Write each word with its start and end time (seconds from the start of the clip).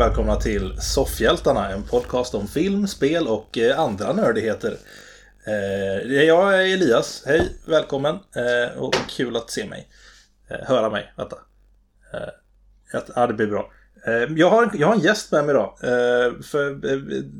välkomna 0.00 0.36
till 0.36 0.80
Soffhjältarna, 0.80 1.70
en 1.70 1.82
podcast 1.82 2.34
om 2.34 2.48
film, 2.48 2.86
spel 2.86 3.28
och 3.28 3.58
eh, 3.58 3.80
andra 3.80 4.12
nördigheter. 4.12 4.76
Eh, 5.46 6.12
jag 6.12 6.54
är 6.54 6.74
Elias, 6.74 7.22
hej, 7.26 7.52
välkommen 7.66 8.14
eh, 8.14 8.78
och 8.78 8.94
kul 9.08 9.36
att 9.36 9.50
se 9.50 9.66
mig. 9.66 9.88
Höra 10.48 10.90
mig, 10.90 11.12
vänta. 11.16 11.36
Ja, 13.14 13.26
det 13.26 13.34
blir 13.34 13.46
bra. 13.46 13.72
Jag 14.36 14.50
har, 14.50 14.70
jag 14.74 14.86
har 14.86 14.94
en 14.94 15.00
gäst 15.00 15.32
med 15.32 15.44
mig 15.44 15.54
idag. 15.54 15.78
För 16.44 16.74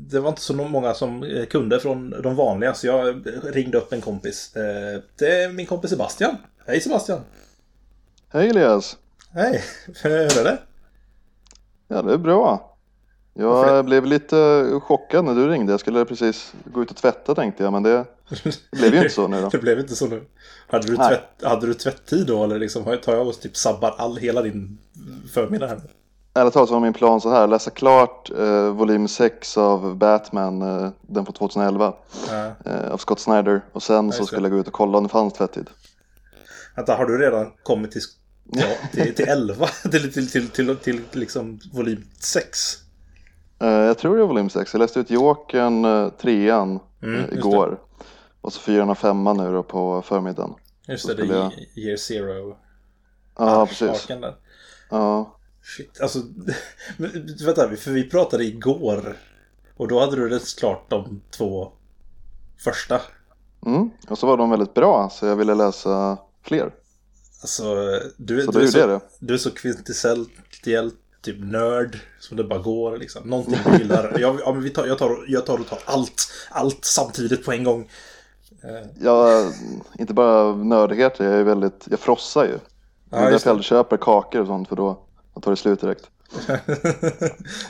det 0.09 0.19
var 0.19 0.29
inte 0.29 0.41
så 0.41 0.53
många 0.53 0.93
som 0.93 1.45
kunde 1.49 1.79
från 1.79 2.09
de 2.09 2.35
vanliga 2.35 2.73
så 2.73 2.87
jag 2.87 3.23
ringde 3.43 3.77
upp 3.77 3.93
en 3.93 4.01
kompis. 4.01 4.51
Det 5.19 5.43
är 5.43 5.49
min 5.49 5.65
kompis 5.65 5.91
Sebastian. 5.91 6.37
Hej 6.65 6.81
Sebastian! 6.81 7.21
Hej 8.29 8.49
Elias! 8.49 8.97
Hej! 9.33 9.63
Hur 10.03 10.11
är 10.11 10.43
det? 10.43 10.57
Ja, 11.91 12.01
det 12.01 12.13
är 12.13 12.17
bra. 12.17 12.75
Jag 13.33 13.85
blev 13.85 14.05
lite 14.05 14.69
chockad 14.83 15.25
när 15.25 15.35
du 15.35 15.49
ringde. 15.49 15.73
Jag 15.73 15.79
skulle 15.79 16.05
precis 16.05 16.53
gå 16.65 16.81
ut 16.81 16.91
och 16.91 16.97
tvätta 16.97 17.35
tänkte 17.35 17.63
jag, 17.63 17.73
men 17.73 17.83
det, 17.83 18.05
det 18.71 18.77
blev 18.77 18.93
ju 18.93 18.97
inte 18.97 19.13
så 19.13 19.27
nu 19.27 19.41
då. 19.41 19.49
det 19.51 19.57
blev 19.57 19.79
inte 19.79 19.95
så 19.95 20.07
nu. 20.07 20.23
Hade 20.67 20.87
du, 20.87 20.95
tvätt, 20.95 21.23
hade 21.43 21.67
du 21.67 21.73
tvätttid 21.73 22.27
då 22.27 22.43
eller 22.43 22.59
liksom, 22.59 22.83
tar 22.83 23.13
jag 23.13 23.27
och 23.27 23.39
typ 23.39 23.57
sabbar 23.57 23.95
all, 23.97 24.17
hela 24.17 24.41
din 24.41 24.77
förmiddag 25.33 25.67
här? 25.67 25.81
Ärligt 26.33 26.53
talat 26.53 26.69
så 26.69 26.73
var 26.73 26.81
min 26.81 26.93
plan 26.93 27.21
så 27.21 27.29
här, 27.29 27.47
läsa 27.47 27.71
klart 27.71 28.31
eh, 28.37 28.69
volym 28.69 29.07
6 29.07 29.57
av 29.57 29.95
Batman, 29.95 30.61
eh, 30.61 30.89
den 31.01 31.25
från 31.25 31.33
2011, 31.33 31.93
ja. 32.29 32.51
eh, 32.65 32.91
av 32.91 32.97
Scott 32.97 33.19
Snyder. 33.19 33.61
Och 33.71 33.83
sen 33.83 34.05
ja, 34.05 34.11
så 34.11 34.25
skulle 34.25 34.41
jag 34.41 34.51
gå 34.51 34.57
ut 34.57 34.67
och 34.67 34.73
kolla 34.73 34.97
om 34.97 35.03
det 35.03 35.09
fanns 35.09 35.33
tvättid. 35.33 35.69
Vänta, 36.75 36.95
har 36.95 37.05
du 37.05 37.17
redan 37.17 37.51
kommit 37.63 37.91
till 37.91 38.01
Ja, 38.53 38.67
till, 38.91 39.15
till 39.15 39.27
11, 39.27 39.67
till, 39.91 40.13
till, 40.13 40.29
till, 40.29 40.49
till, 40.49 40.77
till 40.77 41.03
liksom 41.11 41.59
volym 41.73 42.03
6. 42.19 42.77
Uh, 43.63 43.67
eh, 43.67 43.73
jag 43.73 43.97
tror 43.97 44.15
det 44.15 44.23
är 44.23 44.27
volym 44.27 44.49
6. 44.49 44.73
Jag 44.73 44.79
läste 44.79 44.99
ut 44.99 45.09
Jokern, 45.09 45.85
uh, 45.85 46.09
trean, 46.09 46.79
mm, 47.01 47.15
uh, 47.15 47.33
igår. 47.33 47.79
Och 48.41 48.53
så 48.53 48.59
fyran 48.59 48.89
och 48.89 48.97
femman 48.97 49.37
nu 49.37 49.51
då 49.51 49.63
på 49.63 50.01
förmiddagen. 50.01 50.53
Just 50.87 51.07
det, 51.07 51.13
det 51.13 51.23
är 51.23 51.27
jag... 51.27 51.53
year 51.75 51.97
zero. 51.97 52.57
Ja, 53.37 53.61
ah, 53.61 53.65
precis. 53.65 54.07
Ja. 54.89 55.37
Shit, 55.63 56.01
alltså, 56.01 56.19
vänta, 57.45 57.75
för 57.75 57.91
vi 57.91 58.09
pratade 58.09 58.43
igår. 58.43 59.17
Och 59.77 59.87
då 59.87 59.99
hade 59.99 60.15
du 60.15 60.29
läst 60.29 60.59
klart 60.59 60.89
de 60.89 61.21
två 61.29 61.71
första. 62.57 63.01
Mm, 63.65 63.89
och 64.07 64.17
så 64.17 64.27
var 64.27 64.37
de 64.37 64.49
väldigt 64.49 64.73
bra 64.73 65.09
så 65.09 65.25
jag 65.25 65.35
ville 65.35 65.55
läsa 65.55 66.17
fler. 66.43 66.73
Alltså, 67.41 67.75
du, 68.17 68.41
så 68.41 68.51
du, 68.51 68.63
är, 68.63 68.67
så, 68.67 68.87
det. 68.87 68.99
du 69.19 69.33
är 69.33 69.37
så 69.37 69.51
kvintessentiellt 69.51 70.95
typ 71.21 71.37
nörd 71.39 71.99
som 72.19 72.37
det 72.37 72.43
bara 72.43 72.59
går 72.59 72.97
liksom. 72.97 73.29
Någonting 73.29 73.57
du 73.65 73.77
gillar. 73.77 74.13
jag, 74.19 74.39
ja, 74.45 74.53
men 74.53 74.63
vi 74.63 74.69
tar, 74.69 74.85
jag, 74.85 74.97
tar, 74.97 75.25
jag 75.27 75.45
tar 75.45 75.59
och 75.59 75.67
tar 75.67 75.79
allt, 75.85 76.31
allt 76.49 76.85
samtidigt 76.85 77.45
på 77.45 77.51
en 77.51 77.63
gång. 77.63 77.89
Eh. 78.63 78.87
Ja, 78.99 79.51
inte 79.99 80.13
bara 80.13 80.55
nördighet, 80.55 81.19
jag 81.19 81.27
är 81.27 81.43
väldigt, 81.43 81.87
jag 81.89 81.99
frossar 81.99 82.43
ju. 82.43 82.59
Det 83.09 83.15
är 83.15 83.23
ja, 83.23 83.29
därför 83.29 83.47
jag 83.47 83.51
aldrig 83.51 83.65
köper 83.65 83.97
kakor 83.97 84.41
och 84.41 84.47
sånt 84.47 84.67
för 84.69 84.75
då, 84.75 84.99
då 85.33 85.41
tar 85.41 85.51
det 85.51 85.57
slut 85.57 85.81
direkt. 85.81 86.09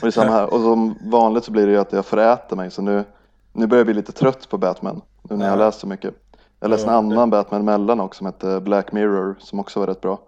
det 0.00 0.06
är 0.06 0.10
samma 0.10 0.30
här. 0.30 0.54
Och 0.54 0.60
som 0.60 0.98
vanligt 1.10 1.44
så 1.44 1.52
blir 1.52 1.66
det 1.66 1.72
ju 1.72 1.78
att 1.78 1.92
jag 1.92 2.06
föräter 2.06 2.56
mig 2.56 2.70
så 2.70 2.82
nu, 2.82 3.04
nu 3.52 3.66
börjar 3.66 3.80
jag 3.80 3.86
bli 3.86 3.94
lite 3.94 4.12
trött 4.12 4.48
på 4.48 4.58
Batman. 4.58 5.02
Nu 5.22 5.36
när 5.36 5.44
jag 5.44 5.52
har 5.52 5.58
läst 5.58 5.80
så 5.80 5.86
mycket. 5.86 6.14
Jag 6.62 6.70
läste 6.70 6.86
en 6.86 6.94
annan 6.94 7.30
Batman 7.30 7.60
emellan 7.60 8.00
också 8.00 8.18
som 8.18 8.26
hette 8.26 8.60
Black 8.60 8.92
Mirror 8.92 9.36
som 9.40 9.60
också 9.60 9.80
var 9.80 9.86
rätt 9.86 10.00
bra. 10.00 10.22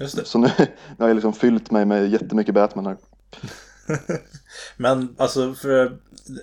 Just 0.00 0.16
det. 0.16 0.24
Så 0.24 0.38
nu, 0.38 0.50
nu 0.58 0.96
har 0.98 1.08
jag 1.08 1.14
liksom 1.14 1.32
fyllt 1.32 1.70
mig 1.70 1.84
med 1.84 2.08
jättemycket 2.08 2.54
Batman 2.54 2.86
här. 2.86 2.96
Men 4.76 5.16
alltså, 5.18 5.54
för 5.54 5.86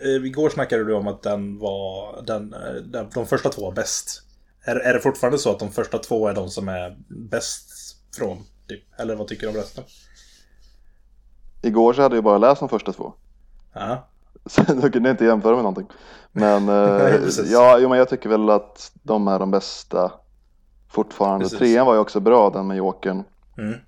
eh, 0.04 0.26
igår 0.26 0.50
snackade 0.50 0.84
du 0.84 0.94
om 0.94 1.08
att 1.08 1.24
den 1.24 1.60
var, 1.60 2.22
den, 2.22 2.54
eh, 2.54 2.74
den, 2.84 3.10
de 3.14 3.26
första 3.26 3.50
två 3.50 3.62
var 3.62 3.72
bäst. 3.72 4.24
Är, 4.62 4.76
är 4.76 4.94
det 4.94 5.00
fortfarande 5.00 5.38
så 5.38 5.52
att 5.52 5.60
de 5.60 5.72
första 5.72 5.98
två 5.98 6.28
är 6.28 6.34
de 6.34 6.50
som 6.50 6.70
är 6.70 6.98
bäst 7.08 7.72
från? 8.18 8.38
Typ? 8.68 8.84
Eller 9.00 9.16
vad 9.16 9.28
tycker 9.28 9.48
du 9.48 9.50
om 9.50 9.56
resten? 9.56 9.84
Igår 11.62 11.94
så 11.94 12.02
hade 12.02 12.16
jag 12.16 12.24
bara 12.24 12.38
läst 12.38 12.60
de 12.60 12.70
första 12.70 12.94
två. 12.94 13.14
Ja. 13.74 14.08
Då 14.68 14.90
kunde 14.90 15.10
jag 15.10 15.14
inte 15.14 15.26
jämföra 15.26 15.56
med 15.56 15.64
någonting. 15.64 15.88
Men, 16.32 16.70
eh, 17.10 17.20
ja, 17.46 17.78
jo, 17.80 17.90
men 17.90 17.98
jag 17.98 18.10
tycker 18.10 18.30
väl 18.30 18.50
att 18.50 18.92
de 19.04 19.28
är 19.28 19.40
de 19.40 19.52
bästa 19.52 20.12
fortfarande. 20.90 21.46
Precis. 21.46 21.60
Trean 21.60 21.86
var 21.86 21.94
ju 21.94 22.00
också 22.00 22.20
bra, 22.20 22.50
den 22.50 22.68
med 22.68 22.78
Jokern. 22.78 23.24
Mm. 23.58 23.80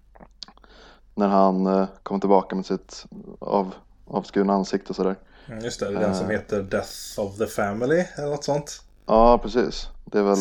När 1.16 1.28
han 1.28 1.68
eh, 1.68 1.88
kom 2.04 2.20
tillbaka 2.20 2.56
med 2.56 2.66
sitt 2.66 3.06
av, 3.40 3.74
avskurna 4.08 4.54
ansikte 4.54 4.90
och 4.90 4.96
sådär. 4.96 5.16
Mm, 5.48 5.64
just 5.64 5.80
det, 5.80 5.90
det 5.90 5.96
är 5.96 6.00
den 6.00 6.16
som 6.16 6.26
eh. 6.26 6.32
heter 6.32 6.64
Death 6.64 7.20
of 7.20 7.38
the 7.38 7.48
Family 7.48 8.06
eller 8.18 8.30
något 8.30 8.44
sånt. 8.44 8.82
Ja, 9.06 9.38
precis. 9.38 9.88
Det 10.06 10.20
är 10.20 10.24
väl 10.24 10.38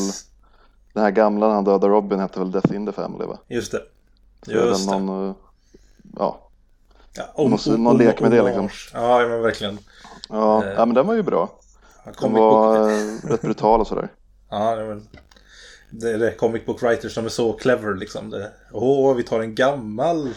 den 0.93 1.03
här 1.03 1.10
gamla 1.10 1.47
när 1.47 1.55
han 1.55 1.65
dödade 1.65 1.89
Robin 1.89 2.21
hette 2.21 2.39
väl 2.39 2.50
Death 2.50 2.75
in 2.75 2.87
the 2.87 2.93
Family 2.93 3.27
va? 3.27 3.39
Just 3.49 3.72
det. 3.72 3.83
Just 4.47 4.91
det. 4.91 4.99
Någon, 4.99 5.34
ja, 6.19 6.50
Ja, 7.20 7.42
om, 7.42 7.50
måste, 7.50 7.70
någon 7.70 7.98
lek 7.98 8.20
med 8.20 8.31
det 8.31 8.42
liksom. 8.42 8.69
Ja, 8.92 9.19
men 9.28 9.42
verkligen. 9.42 9.78
Ja, 10.28 10.64
eh, 10.64 10.72
ja 10.72 10.86
men 10.86 10.94
den 10.94 11.06
var 11.06 11.14
ju 11.14 11.22
bra. 11.22 11.58
Den 12.20 12.32
var 12.32 12.91
eh, 12.91 12.97
rätt 13.25 13.42
brutal 13.42 13.81
och 13.81 13.86
sådär. 13.86 14.08
Ja, 14.53 14.76
det, 14.76 14.84
var, 14.84 15.03
det 15.91 16.10
är 16.10 16.19
det 16.19 16.32
comic 16.32 16.66
book 16.66 16.82
writers 16.82 17.14
som 17.14 17.25
är 17.25 17.28
så 17.28 17.53
clever 17.53 17.94
liksom. 17.94 18.47
Åh, 18.72 19.14
vi 19.14 19.22
tar 19.22 19.41
en 19.41 19.54
gammal 19.54 20.28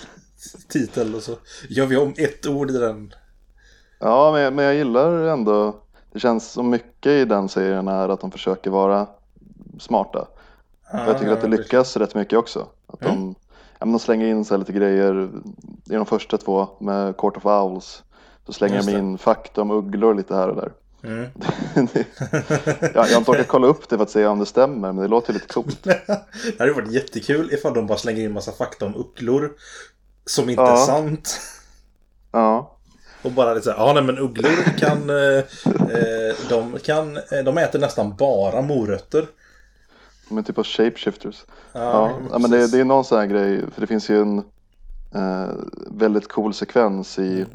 titel 0.67 1.15
och 1.15 1.21
så 1.21 1.35
gör 1.69 1.85
vi 1.85 1.97
om 1.97 2.13
ett 2.17 2.47
ord 2.47 2.71
i 2.71 2.77
den. 2.77 3.13
Ja, 3.99 4.31
men, 4.31 4.55
men 4.55 4.65
jag 4.65 4.75
gillar 4.75 5.11
ändå. 5.11 5.75
Det 6.11 6.19
känns 6.19 6.51
som 6.51 6.69
mycket 6.69 7.11
i 7.11 7.25
den 7.25 7.49
serien 7.49 7.87
är 7.87 8.09
att 8.09 8.21
de 8.21 8.31
försöker 8.31 8.69
vara 8.69 9.07
smarta. 9.79 10.27
Ah, 10.91 11.05
jag 11.07 11.19
tycker 11.19 11.31
att 11.31 11.41
det 11.41 11.47
lyckas 11.47 11.97
rätt 11.97 12.15
mycket 12.15 12.39
också. 12.39 12.67
Att 12.87 13.01
mm. 13.01 13.15
de, 13.15 13.35
ja, 13.83 13.87
men 13.87 13.99
slänger 13.99 14.27
in 14.27 14.45
sig 14.45 14.59
lite 14.59 14.73
grejer 14.73 15.29
i 15.89 15.93
de 15.93 16.05
första 16.05 16.37
två 16.37 16.67
med 16.79 17.17
Court 17.17 17.37
of 17.37 17.45
Owls. 17.45 18.03
Så 18.45 18.53
slänger 18.53 18.83
de 18.83 18.91
in 18.91 19.17
fakta 19.17 19.61
om 19.61 19.71
ugglor 19.71 20.15
lite 20.15 20.35
här 20.35 20.49
och 20.49 20.55
där. 20.55 20.71
Mm. 21.03 21.29
jag, 22.93 22.93
jag 22.93 23.01
har 23.01 23.17
inte 23.17 23.31
orkat 23.31 23.47
kolla 23.47 23.67
upp 23.67 23.89
det 23.89 23.97
för 23.97 24.03
att 24.03 24.09
se 24.09 24.25
om 24.25 24.39
det 24.39 24.45
stämmer, 24.45 24.91
men 24.91 25.03
det 25.03 25.07
låter 25.07 25.33
lite 25.33 25.47
coolt. 25.47 25.83
det 25.83 26.59
hade 26.59 26.73
varit 26.73 26.91
jättekul 26.91 27.53
ifall 27.53 27.73
de 27.73 27.87
bara 27.87 27.97
slänger 27.97 28.23
in 28.23 28.33
massa 28.33 28.51
fakta 28.51 28.85
om 28.85 28.95
ugglor 28.95 29.51
som 30.25 30.49
inte 30.49 30.61
ja. 30.61 30.73
är 30.73 30.85
sant. 30.85 31.39
Ja. 32.31 32.77
Och 33.21 33.31
bara 33.31 33.53
lite 33.53 33.63
så 33.63 33.71
här, 33.71 33.77
ja 33.77 33.93
nej 33.93 34.03
men 34.03 34.17
ugglor 34.17 34.77
kan, 34.77 35.09
eh, 35.09 35.37
eh 35.97 36.35
de 36.49 36.79
kan, 36.79 37.17
eh, 37.17 37.43
de 37.45 37.57
äter 37.57 37.79
nästan 37.79 38.15
bara 38.15 38.61
morötter. 38.61 39.27
Är 40.37 40.41
typ 40.41 40.57
av 40.57 40.63
shapeshifters. 40.63 41.45
Ja, 41.73 41.79
ja, 41.81 42.11
ja 42.31 42.39
men 42.39 42.51
det, 42.51 42.71
det, 42.71 42.79
är 42.79 42.85
någon 42.85 43.05
sån 43.05 43.17
här 43.17 43.25
grej, 43.25 43.71
för 43.71 43.81
det 43.81 43.87
finns 43.87 44.09
ju 44.09 44.21
en 44.21 44.37
eh, 45.15 45.49
väldigt 45.87 46.27
cool 46.27 46.53
sekvens 46.53 47.19
i 47.19 47.35
mm. 47.35 47.49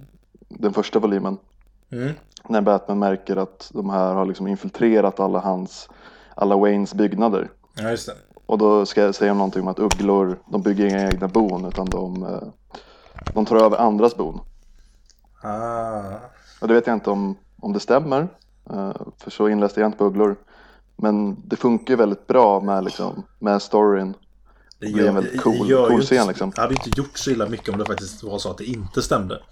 den 0.48 0.72
första 0.72 0.98
volymen. 0.98 1.38
Mm. 1.90 2.12
När 2.48 2.60
Batman 2.60 2.98
märker 2.98 3.36
att 3.36 3.70
de 3.74 3.90
här 3.90 4.14
har 4.14 4.26
liksom 4.26 4.46
infiltrerat 4.46 5.20
alla 5.20 5.38
hans, 5.38 5.88
alla 6.34 6.56
Waynes 6.56 6.94
byggnader. 6.94 7.50
Ja, 7.74 7.90
just 7.90 8.06
det. 8.06 8.14
Och 8.46 8.58
då 8.58 8.86
ska 8.86 9.02
jag 9.02 9.14
säga 9.14 9.34
någonting 9.34 9.62
om 9.62 9.68
att 9.68 9.78
ugglor, 9.78 10.38
de 10.46 10.62
bygger 10.62 10.86
inga 10.86 11.06
egna 11.06 11.28
bon 11.28 11.64
utan 11.64 11.86
de, 11.86 12.22
eh, 12.22 12.48
de 13.34 13.46
tar 13.46 13.56
över 13.56 13.76
andras 13.76 14.16
bon. 14.16 14.40
Ah. 15.42 16.02
Och 16.60 16.68
det 16.68 16.74
vet 16.74 16.86
jag 16.86 16.96
inte 16.96 17.10
om, 17.10 17.36
om 17.60 17.72
det 17.72 17.80
stämmer. 17.80 18.28
Eh, 18.70 18.92
för 19.18 19.30
så 19.30 19.48
inläst 19.48 19.76
är 19.76 19.80
jag 19.80 19.88
inte 19.88 19.98
på 19.98 20.04
ugglor. 20.04 20.36
Men 21.02 21.48
det 21.48 21.56
funkar 21.56 21.94
ju 21.94 21.96
väldigt 21.98 22.26
bra 22.26 22.60
med, 22.60 22.84
liksom, 22.84 23.22
med 23.38 23.62
storyn. 23.62 24.14
Det, 24.78 24.86
gör, 24.86 24.98
det 24.98 25.04
är 25.04 25.08
en 25.08 25.14
väldigt 25.14 25.40
cool, 25.40 25.88
cool 25.88 26.02
scen 26.02 26.28
liksom. 26.28 26.50
Det 26.50 26.60
hade 26.60 26.74
inte 26.74 26.90
gjort 26.96 27.18
så 27.18 27.30
illa 27.30 27.48
mycket 27.48 27.68
om 27.68 27.78
det 27.78 27.86
faktiskt 27.86 28.22
var 28.22 28.38
så 28.38 28.50
att 28.50 28.58
det 28.58 28.64
inte 28.64 29.02
stämde. 29.02 29.42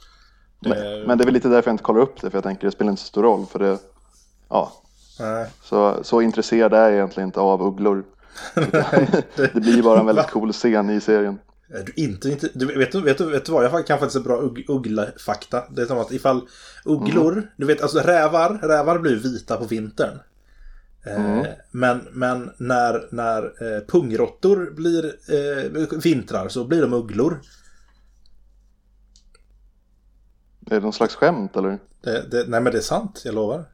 Det... 0.61 0.69
Men, 0.69 1.03
men, 1.03 1.19
det 1.19 1.25
är 1.25 1.27
väl 1.27 1.35
lite 1.35 1.49
därför 1.49 1.71
jag 1.71 1.75
inte 1.75 1.85
kollar 1.85 2.01
upp 2.01 2.21
det, 2.21 2.31
för 2.31 2.37
jag 2.37 2.45
tänker 2.45 2.67
det 2.67 2.73
spelar 2.73 2.91
inte 2.91 3.03
så 3.03 3.09
stor 3.09 3.23
roll. 3.23 3.47
För 3.47 3.59
det, 3.59 3.79
ja. 4.49 4.73
Nej. 5.21 5.47
Så, 5.63 6.05
så 6.05 6.21
intresserad 6.21 6.73
är 6.73 6.83
jag 6.83 6.93
egentligen 6.93 7.29
inte 7.29 7.41
av 7.41 7.63
ugglor. 7.63 8.05
det... 8.55 9.25
det 9.55 9.61
blir 9.61 9.83
bara 9.83 10.01
en 10.01 10.07
väldigt 10.07 10.31
cool 10.31 10.53
scen 10.53 10.91
i 10.91 11.01
serien. 11.01 11.39
Du 11.69 11.93
inte, 11.97 12.29
inte, 12.29 12.49
du, 12.55 12.67
vet, 12.79 12.93
du, 12.93 13.01
vet, 13.01 13.19
du, 13.19 13.31
vet 13.31 13.45
du 13.45 13.53
vad? 13.53 13.65
Jag 13.65 13.87
kan 13.87 13.99
faktiskt 13.99 14.17
en 14.17 14.23
bra 14.23 14.41
ugg, 14.41 14.65
ugglefakta. 14.69 15.65
Det 15.71 15.83
är 15.83 15.87
som 15.87 15.99
att 15.99 16.13
ifall 16.13 16.49
ugglor, 16.85 17.33
mm. 17.33 17.47
du 17.57 17.67
vet 17.67 17.83
alltså 17.83 17.99
rävar, 17.99 18.59
rävar 18.63 18.99
blir 18.99 19.17
vita 19.17 19.57
på 19.57 19.65
vintern. 19.65 20.19
Mm. 21.07 21.47
Men, 21.71 22.01
men 22.13 22.51
när, 22.57 23.09
när 23.11 23.43
eh, 23.43 23.81
pungråttor 23.81 24.73
blir 24.77 25.05
eh, 25.05 25.99
vintrar 25.99 26.49
så 26.49 26.65
blir 26.65 26.83
de 26.83 26.93
ugglor. 26.93 27.41
Är 30.67 30.75
det 30.75 30.81
någon 30.81 30.93
slags 30.93 31.15
skämt 31.15 31.57
eller? 31.57 31.79
Det, 32.01 32.31
det, 32.31 32.45
nej 32.49 32.61
men 32.61 32.73
det 32.73 32.79
är 32.79 32.83
sant, 32.83 33.23
jag 33.25 33.35
lovar. 33.35 33.65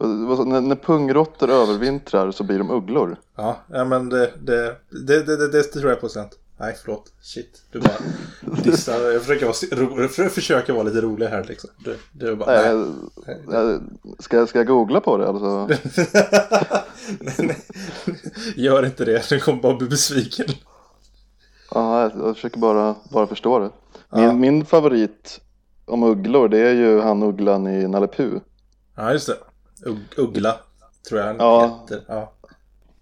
När, 0.00 0.60
när 0.60 0.76
pungråttor 0.76 1.50
övervintrar 1.50 2.30
så 2.30 2.44
blir 2.44 2.58
de 2.58 2.70
ugglor? 2.70 3.16
Ja, 3.36 3.64
men 3.68 4.08
det, 4.08 4.32
det, 4.40 4.76
det, 4.90 5.22
det, 5.22 5.36
det, 5.36 5.48
det 5.48 5.62
tror 5.62 5.90
jag 5.90 6.00
på 6.00 6.08
sent. 6.08 6.38
Nej, 6.60 6.76
förlåt. 6.82 7.12
Shit. 7.20 7.62
Du 7.72 7.80
bara 7.80 7.96
dissar. 8.62 9.12
Jag 9.12 9.22
försöker 9.22 9.46
vara, 9.46 10.02
jag 10.18 10.32
försöker 10.32 10.72
vara 10.72 10.82
lite 10.82 11.00
rolig 11.00 11.26
här 11.26 11.44
liksom. 11.44 11.70
Du, 11.84 11.98
du 12.12 12.36
bara, 12.36 12.74
nej. 12.74 12.92
nej. 13.26 13.42
Jag, 13.50 13.82
ska, 14.18 14.46
ska 14.46 14.58
jag 14.58 14.66
googla 14.66 15.00
på 15.00 15.16
det 15.16 15.28
alltså? 15.28 15.66
nej, 17.20 17.34
nej. 17.38 17.58
Gör 18.56 18.86
inte 18.86 19.04
det. 19.04 19.28
Du 19.28 19.40
kommer 19.40 19.62
bara 19.62 19.76
bli 19.76 19.88
besviken. 19.88 20.46
Ja, 21.70 22.02
jag 22.02 22.34
försöker 22.34 22.58
bara, 22.58 22.94
bara 23.12 23.26
förstå 23.26 23.58
det. 23.58 23.70
Min, 24.12 24.24
ja. 24.24 24.32
min 24.32 24.64
favorit 24.64 25.40
om 25.84 26.02
ugglor 26.02 26.48
det 26.48 26.58
är 26.58 26.74
ju 26.74 27.00
han 27.00 27.22
ugglan 27.22 27.66
i 27.66 27.88
Nalle 27.88 28.06
Puh. 28.06 28.40
Ja, 28.96 29.12
just 29.12 29.26
det. 29.26 29.36
Ugg, 29.86 29.98
uggla 30.16 30.56
tror 31.08 31.20
jag 31.20 31.26
han 31.26 31.36
ja. 31.38 31.80
heter. 31.82 32.04
Ja. 32.08 32.32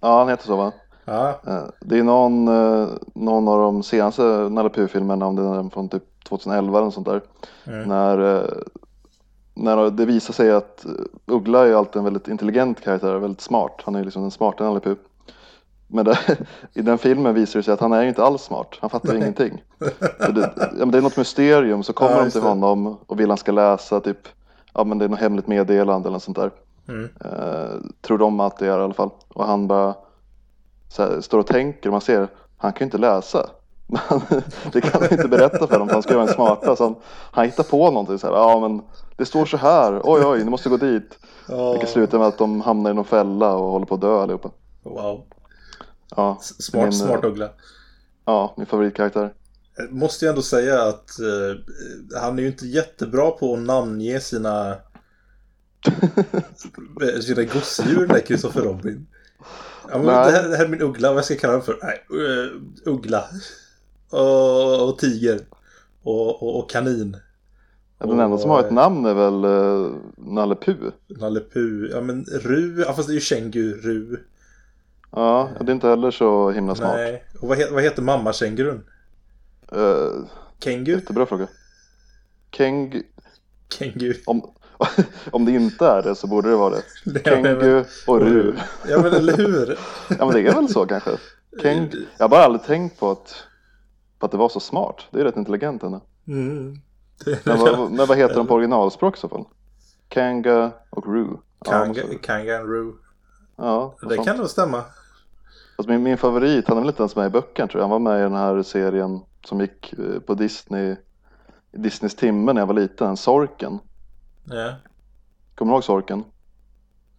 ja, 0.01 0.19
han 0.19 0.29
heter 0.29 0.47
så 0.47 0.57
va? 0.57 0.73
Ja. 1.07 1.41
Eh, 1.47 1.65
det 1.81 1.99
är 1.99 2.03
någon, 2.03 2.49
eh, 2.49 2.89
någon 3.15 3.49
av 3.49 3.61
de 3.61 3.83
senaste 3.83 4.23
Nalle 4.23 4.69
Puh-filmerna, 4.69 5.27
om 5.27 5.37
det 5.37 5.43
är 5.43 5.71
från 5.71 5.89
typ 5.89 6.25
2011 6.29 6.79
eller 6.79 6.91
sånt 6.91 7.07
där. 7.07 7.21
Mm. 7.65 7.89
När, 7.89 8.37
eh, 8.37 8.51
när 9.55 9.91
det 9.91 10.05
visar 10.05 10.35
sig 10.35 10.53
att 10.53 10.87
Uggla 11.27 11.67
är 11.67 11.75
alltid 11.75 11.97
en 11.97 12.05
väldigt 12.05 12.29
intelligent 12.29 12.81
karaktär, 12.81 13.15
väldigt 13.15 13.41
smart. 13.41 13.83
Han 13.85 13.95
är 13.95 14.05
liksom 14.05 14.23
den 14.23 14.31
smarta 14.31 14.65
Nalle 14.65 14.81
Puh. 14.81 14.97
Men 15.87 16.05
det, 16.05 16.19
i 16.75 16.83
den 16.83 16.99
filmen 16.99 17.35
visar 17.35 17.59
det 17.59 17.63
sig 17.63 17.75
att 17.75 17.81
han 17.81 17.93
är 17.93 18.05
inte 18.05 18.25
alls 18.25 18.43
smart. 18.43 18.77
Han 18.81 18.91
fattar 18.91 19.09
Nej. 19.09 19.17
ingenting. 19.17 19.63
Det, 20.19 20.53
det, 20.91 20.99
är 20.99 21.03
något 21.03 21.17
mysterium 21.17 21.83
så 21.83 21.93
kommer 21.93 22.17
ja, 22.17 22.25
de 22.25 22.31
till 22.31 22.43
honom 22.43 22.97
och 23.07 23.21
vill 23.21 23.29
han 23.29 23.39
ska 23.39 23.53
läsa 23.53 24.01
typ, 24.01 24.29
ja 24.75 24.85
men 24.85 24.99
det 24.99 25.05
är 25.05 25.09
något 25.09 25.21
hemligt 25.21 25.47
meddelande 25.47 26.09
eller 26.09 26.15
något 26.15 26.23
sånt 26.23 26.37
där. 26.37 26.51
Mm. 26.89 27.05
Uh, 27.05 27.81
tror 28.01 28.19
de 28.19 28.41
att 28.41 28.59
det 28.59 28.67
är 28.67 28.79
i 28.79 28.83
alla 28.83 28.95
fall. 28.95 29.11
Och 29.29 29.47
han 29.47 29.67
bara 29.67 29.95
här, 31.03 31.21
står 31.21 31.39
och 31.39 31.47
tänker 31.47 31.89
och 31.89 31.93
man 31.93 32.01
ser, 32.01 32.29
han 32.57 32.73
kan 32.73 32.79
ju 32.81 32.85
inte 32.85 32.99
läsa. 32.99 33.51
Men 33.87 34.43
det 34.73 34.81
kan 34.81 35.03
han 35.03 35.13
inte 35.13 35.29
berätta 35.29 35.67
för 35.67 35.79
dem, 35.79 35.89
han 35.89 36.03
ska 36.03 36.15
vara 36.15 36.29
en 36.29 36.35
smarta. 36.35 36.77
Så 36.77 36.85
han, 36.85 36.95
han 37.31 37.45
hittar 37.45 37.63
på 37.63 37.91
någonting 37.91 38.19
så 38.19 38.27
här, 38.27 38.35
ja 38.35 38.61
men 38.61 38.83
det 39.17 39.25
står 39.25 39.47
så 39.47 39.57
här, 39.57 40.01
oj 40.05 40.25
oj, 40.25 40.45
ni 40.45 40.51
måste 40.51 40.69
gå 40.69 40.77
dit. 40.77 41.19
Oh. 41.49 41.73
Det 41.73 41.79
kan 41.79 41.89
sluta 41.89 42.19
med 42.19 42.27
att 42.27 42.39
de 42.39 42.61
hamnar 42.61 42.91
i 42.91 42.95
någon 42.95 43.05
fälla 43.05 43.55
och 43.55 43.71
håller 43.71 43.87
på 43.87 43.95
att 43.95 44.01
dö 44.01 44.23
allihopa. 44.23 44.51
Wow. 44.83 45.25
Ja, 46.17 46.39
smart, 46.41 46.83
min, 46.83 46.93
smart 46.93 47.25
uggla. 47.25 47.51
Ja, 48.25 48.55
min 48.57 48.67
favoritkaraktär. 48.67 49.35
Jag 49.77 49.93
måste 49.93 50.25
ju 50.25 50.29
ändå 50.29 50.43
säga 50.43 50.83
att 50.83 51.11
uh, 51.21 52.21
han 52.21 52.39
är 52.39 52.43
ju 52.43 52.49
inte 52.49 52.67
jättebra 52.67 53.31
på 53.31 53.55
att 53.55 53.61
namnge 53.61 54.21
sina 54.21 54.77
sina 57.23 57.43
gosedjur, 57.43 58.21
Kristoffer 58.21 58.61
Robin. 58.61 59.07
Ja, 59.91 59.99
men 59.99 60.07
det, 60.07 60.13
här, 60.13 60.49
det 60.49 60.57
här 60.57 60.65
är 60.65 60.69
min 60.69 60.83
uggla, 60.83 61.13
vad 61.13 61.25
ska 61.25 61.35
jag 61.35 61.41
kalla 61.41 61.53
den 61.53 61.63
för? 61.63 61.79
Nej, 61.83 62.05
uh, 62.21 62.63
uggla. 62.85 63.25
Och, 64.11 64.89
och 64.89 64.99
tiger. 64.99 65.41
Och, 66.03 66.43
och, 66.43 66.59
och 66.59 66.71
kanin. 66.71 67.17
Ja, 67.99 68.07
den 68.07 68.21
enda 68.21 68.39
som 68.39 68.51
har 68.51 68.61
ett 68.61 68.73
namn 68.73 69.07
är 69.07 69.15
väl 69.15 69.45
uh, 69.45 69.97
Nalle 70.17 70.55
Puh? 70.55 70.93
Nalle 71.07 71.41
Puh, 71.41 71.91
ja 71.91 72.01
men 72.01 72.25
Ru, 72.25 72.85
ja 72.87 72.93
fast 72.93 73.09
det 73.09 73.13
är 73.13 73.15
ju 73.15 73.21
känguru. 73.21 74.17
Ja, 75.11 75.51
det 75.61 75.71
är 75.71 75.75
inte 75.75 75.89
heller 75.89 76.11
så 76.11 76.51
himla 76.51 76.75
smart. 76.75 76.95
Nej, 76.97 77.25
och 77.41 77.49
vad, 77.49 77.59
he 77.59 77.71
vad 77.71 77.83
heter 77.83 78.03
mammakängurun? 78.03 78.85
Uh, 79.77 80.27
Kengu? 80.59 80.93
Jättebra 80.93 81.27
fråga. 81.27 81.49
Keng... 82.51 83.03
Kengu. 83.79 84.15
Om, 84.27 84.55
om 85.31 85.45
det 85.45 85.53
inte 85.53 85.87
är 85.87 86.03
det 86.03 86.15
så 86.15 86.27
borde 86.27 86.51
det 86.51 86.57
vara 86.57 86.75
det. 86.75 87.25
Kengu 87.25 87.85
och 88.07 88.21
Ru. 88.21 88.55
Ja 88.89 89.03
men 89.03 89.15
eller 89.15 89.37
hur? 89.37 89.79
ja 90.19 90.27
men 90.27 90.35
det 90.35 90.41
är 90.41 90.55
väl 90.55 90.69
så 90.69 90.87
kanske. 90.87 91.11
Keng... 91.63 91.91
Jag 92.19 92.25
har 92.25 92.29
bara 92.29 92.45
aldrig 92.45 92.63
tänkt 92.63 93.01
på 93.01 93.11
att, 93.11 93.45
på 94.19 94.27
att 94.27 94.33
det 94.33 94.39
var 94.39 94.49
så 94.49 94.61
smart. 94.61 95.07
Det 95.11 95.21
är 95.21 95.25
rätt 95.25 95.37
intelligent 95.37 95.83
ändå. 95.83 96.01
Mm. 96.29 96.77
Men, 97.45 97.59
vad, 97.59 97.91
men 97.91 98.07
vad 98.07 98.19
heter 98.19 98.35
de 98.35 98.47
på 98.47 98.55
originalspråk 98.55 99.17
i 99.17 99.21
så 99.21 99.29
fall? 99.29 99.45
Kanga 100.09 100.71
och 100.91 101.15
Ru. 101.15 101.27
Kanga, 101.65 102.03
ja, 102.11 102.19
Kanga 102.23 102.61
och 102.61 102.69
Ru. 102.69 102.93
Ja, 103.57 103.95
det 104.03 104.15
sånt. 104.15 104.27
kan 104.27 104.37
nog 104.37 104.51
stämma. 104.51 104.85
Alltså 105.77 105.91
min, 105.91 106.03
min 106.03 106.19
favorit, 106.19 106.69
han 106.69 106.77
är 106.77 106.81
väl 106.81 106.89
inte 106.89 107.03
ens 107.03 107.17
med 107.17 107.27
i 107.27 107.31
böckerna 107.31 107.69
tror 107.69 107.81
jag. 107.81 107.89
Han 107.89 108.03
var 108.03 108.13
med 108.13 108.21
i 108.21 108.23
den 108.23 108.35
här 108.35 108.63
serien 108.63 109.21
som 109.45 109.61
gick 109.61 109.93
eh, 109.93 110.21
på 110.21 110.35
Disney, 110.35 110.97
Disneys 111.73 112.15
timme 112.15 112.53
när 112.53 112.61
jag 112.61 112.67
var 112.67 112.75
liten, 112.75 113.17
Sorken. 113.17 113.79
Ja. 114.49 114.75
Kommer 115.55 115.73
du 115.73 115.77
ihåg 115.77 115.85
Sorken? 115.85 116.25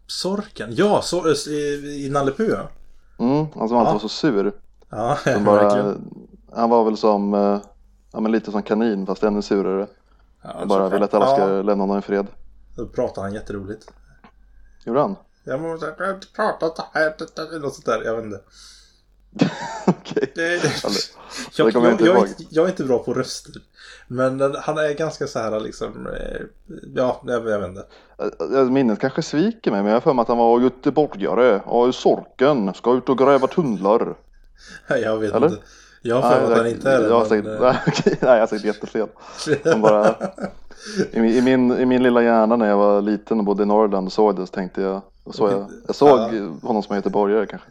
Sorken? 0.08 0.70
Ja, 0.72 1.02
så, 1.02 1.34
i, 1.50 2.06
i 2.06 2.10
Nalle 2.10 2.32
Puh 2.32 2.50
ja. 2.50 2.70
Mm, 3.26 3.46
han 3.56 3.70
som 3.70 3.78
alltid 3.78 3.94
var 3.94 4.00
så 4.00 4.10
sur. 4.10 4.54
Ja, 4.90 5.18
som 5.24 5.44
bara, 5.46 5.96
Han 6.56 6.70
var 6.70 6.84
väl 6.84 6.98
som, 6.98 7.34
eh, 7.34 7.62
ja 8.12 8.20
men 8.20 8.32
lite 8.32 8.52
som 8.52 8.64
kanin 8.64 9.06
fast 9.06 9.24
ännu 9.24 9.42
surare. 9.42 9.88
Ja, 10.42 10.66
bara 10.66 10.90
vill 10.90 11.04
att 11.04 11.14
alla 11.14 11.28
ska 11.28 11.50
ja. 11.50 11.62
lämna 11.62 11.84
honom 11.84 12.00
i 12.00 12.02
fred. 12.02 12.28
Då 12.76 12.88
pratar 12.88 13.22
han 13.22 13.34
jätteroligt. 13.34 13.92
Gjorde 14.86 15.00
han? 15.00 15.16
Jag 15.44 15.62
måste 15.62 15.96
prata 16.36 16.76
så 16.76 16.84
här, 16.94 17.60
något 17.60 17.74
sånt 17.74 17.86
där, 17.86 18.04
jag 18.04 18.16
vet 18.16 18.26
inte. 18.26 18.42
Okej. 19.88 20.32
Okay. 20.32 20.60
jag, 21.56 21.74
jag, 21.74 21.84
jag, 21.84 22.02
jag, 22.02 22.28
jag, 22.50 22.66
är 22.66 22.70
inte 22.70 22.84
bra 22.84 23.00
på 23.00 23.14
röster. 23.14 23.54
Men 24.08 24.56
han 24.56 24.78
är 24.78 24.94
ganska 24.94 25.28
så 25.28 25.40
här 25.40 25.60
liksom, 25.60 26.08
eh, 26.08 26.42
ja, 26.96 27.22
jag, 27.26 27.48
jag 27.50 27.60
vet 27.60 27.70
inte. 27.70 27.86
Minnet 28.72 29.00
kanske 29.00 29.22
sviker 29.22 29.72
mig, 29.72 29.82
men 29.82 29.90
jag 29.90 29.96
har 29.96 30.02
för 30.02 30.14
mig 30.14 30.22
att 30.22 30.28
han 30.28 30.38
var 30.38 30.60
göteborgare 30.60 31.62
och 31.66 31.96
Sorken 31.96 32.74
ska 32.74 32.94
ut 32.94 33.10
och 33.10 33.18
gräva 33.18 33.48
tunnlar. 33.48 34.16
Jag 34.88 35.18
vet 35.18 35.34
Eller? 35.34 35.48
inte. 35.48 35.62
Jag 36.02 36.22
har 36.22 36.32
för 36.32 36.42
mig 36.42 36.52
att 36.52 36.58
han 36.58 36.68
inte 36.68 36.92
är 36.92 37.02
det. 37.02 37.08
Jag 37.08 37.20
har 37.20 37.36
men... 37.42 37.44
nej, 38.06 38.18
jag 38.22 38.40
har 38.40 38.48
sagt 38.48 38.64
jättefel. 38.64 39.08
bara, 39.82 40.10
i, 41.12 41.38
i, 41.38 41.42
min, 41.42 41.80
I 41.80 41.86
min 41.86 42.04
lilla 42.04 42.24
hjärna 42.24 42.56
när 42.56 42.68
jag 42.68 42.78
var 42.78 43.02
liten 43.02 43.40
och 43.40 43.46
bodde 43.46 43.64
i 43.64 43.66
Norrland 43.66 44.08
och 44.08 44.14
såg 44.14 44.36
det 44.36 44.48
så 44.48 44.54
tänkte 44.54 44.82
jag 44.82 45.02
så 45.32 45.50
jag, 45.50 45.66
jag 45.88 45.96
såg 45.96 46.20
ja. 46.20 46.68
honom 46.68 46.84
som 46.84 46.96
göteborgare 46.96 47.46
kanske. 47.46 47.68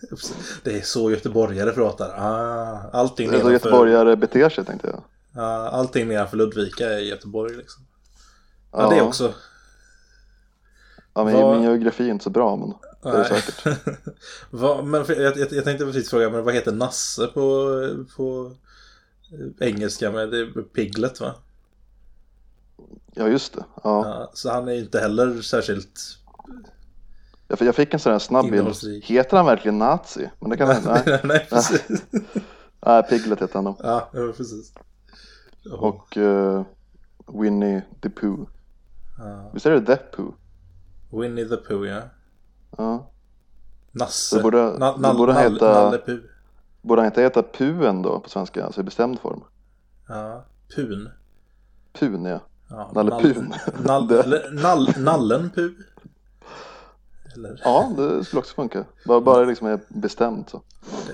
Det 0.64 0.78
är 0.78 0.80
så 0.80 1.10
göteborgare 1.10 1.72
pratar. 1.72 2.08
Ah, 2.18 2.78
allting 2.92 3.30
det 3.30 3.36
är 3.36 3.40
så 3.40 3.52
göteborgare 3.52 4.16
beter 4.16 4.48
sig 4.48 4.64
tänkte 4.64 4.88
jag. 4.88 5.02
Allting 5.42 6.08
nedanför 6.08 6.36
Ludvika 6.36 6.90
är 6.90 6.98
Göteborg 6.98 7.56
liksom. 7.56 7.86
Ja, 8.72 8.82
ja. 8.82 8.90
det 8.90 9.02
också. 9.02 9.34
Ja, 11.14 11.24
men 11.24 11.34
vad... 11.34 11.56
min 11.56 11.62
geografi 11.62 12.04
är 12.04 12.10
inte 12.10 12.24
så 12.24 12.30
bra 12.30 12.56
men 12.56 12.74
det 13.12 13.18
är 13.18 13.24
säkert. 13.24 13.78
vad, 14.50 14.84
men 14.84 15.04
jag, 15.08 15.36
jag, 15.36 15.52
jag, 15.52 15.64
tänkte 15.64 15.84
precis 15.84 16.10
fråga, 16.10 16.30
men 16.30 16.44
vad 16.44 16.54
heter 16.54 16.72
Nasse 16.72 17.26
på, 17.26 17.70
på 18.16 18.52
engelska? 19.60 20.10
Men 20.10 20.30
det 20.30 20.38
är 20.38 20.62
Piglet 20.62 21.20
va? 21.20 21.34
Ja 23.14 23.28
just 23.28 23.52
det. 23.52 23.64
Ja. 23.74 23.82
ja. 23.84 24.30
så 24.34 24.50
han 24.50 24.68
är 24.68 24.72
inte 24.72 25.00
heller 25.00 25.42
särskilt 25.42 26.18
jag 27.48 27.74
fick 27.74 27.94
en 27.94 28.00
sån 28.00 28.12
här 28.12 28.18
snabb 28.18 28.50
bild. 28.50 29.02
Heter 29.02 29.36
han 29.36 29.46
verkligen 29.46 29.78
nazi? 29.78 30.30
Men 30.40 30.50
det 30.50 30.56
kan. 30.56 30.68
Nej, 30.84 31.20
nej, 31.24 31.46
precis. 31.50 31.82
nej, 32.86 33.02
Piglet 33.02 33.42
heter 33.42 33.54
han 33.54 33.64
då. 33.64 33.76
Ja, 33.82 34.10
precis. 34.12 34.72
Och 35.72 36.16
uh, 36.16 36.64
Winnie 37.26 37.82
the 38.00 38.10
Pooh. 38.10 38.48
Ja. 39.18 39.50
Visst 39.54 39.66
är 39.66 39.70
det 39.70 39.96
The 39.96 39.96
Pooh? 39.96 40.34
Winnie 41.10 41.48
the 41.48 41.56
Pooh, 41.56 41.88
ja. 41.88 42.02
Ja. 42.76 43.10
Nasse. 43.92 44.36
Det 44.36 44.42
borde, 44.42 44.78
Na 44.78 44.96
det 44.96 45.14
borde 45.14 45.32
han 45.32 45.52
heta... 45.52 45.84
Nalle 45.84 45.98
Puh. 45.98 46.18
Borde 46.82 47.00
han 47.00 47.06
inte 47.06 47.22
heta 47.22 47.42
Puen 47.42 48.02
då 48.02 48.20
på 48.20 48.28
svenska? 48.28 48.64
Alltså 48.64 48.80
i 48.80 48.84
bestämd 48.84 49.20
form? 49.20 49.40
Ja, 50.08 50.44
Pun. 50.74 51.10
Pun, 51.92 52.24
ja. 52.24 52.40
ja 52.68 52.90
Nalle 52.94 53.10
Pun. 53.22 53.54
Nall, 53.84 54.08
nall, 54.52 54.88
nallen 54.96 55.50
Puh. 55.54 55.70
Eller? 57.34 57.60
Ja, 57.64 57.92
det 57.96 58.24
skulle 58.24 58.40
också 58.40 58.54
funka. 58.54 58.84
Bara, 59.04 59.20
bara 59.20 59.44
liksom 59.44 59.66
är 59.66 59.80
bestämt 59.88 60.50
så. 60.50 60.62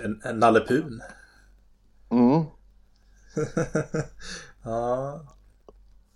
En, 0.04 0.20
en 0.24 0.38
nallepun. 0.38 1.02
Mm. 2.10 2.44
ja. 4.62 5.20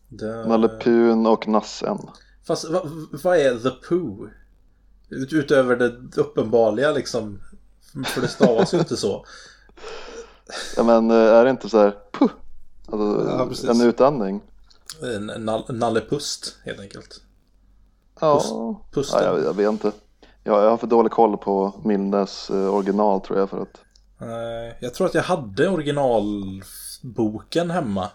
Det... 0.08 0.46
Nallepun 0.46 1.26
och 1.26 1.48
nassen. 1.48 1.98
Fast 2.46 2.70
vad, 2.70 2.88
vad 3.22 3.36
är 3.36 3.58
the 3.58 3.70
poo? 3.70 4.28
Ut, 5.08 5.32
utöver 5.32 5.76
det 5.76 6.20
uppenbarliga 6.20 6.92
liksom. 6.92 7.40
För 8.06 8.20
det 8.20 8.28
stavas 8.28 8.74
ju 8.74 8.78
inte 8.78 8.96
så. 8.96 9.26
Ja 10.76 10.82
men 10.82 11.10
eh, 11.10 11.16
är 11.16 11.44
det 11.44 11.50
inte 11.50 11.68
så 11.68 11.78
här 11.78 11.94
puh? 12.12 12.30
Alltså, 12.86 13.66
ja, 13.66 13.70
en 13.72 13.80
utandning. 13.80 14.42
En 15.02 15.50
nallepust 15.68 16.56
helt 16.64 16.80
enkelt. 16.80 17.20
Ja, 18.20 18.80
Pust, 18.92 19.12
ja 19.12 19.22
jag, 19.24 19.44
jag, 19.44 19.54
vet 19.54 19.68
inte. 19.68 19.92
Jag, 20.44 20.64
jag 20.64 20.70
har 20.70 20.76
för 20.76 20.86
dålig 20.86 21.12
koll 21.12 21.36
på 21.36 21.80
Milnes 21.84 22.50
eh, 22.50 22.74
original 22.74 23.20
tror 23.20 23.38
jag 23.38 23.50
för 23.50 23.62
att. 23.62 23.80
Jag 24.80 24.94
tror 24.94 25.06
att 25.06 25.14
jag 25.14 25.22
hade 25.22 25.68
originalboken 27.06 27.70
hemma. 27.70 28.10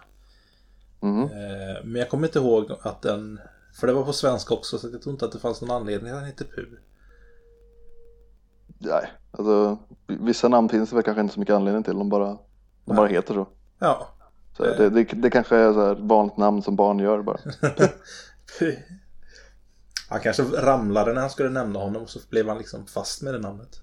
Mm. 1.02 1.24
Eh, 1.24 1.84
men 1.84 1.96
jag 1.96 2.10
kommer 2.10 2.28
inte 2.28 2.40
ihåg 2.40 2.72
att 2.82 3.02
den, 3.02 3.40
för 3.74 3.88
det 3.88 3.94
var 3.94 4.04
på 4.04 4.14
svenska 4.14 4.54
också 4.54 4.78
så 4.78 4.88
jag 4.92 5.02
tror 5.02 5.14
inte 5.14 5.26
att 5.26 5.32
det 5.32 5.40
fanns 5.40 5.62
någon 5.62 5.72
anledning 5.72 6.12
att 6.12 6.18
den 6.18 6.26
hette 6.26 6.44
Pu. 6.44 6.66
Nej, 8.78 9.12
alltså 9.32 9.78
vissa 10.08 10.48
namn 10.48 10.70
finns 10.70 10.90
det 10.90 10.96
väl 10.96 11.04
kanske 11.04 11.22
inte 11.22 11.34
så 11.34 11.40
mycket 11.40 11.56
anledning 11.56 11.84
till. 11.84 11.98
De 11.98 12.10
bara, 12.10 12.38
De 12.86 12.96
bara 12.96 13.08
heter 13.08 13.34
så. 13.34 13.48
Ja. 13.80 14.08
så 14.58 14.64
det, 14.64 14.90
det, 14.90 15.04
det 15.04 15.30
kanske 15.30 15.56
är 15.56 15.74
så 15.74 15.86
här 15.86 15.96
vanligt 15.96 16.38
namn 16.38 16.62
som 16.62 16.76
barn 16.76 17.00
gör 17.00 17.22
bara. 17.22 17.38
han 20.10 20.20
kanske 20.20 20.44
ramlade 20.44 21.14
när 21.14 21.22
han 21.22 21.30
skulle 21.30 21.50
nämna 21.50 21.80
honom 21.80 22.08
så 22.08 22.20
blev 22.30 22.48
han 22.48 22.58
liksom 22.58 22.86
fast 22.86 23.22
med 23.22 23.34
det 23.34 23.40
namnet. 23.40 23.82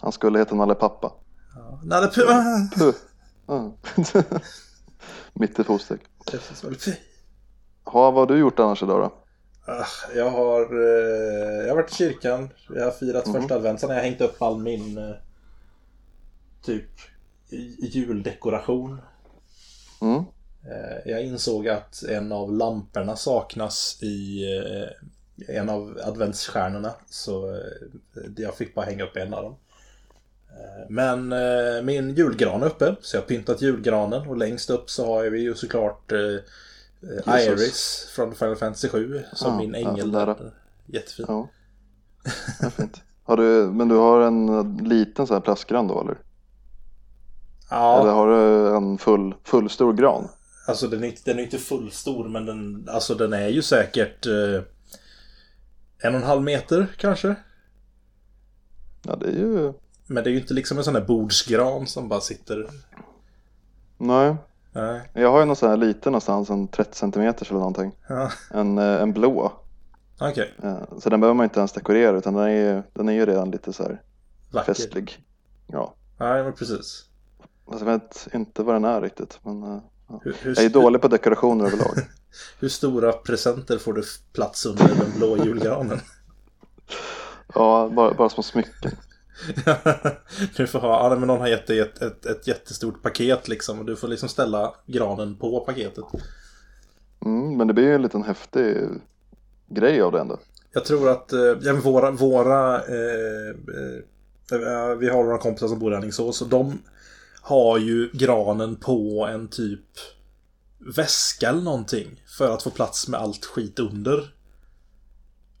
Han 0.00 0.12
skulle 0.12 0.38
heta 0.38 0.54
Nalle 0.54 0.74
Pappa. 0.74 1.12
Ja. 1.54 1.80
Nalle 1.84 2.08
Puh! 2.78 2.94
Ja. 3.50 3.72
Mitt 5.34 5.58
i 5.58 5.64
fostek. 5.64 6.00
Ha, 7.84 8.10
vad 8.10 8.14
har 8.14 8.26
du 8.34 8.40
gjort 8.40 8.58
annars 8.58 8.82
idag 8.82 9.00
då? 9.00 9.14
Ah, 9.72 9.86
Jag 10.16 10.30
har, 10.30 10.60
eh, 10.60 11.60
jag 11.66 11.68
har 11.68 11.76
varit 11.76 11.92
i 11.92 11.94
kyrkan. 11.94 12.48
Jag 12.74 12.84
har 12.84 12.90
firat 12.90 13.26
Mhm. 13.26 13.34
första 13.40 13.54
advent. 13.54 13.80
Sen 13.80 13.88
har 13.90 13.96
jag 13.96 14.02
hängt 14.02 14.20
upp 14.20 14.42
all 14.42 14.58
min 14.58 14.98
eh, 14.98 15.14
typ 16.62 16.90
juldekoration. 17.78 19.00
Mm. 20.00 20.16
Eh, 20.64 21.10
Jag 21.10 21.24
insåg 21.24 21.68
att 21.68 22.02
en 22.02 22.32
av 22.32 22.52
lamporna 22.52 23.16
saknas 23.16 23.98
i 24.02 24.44
en 25.48 25.68
av 25.68 25.98
adventsstjärnorna. 26.04 26.94
Så 27.10 27.60
jag 28.36 28.54
fick 28.54 28.74
bara 28.74 28.86
hänga 28.86 29.04
upp 29.04 29.16
en 29.16 29.34
av 29.34 29.42
dem. 29.42 29.56
Eh, 30.56 30.86
Men 30.88 31.32
eh, 31.32 31.82
min 31.82 32.14
julgran 32.14 32.62
är 32.62 32.66
uppe, 32.66 32.96
så 33.00 33.16
jag 33.16 33.22
har 33.22 33.26
pyntat 33.26 33.62
julgranen. 33.62 34.28
Och 34.28 34.36
längst 34.36 34.70
upp 34.70 34.90
så 34.90 35.06
har 35.06 35.24
vi 35.30 35.40
ju 35.40 35.54
såklart 35.54 36.12
eh, 36.12 36.18
Jesus. 37.36 37.60
Iris 37.60 38.08
från 38.14 38.34
Final 38.34 38.56
Fantasy 38.56 38.88
7 38.88 39.22
som 39.32 39.52
Ja, 39.52 39.58
min 39.58 39.74
ja, 39.74 39.90
ängel. 39.90 40.12
där. 40.12 40.36
Jättefin. 40.86 41.24
Ja. 41.28 41.48
ja 42.60 42.70
fint. 42.70 43.02
Har 43.24 43.36
du, 43.36 43.70
men 43.72 43.88
du 43.88 43.94
har 43.94 44.20
en 44.20 44.76
liten 44.76 45.26
så 45.26 45.34
här 45.34 45.40
plastgran 45.40 45.88
då 45.88 46.00
eller? 46.00 46.18
Ja, 47.70 48.00
Eller 48.00 48.10
har 48.12 48.28
du 48.28 48.76
en 48.76 48.98
full, 48.98 49.34
full 49.44 49.70
stor 49.70 49.92
gran? 49.92 50.28
alltså 50.68 50.86
den 50.88 51.02
är, 51.04 51.08
inte- 51.08 51.22
den 51.24 51.38
är 51.38 51.42
inte 51.42 51.58
fullstor 51.58 52.28
men 52.28 52.46
den, 52.46 52.88
alltså 52.88 53.14
den 53.14 53.32
är 53.32 53.48
ju 53.48 53.62
säkert 53.62 54.26
eh, 54.26 54.62
en 56.02 56.14
och 56.14 56.20
en 56.20 56.26
halv 56.26 56.42
meter 56.42 56.86
kanske. 56.96 57.34
Ja 59.02 59.16
det 59.16 59.26
är 59.26 59.32
ju... 59.32 59.72
Men 60.12 60.24
det 60.24 60.30
är 60.30 60.32
ju 60.32 60.40
inte 60.40 60.54
liksom 60.54 60.78
en 60.78 60.84
sån 60.84 60.94
här 60.94 61.04
bordsgran 61.04 61.86
som 61.86 62.08
bara 62.08 62.20
sitter... 62.20 62.70
Nej. 63.98 64.36
Nej. 64.72 65.10
Jag 65.12 65.30
har 65.32 65.40
ju 65.40 65.44
någon 65.46 65.56
sån 65.56 65.70
här 65.70 65.76
liten 65.76 66.12
någonstans, 66.12 66.50
en 66.50 66.68
30 66.68 66.96
centimeters 66.96 67.50
eller 67.50 67.58
någonting. 67.58 67.92
Ja, 68.08 68.30
En, 68.50 68.78
eh, 68.78 69.02
en 69.02 69.12
blå. 69.12 69.52
okej. 70.20 70.54
Eh, 70.62 70.82
Så 70.98 71.10
den 71.10 71.20
behöver 71.20 71.34
man 71.34 71.44
inte 71.44 71.58
ens 71.60 71.72
dekorera 71.72 72.18
utan 72.18 72.34
den 72.34 72.44
är 72.44 72.48
ju, 72.48 72.82
den 72.92 73.08
är 73.08 73.12
ju 73.12 73.26
redan 73.26 73.50
lite 73.50 73.72
så 73.72 73.82
här 73.82 74.02
Vacker. 74.50 74.74
festlig. 74.74 75.24
Ja. 75.66 75.94
Nej, 76.18 76.42
men 76.44 76.52
precis. 76.52 77.04
Fast 77.66 77.80
jag 77.80 77.86
vet 77.86 78.28
inte 78.32 78.62
vad 78.62 78.74
den 78.74 78.84
är 78.84 79.00
riktigt. 79.00 79.38
Men 79.42 79.62
eh, 79.62 79.78
ja. 80.08 80.20
Hur, 80.24 80.36
hur, 80.40 80.54
jag 80.56 80.64
är 80.64 80.68
dålig 80.68 81.02
på 81.02 81.08
dekorationer 81.08 81.64
överlag. 81.66 81.94
hur 82.60 82.68
stora 82.68 83.12
presenter 83.12 83.78
får 83.78 83.92
du 83.92 84.02
plats 84.32 84.66
under 84.66 84.88
den 84.88 85.12
blå 85.16 85.44
julgranen? 85.44 86.00
Ja, 87.54 87.90
bara, 87.92 88.14
bara 88.14 88.28
små 88.28 88.42
smycken. 88.42 88.90
du 90.56 90.66
får 90.66 90.78
ha, 90.78 91.10
ja, 91.10 91.18
men 91.18 91.26
någon 91.26 91.40
har 91.40 91.48
gett 91.48 91.66
dig 91.66 91.80
ett, 91.80 92.02
ett, 92.02 92.26
ett 92.26 92.46
jättestort 92.46 93.02
paket 93.02 93.48
liksom 93.48 93.78
och 93.78 93.84
du 93.84 93.96
får 93.96 94.08
liksom 94.08 94.28
ställa 94.28 94.74
granen 94.86 95.36
på 95.36 95.60
paketet. 95.60 96.04
Mm, 97.24 97.56
men 97.56 97.66
det 97.66 97.74
blir 97.74 97.84
ju 97.84 97.94
en 97.94 98.02
liten 98.02 98.22
häftig 98.22 98.76
grej 99.68 100.02
av 100.02 100.12
det 100.12 100.20
ändå. 100.20 100.38
Jag 100.72 100.84
tror 100.84 101.10
att 101.10 101.32
eh, 101.32 101.56
ja, 101.62 101.74
våra, 101.74 102.10
våra 102.10 102.76
eh, 102.76 103.48
eh, 104.52 104.96
vi 104.98 105.08
har 105.08 105.24
några 105.24 105.38
kompisar 105.38 105.68
som 105.68 105.78
bor 105.78 105.92
i 105.92 105.96
Alingsås 105.96 106.42
och 106.42 106.48
de 106.48 106.78
har 107.42 107.78
ju 107.78 108.10
granen 108.12 108.76
på 108.76 109.28
en 109.30 109.48
typ 109.48 109.86
väska 110.96 111.48
eller 111.48 111.62
någonting 111.62 112.22
för 112.38 112.54
att 112.54 112.62
få 112.62 112.70
plats 112.70 113.08
med 113.08 113.20
allt 113.20 113.44
skit 113.44 113.78
under. 113.78 114.34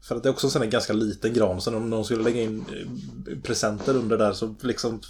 För 0.02 0.16
att 0.16 0.22
det 0.22 0.28
är 0.28 0.30
också 0.30 0.46
en 0.46 0.50
sån 0.50 0.70
ganska 0.70 0.92
liten 0.92 1.32
gran 1.32 1.60
så 1.60 1.76
om 1.76 1.90
de 1.90 2.04
skulle 2.04 2.22
lägga 2.22 2.42
in 2.42 2.64
eh, 3.30 3.38
presenter 3.42 3.96
under 3.96 4.18
där 4.18 4.32
så 4.32 4.54
liksom 4.60 5.00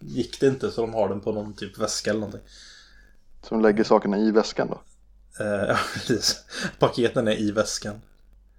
gick 0.00 0.40
det 0.40 0.46
inte 0.46 0.70
så 0.70 0.80
de 0.80 0.94
har 0.94 1.08
den 1.08 1.20
på 1.20 1.32
någon 1.32 1.54
typ 1.54 1.78
väska 1.78 2.10
eller 2.10 2.20
någonting. 2.20 2.48
Så 3.42 3.54
de 3.54 3.62
lägger 3.62 3.84
sakerna 3.84 4.18
i 4.18 4.30
väskan 4.30 4.68
då. 4.68 4.80
Eh, 5.44 5.64
ja, 5.68 5.76
precis. 5.94 6.44
Paketen 6.78 7.28
är 7.28 7.40
i 7.40 7.50
väskan. 7.50 8.00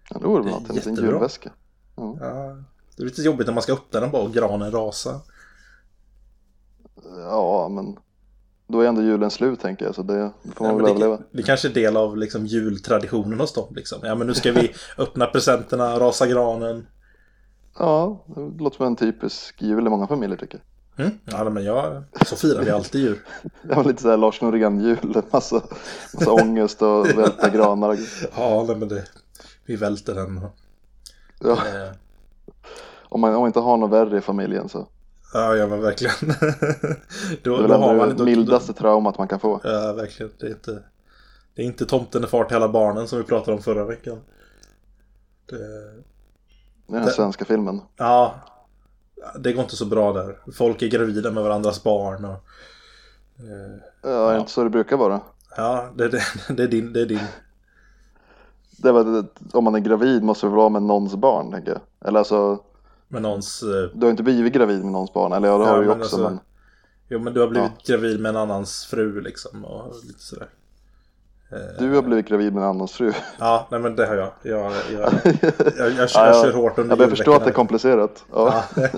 Ja, 0.10 0.20
det 0.20 0.28
väl 0.28 0.44
Det 0.44 0.50
är 0.50 0.52
något, 0.52 0.70
en 0.70 0.76
liten 0.76 0.96
julväska. 0.96 1.52
Ja, 1.96 2.58
det 2.96 3.04
är 3.04 3.06
lite 3.06 3.22
jobbigt 3.22 3.48
när 3.48 3.54
man 3.54 3.64
ska 3.64 3.74
öppna 3.74 4.00
den 4.00 4.12
bara 4.12 4.22
och 4.22 4.34
granen 4.34 4.72
rasar. 4.72 5.20
Ja, 7.18 7.70
men 7.70 7.98
då 8.68 8.80
är 8.82 8.88
ändå 8.88 9.02
julen 9.02 9.32
slut 9.32 9.60
tänker 9.60 9.86
jag. 9.86 9.96
Så 9.96 10.02
det, 10.04 10.32
det 10.44 10.52
får 10.56 10.66
man 10.66 10.72
Ja, 10.72 10.76
väl 10.78 10.84
men 10.84 10.92
överleva. 10.92 11.18
det, 11.18 11.24
det 11.32 11.44
kanske 11.44 11.68
är 11.68 11.74
del 11.74 11.98
av 11.98 12.18
liksom 12.18 12.46
jultraditionen 12.46 13.40
hos 13.40 13.54
dem. 13.54 13.74
Liksom. 13.76 14.00
Ja, 14.04 14.16
men 14.16 14.28
nu 14.28 14.34
ska 14.34 14.52
vi 14.52 14.74
öppna 14.98 15.26
presenterna, 15.28 16.00
rasa 16.00 16.28
granen. 16.28 16.88
Ja, 17.80 18.26
det 18.36 18.64
låter 18.64 18.78
som 18.78 18.86
en 18.86 18.96
typisk 18.96 19.62
jul 19.62 19.88
i 19.88 19.90
många 19.90 20.08
familjer 20.08 20.38
tycker 20.38 20.58
jag. 20.58 21.06
Mm? 21.06 21.18
Ja, 21.26 21.50
men 21.50 21.64
jag, 21.64 22.04
så 22.26 22.36
firar 22.36 22.64
vi 22.64 22.72
alltid 22.72 23.02
jul. 23.02 23.20
Det 23.64 23.76
var 23.76 23.84
lite 23.84 24.02
såhär 24.02 24.18
Lars 24.18 24.42
Norén-jul. 24.42 25.22
Massa, 25.32 25.62
massa 26.14 26.32
ångest 26.32 26.82
och 26.82 27.08
välta 27.18 27.50
granar. 27.50 27.98
Ja, 28.38 28.66
nej, 28.68 28.76
men 28.76 28.88
det, 28.90 29.04
vi 29.66 29.76
välter 29.76 30.16
den. 30.16 30.42
Ja, 31.40 31.52
Eh, 31.52 31.92
om, 33.10 33.22
man, 33.22 33.34
om 33.36 33.40
man 33.40 33.48
inte 33.48 33.60
har 33.60 33.78
något 33.78 33.92
värre 33.92 34.18
i 34.18 34.22
familjen 34.22 34.70
så. 34.70 34.88
Ja, 35.36 35.56
ja 35.56 35.68
men 35.68 35.82
verkligen. 35.82 36.14
Det 36.30 37.40
då, 37.44 37.56
är 37.56 37.62
väl 37.62 37.68
då 37.72 37.78
har 37.78 37.96
man 37.96 38.18
det 38.18 38.24
mildaste 38.24 38.74
traumat 38.74 39.18
man 39.18 39.28
kan 39.28 39.40
få. 39.40 39.62
Ja, 39.64 39.94
verkligen. 39.94 40.32
Det 40.40 40.46
är 40.48 40.52
inte, 40.52 40.84
det 41.56 41.62
är 41.62 41.66
inte 41.66 41.86
tomten 41.86 42.24
är 42.24 42.28
far 42.28 42.44
till 42.46 42.56
alla 42.56 42.70
barnen 42.70 43.08
som 43.08 43.18
vi 43.18 43.24
pratade 43.24 43.58
om 43.58 43.64
förra 43.64 43.86
veckan. 43.86 44.20
Det, 45.46 45.58
Det 46.88 46.98
är 46.98 47.02
den 47.02 47.10
svenska 47.10 47.46
filmen. 47.46 47.82
ja, 47.98 48.36
det 49.40 49.54
går 49.54 49.64
inte 49.64 49.76
så 49.76 49.86
bra 49.86 50.14
där. 50.14 50.38
Folk 50.54 50.82
är 50.82 50.88
gravida 50.88 51.32
med 51.32 51.44
varandras 51.44 51.84
barn. 51.84 52.26
Och, 52.26 52.32
eh, 53.40 53.76
Ja, 54.02 54.32
det 54.32 54.40
inte 54.40 54.52
så 54.52 54.64
det 54.64 54.70
brukar 54.70 54.98
vara? 54.98 55.22
ja, 55.58 55.90
det, 55.96 56.08
det, 56.10 56.22
det 56.50 56.64
är 56.64 56.68
din. 56.68 56.94
Det 56.94 57.02
är 57.02 57.06
din. 57.06 57.20
Det 58.78 58.92
väl, 58.92 59.26
om 59.54 59.64
man 59.64 59.76
är 59.76 59.80
gravid 59.80 60.24
måste 60.24 60.46
det 60.46 60.52
vara 60.52 60.70
med 60.70 60.84
någons 60.84 61.16
barn 61.16 61.52
tänker 61.52 61.72
jag. 61.72 61.82
Eller 62.08 62.20
alltså, 62.20 62.60
Med 63.08 63.22
någons... 63.22 63.64
eh, 63.64 63.90
du 63.94 64.06
har 64.06 64.12
inte 64.12 64.24
blivit 64.24 64.54
gravid 64.54 64.84
med 64.84 64.92
någons 64.92 65.14
barn. 65.14 65.34
Eller 65.34 65.48
ja, 65.48 65.58
det 65.58 65.64
Ja, 65.64 65.70
har 65.70 65.78
du 65.78 65.84
ju 65.84 65.90
också. 65.90 66.02
alltså- 66.02 66.18
men... 66.24 66.40
Jo, 67.10 67.20
men 67.20 67.34
du 67.34 67.40
har 67.40 67.48
blivit 67.48 67.88
gravid 67.88 68.20
med 68.20 68.30
en 68.30 68.36
annans 68.36 68.86
fru 68.86 69.22
liksom. 69.22 69.66
Och 69.66 69.94
lite 70.04 70.20
sådär. 70.20 70.48
Du 71.80 71.96
har 71.96 72.02
blivit 72.02 72.28
gravid 72.28 72.54
med 72.54 72.64
en 72.64 72.70
annans 72.70 72.92
fru. 72.92 73.12
Ja, 73.40 73.68
nej 73.72 73.80
men 73.80 73.96
det 73.96 74.06
har 74.06 74.16
jag. 74.16 74.32
Jag, 74.42 74.72
jag, 74.72 74.74
jag, 74.94 75.14
jag, 75.24 75.52
jag, 75.78 75.92
jag, 75.92 76.10
Ja, 76.14 76.28
ja. 76.28 76.34
kör 76.44 76.54
hårt 76.54 76.78
under 76.78 76.92
Jag 76.92 76.98
börjar 76.98 77.10
förstå 77.10 77.34
att 77.34 77.44
det 77.44 77.50
är 77.50 77.54
komplicerat. 77.54 78.26
Ja. 78.34 78.64
Ja. 78.76 78.88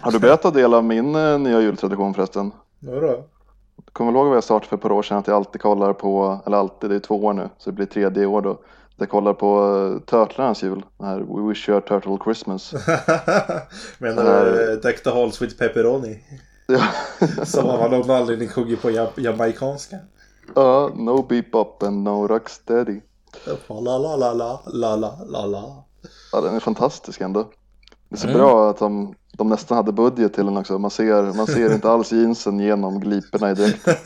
Har 0.00 0.12
du 0.12 0.18
börjat 0.18 0.42
ta 0.42 0.50
del 0.50 0.74
av 0.74 0.84
min 0.84 1.14
eh, 1.14 1.38
nya 1.38 1.60
jultradition 1.60 2.14
förresten? 2.14 2.52
Vadå? 2.78 3.24
Kommer 3.92 4.12
du 4.12 4.18
ihåg 4.18 4.26
vad 4.28 4.36
jag 4.36 4.44
startade 4.44 4.68
för 4.68 4.76
ett 4.76 4.82
par 4.82 4.92
år 4.92 5.02
sedan? 5.02 5.18
Att 5.18 5.26
jag 5.26 5.36
alltid 5.36 5.60
kollar 5.60 5.92
på, 5.92 6.40
eller 6.46 6.56
alltid, 6.56 6.90
det 6.90 6.96
är 6.96 7.00
två 7.00 7.24
år 7.24 7.32
nu, 7.32 7.48
så 7.58 7.70
det 7.70 7.74
blir 7.76 7.86
tredje 7.86 8.26
år 8.26 8.42
då. 8.42 8.58
Jag 9.00 9.08
kollar 9.08 9.34
på 9.34 9.60
uh, 9.64 9.98
Turtlarnas 10.00 10.62
jul, 10.62 10.82
den 10.98 11.06
här 11.08 11.18
We 11.20 11.48
Wish 11.48 11.68
You 11.68 11.78
a 11.78 11.82
Turtle 11.88 12.18
Christmas. 12.24 12.72
Menar 13.98 14.44
du 14.44 14.72
uh, 14.72 14.80
Deck 14.80 15.02
the 15.02 15.10
Halls 15.10 15.42
with 15.42 15.56
Pepperoni? 15.58 16.18
ja, 16.66 16.80
Som 17.44 17.66
av 17.66 17.90
någon 17.90 18.10
anledning 18.10 18.48
sjunger 18.48 18.76
på 18.76 18.90
jam- 18.90 19.08
jamaicanska. 19.16 19.96
Ja, 20.54 20.90
no 20.94 21.22
bebop 21.22 21.82
and 21.82 22.02
no 22.02 22.26
rocksteady. 22.26 23.00
La 23.68 23.98
la 23.98 24.16
la 24.16 24.32
la 24.32 24.60
la 24.66 24.96
la 24.96 25.18
la 25.26 25.46
la. 25.46 25.84
Ja, 26.32 26.40
den 26.40 26.54
är 26.56 26.60
fantastisk 26.60 27.20
ändå. 27.20 27.42
Det 28.08 28.14
är 28.16 28.18
så 28.18 28.26
Mm. 28.28 28.38
bra 28.38 28.70
att 28.70 28.78
de, 28.78 29.14
de 29.32 29.48
nästan 29.48 29.76
hade 29.76 29.92
budget 29.92 30.34
till 30.34 30.44
den 30.46 30.56
också. 30.56 30.78
Man 30.78 30.90
ser, 30.90 31.22
man 31.36 31.46
ser 31.46 31.74
inte 31.74 31.90
alls 31.90 32.12
jeansen 32.12 32.60
genom 32.60 33.00
gliporna 33.00 33.50
i 33.50 33.54
dräkten. 33.54 33.94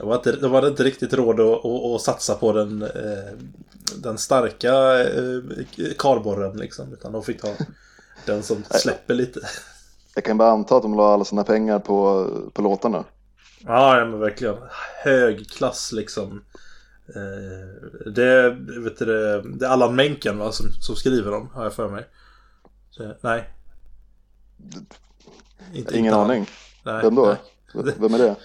De 0.00 0.08
var 0.08 0.16
inte, 0.16 0.32
de 0.32 0.52
hade 0.52 0.68
inte 0.68 0.84
riktigt 0.84 1.14
råd 1.14 1.40
att, 1.40 1.64
att, 1.64 1.84
att 1.94 2.00
satsa 2.00 2.34
på 2.34 2.52
den, 2.52 2.82
eh, 2.82 3.32
den 3.96 4.18
starka 4.18 5.00
eh, 5.02 5.40
karborren 5.98 6.56
liksom. 6.56 6.92
Utan 6.92 7.12
de 7.12 7.22
fick 7.22 7.40
ta 7.40 7.48
den 8.26 8.42
som 8.42 8.64
släpper 8.70 9.14
lite. 9.14 9.40
Jag 10.14 10.24
kan 10.24 10.38
bara 10.38 10.50
anta 10.50 10.76
att 10.76 10.82
de 10.82 10.94
la 10.96 11.14
alla 11.14 11.24
sina 11.24 11.44
pengar 11.44 11.78
på, 11.78 12.28
på 12.52 12.62
låtarna. 12.62 13.04
Ja, 13.66 13.98
ja, 13.98 14.04
men 14.04 14.20
verkligen. 14.20 14.56
Hög 15.04 15.50
klass 15.50 15.92
liksom. 15.92 16.44
Eh, 17.08 18.10
det, 18.12 18.50
vet 18.84 18.98
du, 18.98 19.04
det, 19.04 19.42
det 19.42 19.66
är 19.66 19.70
Allan 19.70 19.96
Menken 19.96 20.38
va, 20.38 20.52
som, 20.52 20.66
som 20.80 20.96
skriver 20.96 21.30
dem, 21.30 21.50
har 21.54 21.62
jag 21.62 21.74
för 21.74 21.88
mig. 21.88 22.04
Så, 22.90 23.14
nej. 23.20 23.50
Inte, 25.74 25.98
Ingen 25.98 26.06
inte 26.06 26.16
aning. 26.16 26.46
Nej, 26.84 27.02
Vem 27.02 27.14
då? 27.14 27.36
nej. 27.74 27.94
Vem 27.98 28.14
är 28.14 28.18
det? 28.18 28.36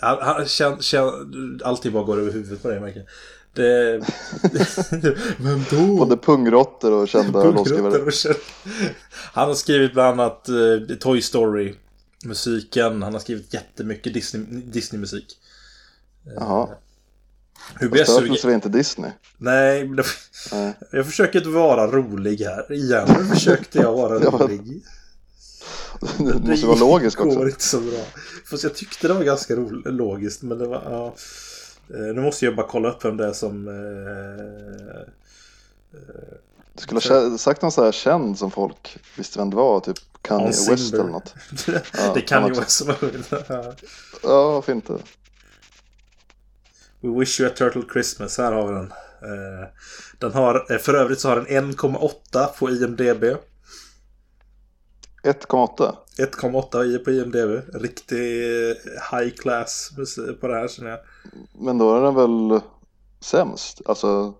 Han, 0.00 0.46
känn, 0.46 0.82
känn, 0.82 1.60
alltid 1.64 1.92
bara 1.92 2.04
går 2.04 2.18
över 2.18 2.32
huvudet 2.32 2.62
på 2.62 2.68
dig 2.68 2.80
Michael. 2.80 3.06
Det... 3.54 3.98
Vem 5.38 5.64
då? 5.70 5.96
Både 5.96 6.16
pungråttor 6.16 6.92
och 6.92 7.08
kända 7.08 7.44
låtskrivare. 7.44 8.34
Han 9.32 9.48
har 9.48 9.54
skrivit 9.54 9.92
bland 9.92 10.20
annat 10.20 10.48
uh, 10.48 10.96
Toy 10.96 11.22
Story. 11.22 11.74
Musiken. 12.24 13.02
Han 13.02 13.12
har 13.12 13.20
skrivit 13.20 13.54
jättemycket 13.54 14.14
Disney, 14.14 14.44
Disney-musik. 14.64 15.38
Jaha. 16.36 16.62
Uh, 16.62 16.74
hur 17.74 17.96
jag 17.96 18.08
sugen? 18.08 18.54
inte 18.54 18.68
Disney. 18.68 19.10
Nej, 19.38 19.88
det... 19.88 20.04
Nej, 20.52 20.74
jag 20.90 21.06
försöker 21.06 21.38
inte 21.38 21.50
vara 21.50 21.86
rolig 21.86 22.40
här. 22.40 22.72
Igen 22.72 23.08
nu 23.18 23.24
försökte 23.24 23.78
jag 23.78 23.92
vara 23.92 24.18
rolig. 24.18 24.82
Det 26.00 26.48
måste 26.48 26.66
vara 26.66 26.78
logiskt 26.78 27.20
också. 27.20 27.30
Det 27.30 27.36
går 27.36 27.48
inte 27.48 27.64
så 27.64 27.80
bra. 27.80 28.04
Fast 28.50 28.62
jag 28.62 28.74
tyckte 28.74 29.08
det 29.08 29.14
var 29.14 29.24
ganska 29.24 29.54
logiskt. 29.84 30.42
Men 30.42 30.58
det 30.58 30.66
var, 30.66 30.82
ja. 30.84 31.14
Eh, 31.96 32.14
nu 32.14 32.20
måste 32.20 32.44
jag 32.44 32.56
bara 32.56 32.66
kolla 32.66 32.90
upp 32.90 33.04
vem 33.04 33.16
det 33.16 33.26
är 33.26 33.32
som... 33.32 33.68
Eh, 33.68 33.74
du 36.72 36.82
skulle 36.82 37.00
ha 37.30 37.38
sagt 37.38 37.62
någon 37.62 37.72
så 37.72 37.84
här 37.84 37.92
känd 37.92 38.38
som 38.38 38.50
folk 38.50 38.98
visste 39.16 39.38
vem 39.38 39.50
det 39.50 39.56
var. 39.56 39.80
Typ 39.80 39.96
Kanye 40.22 40.46
West 40.46 40.94
eller 40.94 41.04
något. 41.04 41.34
Ja, 41.66 42.12
det 42.14 42.20
kan 42.20 42.46
ju 42.46 42.52
vara 42.52 42.66
så. 42.66 42.94
ja, 44.22 44.52
varför 44.52 44.72
inte? 44.72 44.92
We 47.00 47.20
wish 47.20 47.40
you 47.40 47.50
a 47.50 47.52
turtle 47.56 47.82
Christmas. 47.92 48.38
Här 48.38 48.52
har 48.52 48.66
vi 48.66 48.74
den. 48.74 48.92
Eh, 49.22 49.68
den 50.18 50.32
har, 50.32 50.78
för 50.78 50.94
övrigt 50.94 51.20
så 51.20 51.28
har 51.28 51.36
den 51.36 51.72
1,8 51.72 52.46
på 52.58 52.70
IMDB. 52.70 53.24
1,8? 55.22 55.96
1,8 56.18 56.98
på 56.98 57.10
IMDB. 57.10 57.74
Riktig 57.74 58.42
high 59.12 59.30
class 59.38 59.90
på 60.40 60.48
det 60.48 60.54
här 60.54 60.68
känner 60.68 60.90
jag. 60.90 61.00
Men 61.64 61.78
då 61.78 61.96
är 61.96 62.02
den 62.02 62.14
väl 62.14 62.60
sämst? 63.20 63.80
Alltså, 63.86 64.34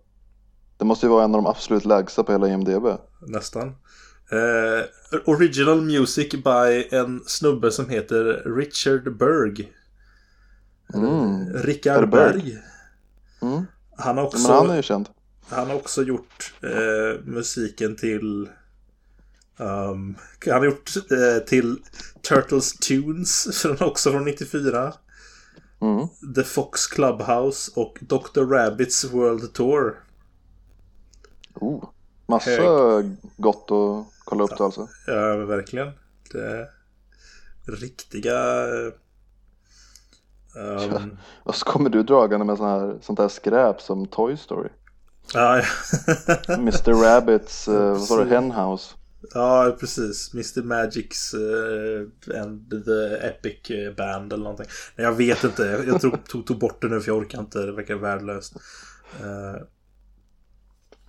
det 0.76 0.84
måste 0.84 1.06
ju 1.06 1.10
vara 1.10 1.24
en 1.24 1.34
av 1.34 1.42
de 1.42 1.50
absolut 1.50 1.84
lägsta 1.84 2.24
på 2.24 2.32
hela 2.32 2.48
IMDB. 2.48 2.86
Nästan. 3.20 3.68
Eh, 4.32 4.84
original 5.24 5.80
music 5.80 6.30
by 6.30 6.88
en 6.90 7.22
snubbe 7.26 7.70
som 7.70 7.88
heter 7.88 8.42
Richard 8.56 9.16
Berg. 9.16 9.72
Mm. 10.94 11.52
Rickard 11.52 12.10
Berg. 12.10 12.58
Mm. 13.42 13.66
Han 13.96 14.16
har 14.16 14.24
också... 14.24 14.48
Men 14.48 14.56
han 14.56 14.70
är 14.70 14.76
ju 14.76 14.82
känd. 14.82 15.08
Han 15.48 15.68
har 15.68 15.76
också 15.76 16.02
gjort 16.02 16.54
eh, 16.62 17.24
musiken 17.24 17.96
till 17.96 18.48
Um, 19.60 20.16
han 20.46 20.54
har 20.54 20.64
gjort 20.64 20.90
eh, 20.96 21.44
till 21.46 21.78
Turtles 22.28 22.72
Tunes, 22.72 23.64
också 23.80 24.10
från 24.10 24.24
94. 24.24 24.92
Mm. 25.80 26.08
The 26.34 26.42
Fox 26.42 26.86
Clubhouse 26.86 27.72
och 27.76 27.98
Dr. 28.00 28.40
Rabbits 28.40 29.04
World 29.04 29.52
Tour. 29.52 29.96
Oh, 31.54 31.84
massa 32.26 32.50
Hög. 32.50 33.16
gott 33.36 33.70
att 33.70 34.06
kolla 34.24 34.44
upp 34.44 34.50
ja, 34.58 34.64
alltså. 34.64 34.88
Ja, 35.06 35.36
verkligen. 35.36 35.90
Det 36.32 36.68
riktiga... 37.66 38.64
Um... 38.66 38.92
Ja, 40.54 41.00
och 41.42 41.54
så 41.54 41.64
kommer 41.64 41.90
du 41.90 42.02
dragande 42.02 42.46
med 42.46 42.56
sån 42.56 42.66
här, 42.66 42.98
sånt 43.02 43.18
här 43.18 43.28
skräp 43.28 43.80
som 43.80 44.06
Toy 44.06 44.36
Story. 44.36 44.68
Ja, 45.34 45.58
ja. 45.58 46.54
Mr. 46.54 46.92
Rabbits, 46.92 47.68
uh, 47.68 47.74
vad 47.90 48.00
sa 48.00 48.24
du, 48.24 48.30
Henhouse. 48.30 48.94
Ja, 49.34 49.76
precis. 49.80 50.34
Mr. 50.34 50.62
Magics 50.62 51.34
uh, 51.34 52.40
and 52.42 52.70
the 52.84 53.26
Epic 53.26 53.70
eh, 53.70 53.94
Band 53.94 54.32
eller 54.32 54.44
någonting. 54.44 54.66
Men 54.96 55.04
jag 55.04 55.12
vet 55.12 55.44
inte. 55.44 55.62
Jag, 55.62 55.88
jag 55.88 56.00
tog, 56.00 56.24
tog, 56.28 56.46
tog, 56.46 56.58
bort 56.58 56.82
det 56.82 56.88
nu 56.88 57.00
för 57.00 57.08
jag 57.08 57.18
orkar 57.18 57.38
inte. 57.38 57.58
Det 57.58 57.72
verkar 57.72 57.94
värdelöst. 57.94 58.56
Uh... 59.20 59.62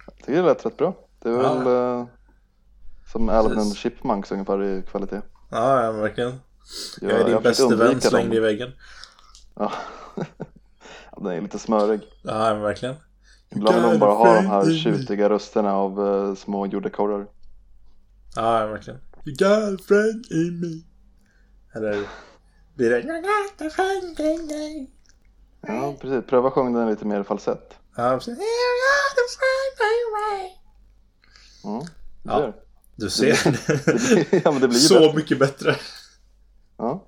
Jag 0.06 0.16
tycker 0.18 0.34
det 0.34 0.42
lät 0.42 0.66
rätt 0.66 0.78
bra. 0.78 0.96
Det 1.20 1.30
är 1.30 1.34
ja. 1.34 1.54
väl 1.54 1.68
uh, 1.68 2.08
som 3.12 3.30
Alvin 3.30 3.60
and 3.60 3.76
Chipmunks 3.76 4.32
ungefär 4.32 4.64
i 4.64 4.84
kvalitet. 4.92 5.22
Ja, 5.52 5.84
ja 5.84 5.92
verkligen. 5.92 6.34
Jag, 7.02 7.12
jag 7.12 7.20
är 7.20 7.26
din 7.26 7.44
bäste 7.44 7.76
vän 7.76 8.02
slängd 8.02 8.34
i 8.34 8.40
väggen. 8.40 8.72
Ja. 9.56 9.72
Den 11.18 11.28
är 11.28 11.42
lite 11.42 11.60
smörig. 11.60 12.02
Ja, 12.24 12.54
verkligen. 12.54 12.96
Ibland 13.50 13.76
vill 13.76 13.92
de 13.92 14.00
bara 14.00 14.14
ha 14.14 14.36
de 14.36 14.46
här 14.46 14.74
tjutiga 14.74 15.30
rösterna 15.30 15.76
av 15.76 16.00
uh, 16.00 16.36
små 16.36 16.66
jordekorrar. 16.66 17.28
Ja, 18.36 18.66
verkligen. 18.68 19.00
You 19.26 19.36
got 19.36 19.80
a 19.82 19.84
friend 19.88 20.26
in 20.32 20.60
me. 20.60 20.84
Eller 21.76 22.08
blir 22.76 22.90
det 22.90 23.00
You 23.04 23.22
got 23.22 23.62
a 23.62 23.70
friend 23.70 24.20
in 24.20 24.48
me. 24.48 24.88
Ja, 25.68 25.96
precis. 26.02 26.26
Pröva 26.30 26.52
sjunga 26.52 26.80
den 26.80 26.90
lite 26.90 27.06
mer 27.06 27.24
falsett. 27.24 27.74
Ja, 27.98 28.14
precis. 28.18 28.38
You 28.38 28.46
got 28.88 29.18
a 29.18 29.28
friend 29.40 29.80
in 29.92 30.12
me. 30.18 30.52
Mm, 31.64 31.86
ja, 32.24 32.38
ser. 32.38 32.54
Du 32.96 33.10
ser. 33.10 33.52
Det 33.52 34.30
blir, 34.32 34.42
ja, 34.46 34.52
men 34.52 34.62
det 34.62 34.68
blir 34.68 34.80
Så 34.88 35.00
bättre. 35.00 35.16
mycket 35.16 35.40
bättre. 35.40 35.76
Ja. 36.78 37.08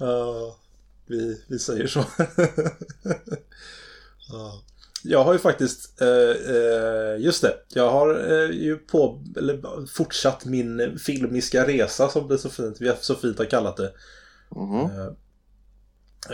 Uh, 0.00 0.54
vi, 1.06 1.44
vi 1.48 1.58
säger 1.58 1.86
så. 1.86 2.00
uh. 4.32 4.54
Jag 5.02 5.24
har 5.24 5.32
ju 5.32 5.38
faktiskt, 5.38 6.02
eh, 6.02 6.54
eh, 6.54 7.18
just 7.18 7.42
det, 7.42 7.54
jag 7.68 7.90
har 7.90 8.32
eh, 8.32 8.50
ju 8.50 8.76
på, 8.76 9.24
eller 9.36 9.86
fortsatt 9.86 10.44
min 10.44 10.98
filmiska 10.98 11.66
resa 11.66 12.08
som 12.08 12.28
det 12.28 12.38
så 12.38 12.50
fint, 12.50 12.80
vi 12.80 12.92
så 13.00 13.14
fint 13.14 13.38
har 13.38 13.44
kallat 13.44 13.76
det. 13.76 13.92
Mm. 14.56 15.14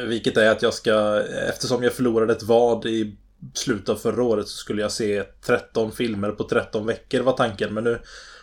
vilket 0.08 0.36
är 0.36 0.50
att 0.50 0.62
jag 0.62 0.74
ska, 0.74 1.22
eftersom 1.48 1.82
jag 1.82 1.92
förlorade 1.92 2.32
ett 2.32 2.42
vad 2.42 2.86
i 2.86 3.16
slutet 3.54 3.88
av 3.88 3.96
förra 3.96 4.22
året 4.22 4.48
så 4.48 4.56
skulle 4.56 4.82
jag 4.82 4.92
se 4.92 5.24
13 5.46 5.92
filmer 5.92 6.30
på 6.30 6.44
13 6.44 6.86
veckor 6.86 7.20
var 7.20 7.32
tanken. 7.32 7.74
Men 7.74 7.84
nu 7.84 8.00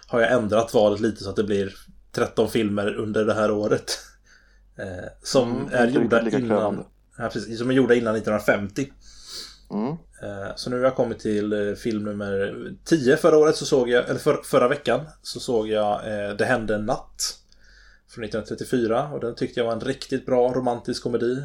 har 0.07 0.21
jag 0.21 0.31
ändrat 0.31 0.73
valet 0.73 0.99
lite 0.99 1.23
så 1.23 1.29
att 1.29 1.35
det 1.35 1.43
blir 1.43 1.75
13 2.11 2.49
filmer 2.49 2.95
under 2.95 3.25
det 3.25 3.33
här 3.33 3.51
året. 3.51 3.99
som 5.23 5.51
mm, 5.51 5.67
är 5.71 5.87
gjorda 5.87 6.29
innan, 6.29 6.85
ja, 7.17 7.29
precis, 7.33 7.59
som 7.59 7.69
är 7.69 7.73
gjorda 7.73 7.93
innan 7.93 8.15
1950. 8.15 8.91
Mm. 9.73 9.97
Eh, 10.23 10.55
så 10.55 10.69
nu 10.69 10.75
har 10.75 10.83
jag 10.83 10.95
kommit 10.95 11.19
till 11.19 11.53
eh, 11.53 11.75
film 11.75 12.03
nummer 12.03 12.55
10 12.83 13.17
förra 13.17 13.37
året 13.37 13.55
så 13.55 13.65
såg 13.65 13.89
jag, 13.89 14.09
eller 14.09 14.19
för, 14.19 14.41
förra 14.43 14.67
veckan 14.67 15.01
så 15.21 15.39
såg 15.39 15.67
jag 15.67 15.93
eh, 15.93 16.35
Det 16.35 16.45
hände 16.45 16.75
en 16.75 16.85
natt. 16.85 17.39
Från 18.07 18.23
1934 18.23 19.09
och 19.13 19.19
den 19.19 19.35
tyckte 19.35 19.59
jag 19.59 19.67
var 19.67 19.73
en 19.73 19.79
riktigt 19.79 20.25
bra 20.25 20.53
romantisk 20.53 21.03
komedi. 21.03 21.43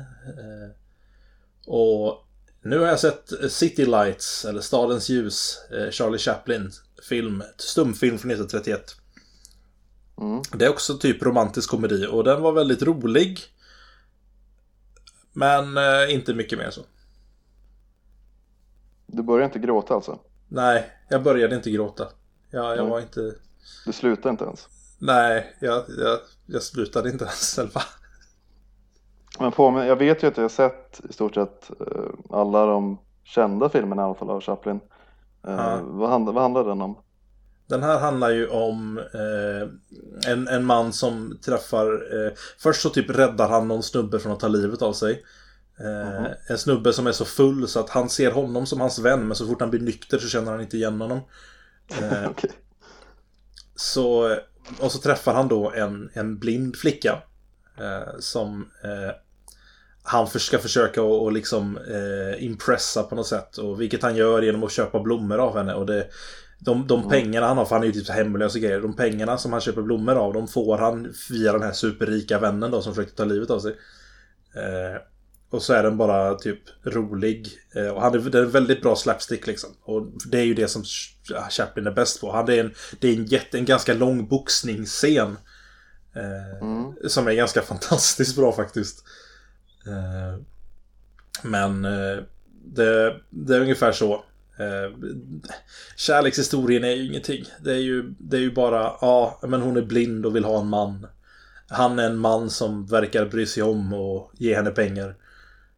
Och 1.67 2.27
nu 2.63 2.79
har 2.79 2.87
jag 2.87 3.01
sett 3.01 3.33
City 3.49 3.87
Lights, 3.87 4.45
eller 4.45 4.61
Stadens 4.61 5.09
ljus, 5.09 5.59
Charlie 5.91 6.19
Chaplin 6.19 6.71
film, 7.03 7.43
stumfilm 7.57 8.19
från 8.19 8.31
1931. 8.31 8.97
Mm. 10.21 10.43
Det 10.53 10.65
är 10.65 10.69
också 10.69 10.99
typ 10.99 11.23
romantisk 11.23 11.71
komedi 11.71 12.07
och 12.07 12.25
den 12.25 12.43
var 12.43 12.53
väldigt 12.53 12.83
rolig. 12.83 13.41
Men 15.33 15.79
inte 16.11 16.35
mycket 16.35 16.59
mer 16.59 16.71
så. 16.71 16.83
Du 19.11 19.23
började 19.23 19.45
inte 19.45 19.59
gråta 19.59 19.95
alltså? 19.95 20.19
Nej, 20.49 20.87
jag 21.09 21.23
började 21.23 21.57
inte 21.57 21.71
gråta. 21.71 22.09
Jag, 22.51 22.77
jag 22.77 22.87
var 22.87 23.01
inte... 23.01 23.35
Du 23.87 23.93
slutade 23.93 24.31
inte 24.31 24.45
ens? 24.45 24.69
Nej, 24.99 25.57
jag, 25.61 25.85
jag, 25.99 26.19
jag 26.47 26.63
slutade 26.63 27.11
inte 27.11 27.25
ens 27.25 27.57
själva. 27.57 27.81
Men 29.41 29.53
på 29.53 29.85
jag 29.85 29.97
vet 29.97 30.23
ju 30.23 30.27
att 30.27 30.37
jag 30.37 30.45
har 30.45 30.49
sett 30.49 31.01
i 31.11 31.13
stort 31.13 31.35
sett 31.35 31.71
eh, 31.81 32.11
alla 32.31 32.67
de 32.67 32.99
kända 33.25 33.69
filmerna 33.69 34.03
i 34.03 34.05
alla 34.05 34.15
fall 34.15 34.31
av 34.31 34.41
Chaplin. 34.41 34.81
Eh, 35.47 35.53
ja. 35.53 35.81
vad, 35.83 36.11
handlar, 36.11 36.33
vad 36.33 36.43
handlar 36.43 36.65
den 36.65 36.83
om? 36.83 36.99
Den 37.67 37.83
här 37.83 37.99
handlar 37.99 38.31
ju 38.31 38.49
om 38.49 38.99
eh, 38.99 40.33
en, 40.33 40.49
en 40.49 40.65
man 40.65 40.93
som 40.93 41.39
träffar... 41.45 41.87
Eh, 41.87 42.33
först 42.59 42.83
så 42.83 42.91
typ 42.91 43.11
räddar 43.11 43.49
han 43.49 43.69
någon 43.69 43.83
snubbe 43.83 44.19
från 44.19 44.33
att 44.33 44.41
ta 44.41 44.49
livet 44.49 44.83
av 44.83 44.93
sig. 44.93 45.25
Mm. 45.81 46.33
En 46.49 46.59
snubbe 46.59 46.93
som 46.93 47.07
är 47.07 47.13
så 47.13 47.25
full 47.25 47.69
så 47.69 47.81
att 47.81 47.91
han 47.91 48.09
ser 48.09 48.31
honom 48.31 48.67
som 48.67 48.81
hans 48.81 48.99
vän 48.99 49.27
men 49.27 49.37
så 49.37 49.47
fort 49.47 49.61
han 49.61 49.71
blir 49.71 49.81
nykter 49.81 50.19
så 50.19 50.29
känner 50.29 50.53
han 50.53 50.61
inte 50.61 50.77
igen 50.77 51.01
honom. 51.01 51.21
Eh, 52.03 52.31
okay. 52.31 52.51
Så, 53.77 54.37
och 54.81 54.93
så 54.93 54.99
träffar 54.99 55.35
han 55.35 55.49
då 55.49 55.71
en, 55.71 56.11
en 56.13 56.39
blind 56.39 56.77
flicka. 56.77 57.23
Eh, 57.81 58.19
som 58.19 58.71
eh, 58.85 59.15
han 60.03 60.27
ska 60.27 60.59
försöka 60.59 61.01
att 61.01 61.07
och 61.07 61.33
liksom 61.33 61.77
eh, 61.77 62.45
impressa 62.45 63.03
på 63.03 63.15
något 63.15 63.27
sätt. 63.27 63.59
Och 63.59 63.81
vilket 63.81 64.03
han 64.03 64.17
gör 64.17 64.43
genom 64.43 64.65
att 64.65 64.73
köpa 64.73 65.01
blommor 65.01 65.39
av 65.39 65.57
henne. 65.57 65.75
Och 65.75 65.87
det, 65.87 66.07
de, 66.59 66.87
de 66.87 66.99
mm. 66.99 67.11
pengarna 67.11 67.47
han 67.47 67.59
har, 67.59 67.65
för 67.65 67.75
han 67.75 67.83
är 67.83 67.87
ju 67.87 67.93
typ 67.93 68.09
hemlös 68.09 68.55
och 68.55 68.61
grejer. 68.61 68.81
De 68.81 68.97
pengarna 68.97 69.39
som 69.39 69.53
han 69.53 69.61
köper 69.61 69.83
blommor 69.83 70.15
av, 70.15 70.33
de 70.33 70.49
får 70.49 70.79
han 70.79 71.15
via 71.31 71.53
den 71.53 71.63
här 71.63 71.73
superrika 71.73 72.39
vännen 72.39 72.71
då 72.71 72.83
som 72.83 72.95
försökte 72.95 73.17
ta 73.17 73.25
livet 73.25 73.51
av 73.51 73.61
sig. 73.61 73.77
Eh, 74.55 75.01
och 75.51 75.63
så 75.63 75.73
är 75.73 75.83
den 75.83 75.97
bara 75.97 76.35
typ 76.35 76.61
rolig. 76.85 77.49
Eh, 77.75 77.89
och 77.89 78.03
han 78.03 78.15
är, 78.15 78.19
det 78.19 78.39
är 78.39 78.43
en 78.43 78.51
väldigt 78.51 78.83
bra 78.83 78.97
slapstick 78.97 79.47
liksom. 79.47 79.71
Och 79.83 80.07
det 80.27 80.39
är 80.39 80.45
ju 80.45 80.55
det 80.55 80.69
som 80.69 80.85
Chaplin 81.51 81.87
är 81.87 81.91
bäst 81.91 82.21
på. 82.21 82.33
Han 82.33 82.49
är 82.49 82.61
en, 82.61 82.75
det 83.01 83.09
är 83.09 83.13
en, 83.17 83.25
jätte, 83.25 83.59
en 83.59 83.65
ganska 83.65 83.95
lång 83.95 84.29
boxningsscen. 84.29 85.37
Eh, 86.15 86.63
mm. 86.63 86.93
Som 87.09 87.29
är 87.29 87.33
ganska 87.33 87.63
fantastiskt 87.73 88.37
bra 88.37 88.53
faktiskt. 88.53 89.05
Eh, 89.87 90.41
men 91.43 91.85
eh, 91.85 92.19
Det, 92.65 93.21
det 93.31 93.57
är 93.57 93.61
ungefär 93.61 93.93
så. 93.93 94.25
Eh, 94.59 94.97
kärlekshistorien 95.97 96.85
är 96.85 96.91
ju 96.91 97.07
ingenting. 97.07 97.45
Det 97.61 97.73
är 97.73 97.81
ju, 97.81 98.15
det 98.19 98.37
är 98.37 98.41
ju 98.41 98.53
bara, 98.53 98.93
ja, 99.01 99.41
men 99.43 99.63
hon 99.63 99.77
är 99.77 99.83
blind 99.83 100.27
och 100.27 100.37
vill 100.37 100.45
ha 100.45 100.61
en 100.61 100.69
man. 100.69 101.07
Han 101.69 101.99
är 101.99 102.07
en 102.07 102.19
man 102.19 102.51
som 102.51 102.87
verkar 102.87 103.27
bry 103.27 103.47
sig 103.47 103.63
om 103.63 103.93
och 103.93 104.33
ge 104.35 104.55
henne 104.55 104.71
pengar. 104.71 105.15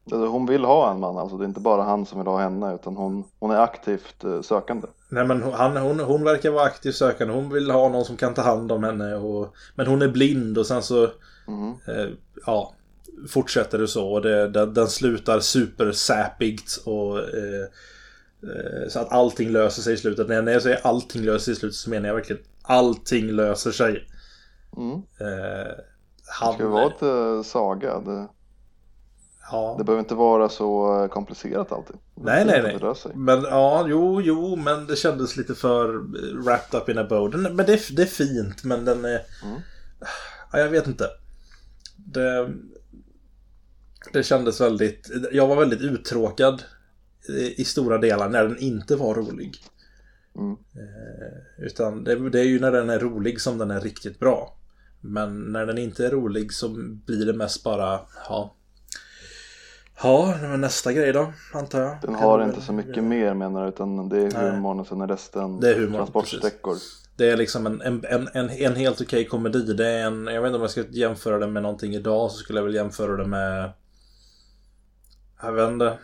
Hon 0.05 0.47
vill 0.47 0.65
ha 0.65 0.91
en 0.91 1.01
man, 1.01 1.19
alltså 1.19 1.37
det 1.37 1.45
är 1.45 1.49
inte 1.49 1.61
bara 1.61 1.83
han 1.83 2.07
som 2.07 2.19
vill 2.19 2.27
ha 2.27 2.41
henne 2.41 2.75
utan 2.75 2.97
hon, 2.97 3.25
hon 3.39 3.51
är 3.51 3.57
aktivt 3.57 4.25
eh, 4.25 4.41
sökande. 4.41 4.87
Nej 5.09 5.25
men 5.25 5.43
han, 5.43 5.77
hon, 5.77 6.01
hon 6.01 6.25
verkar 6.25 6.51
vara 6.51 6.65
aktivt 6.65 6.95
sökande. 6.95 7.35
Hon 7.35 7.51
vill 7.51 7.71
ha 7.71 7.89
någon 7.89 8.05
som 8.05 8.17
kan 8.17 8.35
ta 8.35 8.43
hand 8.43 8.73
om 8.73 8.85
henne. 8.85 9.15
Och, 9.15 9.55
men 9.75 9.87
hon 9.87 10.03
är 10.03 10.09
blind 10.09 10.59
och 10.59 10.67
sen 10.67 10.83
så... 10.83 11.09
Mm. 11.49 11.75
Eh, 11.87 12.09
ja. 12.47 12.75
Fortsätter 13.29 13.79
det 13.79 13.89
så. 13.89 14.13
Och 14.13 14.23
det, 14.23 14.49
den, 14.49 14.75
den 14.75 14.89
slutar 14.89 15.41
supersäpigt 15.41 16.77
och... 16.87 17.19
Eh, 17.19 17.65
eh, 18.43 18.89
så 18.89 18.99
att 18.99 19.13
allting 19.13 19.51
löser 19.51 19.83
sig 19.83 19.95
i 19.95 19.97
slutet. 19.97 20.29
När 20.29 20.53
jag 20.53 20.63
säger 20.63 20.87
allting 20.87 21.23
löser 21.23 21.45
sig 21.45 21.53
i 21.53 21.57
slutet 21.57 21.77
så 21.77 21.91
menar 21.91 22.09
jag 22.09 22.15
verkligen 22.15 22.43
allting 22.63 23.27
löser 23.27 23.71
sig. 23.71 24.09
Mm. 24.77 24.93
Eh, 24.95 25.73
han, 26.41 26.53
det 26.53 26.59
ska 26.59 26.69
vara 26.69 27.41
ett 27.41 27.47
saga. 27.47 28.01
Det... 28.01 28.29
Ja. 29.51 29.75
Det 29.79 29.85
behöver 29.85 30.01
inte 30.01 30.15
vara 30.15 30.49
så 30.49 31.09
komplicerat 31.11 31.73
alltid. 31.73 31.97
Nej, 32.15 32.45
nej, 32.45 32.63
nej. 32.63 33.15
Men 33.15 33.43
ja, 33.43 33.87
jo, 33.89 34.21
jo, 34.21 34.57
men 34.57 34.87
det 34.87 34.97
kändes 34.97 35.37
lite 35.37 35.55
för 35.55 35.87
wrapped 36.43 36.81
up 36.81 36.89
in 36.89 36.99
a 36.99 37.07
bow. 37.11 37.31
Den, 37.31 37.43
men 37.43 37.67
det, 37.67 37.97
det 37.97 38.03
är 38.03 38.07
fint, 38.07 38.65
men 38.65 38.85
den 38.85 39.05
är... 39.05 39.21
Mm. 39.45 39.61
Ja, 40.53 40.59
jag 40.59 40.69
vet 40.69 40.87
inte. 40.87 41.09
Det, 41.97 42.51
det 44.13 44.23
kändes 44.23 44.61
väldigt... 44.61 45.11
Jag 45.33 45.47
var 45.47 45.57
väldigt 45.57 45.81
uttråkad 45.81 46.63
i 47.57 47.65
stora 47.65 47.99
delar 47.99 48.29
när 48.29 48.45
den 48.45 48.59
inte 48.59 48.97
var 48.97 49.15
rolig. 49.15 49.57
Mm. 50.37 50.53
Eh, 50.53 51.65
utan 51.65 52.05
det, 52.05 52.31
det, 52.31 52.41
är 52.41 52.45
ju 52.45 52.61
när 52.61 52.73
den 52.73 52.91
är 52.91 52.99
rolig 52.99 53.41
som 53.41 53.59
den 53.59 53.71
är 53.71 53.81
riktigt 53.81 54.19
bra. 54.19 54.57
Men 55.01 55.53
när 55.53 55.67
den 55.67 55.79
inte 55.79 56.07
är 56.07 56.11
rolig 56.11 56.53
så 56.53 56.69
blir 57.07 57.27
det 57.27 57.33
mest 57.33 57.65
bara, 57.65 58.01
ja, 58.29 58.57
Ja, 60.03 60.35
men 60.41 60.61
nästa 60.61 60.93
grej 60.93 61.13
då, 61.13 61.33
antar 61.53 61.81
jag. 61.81 61.97
Den 62.03 62.15
har 62.15 62.45
inte 62.45 62.61
så 62.61 62.73
mycket 62.73 63.05
mer 63.05 63.35
menar 63.35 63.63
du, 63.63 63.69
utan 63.69 64.09
det 64.09 64.19
är 64.19 64.31
humorn 64.31 64.81
och 64.81 64.87
sen 64.87 65.01
är 65.01 65.07
resten 65.07 65.61
det 65.61 65.71
är 65.71 65.75
humor, 65.75 65.99
transportsträckor. 65.99 66.73
Precis. 66.73 67.09
Det 67.17 67.31
är 67.31 67.37
liksom 67.37 67.67
en, 67.67 67.81
en, 67.81 68.05
en, 68.33 68.51
en 68.51 68.77
helt 68.77 69.01
okej 69.01 69.05
okay 69.07 69.25
komedi. 69.25 69.73
Det 69.75 69.89
är 69.89 70.07
en, 70.07 70.27
jag 70.27 70.43
vet 70.43 70.49
inte 70.49 70.57
om 70.57 70.63
jag 70.63 70.71
ska 70.71 70.85
jämföra 70.91 71.39
det 71.39 71.47
med 71.47 71.63
någonting 71.63 71.95
idag 71.95 72.31
så 72.31 72.37
skulle 72.37 72.59
jag 72.59 72.65
väl 72.65 72.75
jämföra 72.75 73.17
det 73.17 73.27
med... 73.27 73.73
Jag 75.43 75.53
vet 75.53 75.71
inte. 75.71 75.99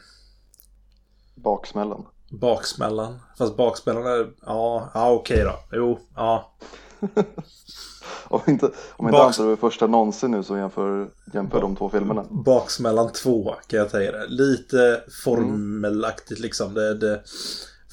Baksmällan. 1.35 2.06
Baksmällan. 2.30 3.18
Fast 3.38 3.56
baksmällan 3.56 4.06
är... 4.06 4.30
Ja, 4.46 4.90
ja 4.94 5.11
okej 5.11 5.37
okay 5.37 5.44
då. 5.44 5.76
Jo, 5.76 5.98
ja. 6.14 6.56
om 8.25 8.40
inte, 8.47 8.71
om 8.90 9.07
inte 9.09 9.19
Baks... 9.19 9.40
antar 9.40 9.57
första 9.57 9.87
någonsin 9.87 10.31
nu 10.31 10.42
så 10.42 10.57
jämför, 10.57 11.09
jämför 11.35 11.61
de 11.61 11.77
två 11.77 11.88
filmerna. 11.88 12.25
Baksmällan 12.31 13.12
2 13.12 13.55
kan 13.66 13.79
jag 13.79 13.90
säga 13.90 14.12
det. 14.12 14.27
Lite 14.29 15.03
formelaktigt 15.25 16.40
liksom. 16.40 16.75
Det, 16.75 16.95
det, 16.95 17.23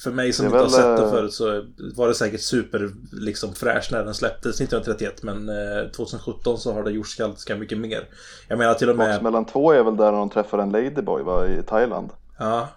för 0.04 0.12
mig 0.12 0.34
som 0.34 0.46
inte 0.46 0.58
väl... 0.58 0.66
har 0.66 0.72
sett 0.72 0.98
det 0.98 1.04
eh, 1.04 1.12
förut 1.12 1.34
så 1.34 1.64
var 1.96 2.08
det 2.08 2.16
säkert 2.16 2.42
super 2.42 2.92
liksom, 3.12 3.54
fräsch 3.54 3.90
när 3.92 4.04
den 4.04 4.14
släpptes 4.14 4.62
1931 4.62 5.24
men 5.24 5.50
eh, 5.50 5.92
2017 5.96 6.58
så 6.58 6.74
har 6.74 6.84
det 6.84 6.92
gjorts 6.92 7.16
ganska 7.16 7.56
mycket 7.56 7.78
mer. 7.78 8.10
Jag 8.48 8.58
menar 8.58 8.74
till 8.74 8.90
och 8.90 8.98
med... 8.98 9.10
Baksmällan 9.10 9.46
2 9.46 9.72
är 9.72 9.84
väl 9.84 9.98
där 9.98 10.12
de 10.12 10.30
träffar 10.30 10.58
en 10.58 10.72
ladyboy 10.72 11.24
va, 11.24 11.48
i 11.48 11.64
Thailand? 11.64 12.10
Ja, 12.40 12.68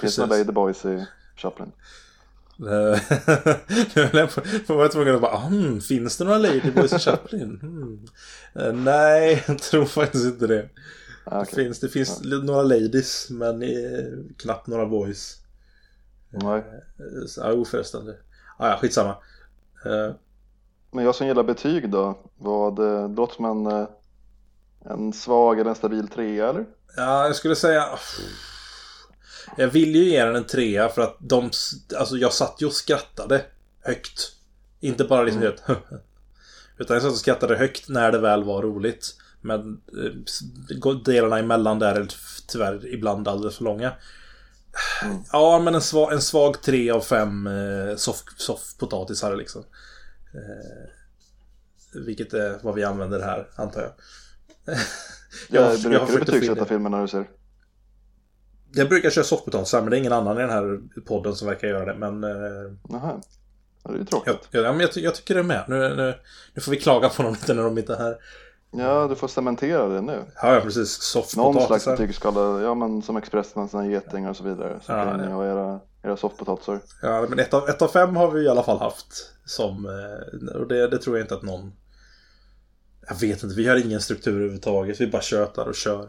Finns 0.00 0.16
det 0.16 0.26
ladyboys 0.26 0.84
i 0.84 1.06
Chaplin? 1.36 1.72
jag 3.94 4.76
var 4.76 4.88
tvungen 4.88 5.14
att 5.14 5.20
bara, 5.20 5.36
hmm, 5.36 5.80
finns 5.80 6.16
det 6.16 6.24
några 6.24 6.38
Ladyboys 6.38 6.92
i 6.92 6.98
Chaplin? 6.98 7.60
Uh, 8.56 8.72
nej, 8.72 9.44
jag 9.48 9.58
tror 9.58 9.84
faktiskt 9.84 10.24
inte 10.24 10.46
det. 10.46 10.68
Ah, 11.24 11.42
okay. 11.42 11.54
Det 11.54 11.64
finns, 11.64 11.80
det 11.80 11.88
finns 11.88 12.20
ja. 12.24 12.36
några 12.36 12.62
ladies, 12.62 13.30
men 13.30 13.62
eh, 13.62 14.04
knappt 14.36 14.66
några 14.66 14.86
boys. 14.86 15.36
Nej. 16.30 16.58
Uh, 17.00 17.26
ja, 17.36 17.64
förresten. 17.64 18.14
Ah, 18.58 18.68
ja, 18.68 18.78
skitsamma. 18.80 19.16
Uh, 19.86 20.14
men 20.90 21.04
jag 21.04 21.14
som 21.14 21.26
gillar 21.26 21.42
betyg 21.42 21.90
då, 21.90 22.18
vad, 22.38 22.76
det 22.76 23.08
låter 23.08 23.34
som 23.34 23.44
en, 23.44 23.86
en 24.84 25.12
svag 25.12 25.60
eller 25.60 25.70
en 25.70 25.76
stabil 25.76 26.08
trea 26.08 26.48
eller? 26.48 26.66
Ja, 26.96 27.26
jag 27.26 27.36
skulle 27.36 27.56
säga... 27.56 27.84
Jag 29.56 29.68
vill 29.68 29.96
ju 29.96 30.04
ge 30.04 30.24
den 30.24 30.36
en 30.36 30.46
trea 30.46 30.88
för 30.88 31.02
att 31.02 31.16
de... 31.20 31.50
Alltså 31.98 32.16
jag 32.16 32.32
satt 32.32 32.56
ju 32.58 32.66
och 32.66 32.72
skrattade 32.72 33.44
högt. 33.80 34.32
Inte 34.80 35.04
bara 35.04 35.22
liksom 35.22 35.42
mm. 35.42 35.54
helt 35.68 35.80
Utan 36.78 36.94
jag 36.94 37.02
satt 37.02 37.12
och 37.12 37.18
skrattade 37.18 37.56
högt 37.56 37.88
när 37.88 38.12
det 38.12 38.18
väl 38.18 38.44
var 38.44 38.62
roligt. 38.62 39.16
Men 39.40 39.80
eh, 40.78 40.92
delarna 41.04 41.38
emellan 41.38 41.78
där 41.78 41.94
är 41.94 42.08
tyvärr 42.46 42.94
ibland 42.94 43.28
alldeles 43.28 43.56
för 43.56 43.64
långa. 43.64 43.92
Mm. 45.04 45.16
Ja, 45.32 45.58
men 45.58 45.74
en 45.74 45.80
svag, 45.80 46.12
en 46.12 46.20
svag 46.20 46.62
3 46.62 46.90
av 46.90 47.00
5 47.00 47.46
eh, 47.46 47.96
soffpotatisar 48.36 49.36
liksom. 49.36 49.64
Eh, 50.34 50.90
vilket 52.04 52.34
är 52.34 52.58
vad 52.62 52.74
vi 52.74 52.84
använder 52.84 53.20
här, 53.20 53.48
antar 53.54 53.80
jag. 53.80 53.92
jag, 55.48 55.72
jag 55.72 55.82
brukar 55.82 56.06
du 56.06 56.18
betygsätta 56.18 56.64
filmen 56.64 56.92
när 56.92 57.02
du 57.02 57.08
ser? 57.08 57.28
Jag 58.72 58.88
brukar 58.88 59.10
köra 59.10 59.24
soffpotatisar 59.24 59.80
men 59.80 59.90
det 59.90 59.96
är 59.96 59.98
ingen 59.98 60.12
annan 60.12 60.36
i 60.36 60.40
den 60.40 60.50
här 60.50 60.80
podden 61.06 61.34
som 61.34 61.48
verkar 61.48 61.68
göra 61.68 61.84
det. 61.84 61.94
Men... 61.94 62.22
Jaha. 62.88 63.10
Eh, 63.10 63.18
ja, 63.84 63.90
det 63.90 64.00
är 64.00 64.04
tråkigt. 64.04 64.48
Jag, 64.50 64.64
ja, 64.64 64.72
men 64.72 64.80
jag, 64.80 64.90
jag, 64.94 65.14
tycker 65.14 65.34
det 65.34 65.40
är 65.40 65.44
med. 65.44 65.64
Nu, 65.68 65.78
nu, 65.96 66.14
nu 66.54 66.62
får 66.62 66.70
vi 66.70 66.80
klaga 66.80 67.08
på 67.08 67.22
dem 67.22 67.32
lite 67.40 67.54
när 67.54 67.62
de 67.62 67.78
inte 67.78 67.94
är 67.94 67.98
här. 67.98 68.16
Ja, 68.72 69.06
du 69.08 69.14
får 69.14 69.28
cementera 69.28 69.88
det 69.88 70.00
nu. 70.00 70.24
Ja, 70.42 70.54
ja 70.54 70.60
precis. 70.60 70.90
Soffpotatisar. 70.90 71.42
Någon 71.42 71.66
slags 71.66 71.84
betygsskala, 71.84 72.62
ja 72.62 72.74
men 72.74 73.02
som 73.02 73.16
Expressen, 73.16 73.68
sina 73.68 73.86
getingar 73.86 74.30
och 74.30 74.36
så 74.36 74.44
vidare. 74.44 74.80
Så 74.82 74.92
ja, 74.92 75.04
kan 75.04 75.20
ni 75.20 75.32
ha 75.32 75.46
era, 75.46 75.80
era 76.02 76.16
soffpotatisar. 76.16 76.80
Ja, 77.02 77.26
men 77.28 77.38
ett 77.38 77.54
av, 77.54 77.68
ett 77.68 77.82
av 77.82 77.88
fem 77.88 78.16
har 78.16 78.30
vi 78.30 78.44
i 78.44 78.48
alla 78.48 78.62
fall 78.62 78.78
haft. 78.78 79.32
Som, 79.44 79.86
eh, 79.86 80.60
och 80.60 80.68
det, 80.68 80.88
det 80.88 80.98
tror 80.98 81.16
jag 81.16 81.24
inte 81.24 81.34
att 81.34 81.42
någon... 81.42 81.72
Jag 83.08 83.20
vet 83.20 83.42
inte, 83.42 83.56
vi 83.56 83.68
har 83.68 83.76
ingen 83.76 84.00
struktur 84.00 84.32
överhuvudtaget. 84.32 85.00
Vi 85.00 85.06
bara 85.06 85.22
tjötar 85.22 85.68
och 85.68 85.74
kör. 85.74 86.08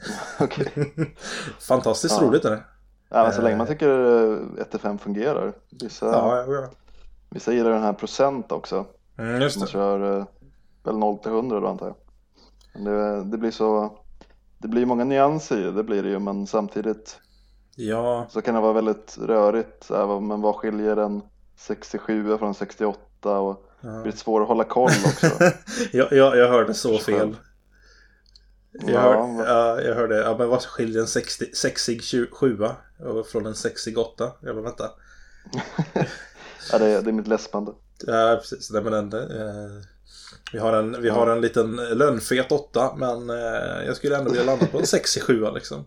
Okej. 0.40 0.94
Fantastiskt 1.68 2.20
ja. 2.20 2.26
roligt 2.26 2.44
är 2.44 2.50
det. 2.50 2.62
Ja, 3.08 3.22
men 3.22 3.32
så 3.32 3.42
länge 3.42 3.56
man 3.56 3.66
eh. 3.66 3.72
tycker 3.72 3.88
1-5 3.88 4.98
fungerar. 4.98 5.52
Vissa, 5.80 6.06
ja, 6.06 6.44
ja. 6.48 6.70
vissa 7.30 7.52
gillar 7.52 7.70
den 7.70 7.82
här 7.82 7.92
procent 7.92 8.52
också. 8.52 8.86
Mm, 9.18 9.40
just 9.40 9.56
det. 9.56 9.60
Man 9.60 9.68
kör 9.68 10.18
eh, 10.18 10.26
väl 10.84 10.98
0 10.98 11.18
till 11.18 11.32
100 11.32 11.60
då 11.60 11.66
antar 11.66 11.86
jag. 11.86 11.96
Det, 12.84 13.24
det 13.24 13.38
blir 13.38 13.50
så 13.50 13.98
det 14.58 14.68
blir 14.68 14.86
många 14.86 15.04
nyanser 15.04 15.68
i 15.68 15.72
det, 15.72 15.84
blir 15.84 16.02
det 16.02 16.08
ju, 16.08 16.18
men 16.18 16.46
samtidigt 16.46 17.20
ja. 17.76 18.26
så 18.30 18.42
kan 18.42 18.54
det 18.54 18.60
vara 18.60 18.72
väldigt 18.72 19.18
rörigt. 19.18 19.90
Men 20.20 20.40
vad 20.40 20.54
skiljer 20.54 20.96
en 20.96 21.22
67 21.56 22.38
från 22.38 22.54
68 22.54 23.40
och 23.40 23.68
ja. 23.80 23.88
det 23.88 24.02
blir 24.02 24.12
svårt 24.12 24.42
att 24.42 24.48
hålla 24.48 24.64
koll 24.64 24.90
också. 25.06 25.26
jag, 25.92 26.12
jag, 26.12 26.36
jag 26.36 26.48
hörde 26.48 26.74
så 26.74 26.98
fel. 26.98 27.36
Jag, 28.86 29.00
hör, 29.00 29.44
ja, 29.46 29.80
jag 29.82 29.94
hörde, 29.94 30.16
ja 30.16 30.36
men 30.38 30.48
vad 30.48 30.62
skiljer 30.62 31.00
en 31.00 31.06
60, 31.06 31.44
sexig 31.54 32.02
7 32.32 32.58
från 33.32 33.46
en 33.46 33.54
sexig 33.54 33.98
8? 33.98 34.32
Jag 34.40 34.54
bara 34.54 34.64
vänta. 34.64 34.90
ja, 36.72 36.78
det 36.78 36.86
är, 36.86 37.02
det 37.02 37.10
är 37.10 37.12
mitt 37.12 37.26
läspande. 37.26 37.72
Ja, 38.06 38.38
precis. 38.40 38.70
Nej, 38.70 38.82
men 38.82 39.10
den, 39.10 39.30
eh, 39.30 39.82
vi 40.52 40.58
har 40.58 40.72
en, 40.72 41.02
vi 41.02 41.08
har 41.08 41.26
en 41.26 41.40
liten 41.40 41.76
lönnfet 41.76 42.52
8 42.52 42.94
men 42.96 43.30
eh, 43.30 43.86
jag 43.86 43.96
skulle 43.96 44.16
ändå 44.16 44.30
vilja 44.30 44.44
landa 44.44 44.66
på 44.66 44.78
en 44.78 44.86
sexig 44.86 45.22
7 45.22 45.46
liksom. 45.54 45.84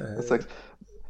Eh. 0.00 0.38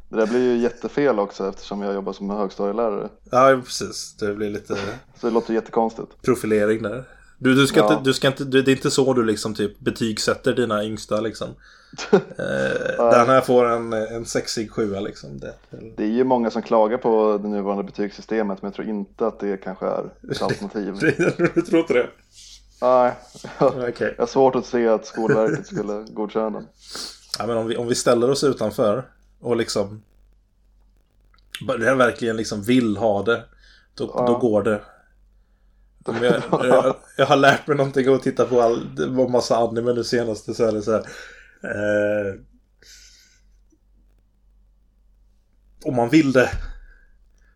Det 0.09 0.17
där 0.17 0.27
blir 0.27 0.53
ju 0.53 0.57
jättefel 0.57 1.19
också 1.19 1.49
eftersom 1.49 1.81
jag 1.81 1.93
jobbar 1.93 2.13
som 2.13 2.29
högstadielärare. 2.29 3.09
Ja, 3.31 3.61
precis. 3.65 4.15
Det 4.19 4.33
blir 4.33 4.49
lite... 4.49 4.75
Så 5.19 5.27
det 5.27 5.33
låter 5.33 5.53
jättekonstigt. 5.53 6.21
Profilering 6.21 6.83
där. 6.83 7.05
Du, 7.45 7.55
du 7.55 7.67
ska 7.67 7.79
ja. 7.79 7.93
inte, 7.93 8.03
du 8.03 8.13
ska 8.13 8.27
inte, 8.27 8.43
det 8.43 8.59
är 8.59 8.69
inte 8.69 8.91
så 8.91 9.13
du 9.13 9.23
liksom 9.23 9.55
typ 9.55 9.79
betygsätter 9.79 10.53
dina 10.53 10.83
yngsta 10.83 11.21
liksom. 11.21 11.47
eh, 12.11 13.09
den 13.09 13.27
här 13.27 13.41
får 13.41 13.65
en, 13.65 13.93
en 13.93 14.25
sexig 14.25 14.71
sjua 14.71 14.99
liksom. 14.99 15.39
Det, 15.39 15.53
det 15.97 16.03
är 16.03 16.07
ju 16.07 16.23
många 16.23 16.51
som 16.51 16.61
klagar 16.61 16.97
på 16.97 17.39
det 17.43 17.47
nuvarande 17.47 17.83
betygssystemet 17.83 18.61
men 18.61 18.69
jag 18.69 18.75
tror 18.75 18.87
inte 18.87 19.27
att 19.27 19.39
det 19.39 19.57
kanske 19.57 19.85
är 19.85 20.09
ett 20.31 20.41
alternativ. 20.41 20.95
du 21.55 21.61
tror 21.61 21.79
inte 21.79 21.93
det? 21.93 22.07
Nej, 22.81 23.13
okay. 23.89 24.13
jag 24.17 24.21
har 24.21 24.27
svårt 24.27 24.55
att 24.55 24.65
se 24.65 24.87
att 24.87 25.05
Skolverket 25.05 25.67
skulle 25.67 26.05
godkänna. 26.09 26.63
Ja, 27.39 27.47
men 27.47 27.57
om, 27.57 27.67
vi, 27.67 27.77
om 27.77 27.87
vi 27.87 27.95
ställer 27.95 28.29
oss 28.29 28.43
utanför 28.43 29.05
och 29.39 29.55
liksom 29.55 30.01
verkligen 31.97 32.37
liksom 32.37 32.61
vill 32.61 32.97
ha 32.97 33.23
det, 33.23 33.43
då, 33.95 34.11
ja. 34.15 34.25
då 34.25 34.37
går 34.37 34.63
det. 34.63 34.81
Jag, 36.21 36.65
jag, 36.65 36.95
jag, 37.17 37.25
har 37.25 37.35
lärt 37.35 37.67
mig 37.67 37.77
någonting 37.77 38.09
och 38.09 38.21
titta 38.21 38.45
på 38.45 38.61
all, 38.61 39.09
var 39.09 39.29
massa 39.29 39.57
anime 39.57 39.93
nu 39.93 40.03
senaste 40.03 40.53
så 40.53 40.65
är 40.65 40.71
det 40.71 40.81
så 40.81 40.91
här. 40.91 41.05
Eh, 41.63 42.39
om 45.85 45.95
man 45.95 46.09
vill 46.09 46.31
det 46.31 46.49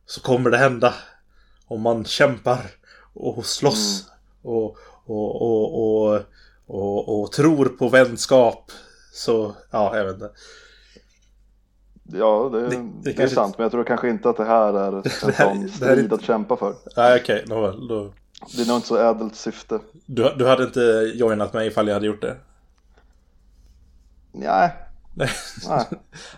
så 0.06 0.22
kommer 0.22 0.50
det 0.50 0.58
hända. 0.58 0.94
Om 1.68 1.82
man 1.82 2.06
kämpar 2.06 2.60
och 3.14 3.46
slåss 3.46 4.10
mm. 4.44 4.56
och, 4.56 4.78
och, 5.06 5.42
och, 5.42 6.22
och, 6.66 7.22
och, 7.22 7.32
tror 7.32 7.66
på 7.66 7.90
vänskap. 7.90 8.72
Så, 9.14 9.56
ja, 9.72 9.98
jag 9.98 10.06
vet 10.06 10.14
inte. 10.14 10.32
Ja, 12.04 12.50
det, 12.54 12.62
det, 12.62 12.90
det, 13.04 13.14
det 13.14 13.24
är 13.24 13.28
sant. 13.28 13.58
Men 13.58 13.64
jag 13.64 13.72
tror 13.72 13.84
kanske 13.84 14.10
inte 14.10 14.30
att 14.30 14.38
det 14.38 14.46
här 14.46 14.74
är 14.74 14.98
en 14.98 15.04
sån 15.32 15.70
strid 15.70 16.14
att 16.14 16.22
kämpa 16.22 16.58
för. 16.58 16.76
Nej, 16.98 17.22
okej. 17.22 17.44
Okay. 17.44 17.46
Då, 17.46 17.72
då... 17.72 18.14
Det 18.56 18.62
är 18.62 18.67
nog 18.67 18.78
inte 18.78 18.88
så 18.88 18.97
ädelt 18.97 19.36
syfte. 19.36 19.80
Du, 20.06 20.36
du 20.38 20.47
hade 20.47 20.63
inte 20.63 21.12
joinat 21.15 21.54
mig 21.54 21.67
ifall 21.67 21.88
jag 21.88 21.93
hade 21.93 22.06
gjort 22.06 22.21
det? 22.21 22.38
Nej. 24.32 24.73
Nej, 25.13 25.30
Nej 25.69 25.88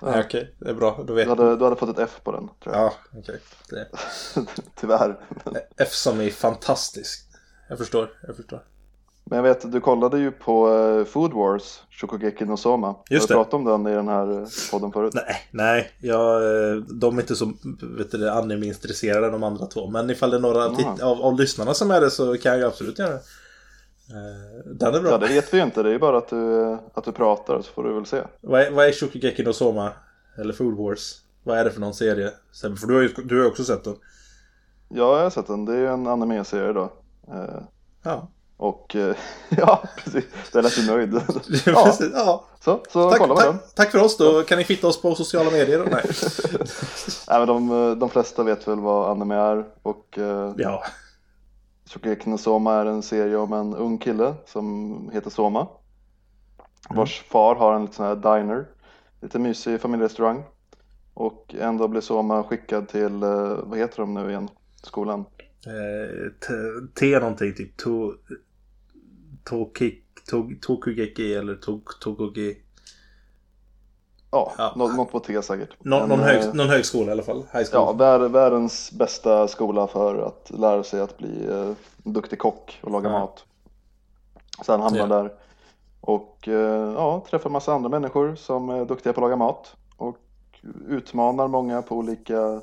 okej. 0.01 0.19
Okay. 0.25 0.47
Det 0.57 0.69
är 0.69 0.73
bra. 0.73 1.03
Då 1.07 1.13
vet 1.13 1.25
du, 1.25 1.29
hade, 1.29 1.55
du 1.55 1.63
hade 1.63 1.75
fått 1.75 1.89
ett 1.89 2.09
F 2.09 2.19
på 2.23 2.31
den. 2.31 2.49
Tror 2.63 2.75
jag. 2.75 2.83
Ja, 2.83 2.93
okej. 3.17 3.39
Okay. 3.71 3.85
Tyvärr. 4.75 5.19
F 5.77 5.91
som 5.91 6.21
är 6.21 6.29
fantastisk. 6.29 7.27
Jag 7.69 7.77
förstår, 7.77 8.09
jag 8.27 8.35
förstår. 8.35 8.63
Men 9.31 9.37
jag 9.37 9.43
vet, 9.43 9.71
du 9.71 9.81
kollade 9.81 10.19
ju 10.19 10.31
på 10.31 10.69
uh, 10.69 11.05
Food 11.05 11.33
Wars, 11.33 11.81
Shokugeki 11.89 12.45
no 12.45 12.57
Soma. 12.57 12.95
Just 13.09 13.29
Har 13.29 13.35
du 13.35 13.43
pratat 13.43 13.53
om 13.53 13.63
den 13.63 13.87
i 13.87 13.95
den 13.95 14.07
här 14.07 14.41
eh, 14.41 14.47
podden 14.71 14.91
förut? 14.91 15.13
Nej, 15.13 15.47
nej. 15.51 15.91
Jag, 15.99 16.35
eh, 16.35 16.75
de 16.77 17.17
är 17.17 17.21
inte 17.21 17.35
så 17.35 17.53
anime-intresserade 18.31 19.29
de 19.29 19.43
andra 19.43 19.65
två. 19.65 19.89
Men 19.89 20.09
ifall 20.09 20.29
det 20.29 20.37
är 20.37 20.41
några 20.41 20.65
av, 21.05 21.21
av 21.21 21.39
lyssnarna 21.39 21.73
som 21.73 21.91
är 21.91 22.01
det 22.01 22.11
så 22.11 22.37
kan 22.37 22.59
jag 22.59 22.67
absolut 22.67 22.99
göra 22.99 23.09
det. 23.09 23.21
Den 24.65 24.95
är 24.95 25.01
bra. 25.01 25.11
Ja, 25.11 25.17
det 25.17 25.27
vet 25.27 25.53
vi 25.53 25.57
ju 25.57 25.63
inte. 25.63 25.83
Det 25.83 25.89
är 25.89 25.93
ju 25.93 25.99
bara 25.99 26.17
att 26.17 26.29
du, 26.29 26.77
att 26.93 27.03
du 27.03 27.11
pratar 27.11 27.61
så 27.61 27.71
får 27.71 27.83
du 27.83 27.93
väl 27.93 28.05
se. 28.05 28.21
Vad 28.41 28.61
är, 28.61 28.71
vad 28.71 28.87
är 28.87 28.91
Shokugeki 28.91 29.43
no 29.43 29.53
Soma? 29.53 29.91
Eller 30.37 30.53
Food 30.53 30.77
Wars? 30.77 31.21
Vad 31.43 31.57
är 31.57 31.63
det 31.63 31.71
för 31.71 31.81
någon 31.81 31.93
serie? 31.93 32.31
För 32.61 32.87
du 32.87 32.93
har 32.93 33.01
ju 33.01 33.07
du 33.07 33.41
har 33.41 33.47
också 33.47 33.63
sett 33.63 33.83
den. 33.83 33.95
Ja, 34.89 35.17
jag 35.17 35.23
har 35.23 35.29
sett 35.29 35.47
den. 35.47 35.65
Det 35.65 35.73
är 35.73 35.79
ju 35.79 35.87
en 35.87 36.07
anime-serie 36.07 36.73
då. 36.73 36.93
Ja. 38.03 38.27
Och 38.61 38.95
eh, 38.95 39.15
ja, 39.49 39.83
precis. 39.95 40.25
Det 40.53 40.61
lät 40.61 40.77
ju 40.77 40.87
nöjd. 40.87 41.13
ja. 41.65 41.83
Precis, 41.85 42.11
ja. 42.13 42.45
Så, 42.59 42.79
så 42.89 43.09
tack, 43.09 43.19
kolla 43.19 43.35
tack, 43.35 43.75
tack 43.75 43.91
för 43.91 43.99
oss 43.99 44.17
då. 44.17 44.43
Kan 44.43 44.57
ni 44.57 44.63
fitta 44.63 44.87
oss 44.87 45.01
på 45.01 45.15
sociala 45.15 45.51
medier? 45.51 45.87
Nej. 45.91 46.03
Nej 47.29 47.39
men 47.39 47.47
de, 47.47 47.99
de 47.99 48.09
flesta 48.09 48.43
vet 48.43 48.67
väl 48.67 48.79
vad 48.79 49.11
anime 49.11 49.35
är. 49.35 49.65
Och 49.81 50.17
eh, 50.17 50.53
ja. 50.57 50.83
Shokeki 51.85 52.29
no 52.29 52.37
Soma 52.37 52.73
är 52.73 52.85
en 52.85 53.03
serie 53.03 53.37
om 53.37 53.53
en 53.53 53.75
ung 53.75 53.97
kille 53.97 54.33
som 54.45 55.09
heter 55.13 55.29
Soma. 55.29 55.59
Mm. 55.59 56.97
Vars 56.97 57.23
far 57.29 57.55
har 57.55 57.75
en 57.75 57.81
liten 57.81 57.95
sån 57.95 58.05
här 58.05 58.15
diner. 58.15 58.65
Lite 59.21 59.39
mysig 59.39 59.81
familjerestaurang. 59.81 60.43
Och 61.13 61.55
en 61.59 61.77
dag 61.77 61.89
blir 61.89 62.01
Soma 62.01 62.43
skickad 62.43 62.87
till, 62.87 63.23
eh, 63.23 63.57
vad 63.63 63.79
heter 63.79 63.97
de 63.97 64.13
nu 64.13 64.29
igen, 64.29 64.49
skolan? 64.83 65.25
Eh, 65.65 66.31
T 66.99 67.19
någonting, 67.19 67.53
typ 67.53 67.77
to, 67.77 68.13
Tokik, 69.43 70.03
Tokugeki 70.61 71.33
eller 71.33 71.55
Tokogi. 71.99 72.57
Ja, 74.31 74.53
ja. 74.57 74.73
Något, 74.75 75.11
på 75.11 75.19
T 75.19 75.41
säkert. 75.41 75.69
Nå, 75.79 76.05
någon, 76.05 76.19
hög, 76.19 76.41
eh, 76.41 76.53
någon 76.53 76.69
högskola 76.69 77.07
i 77.07 77.11
alla 77.11 77.23
fall. 77.23 77.45
Ja, 77.71 77.91
vär, 77.91 78.19
världens 78.19 78.91
bästa 78.91 79.47
skola 79.47 79.87
för 79.87 80.27
att 80.27 80.51
lära 80.59 80.83
sig 80.83 81.01
att 81.01 81.17
bli 81.17 81.47
eh, 81.49 81.71
duktig 81.97 82.39
kock 82.39 82.79
och 82.83 82.91
laga 82.91 83.09
ja. 83.09 83.19
mat. 83.19 83.45
Sen 84.65 84.81
hamnar 84.81 84.99
ja. 84.99 85.07
där 85.07 85.31
och 86.01 86.47
eh, 86.47 86.93
ja, 86.93 87.25
träffar 87.29 87.49
massa 87.49 87.73
andra 87.73 87.89
människor 87.89 88.35
som 88.35 88.69
är 88.69 88.85
duktiga 88.85 89.13
på 89.13 89.19
att 89.19 89.23
laga 89.23 89.35
mat. 89.35 89.75
Och 89.97 90.17
utmanar 90.87 91.47
många 91.47 91.81
på 91.81 91.95
olika 91.95 92.61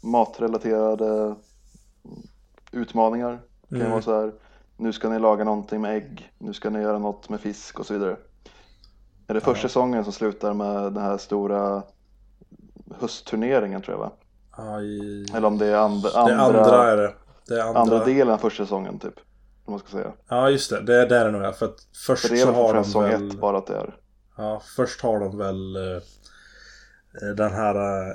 matrelaterade 0.00 1.34
utmaningar. 2.72 3.40
Det 3.62 3.68
kan 3.68 3.80
mm. 3.80 3.90
vara 3.90 4.02
så 4.02 4.20
här, 4.20 4.32
nu 4.78 4.92
ska 4.92 5.08
ni 5.08 5.18
laga 5.18 5.44
någonting 5.44 5.80
med 5.80 5.96
ägg, 5.96 6.32
nu 6.38 6.52
ska 6.52 6.70
ni 6.70 6.80
göra 6.80 6.98
något 6.98 7.28
med 7.28 7.40
fisk 7.40 7.80
och 7.80 7.86
så 7.86 7.94
vidare. 7.94 8.16
Är 9.26 9.34
det 9.34 9.40
första 9.40 9.64
ja. 9.64 9.68
säsongen 9.68 10.04
som 10.04 10.12
slutar 10.12 10.54
med 10.54 10.92
den 10.92 11.02
här 11.02 11.18
stora 11.18 11.82
höstturneringen 13.00 13.82
tror 13.82 13.94
jag 13.94 14.00
va? 14.00 14.12
Aj. 14.50 15.24
Eller 15.34 15.46
om 15.46 15.58
det 15.58 15.66
är 15.66 15.76
and 15.76 16.06
andra, 16.06 16.26
det 16.26 16.42
andra, 16.42 16.92
är 16.92 16.96
det. 16.96 17.14
det 17.46 17.64
andra. 17.64 17.80
andra 17.80 18.04
delen 18.04 18.34
av 18.34 18.38
första 18.38 18.64
säsongen 18.64 18.98
typ. 18.98 19.14
Om 19.64 19.72
man 19.72 19.80
ska 19.80 19.88
säga. 19.88 20.12
Ja 20.28 20.50
just 20.50 20.70
det, 20.70 20.82
det 20.82 21.02
är 21.02 21.08
där 21.08 21.24
det 21.24 21.30
nog 21.30 21.42
är. 21.42 21.52
För 21.52 21.66
att 21.66 21.86
först 22.06 22.28
för 22.28 22.36
så 22.36 22.52
har 22.52 22.74
de 22.74 22.92
väl... 22.92 23.30
ett 23.30 23.40
bara 23.40 23.58
att 23.58 23.66
det 23.66 23.76
är. 23.76 23.96
Ja, 24.36 24.62
först 24.76 25.02
har 25.02 25.20
de 25.20 25.38
väl 25.38 25.76
Eh, 25.76 26.02
den 27.36 27.52
här 27.52 27.76
uh, 27.76 28.14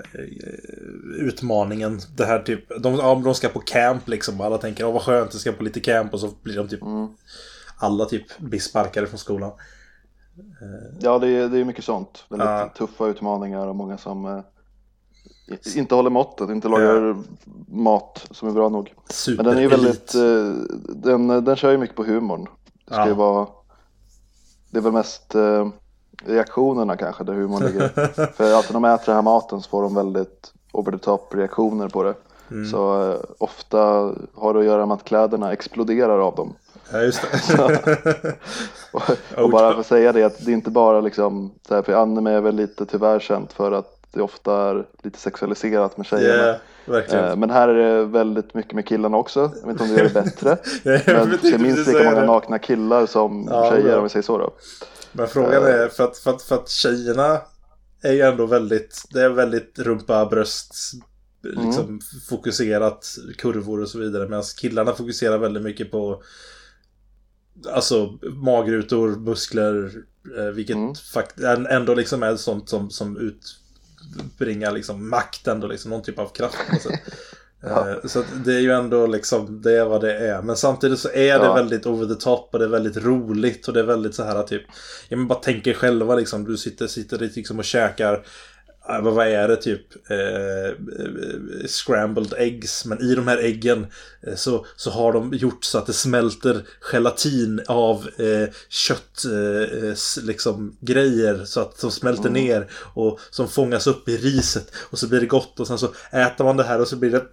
utmaningen. 1.19 1.99
Det 2.15 2.25
här 2.25 2.39
typ, 2.39 2.83
de, 2.83 2.95
ja, 2.95 3.21
de 3.23 3.35
ska 3.35 3.49
på 3.49 3.59
camp 3.59 4.07
liksom. 4.07 4.41
Alla 4.41 4.57
tänker, 4.57 4.85
åh 4.85 4.93
vad 4.93 5.01
skönt, 5.01 5.31
de 5.31 5.37
ska 5.37 5.51
på 5.51 5.63
lite 5.63 5.79
camp. 5.79 6.13
Och 6.13 6.19
så 6.19 6.29
blir 6.43 6.57
de 6.57 6.67
typ, 6.67 6.81
mm. 6.81 7.07
alla 7.77 8.05
typ 8.05 8.39
blir 8.39 8.59
sparkade 8.59 9.07
från 9.07 9.19
skolan. 9.19 9.51
Uh, 10.61 10.97
ja, 10.99 11.19
det 11.19 11.27
är, 11.27 11.49
det 11.49 11.59
är 11.59 11.65
mycket 11.65 11.85
sånt. 11.85 12.25
Väldigt 12.29 12.47
uh, 12.47 12.73
tuffa 12.77 13.07
utmaningar 13.07 13.67
och 13.67 13.75
många 13.75 13.97
som 13.97 14.43
inte 15.75 15.95
håller 15.95 16.09
måttet, 16.09 16.49
inte 16.49 16.67
lagar 16.67 17.15
mat 17.67 18.27
som 18.31 18.47
är 18.47 18.53
bra 18.53 18.69
nog. 18.69 18.93
Men 19.27 19.45
den 19.45 19.57
är 19.57 19.61
ju 19.61 19.67
väldigt, 19.67 20.13
den, 20.95 21.27
den 21.27 21.55
kör 21.55 21.71
ju 21.71 21.77
mycket 21.77 21.95
på 21.95 22.03
humorn. 22.03 22.47
Det 22.85 22.93
ska 22.93 23.07
ju 23.07 23.13
vara, 23.13 23.47
det 24.71 24.77
är 24.77 24.81
väl 24.81 24.91
mest 24.91 25.35
reaktionerna 26.25 26.97
kanske 26.97 27.23
där 27.23 27.33
humorn 27.33 27.63
ligger. 27.63 27.87
För 28.33 28.59
att 28.59 28.69
när 28.69 28.73
de 28.73 28.85
äter 28.85 29.05
den 29.05 29.15
här 29.15 29.21
maten 29.21 29.61
så 29.61 29.69
får 29.69 29.81
de 29.81 29.95
väldigt 29.95 30.53
over 30.71 30.91
the 30.91 30.97
top 30.97 31.35
reaktioner 31.35 31.87
på 31.89 32.03
det. 32.03 32.13
Mm. 32.51 32.65
Så 32.65 33.11
eh, 33.11 33.19
ofta 33.37 33.79
har 34.33 34.53
det 34.53 34.59
att 34.59 34.65
göra 34.65 34.85
med 34.85 34.95
att 34.95 35.03
kläderna 35.03 35.53
exploderar 35.53 36.19
av 36.19 36.35
dem. 36.35 36.53
Ja, 36.91 37.01
just 37.01 37.21
det. 37.57 38.35
och, 38.91 39.01
och, 39.43 39.49
bara 39.49 39.73
för 39.73 39.79
att 39.79 39.85
säga 39.85 40.11
det 40.11 40.23
att 40.23 40.45
det 40.45 40.51
är 40.51 40.53
inte 40.53 40.71
bara 40.71 41.01
liksom, 41.01 41.51
så 41.67 41.75
här, 41.75 41.81
för 41.81 41.93
anime 41.93 42.31
är 42.31 42.41
väl 42.41 42.55
lite 42.55 42.85
tyvärr 42.85 43.19
känt 43.19 43.53
för 43.53 43.71
att 43.71 43.97
det 44.11 44.21
ofta 44.21 44.69
är 44.69 44.85
lite 45.03 45.19
sexualiserat 45.19 45.97
med 45.97 46.05
tjejerna. 46.05 46.55
Yeah, 46.87 47.29
eh, 47.29 47.35
men 47.35 47.49
här 47.49 47.67
är 47.67 47.97
det 47.97 48.05
väldigt 48.05 48.53
mycket 48.53 48.73
med 48.73 48.87
killarna 48.87 49.17
också. 49.17 49.39
Jag 49.39 49.67
vet 49.67 49.81
inte 49.81 49.83
om 49.83 49.89
det 49.89 49.95
gör 49.95 50.09
det 50.09 50.13
bättre. 50.23 50.57
men 51.05 51.37
det 51.41 51.57
minst 51.57 51.87
lika 51.87 52.11
många 52.11 52.25
nakna 52.25 52.59
killar 52.59 53.05
som 53.05 53.47
ja, 53.51 53.69
tjejer 53.71 53.97
om 53.97 54.03
vi 54.03 54.09
säger 54.09 54.23
så 54.23 54.37
då. 54.37 54.49
Men 55.13 55.27
frågan 55.27 55.63
är, 55.63 55.89
för 55.89 56.03
att, 56.03 56.17
för 56.17 56.31
att, 56.31 56.41
för 56.41 56.55
att 56.55 56.69
tjejerna 56.69 57.41
är 58.01 58.13
ju 58.13 58.21
ändå 58.21 58.45
väldigt, 58.45 59.03
det 59.09 59.21
är 59.21 59.29
väldigt 59.29 59.79
rumpa, 59.79 60.25
bröst, 60.25 60.75
liksom 61.43 61.85
mm. 61.85 61.99
fokuserat, 62.29 63.17
kurvor 63.37 63.81
och 63.81 63.89
så 63.89 63.99
vidare. 63.99 64.29
Medan 64.29 64.43
killarna 64.57 64.93
fokuserar 64.93 65.37
väldigt 65.37 65.63
mycket 65.63 65.91
på 65.91 66.23
Alltså 67.71 68.19
magrutor, 68.23 69.15
muskler, 69.15 69.91
eh, 70.37 70.45
vilket 70.45 70.75
mm. 70.75 70.95
fakt 70.95 71.39
ändå 71.69 71.93
liksom 71.93 72.23
är 72.23 72.35
sånt 72.35 72.69
som, 72.69 72.89
som 72.89 73.17
utbringar 73.17 74.71
liksom 74.71 75.09
makt 75.09 75.47
ändå, 75.47 75.67
liksom 75.67 75.91
någon 75.91 76.03
typ 76.03 76.19
av 76.19 76.27
kraft. 76.27 76.57
Ja. 77.63 77.89
Eh, 77.89 77.95
så 78.05 78.23
det 78.45 78.55
är 78.55 78.59
ju 78.59 78.71
ändå 78.71 79.07
liksom, 79.07 79.61
det 79.61 79.71
är 79.71 79.85
vad 79.85 80.01
det 80.01 80.17
är. 80.17 80.41
Men 80.41 80.57
samtidigt 80.57 80.99
så 80.99 81.09
är 81.09 81.39
det 81.39 81.45
ja. 81.45 81.53
väldigt 81.53 81.85
over 81.85 82.15
the 82.15 82.21
top 82.21 82.49
och 82.51 82.59
det 82.59 82.65
är 82.65 82.69
väldigt 82.69 82.97
roligt 82.97 83.67
och 83.67 83.73
det 83.73 83.79
är 83.79 83.83
väldigt 83.83 84.15
så 84.15 84.23
här 84.23 84.43
typ, 84.43 84.63
ja 85.09 85.17
men 85.17 85.27
bara 85.27 85.39
tänk 85.43 85.67
er 85.67 85.73
själva 85.73 86.15
liksom, 86.15 86.45
du 86.45 86.57
sitter, 86.57 86.87
sitter 86.87 87.19
liksom 87.19 87.59
och 87.59 87.65
käkar 87.65 88.25
vad 88.87 89.27
är 89.27 89.47
det 89.47 89.55
typ? 89.55 90.11
Eh, 90.11 90.77
scrambled 91.67 92.33
eggs. 92.37 92.85
Men 92.85 93.01
i 93.01 93.15
de 93.15 93.27
här 93.27 93.37
äggen 93.37 93.87
eh, 94.27 94.35
så, 94.35 94.65
så 94.75 94.91
har 94.91 95.13
de 95.13 95.33
gjort 95.33 95.63
så 95.63 95.77
att 95.77 95.85
det 95.85 95.93
smälter 95.93 96.63
gelatin 96.91 97.61
av 97.67 98.07
eh, 98.17 98.53
kött 98.69 99.25
eh, 99.25 100.23
liksom 100.23 100.77
grejer. 100.79 101.45
Så 101.45 101.59
att 101.59 101.81
de 101.81 101.91
smälter 101.91 102.29
mm. 102.29 102.43
ner 102.43 102.67
och 102.93 103.19
som 103.29 103.47
fångas 103.47 103.87
upp 103.87 104.09
i 104.09 104.17
riset. 104.17 104.71
Och 104.89 104.99
så 104.99 105.07
blir 105.07 105.19
det 105.19 105.25
gott 105.25 105.59
och 105.59 105.67
sen 105.67 105.77
så 105.77 105.87
äter 106.11 106.43
man 106.43 106.57
det 106.57 106.63
här 106.63 106.81
och 106.81 106.87
så 106.87 106.95
blir 106.95 107.11
det 107.11 107.25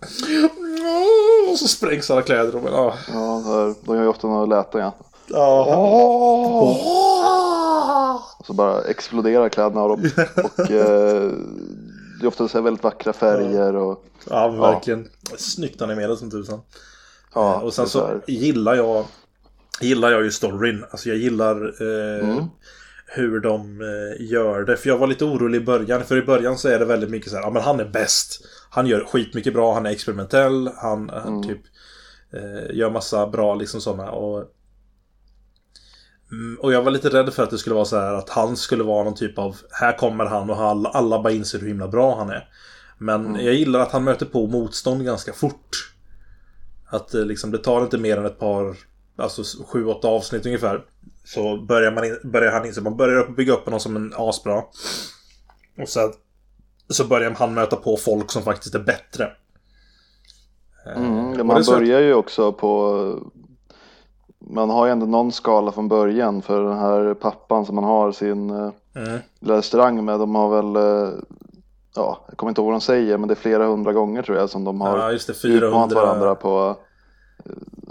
och 1.52 1.58
så 1.58 1.68
sprängs 1.68 2.10
alla 2.10 2.22
kläder. 2.22 2.56
Och, 2.56 2.68
ja, 2.72 2.94
ja 3.08 3.74
de 3.84 3.96
gör 3.96 4.02
ju 4.02 4.08
ofta 4.08 4.28
några 4.28 4.46
läten 4.46 4.80
ja. 4.80 4.96
Ja. 5.32 5.76
Och 6.62 7.19
så 8.50 8.54
bara 8.54 8.82
exploderar 8.82 9.48
kläderna 9.48 9.80
av 9.80 9.88
dem. 9.88 10.10
Och 10.44 10.70
eh, 10.70 11.32
det 12.20 12.26
är 12.26 12.26
ofta 12.26 12.48
så 12.48 12.60
väldigt 12.60 12.84
vackra 12.84 13.12
färger. 13.12 13.76
Och, 13.76 14.04
ja, 14.30 14.48
verkligen. 14.48 15.08
Ja. 15.30 15.36
Snyggt 15.38 15.82
animerat 15.82 16.18
som 16.18 16.30
tusan. 16.30 16.60
Ja, 17.34 17.54
eh, 17.54 17.60
och 17.60 17.74
sen 17.74 17.88
så 17.88 18.20
gillar 18.26 18.74
jag 18.74 19.04
Gillar 19.80 20.10
jag 20.10 20.24
ju 20.24 20.30
storyn. 20.30 20.84
Alltså 20.90 21.08
jag 21.08 21.18
gillar 21.18 21.82
eh, 21.82 22.28
mm. 22.28 22.44
hur 23.06 23.40
de 23.40 23.80
eh, 23.80 24.26
gör 24.26 24.64
det. 24.64 24.76
För 24.76 24.88
jag 24.88 24.98
var 24.98 25.06
lite 25.06 25.24
orolig 25.24 25.62
i 25.62 25.64
början. 25.64 26.04
För 26.04 26.16
i 26.16 26.22
början 26.22 26.58
så 26.58 26.68
är 26.68 26.78
det 26.78 26.84
väldigt 26.84 27.10
mycket 27.10 27.30
så 27.30 27.36
här. 27.36 27.42
Ja 27.42 27.50
men 27.50 27.62
han 27.62 27.80
är 27.80 27.84
bäst. 27.84 28.44
Han 28.70 28.86
gör 28.86 29.04
skitmycket 29.04 29.54
bra. 29.54 29.74
Han 29.74 29.86
är 29.86 29.90
experimentell. 29.90 30.70
Han, 30.76 31.10
mm. 31.10 31.22
han 31.22 31.42
typ 31.42 31.60
eh, 32.32 32.76
gör 32.76 32.90
massa 32.90 33.26
bra 33.26 33.54
liksom 33.54 33.80
sådana. 33.80 34.10
Och 34.10 34.44
och 36.60 36.72
jag 36.72 36.82
var 36.82 36.90
lite 36.90 37.08
rädd 37.08 37.34
för 37.34 37.42
att 37.42 37.50
det 37.50 37.58
skulle 37.58 37.74
vara 37.74 37.84
så 37.84 37.98
här 37.98 38.14
att 38.14 38.28
han 38.28 38.56
skulle 38.56 38.82
vara 38.82 39.04
någon 39.04 39.14
typ 39.14 39.38
av 39.38 39.56
Här 39.70 39.98
kommer 39.98 40.24
han 40.24 40.50
och 40.50 40.56
alla, 40.56 40.88
alla 40.88 41.22
bara 41.22 41.32
inser 41.32 41.58
hur 41.58 41.68
himla 41.68 41.88
bra 41.88 42.16
han 42.16 42.30
är. 42.30 42.48
Men 42.98 43.26
mm. 43.26 43.44
jag 43.44 43.54
gillar 43.54 43.80
att 43.80 43.92
han 43.92 44.04
möter 44.04 44.26
på 44.26 44.46
motstånd 44.46 45.04
ganska 45.04 45.32
fort. 45.32 45.92
Att 46.86 47.12
liksom, 47.12 47.50
det 47.50 47.58
tar 47.58 47.82
inte 47.82 47.98
mer 47.98 48.16
än 48.16 48.26
ett 48.26 48.38
par, 48.38 48.76
alltså 49.16 49.42
sju, 49.66 49.84
åtta 49.84 50.08
avsnitt 50.08 50.46
ungefär. 50.46 50.84
Så 51.24 51.56
börjar, 51.56 51.92
man 51.92 52.04
in, 52.04 52.16
börjar 52.24 52.52
han 52.52 52.66
inse, 52.66 52.80
man 52.80 52.96
börjar 52.96 53.28
bygga 53.28 53.52
upp 53.52 53.64
honom 53.64 53.80
som 53.80 53.96
en 53.96 54.12
asbra. 54.16 54.62
Och 55.78 55.88
sen 55.88 56.12
så 56.88 57.04
börjar 57.04 57.30
han 57.30 57.54
möta 57.54 57.76
på 57.76 57.96
folk 57.96 58.30
som 58.30 58.42
faktiskt 58.42 58.74
är 58.74 58.78
bättre. 58.78 59.32
Mm, 60.96 61.38
eh, 61.38 61.44
man 61.44 61.62
börjar 61.66 62.00
ju 62.00 62.14
också 62.14 62.52
på 62.52 63.32
man 64.52 64.70
har 64.70 64.86
ju 64.86 64.92
ändå 64.92 65.06
någon 65.06 65.32
skala 65.32 65.72
från 65.72 65.88
början 65.88 66.42
för 66.42 66.64
den 66.64 66.78
här 66.78 67.14
pappan 67.14 67.66
som 67.66 67.74
man 67.74 67.84
har 67.84 68.12
sin 68.12 68.50
eh, 68.50 68.70
mm. 68.94 69.18
restaurang 69.40 70.04
med. 70.04 70.18
De 70.18 70.34
har 70.34 70.62
väl, 70.62 70.76
eh, 70.76 71.12
ja, 71.94 72.18
jag 72.28 72.36
kommer 72.36 72.50
inte 72.50 72.60
ihåg 72.60 72.66
vad 72.66 72.74
de 72.74 72.80
säger, 72.80 73.18
men 73.18 73.28
det 73.28 73.34
är 73.34 73.36
flera 73.36 73.66
hundra 73.66 73.92
gånger 73.92 74.22
tror 74.22 74.38
jag 74.38 74.50
som 74.50 74.64
de 74.64 74.80
har 74.80 74.98
ja, 74.98 75.18
det, 75.26 75.34
400... 75.34 75.66
utmanat 75.66 75.92
varandra 75.92 76.34
på, 76.34 76.76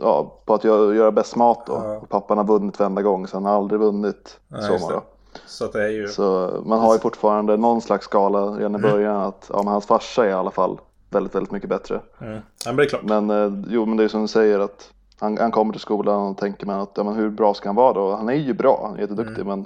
ja, 0.02 0.42
på 0.46 0.54
att 0.54 0.64
göra, 0.64 0.96
göra 0.96 1.12
bäst 1.12 1.36
mat 1.36 1.66
då. 1.68 1.74
Ja. 1.74 2.02
Pappan 2.10 2.38
har 2.38 2.46
vunnit 2.46 2.80
varenda 2.80 3.02
gång 3.02 3.28
så 3.28 3.38
han 3.38 3.46
har 3.46 3.56
aldrig 3.56 3.80
vunnit 3.80 4.40
ja, 4.48 4.62
så 4.62 5.02
Så, 5.46 5.68
det 5.68 5.84
är 5.84 5.90
ju... 5.90 6.08
så 6.08 6.52
man 6.66 6.80
har 6.80 6.94
ju 6.94 7.00
fortfarande 7.00 7.58
någon 7.58 7.82
slags 7.82 8.06
skala 8.06 8.46
redan 8.46 8.76
i 8.76 8.80
mm. 8.80 8.92
början 8.92 9.16
mm. 9.16 9.28
att 9.28 9.46
ja, 9.54 9.58
men 9.58 9.68
hans 9.68 9.86
farsa 9.86 10.26
är 10.26 10.30
i 10.30 10.34
alla 10.34 10.52
fall 10.52 10.80
väldigt, 11.10 11.36
väldigt 11.36 11.52
mycket 11.52 11.70
bättre. 11.70 12.02
Mm. 12.22 12.34
Ja, 12.34 12.42
men 12.66 12.76
det 12.76 12.84
är 12.84 12.90
klart. 12.90 13.04
Men 13.04 13.30
eh, 13.30 13.64
jo, 13.68 13.86
men 13.86 13.98
det 13.98 14.04
är 14.04 14.08
som 14.08 14.22
du 14.22 14.28
säger 14.28 14.60
att 14.60 14.92
han, 15.20 15.38
han 15.38 15.52
kommer 15.52 15.74
till 15.74 15.82
skolan 15.82 16.22
och 16.22 16.38
tänker 16.38 16.66
man 16.66 16.80
att 16.80 16.92
ja, 16.96 17.04
men 17.04 17.16
hur 17.16 17.30
bra 17.30 17.54
ska 17.54 17.70
han 17.70 17.76
vara 17.76 17.94
då? 17.94 18.16
Han 18.16 18.30
är 18.30 18.34
ju 18.34 18.54
bra, 18.54 18.88
han 18.88 18.96
är 18.96 19.02
jätteduktig 19.02 19.42
mm. 19.42 19.48
men 19.48 19.66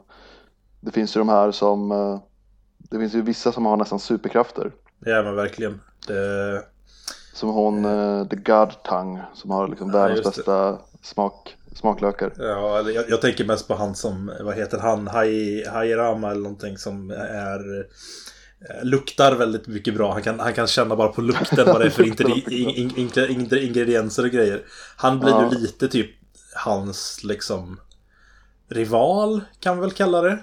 det 0.80 0.92
finns 0.92 1.16
ju 1.16 1.20
de 1.20 1.30
här 1.30 1.52
som 1.52 1.92
eh, 1.92 2.20
det 2.78 3.00
finns 3.00 3.14
ju 3.14 3.22
vissa 3.22 3.52
som 3.52 3.66
har 3.66 3.78
nästan 3.78 4.00
superkrafter. 4.00 4.72
Ja 5.00 5.24
men 5.24 5.36
verkligen. 5.36 5.82
Det... 6.08 6.64
Som 7.34 7.50
hon, 7.50 7.86
uh, 7.86 8.28
The 8.28 8.36
God 8.36 8.84
Tongue, 8.84 9.22
som 9.34 9.52
har 9.52 9.68
liksom 9.68 9.90
ja, 9.90 10.00
världens 10.00 10.24
bästa 10.24 10.78
smak, 11.02 11.58
smaklökar. 11.76 12.34
Ja, 12.38 12.82
jag, 12.90 13.10
jag, 13.10 13.22
tänker 13.22 13.46
mest 13.46 13.68
på 13.68 13.74
han 13.74 13.96
som, 13.96 14.32
vad 14.42 14.56
heter 14.56 14.80
han, 14.80 15.08
Hairama 15.08 16.32
eller 16.32 16.42
någonting 16.42 16.78
som 16.78 17.12
är 17.12 17.86
Eh, 18.53 18.53
luktar 18.84 19.36
väldigt 19.36 19.68
mycket 19.68 19.96
bra. 19.96 20.14
Han 20.14 20.22
kan, 20.22 20.40
han 20.40 20.54
kan 20.54 20.68
känna 20.68 20.96
bara 20.96 21.08
på 21.08 21.22
lukten 21.22 21.66
vad 21.66 21.82
det 21.82 21.86
är 21.86 21.90
för 21.90 23.58
ingredienser 23.64 24.24
och 24.24 24.30
grejer. 24.30 24.62
Han 24.96 25.20
blir 25.20 25.30
ja. 25.30 25.52
ju 25.54 25.60
lite 25.60 25.88
typ 25.88 26.12
hans 26.56 27.24
liksom 27.24 27.80
rival 28.70 29.42
kan 29.60 29.76
vi 29.76 29.82
väl 29.82 29.92
kalla 29.92 30.22
det. 30.22 30.40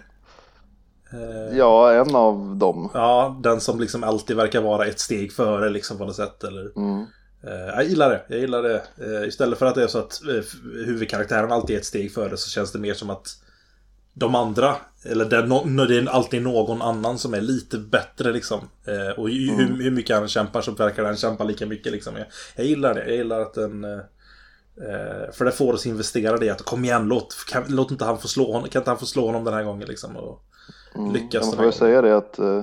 Eh, 1.13 1.59
ja, 1.59 1.93
en 1.93 2.15
av 2.15 2.57
dem. 2.57 2.91
Ja, 2.95 3.41
den 3.43 3.61
som 3.61 3.81
liksom 3.81 4.05
alltid 4.05 4.37
verkar 4.37 4.61
vara 4.61 4.87
ett 4.87 5.01
steg 5.01 5.33
före 5.33 5.71
liksom 5.71 5.99
på 5.99 6.05
något 6.05 6.17
sätt. 6.17 6.45
Eller... 6.45 6.79
Mm. 6.79 7.07
Eh, 7.43 7.75
jag 7.75 7.85
gillar 7.85 8.11
det. 8.11 8.23
Jag 8.29 8.39
gillar 8.39 8.63
det. 8.63 8.83
Istället 9.27 9.59
för 9.59 9.67
att 9.67 9.75
det 9.75 9.83
är 9.83 9.89
så 9.89 9.99
att 9.99 10.21
huvudkaraktären 10.87 11.53
alltid 11.53 11.77
är 11.77 11.81
ett 11.81 11.87
steg 11.87 12.15
före 12.15 12.37
så 12.37 12.51
känns 12.51 12.73
det 12.73 12.79
mer 12.79 12.95
som 12.95 13.11
att 13.11 13.29
de 14.15 14.35
andra, 14.35 14.77
eller 15.05 15.25
det 15.25 15.37
är, 15.37 15.47
no, 15.47 15.87
det 15.87 15.97
är 15.97 16.09
alltid 16.09 16.43
någon 16.43 16.83
annan 16.83 17.19
som 17.19 17.35
är 17.35 17.41
lite 17.41 17.79
bättre 17.79 18.33
liksom. 18.33 18.61
Eh, 18.87 19.19
och 19.19 19.29
mm. 19.29 19.57
hur, 19.57 19.83
hur, 19.83 19.91
mycket 19.91 20.17
han 20.17 20.29
kämpar 20.29 20.61
så 20.61 20.73
verkar 20.73 21.05
han 21.05 21.17
kämpa 21.17 21.45
lika 21.45 21.67
mycket 21.67 21.93
liksom. 21.93 22.17
Jag, 22.17 22.27
jag 22.57 22.67
gillar 22.67 22.95
det. 22.95 23.07
Jag 23.07 23.17
gillar 23.17 23.41
att 23.41 23.55
den... 23.55 23.85
Eh, 23.85 23.91
eh 23.91 25.33
för 25.33 25.45
det 25.45 25.53
får 25.53 25.73
oss 25.73 25.87
investera 25.87 26.37
det 26.37 26.51
att 26.51 26.63
kom 26.63 26.85
igen, 26.85 27.09
låt, 27.09 27.37
kan, 27.49 27.65
låt 27.69 27.91
inte 27.91 28.05
han 28.05 28.19
få 28.19 28.29
slå 28.29 28.53
honom. 28.53 28.69
Kan 28.69 28.81
inte 28.81 28.91
han 28.91 28.99
få 28.99 29.07
slå 29.07 29.27
honom 29.27 29.45
den 29.45 29.55
här 29.55 29.65
gången 29.65 29.89
liksom? 29.89 30.17
Och 30.17 30.43
mm. 30.95 31.13
lyckas 31.13 31.47
Man 31.47 31.57
får 31.57 31.65
ju 31.65 31.73
säga 31.73 32.03
det 32.03 32.17
att 32.17 32.39
eh, 32.39 32.63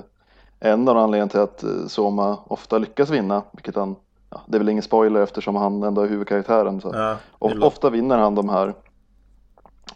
en 0.60 0.88
av 0.88 0.96
anledningarna 0.96 1.30
till 1.30 1.40
att 1.40 1.62
eh, 1.62 1.86
Soma 1.86 2.38
ofta 2.46 2.78
lyckas 2.78 3.10
vinna, 3.10 3.42
vilket 3.52 3.74
han 3.74 3.96
Ja, 4.30 4.40
det 4.46 4.56
är 4.56 4.58
väl 4.58 4.68
ingen 4.68 4.82
spoiler 4.82 5.20
eftersom 5.20 5.56
han 5.56 5.82
ändå 5.82 6.02
är 6.02 6.08
huvudkaraktären. 6.08 6.80
Så. 6.80 6.90
Ja, 6.94 7.16
ofta 7.60 7.90
vinner 7.90 8.18
han 8.18 8.34
de 8.34 8.48
här 8.48 8.74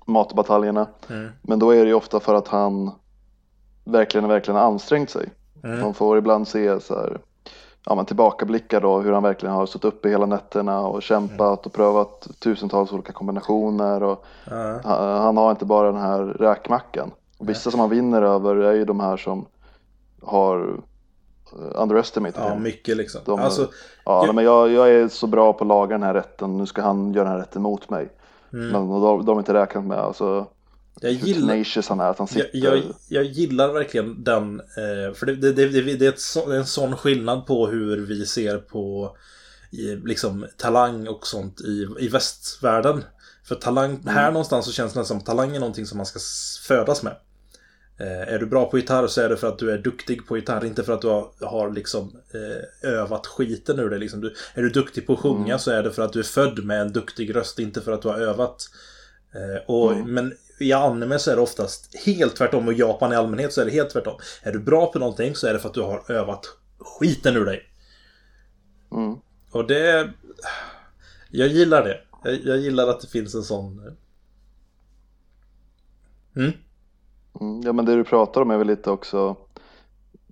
matbataljerna. 0.07 0.87
Mm. 1.11 1.31
Men 1.43 1.59
då 1.59 1.71
är 1.71 1.85
det 1.85 1.89
ju 1.89 1.95
ofta 1.95 2.21
för 2.21 2.35
att 2.35 2.49
han 2.49 2.91
verkligen, 3.85 4.29
verkligen 4.29 4.61
har 4.61 4.67
ansträngt 4.67 5.11
sig. 5.11 5.29
Mm. 5.65 5.81
Man 5.81 5.95
får 5.95 6.19
ibland 6.19 6.49
se 6.49 6.81
så 6.81 6.95
här, 6.95 7.19
ja, 7.87 7.95
men 7.95 8.05
tillbakablickar 8.05 8.81
då 8.81 9.01
hur 9.01 9.13
han 9.13 9.23
verkligen 9.23 9.55
har 9.55 9.67
stått 9.67 9.85
uppe 9.85 10.09
hela 10.09 10.27
nätterna 10.27 10.81
och 10.81 11.03
kämpat 11.03 11.41
mm. 11.41 11.59
och 11.65 11.73
prövat 11.73 12.29
tusentals 12.39 12.93
olika 12.93 13.13
kombinationer. 13.13 14.03
Och 14.03 14.25
han, 14.85 15.21
han, 15.23 15.37
har 15.37 15.51
inte 15.51 15.65
bara 15.65 15.93
den 15.93 16.01
här 16.01 16.25
räkmackan. 16.25 17.11
Och 17.39 17.49
vissa 17.49 17.71
som 17.71 17.81
han 17.81 17.91
vinner 17.91 18.23
över 18.23 18.57
är 18.57 18.73
ju 18.73 18.85
de 18.85 19.01
här 19.01 19.17
som 19.17 19.47
har 20.23 20.81
eh, 21.53 21.83
underestimate 21.83 22.41
Ja, 22.41 22.59
mycket 22.59 22.97
liksom. 22.97 23.21
De, 23.25 23.41
alltså, 23.41 23.69
ja, 24.05 24.27
jag... 24.27 24.35
men 24.35 24.45
jag, 24.45 24.71
jag 24.71 24.91
är 24.91 25.09
så 25.09 25.27
bra 25.27 25.53
på 25.53 25.65
att 25.65 25.69
laga 25.69 25.95
den 25.95 26.03
här 26.03 26.15
rätten, 26.15 26.57
nu 26.57 26.67
ska 26.67 26.83
han 26.83 27.13
göra 27.13 27.25
den 27.25 27.33
här 27.33 27.41
rätten 27.41 27.63
mot 27.63 27.91
mig. 27.91 28.09
Mm. 28.53 28.67
Men 28.67 28.73
de, 28.73 29.25
de 29.27 29.29
har 29.29 29.39
inte 29.39 29.55
räknat 29.55 29.85
med 29.85 29.99
alltså, 29.99 30.47
jag 31.01 31.13
gillar, 31.13 31.89
han 31.89 32.01
är, 32.01 32.05
att 32.05 32.19
han 32.19 32.29
sitter... 32.29 32.51
jag, 32.53 32.77
jag, 32.77 32.85
jag 33.09 33.25
gillar 33.25 33.73
verkligen 33.73 34.25
den, 34.25 34.61
eh, 34.61 35.15
för 35.15 35.27
det, 35.27 35.37
det, 35.37 35.53
det, 35.53 35.97
det 35.97 36.07
är 36.07 36.15
så, 36.17 36.53
en 36.53 36.67
sån 36.67 36.97
skillnad 36.97 37.47
på 37.47 37.67
hur 37.67 38.07
vi 38.07 38.27
ser 38.27 38.59
på 38.59 39.17
liksom, 40.05 40.47
talang 40.57 41.09
och 41.09 41.27
sånt 41.27 41.61
i, 41.61 41.89
i 41.99 42.09
västvärlden. 42.09 43.05
För 43.45 43.55
talang, 43.55 43.91
mm. 43.91 44.07
här 44.07 44.33
någonstans 44.33 44.67
så 44.67 44.73
känns 44.73 44.93
det 44.93 45.05
som 45.05 45.19
att 45.19 45.27
talang 45.27 45.57
är 45.57 45.61
någonting 45.61 45.87
som 45.87 45.97
man 45.97 46.07
ska 46.07 46.19
födas 46.67 47.03
med. 47.03 47.17
Eh, 47.99 48.35
är 48.35 48.39
du 48.39 48.47
bra 48.47 48.71
på 48.71 48.79
gitarr 48.79 49.07
så 49.07 49.21
är 49.21 49.29
det 49.29 49.37
för 49.37 49.49
att 49.49 49.59
du 49.59 49.71
är 49.71 49.79
duktig 49.79 50.27
på 50.27 50.37
gitarr, 50.37 50.65
inte 50.65 50.85
för 50.85 50.93
att 50.93 51.01
du 51.01 51.09
har, 51.09 51.31
har 51.41 51.71
liksom, 51.71 52.17
eh, 52.35 52.91
övat 52.91 53.27
skiten 53.27 53.79
ur 53.79 53.91
det. 53.91 53.99
Liksom. 53.99 54.21
Du, 54.21 54.35
är 54.55 54.63
du 54.63 54.69
duktig 54.69 55.07
på 55.07 55.13
att 55.13 55.19
sjunga 55.19 55.47
mm. 55.47 55.59
så 55.59 55.71
är 55.71 55.83
det 55.83 55.93
för 55.93 56.03
att 56.03 56.13
du 56.13 56.19
är 56.19 56.25
född 56.25 56.65
med 56.65 56.81
en 56.81 56.93
duktig 56.93 57.37
röst, 57.37 57.59
inte 57.59 57.81
för 57.81 57.93
att 57.93 58.03
du 58.03 58.09
har 58.09 58.19
övat. 58.19 58.69
Eh, 59.35 59.63
och, 59.67 59.93
mm. 59.93 60.15
Men 60.15 60.35
i 60.61 60.73
anime 60.73 61.19
så 61.19 61.31
är 61.31 61.37
det 61.37 61.43
oftast 61.43 61.97
helt 62.07 62.37
tvärtom 62.37 62.67
och 62.67 62.73
i 62.73 62.77
Japan 62.77 63.13
i 63.13 63.17
allmänhet 63.17 63.53
så 63.53 63.61
är 63.61 63.65
det 63.65 63.71
helt 63.71 63.91
tvärtom. 63.91 64.21
Är 64.43 64.53
du 64.53 64.59
bra 64.59 64.93
på 64.93 64.99
någonting 64.99 65.35
så 65.35 65.47
är 65.47 65.53
det 65.53 65.59
för 65.59 65.69
att 65.69 65.75
du 65.75 65.81
har 65.81 66.13
övat 66.13 66.47
skiten 66.79 67.37
ur 67.37 67.45
dig. 67.45 67.63
Mm. 68.93 69.17
Och 69.51 69.67
det... 69.67 70.13
Jag 71.31 71.49
gillar 71.49 71.85
det. 71.85 72.01
Jag, 72.25 72.45
jag, 72.45 72.59
gillar 72.59 72.89
att 72.89 73.01
det 73.01 73.07
finns 73.07 73.35
en 73.35 73.43
sån... 73.43 73.97
Mm. 76.37 76.53
Mm, 77.41 77.61
ja 77.61 77.73
men 77.73 77.85
det 77.85 77.97
du 77.97 78.05
pratar 78.05 78.41
om 78.41 78.51
är 78.51 78.59
väl 78.59 78.67
lite 78.67 78.91
också 78.91 79.37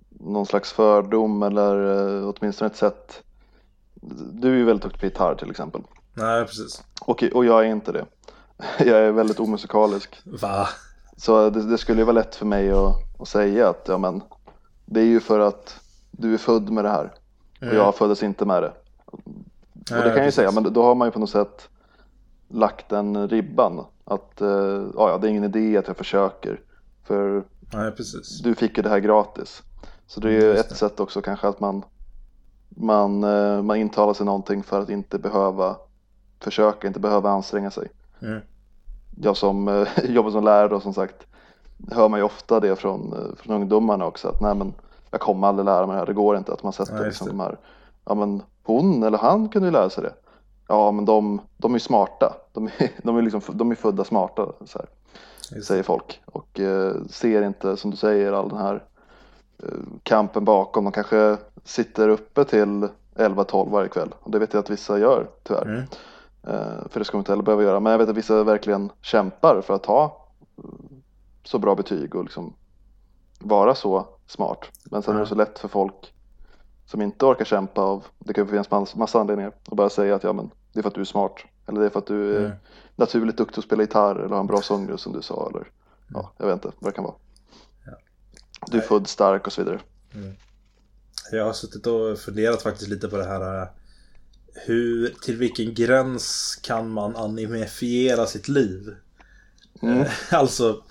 någon 0.09 0.45
slags 0.45 0.71
fördom 0.71 1.43
eller 1.43 1.97
eh, 2.19 2.29
åtminstone 2.29 2.69
ett 2.69 2.77
sätt. 2.77 3.23
Du 4.33 4.51
är 4.51 4.55
ju 4.55 4.65
väldigt 4.65 4.83
duktig 4.83 4.99
på 4.99 5.05
gitarr 5.05 5.35
till 5.35 5.49
exempel. 5.49 5.81
Nej 6.13 6.45
precis. 6.45 6.83
Och, 7.01 7.23
och 7.33 7.45
jag 7.45 7.65
är 7.65 7.69
inte 7.69 7.91
det. 7.91 8.05
Jag 8.85 8.99
är 8.99 9.11
väldigt 9.11 9.39
omusikalisk. 9.39 10.21
Va? 10.23 10.67
Så 11.17 11.49
det, 11.49 11.69
det 11.69 11.77
skulle 11.77 12.01
ju 12.01 12.05
vara 12.05 12.13
lätt 12.13 12.35
för 12.35 12.45
mig 12.45 12.71
att, 12.71 13.21
att, 13.21 13.27
säga 13.27 13.69
att 13.69 13.85
ja 13.87 13.97
men 13.97 14.21
det 14.85 14.99
är 14.99 15.05
ju 15.05 15.19
för 15.19 15.39
att 15.39 15.79
du 16.11 16.33
är 16.33 16.37
född 16.37 16.69
med 16.69 16.85
det 16.85 16.89
här 16.89 17.13
och 17.57 17.63
mm. 17.63 17.75
jag 17.75 17.95
föddes 17.95 18.23
inte 18.23 18.45
med 18.45 18.63
det. 18.63 18.73
Och 19.05 20.03
det 20.03 20.09
kan 20.09 20.15
jag 20.15 20.25
ju 20.25 20.31
säga, 20.31 20.51
men 20.51 20.73
då 20.73 20.83
har 20.83 20.95
man 20.95 21.07
ju 21.07 21.11
på 21.11 21.19
något 21.19 21.29
sätt 21.29 21.69
lagt 22.47 22.89
den 22.89 23.27
ribban. 23.27 23.85
Att 24.05 24.41
uh, 24.41 24.87
ja, 24.95 25.17
det 25.17 25.27
är 25.27 25.29
ingen 25.29 25.43
idé 25.43 25.77
att 25.77 25.87
jag 25.87 25.97
försöker. 25.97 26.59
För 27.03 27.43
precis. 27.91 28.41
du 28.41 28.55
fick 28.55 28.77
ju 28.77 28.83
det 28.83 28.89
här 28.89 28.99
gratis. 28.99 29.63
Så 30.07 30.19
det 30.19 30.29
är 30.29 30.41
ju 30.41 30.53
ett 30.53 30.77
sätt 30.77 30.99
också 30.99 31.21
kanske 31.21 31.47
att 31.47 31.59
man, 31.59 31.85
man, 32.69 33.23
eh, 33.23 33.61
man 33.61 33.77
intalar 33.77 34.13
sig 34.13 34.25
någonting 34.25 34.63
för 34.63 34.81
att 34.81 34.89
inte 34.89 35.19
behöva 35.19 35.75
försöka, 36.39 36.87
inte 36.87 36.99
behöva 36.99 37.29
anstränga 37.29 37.71
sig. 37.71 37.87
Mm. 38.21 38.41
Jag 39.21 39.37
som 39.37 39.67
eh, 39.67 39.87
jobbar 40.03 40.31
som 40.31 40.43
lärare 40.43 40.75
och 40.75 40.81
som 40.81 40.93
sagt 40.93 41.27
hör 41.91 42.09
man 42.09 42.19
ju 42.19 42.23
ofta 42.23 42.59
det 42.59 42.75
från, 42.75 43.13
eh, 43.13 43.35
från 43.35 43.55
ungdomarna 43.55 44.05
också 44.05 44.27
att 44.27 44.41
nej 44.41 44.55
men 44.55 44.73
jag 45.11 45.21
kommer 45.21 45.47
aldrig 45.47 45.65
lära 45.65 45.87
mig 45.87 45.93
det 45.93 45.99
här, 45.99 46.05
det 46.05 46.13
går 46.13 46.37
inte 46.37 46.53
att 46.53 46.63
man 46.63 46.73
sätter 46.73 46.97
ja, 46.97 47.03
liksom 47.03 47.27
de 47.27 47.39
här, 47.39 47.57
ja 48.05 48.15
men 48.15 48.43
hon 48.63 49.03
eller 49.03 49.17
han 49.17 49.49
kunde 49.49 49.67
ju 49.67 49.71
lära 49.71 49.89
sig 49.89 50.03
det. 50.03 50.13
Ja 50.67 50.91
men 50.91 51.05
de, 51.05 51.41
de 51.57 51.75
är 51.75 51.79
smarta, 51.79 52.33
de 52.53 52.65
är, 52.65 52.91
de 53.03 53.17
är, 53.17 53.21
liksom, 53.21 53.41
de 53.47 53.71
är 53.71 53.75
födda 53.75 54.03
smarta. 54.03 54.45
Så 54.65 54.79
här 54.79 54.87
säger 55.63 55.83
folk. 55.83 56.21
Och 56.25 56.59
eh, 56.59 56.95
ser 57.09 57.41
inte, 57.41 57.77
som 57.77 57.91
du 57.91 57.97
säger, 57.97 58.33
all 58.33 58.49
den 58.49 58.57
här 58.57 58.83
eh, 59.63 59.69
kampen 60.03 60.45
bakom. 60.45 60.83
De 60.83 60.91
kanske 60.91 61.37
sitter 61.63 62.09
uppe 62.09 62.45
till 62.45 62.87
11-12 63.15 63.71
varje 63.71 63.89
kväll. 63.89 64.13
Och 64.19 64.31
det 64.31 64.39
vet 64.39 64.53
jag 64.53 64.59
att 64.59 64.69
vissa 64.69 64.99
gör, 64.99 65.29
tyvärr. 65.43 65.65
Mm. 65.65 65.83
Eh, 66.43 66.87
för 66.89 66.99
det 66.99 67.05
ska 67.05 67.17
man 67.17 67.21
inte 67.21 67.31
heller 67.31 67.43
behöva 67.43 67.63
göra. 67.63 67.79
Men 67.79 67.91
jag 67.91 67.99
vet 67.99 68.09
att 68.09 68.17
vissa 68.17 68.43
verkligen 68.43 68.89
kämpar 69.01 69.61
för 69.61 69.73
att 69.73 69.85
ha 69.85 70.27
så 71.43 71.59
bra 71.59 71.75
betyg 71.75 72.15
och 72.15 72.23
liksom 72.23 72.53
vara 73.39 73.75
så 73.75 74.07
smart. 74.27 74.65
Men 74.83 75.01
sen 75.01 75.11
mm. 75.11 75.19
är 75.19 75.25
det 75.25 75.29
så 75.29 75.35
lätt 75.35 75.59
för 75.59 75.67
folk 75.67 76.13
som 76.85 77.01
inte 77.01 77.25
orkar 77.25 77.45
kämpa 77.45 77.81
av, 77.81 78.05
det 78.19 78.33
kan 78.33 78.47
finnas 78.47 78.71
massa, 78.71 78.97
massa 78.97 79.19
anledningar, 79.19 79.51
och 79.69 79.75
bara 79.75 79.89
säga 79.89 80.15
att 80.15 80.23
ja 80.23 80.33
men 80.33 80.51
det 80.73 80.79
är 80.79 80.81
för 80.81 80.89
att 80.89 80.95
du 80.95 81.01
är 81.01 81.05
smart. 81.05 81.35
Eller 81.71 81.81
det 81.81 81.85
är 81.85 81.89
för 81.89 81.99
att 81.99 82.07
du 82.07 82.35
är 82.35 82.45
mm. 82.45 82.57
naturligt 82.95 83.37
duktig 83.37 83.59
att 83.59 83.65
spela 83.65 83.83
gitarr 83.83 84.15
eller 84.15 84.29
har 84.29 84.39
en 84.39 84.47
bra 84.47 84.61
sångröst 84.61 85.03
som 85.03 85.13
du 85.13 85.21
sa. 85.21 85.49
Eller 85.49 85.67
ja, 86.13 86.33
jag 86.37 86.45
vet 86.45 86.53
inte 86.53 86.71
vad 86.79 86.91
det 86.91 86.95
kan 86.95 87.03
vara. 87.03 87.15
Ja. 87.85 87.91
Du 88.67 88.77
är 88.77 88.81
född 88.81 89.07
stark 89.07 89.47
och 89.47 89.53
så 89.53 89.61
vidare. 89.61 89.79
Mm. 90.13 90.35
Jag 91.31 91.45
har 91.45 91.53
suttit 91.53 91.87
och 91.87 92.19
funderat 92.19 92.61
faktiskt 92.61 92.89
lite 92.89 93.07
på 93.07 93.17
det 93.17 93.25
här. 93.25 93.67
Hur, 94.53 95.15
till 95.21 95.37
vilken 95.37 95.73
gräns 95.73 96.59
kan 96.63 96.89
man 96.89 97.15
animifiera 97.15 98.25
sitt 98.25 98.47
liv? 98.47 98.95
Mm. 99.81 100.05
Alltså... 100.31 100.83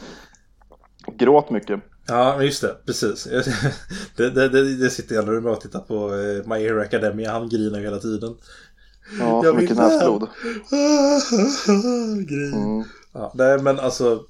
Gråt 1.07 1.51
mycket. 1.51 1.81
Ja, 2.07 2.43
just 2.43 2.63
det. 2.63 2.77
Precis. 2.87 3.25
Det, 4.17 4.31
det, 4.31 4.49
det, 4.49 4.77
det 4.77 4.91
sitter 4.91 5.15
jag 5.15 5.27
när 5.27 5.47
och 5.47 5.61
tittar 5.61 5.81
på 5.81 6.15
eh, 6.15 6.49
My 6.49 6.65
Hero 6.65 6.81
Academia. 6.81 7.33
Han 7.33 7.49
grinar 7.49 7.79
ju 7.79 7.85
hela 7.85 7.99
tiden. 7.99 8.37
Ja, 9.19 9.45
jag 9.45 9.57
mycket 9.57 9.77
näsblod. 9.77 10.23
mm. 12.55 12.85
ja, 13.13 13.33
nej, 13.35 13.63
men 13.63 13.81
alltså... 13.81 14.21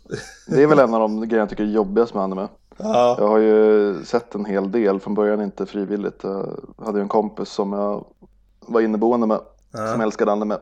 det 0.47 0.63
är 0.63 0.67
väl 0.67 0.79
en 0.79 0.95
av 0.95 1.01
de 1.01 1.29
grejer 1.29 1.43
jag 1.43 1.49
tycker 1.49 1.65
är 1.65 1.69
jobbigast 1.69 2.15
med 2.15 2.23
anime. 2.23 2.49
Ja. 2.77 3.17
Jag 3.19 3.29
har 3.29 3.39
ju 3.39 4.05
sett 4.05 4.35
en 4.35 4.45
hel 4.45 4.73
del, 4.73 5.01
från 5.01 5.15
början 5.15 5.43
inte 5.43 5.67
frivilligt. 5.67 6.25
Jag 6.25 6.59
hade 6.85 6.99
ju 6.99 7.03
en 7.03 7.09
kompis 7.09 7.49
som 7.49 7.73
jag 7.73 8.05
var 8.61 8.81
inneboende 8.81 9.27
med, 9.27 9.41
ja. 9.73 9.93
som 9.93 10.01
älskade 10.01 10.33
anime. 10.33 10.59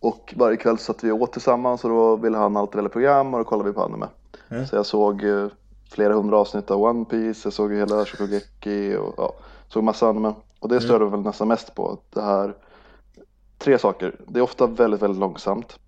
Och 0.00 0.34
varje 0.36 0.56
kväll 0.56 0.78
satt 0.78 1.04
vi 1.04 1.12
åt 1.12 1.32
tillsammans 1.32 1.84
och 1.84 1.90
då 1.90 2.16
ville 2.16 2.38
han 2.38 2.56
alltid 2.56 2.76
välja 2.76 2.88
program 2.88 3.34
och 3.34 3.40
då 3.40 3.44
kollade 3.44 3.68
vi 3.68 3.74
på 3.74 3.82
anime. 3.82 4.06
Mm. 4.48 4.66
Så 4.66 4.76
jag 4.76 4.86
såg 4.86 5.24
eh, 5.24 5.46
flera 5.90 6.14
hundra 6.14 6.38
avsnitt 6.38 6.70
av 6.70 6.82
One 6.82 7.04
Piece, 7.04 7.46
jag 7.46 7.52
såg 7.52 7.72
hela 7.72 8.04
Shokugeki 8.04 8.96
och 8.96 9.14
ja, 9.16 9.32
såg 9.68 9.82
massa 9.82 10.08
anime. 10.08 10.34
Och 10.60 10.68
det 10.68 10.80
störde 10.80 11.04
mm. 11.04 11.10
väl 11.10 11.20
nästan 11.20 11.48
mest 11.48 11.74
på. 11.74 11.98
Det 12.10 12.22
här, 12.22 12.54
tre 13.62 13.78
saker. 13.78 14.16
Det 14.28 14.38
är 14.38 14.42
ofta 14.42 14.66
väldigt, 14.66 15.02
väldigt 15.02 15.20
långsamt. 15.20 15.78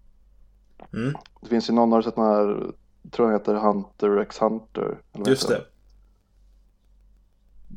Mm. 0.93 1.15
Det 1.41 1.49
finns 1.49 1.71
ju 1.71 1.75
någon, 1.75 1.93
har 1.93 1.99
du 1.99 2.03
sett 2.03 2.15
den 2.15 2.25
här, 2.25 2.73
tror 3.11 3.27
den 3.27 3.35
heter 3.39 3.55
Hunter 3.55 4.19
x 4.19 4.39
Hunter? 4.39 4.99
Eller 5.13 5.29
Just 5.29 5.49
det. 5.49 5.61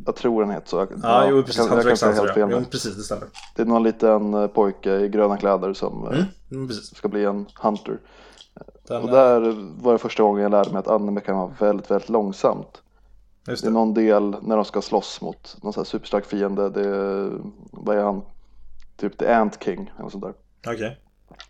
Jag 0.06 0.16
tror 0.16 0.41
den 0.41 0.52
heter 0.52 0.70
så. 0.70 0.78
Ja, 0.78 0.88
ja 1.02 1.30
jo 1.30 1.43
precis. 1.43 1.70
Hunter 1.72 1.89
x 1.89 2.04
Hunter, 2.04 2.34
ja. 2.39 2.48
Jo, 2.52 2.64
precis, 2.72 2.95
det 2.95 3.04
stämmer. 3.04 3.28
Det 3.56 3.62
är 3.62 3.66
någon 3.66 3.84
liten 3.84 4.34
eh, 4.34 4.48
pojke 4.48 5.00
i 5.00 5.10
gröna 5.10 5.38
kläder 5.38 5.74
som 5.74 6.08
mm. 6.08 6.24
Mm, 6.52 6.70
ska 6.72 7.08
bli 7.08 7.26
en 7.26 7.45
hunter. 7.62 8.00
Den, 8.88 9.02
och 9.02 9.12
där 9.12 9.39
var 9.82 9.93
det 9.93 10.00
första 10.00 10.24
gången 10.24 10.43
jag 10.43 10.52
lärde 10.52 10.70
mig 10.70 10.80
att 10.80 10.88
anime 10.88 11.22
kan 11.22 11.38
vara 11.38 11.54
väldigt, 11.60 11.91
väldigt 11.91 12.10
långsamt. 12.10 12.82
Det. 13.45 13.62
det. 13.62 13.68
är 13.68 13.72
någon 13.72 13.93
del 13.93 14.36
när 14.41 14.56
de 14.56 14.66
ska 14.66 14.82
slåss 14.82 15.22
mot 15.22 15.58
någon 15.62 15.74
sån 15.74 15.82
här 15.82 15.86
superstark 15.86 16.26
fiende. 16.26 16.70
Det 16.70 16.89
är, 16.89 17.32
vad 17.72 17.98
är 17.98 18.04
han? 18.04 18.22
Typ 18.98 19.18
The 19.18 19.34
Ant 19.34 19.64
King 19.64 19.93
eller 20.00 20.10
sånt 20.10 20.24
där. 20.24 20.34
Okej. 20.60 20.76
Okay. 20.76 20.95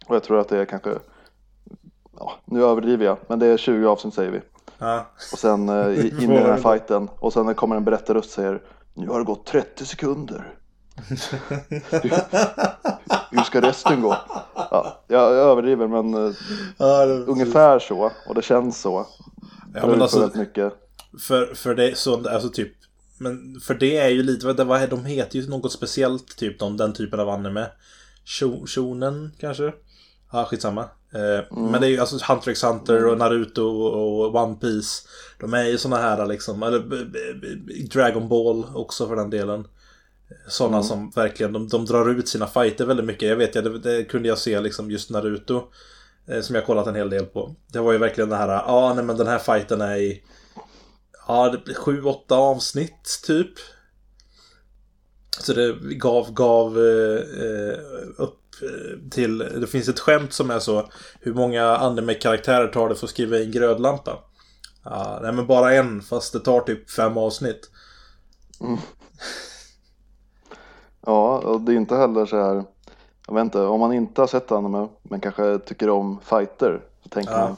Och 0.07 0.15
jag 0.15 0.23
tror 0.23 0.39
att 0.39 0.49
det 0.49 0.57
är 0.57 0.65
kanske, 0.65 0.93
ja, 2.19 2.33
nu 2.45 2.63
överdriver 2.63 3.05
jag, 3.05 3.17
men 3.27 3.39
det 3.39 3.45
är 3.45 3.57
20 3.57 3.87
avsnitt 3.87 4.13
säger 4.13 4.31
vi. 4.31 4.41
Ja. 4.77 5.05
Och 5.31 5.39
sen 5.39 5.69
eh, 5.69 6.05
in 6.05 6.31
i 6.31 6.37
den 6.37 6.45
här 6.45 6.57
fighten 6.57 7.09
och 7.19 7.33
sen 7.33 7.55
kommer 7.55 7.75
en 7.75 7.83
berättarröst 7.83 8.27
och 8.27 8.33
säger 8.33 8.61
Nu 8.93 9.07
har 9.07 9.19
det 9.19 9.25
gått 9.25 9.45
30 9.45 9.85
sekunder. 9.85 10.53
hur, 13.31 13.43
ska 13.43 13.61
resten 13.61 14.01
gå? 14.01 14.17
Ja, 14.55 15.03
jag 15.07 15.33
överdriver 15.33 15.87
men 15.87 16.35
ja, 16.77 17.05
ungefär 17.05 17.79
så 17.79 18.11
och 18.27 18.35
det 18.35 18.41
känns 18.41 18.81
så. 18.81 19.07
Ja, 19.73 19.87
men 19.87 20.01
alltså, 20.01 20.31
mycket. 20.35 20.73
För, 21.27 21.53
för 21.55 21.75
det 21.75 21.97
så, 21.97 22.29
alltså 22.29 22.49
typ 22.49 22.73
men 23.17 23.59
för 23.59 23.73
det 23.73 23.97
är 23.97 24.09
ju 24.09 24.23
lite, 24.23 24.63
vad, 24.63 24.89
de 24.89 25.05
heter 25.05 25.39
ju 25.39 25.49
något 25.49 25.71
speciellt 25.71 26.37
typ 26.37 26.59
de, 26.59 26.77
den 26.77 26.93
typen 26.93 27.19
av 27.19 27.29
anime. 27.29 27.67
Shonen 28.65 29.31
kanske? 29.39 29.73
Ja, 30.31 30.45
skitsamma. 30.45 30.89
Eh, 31.13 31.57
mm. 31.57 31.71
Men 31.71 31.81
det 31.81 31.87
är 31.87 31.89
ju 31.89 31.99
alltså 31.99 32.33
Hunter 32.33 32.51
x 32.51 32.63
Hunter 32.63 33.05
och 33.05 33.17
Naruto 33.17 33.63
och 33.63 34.35
One 34.35 34.55
Piece. 34.55 35.07
De 35.39 35.53
är 35.53 35.63
ju 35.63 35.77
såna 35.77 35.97
här 35.97 36.25
liksom, 36.25 36.63
eller 36.63 36.79
Dragon 37.87 38.29
Ball 38.29 38.65
också 38.73 39.07
för 39.07 39.15
den 39.15 39.29
delen. 39.29 39.67
Sådana 40.47 40.77
mm. 40.77 40.87
som 40.87 41.11
verkligen, 41.15 41.53
de, 41.53 41.67
de 41.67 41.85
drar 41.85 42.09
ut 42.09 42.27
sina 42.27 42.47
fighter 42.47 42.85
väldigt 42.85 43.05
mycket. 43.05 43.29
Jag 43.29 43.35
vet, 43.35 43.53
det, 43.53 43.79
det 43.79 44.03
kunde 44.03 44.27
jag 44.27 44.37
se 44.37 44.59
liksom 44.59 44.91
just 44.91 45.09
Naruto. 45.09 45.63
Eh, 46.27 46.41
som 46.41 46.55
jag 46.55 46.65
kollat 46.65 46.87
en 46.87 46.95
hel 46.95 47.09
del 47.09 47.25
på. 47.25 47.55
Det 47.67 47.79
var 47.79 47.91
ju 47.91 47.97
verkligen 47.97 48.29
det 48.29 48.35
här, 48.35 48.49
ja 48.49 48.63
ah, 48.65 48.93
nej 48.93 49.03
men 49.03 49.17
den 49.17 49.27
här 49.27 49.39
fighten 49.39 49.81
är 49.81 49.95
i... 49.95 50.23
Ja, 51.27 51.49
det 51.49 51.57
blir 51.57 51.75
sju, 51.75 52.03
åtta 52.03 52.35
avsnitt 52.35 53.21
typ. 53.25 53.51
Så 55.39 55.53
det 55.53 55.73
gav, 55.81 56.33
gav 56.33 56.77
eh, 56.77 57.79
upp 58.17 58.41
eh, 58.61 59.09
till... 59.11 59.37
Det 59.37 59.67
finns 59.67 59.89
ett 59.89 59.99
skämt 59.99 60.33
som 60.33 60.51
är 60.51 60.59
så. 60.59 60.89
Hur 61.19 61.33
många 61.33 61.77
anime-karaktärer 61.77 62.67
tar 62.67 62.89
det 62.89 62.95
för 62.95 63.05
att 63.05 63.09
skriva 63.09 63.39
in 63.39 63.51
grödlampa? 63.51 64.19
Ja, 64.83 65.19
nej 65.21 65.31
men 65.33 65.47
bara 65.47 65.73
en, 65.73 66.01
fast 66.01 66.33
det 66.33 66.39
tar 66.39 66.61
typ 66.61 66.89
fem 66.89 67.17
avsnitt. 67.17 67.69
Mm. 68.61 68.77
Ja, 71.05 71.37
och 71.37 71.61
det 71.61 71.71
är 71.71 71.75
inte 71.75 71.95
heller 71.95 72.25
så 72.25 72.37
här, 72.37 72.63
jag 73.27 73.35
vet 73.35 73.43
inte, 73.43 73.59
om 73.59 73.79
man 73.79 73.93
inte 73.93 74.21
har 74.21 74.27
sett 74.27 74.51
anime 74.51 74.87
men 75.03 75.21
kanske 75.21 75.59
tycker 75.59 75.89
om 75.89 76.19
fighter 76.23 76.81
så 77.03 77.09
tänker 77.09 77.31
ja. 77.31 77.39
man 77.39 77.55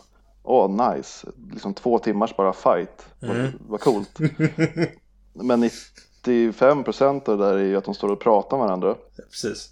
åh 0.49 0.91
nice, 0.91 1.27
liksom 1.51 1.73
två 1.73 1.99
timmars 1.99 2.35
bara 2.35 2.53
fight, 2.53 3.05
mm. 3.21 3.51
vad, 3.67 3.79
coolt. 3.79 4.19
men 5.33 5.69
95% 6.23 7.29
av 7.29 7.37
det 7.37 7.45
där 7.45 7.53
är 7.53 7.63
ju 7.63 7.77
att 7.77 7.85
de 7.85 7.93
står 7.93 8.09
och 8.09 8.19
pratar 8.19 8.57
med 8.57 8.65
varandra. 8.65 8.95
Ja, 9.15 9.23
precis. 9.29 9.69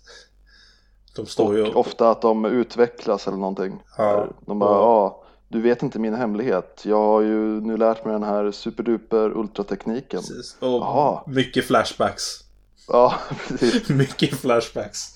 De 1.15 1.25
står 1.25 1.47
och 1.47 1.57
ju... 1.57 1.73
ofta 1.73 2.11
att 2.11 2.21
de 2.21 2.45
utvecklas 2.45 3.27
eller 3.27 3.37
någonting. 3.37 3.83
Ja. 3.97 4.27
De 4.45 4.59
bara, 4.59 4.71
ja. 4.71 5.23
Du 5.47 5.61
vet 5.61 5.83
inte 5.83 5.99
min 5.99 6.15
hemlighet. 6.15 6.83
Jag 6.85 7.03
har 7.03 7.21
ju 7.21 7.61
nu 7.61 7.77
lärt 7.77 8.05
mig 8.05 8.13
den 8.13 8.23
här 8.23 8.51
superduper 8.51 9.37
ultratekniken. 9.37 10.19
Precis. 10.19 10.57
Och 10.59 10.81
Aha. 10.81 11.23
mycket 11.27 11.65
flashbacks. 11.65 12.23
Ja, 12.87 13.13
precis. 13.47 13.89
Mycket 13.89 14.39
flashbacks. 14.39 15.13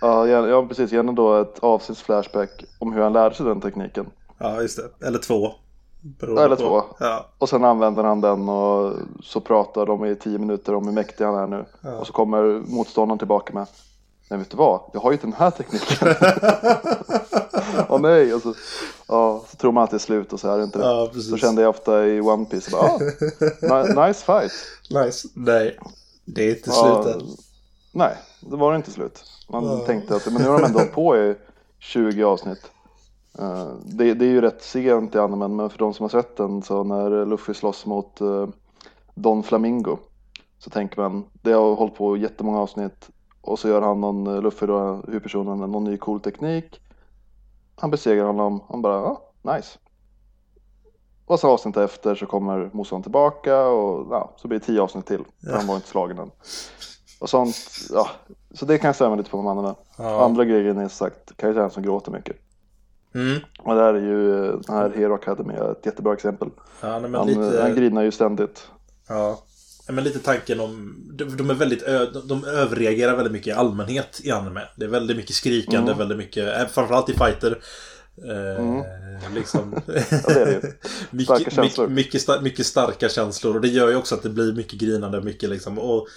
Ja, 0.00 0.26
ja, 0.26 0.66
precis. 0.66 0.92
Gärna 0.92 1.12
då 1.12 1.40
ett 1.40 1.58
avsnitts 1.58 2.02
flashback 2.02 2.64
om 2.78 2.92
hur 2.92 3.02
han 3.02 3.12
lärde 3.12 3.34
sig 3.34 3.46
den 3.46 3.60
tekniken. 3.60 4.06
Ja, 4.38 4.62
just 4.62 4.76
det. 4.76 5.06
Eller 5.06 5.18
två. 5.18 5.52
Eller 6.22 6.56
två. 6.56 6.82
Ja. 7.00 7.26
Och 7.38 7.48
sen 7.48 7.64
använder 7.64 8.04
han 8.04 8.20
den 8.20 8.48
och 8.48 8.92
så 9.22 9.40
pratar 9.40 9.86
de 9.86 10.04
i 10.04 10.16
tio 10.16 10.38
minuter 10.38 10.74
om 10.74 10.86
hur 10.86 10.94
mäktig 10.94 11.24
han 11.24 11.34
är 11.34 11.46
nu. 11.46 11.64
Ja. 11.80 11.98
Och 11.98 12.06
så 12.06 12.12
kommer 12.12 12.42
motståndaren 12.70 13.18
tillbaka 13.18 13.52
med 13.52 13.66
Men 14.30 14.38
vet 14.38 14.50
du 14.50 14.56
vad? 14.56 14.80
Jag 14.92 15.00
har 15.00 15.12
ju 15.12 15.18
den 15.18 15.32
här 15.32 15.50
tekniken. 15.50 16.08
Åh 17.88 18.00
nej! 18.00 18.34
Och 18.34 18.42
så, 18.42 18.54
ja, 19.08 19.44
så 19.50 19.56
tror 19.56 19.72
man 19.72 19.84
att 19.84 19.90
det 19.90 19.96
är 19.96 19.98
slut 19.98 20.32
och 20.32 20.40
så 20.40 20.48
är 20.48 20.58
det 20.58 20.64
inte 20.64 20.78
det. 20.78 20.84
Ja, 20.84 21.10
så 21.30 21.36
kände 21.36 21.62
jag 21.62 21.70
ofta 21.70 22.06
i 22.06 22.20
One 22.20 22.44
Piece. 22.44 22.70
Bara, 22.70 22.90
ah, 23.70 24.06
nice 24.06 24.24
fight. 24.24 24.52
Nice. 24.90 25.28
Nej. 25.34 25.78
Det 26.24 26.42
är 26.42 26.50
inte 26.50 26.70
ja, 26.70 27.02
slut 27.02 27.14
än. 27.14 27.28
Nej, 27.92 28.16
det 28.40 28.56
var 28.56 28.76
inte 28.76 28.90
slut. 28.90 29.24
Man 29.48 29.64
ja. 29.64 29.78
tänkte 29.78 30.16
att 30.16 30.26
men 30.26 30.42
nu 30.42 30.48
har 30.48 30.58
de 30.58 30.64
ändå 30.64 30.80
på 30.94 31.16
i 31.16 31.34
20 31.78 32.24
avsnitt. 32.24 32.70
Uh, 33.38 33.72
det, 33.84 34.14
det, 34.14 34.24
är 34.24 34.30
ju 34.30 34.40
rätt 34.40 34.62
sent 34.62 35.14
i 35.14 35.18
animen, 35.18 35.56
men 35.56 35.70
för 35.70 35.78
de 35.78 35.94
som 35.94 36.04
har 36.04 36.08
sett 36.08 36.36
den 36.36 36.62
så 36.62 36.84
när 36.84 37.26
Luffy 37.26 37.54
slåss 37.54 37.86
mot 37.86 38.20
uh, 38.20 38.48
Don 39.14 39.42
Flamingo 39.42 39.98
så 40.58 40.70
tänker 40.70 41.00
man, 41.00 41.24
det 41.32 41.52
har 41.52 41.74
hållit 41.74 41.94
på 41.94 42.16
jättemånga 42.16 42.58
avsnitt 42.58 43.10
och 43.40 43.58
så 43.58 43.68
gör 43.68 43.82
han 43.82 44.00
någon, 44.00 44.26
eh, 44.26 44.42
Luffy 44.42 44.66
då, 44.66 45.02
huvudpersonen, 45.06 45.70
någon 45.70 45.84
ny 45.84 45.96
cool 45.96 46.20
teknik. 46.20 46.80
Han 47.76 47.90
besegrar 47.90 48.26
honom, 48.26 48.60
han 48.68 48.82
bara, 48.82 48.94
ja, 48.94 49.22
nice. 49.54 49.78
Och 51.26 51.40
så 51.40 51.50
avsnitt 51.50 51.76
efter 51.76 52.14
så 52.14 52.26
kommer 52.26 52.70
motståndaren 52.72 53.02
tillbaka 53.02 53.66
och 53.66 54.06
ja, 54.10 54.32
så 54.36 54.48
blir 54.48 54.58
det 54.58 54.64
tio 54.64 54.82
avsnitt 54.82 55.06
till. 55.06 55.24
Ja. 55.40 55.56
han 55.56 55.66
var 55.66 55.74
inte 55.74 55.88
slagen 55.88 56.18
än. 56.18 56.30
Och 57.20 57.30
sånt, 57.30 57.56
ja. 57.90 58.08
Så 58.54 58.66
det 58.66 58.78
kan 58.78 58.88
jag 58.88 58.94
stämma 58.94 59.16
lite 59.16 59.30
på 59.30 59.36
de 59.36 59.46
andra. 59.46 59.74
Ja. 59.98 60.24
Andra 60.24 60.44
grejer 60.44 60.74
ni 60.74 60.88
sagt 60.88 61.36
kan 61.36 61.48
jag 61.48 61.56
säga 61.56 61.70
som 61.70 61.82
gråter 61.82 62.12
mycket. 62.12 62.36
Mm. 63.14 63.40
Och 63.58 63.74
där 63.74 63.94
är 63.94 64.00
ju 64.00 64.52
den 64.52 64.76
här 64.76 64.90
Hero 64.90 65.14
Academy 65.14 65.54
ett 65.54 65.86
jättebra 65.86 66.14
exempel. 66.14 66.48
Ja, 66.80 66.88
han, 66.88 67.26
lite... 67.26 67.58
han 67.62 67.74
grinar 67.74 68.02
ju 68.02 68.10
ständigt. 68.10 68.68
Ja. 69.08 69.42
Men 69.88 70.04
lite 70.04 70.18
tanken 70.18 70.60
om... 70.60 70.96
De, 71.12 71.50
är 71.50 71.54
väldigt... 71.54 71.86
De 72.28 72.44
överreagerar 72.44 73.16
väldigt 73.16 73.32
mycket 73.32 73.46
i 73.46 73.52
allmänhet 73.52 74.20
i 74.24 74.30
anime. 74.30 74.60
Det 74.76 74.84
är 74.84 74.88
väldigt 74.88 75.16
mycket 75.16 75.36
skrikande, 75.36 75.92
mm. 75.92 75.98
väldigt 75.98 76.18
mycket... 76.18 76.60
Eh, 76.60 76.66
framförallt 76.66 77.08
i 77.08 77.12
fighter. 77.12 77.58
Mm. 78.22 78.78
Eh, 78.78 79.34
liksom. 79.34 79.74
ja, 79.86 80.18
det 80.26 80.40
är 80.40 80.46
det. 80.46 80.72
mycket, 81.10 81.52
känslor. 81.54 81.88
Mycket, 81.88 82.28
mycket, 82.28 82.42
mycket, 82.42 82.66
starka 82.66 83.08
känslor. 83.08 83.54
Och 83.54 83.60
det 83.60 83.68
gör 83.68 83.88
ju 83.88 83.96
också 83.96 84.14
att 84.14 84.22
det 84.22 84.30
blir 84.30 84.52
mycket 84.52 84.80
grinande. 84.80 85.20
Mycket 85.20 85.50
liksom. 85.50 85.78
Och 85.78 86.08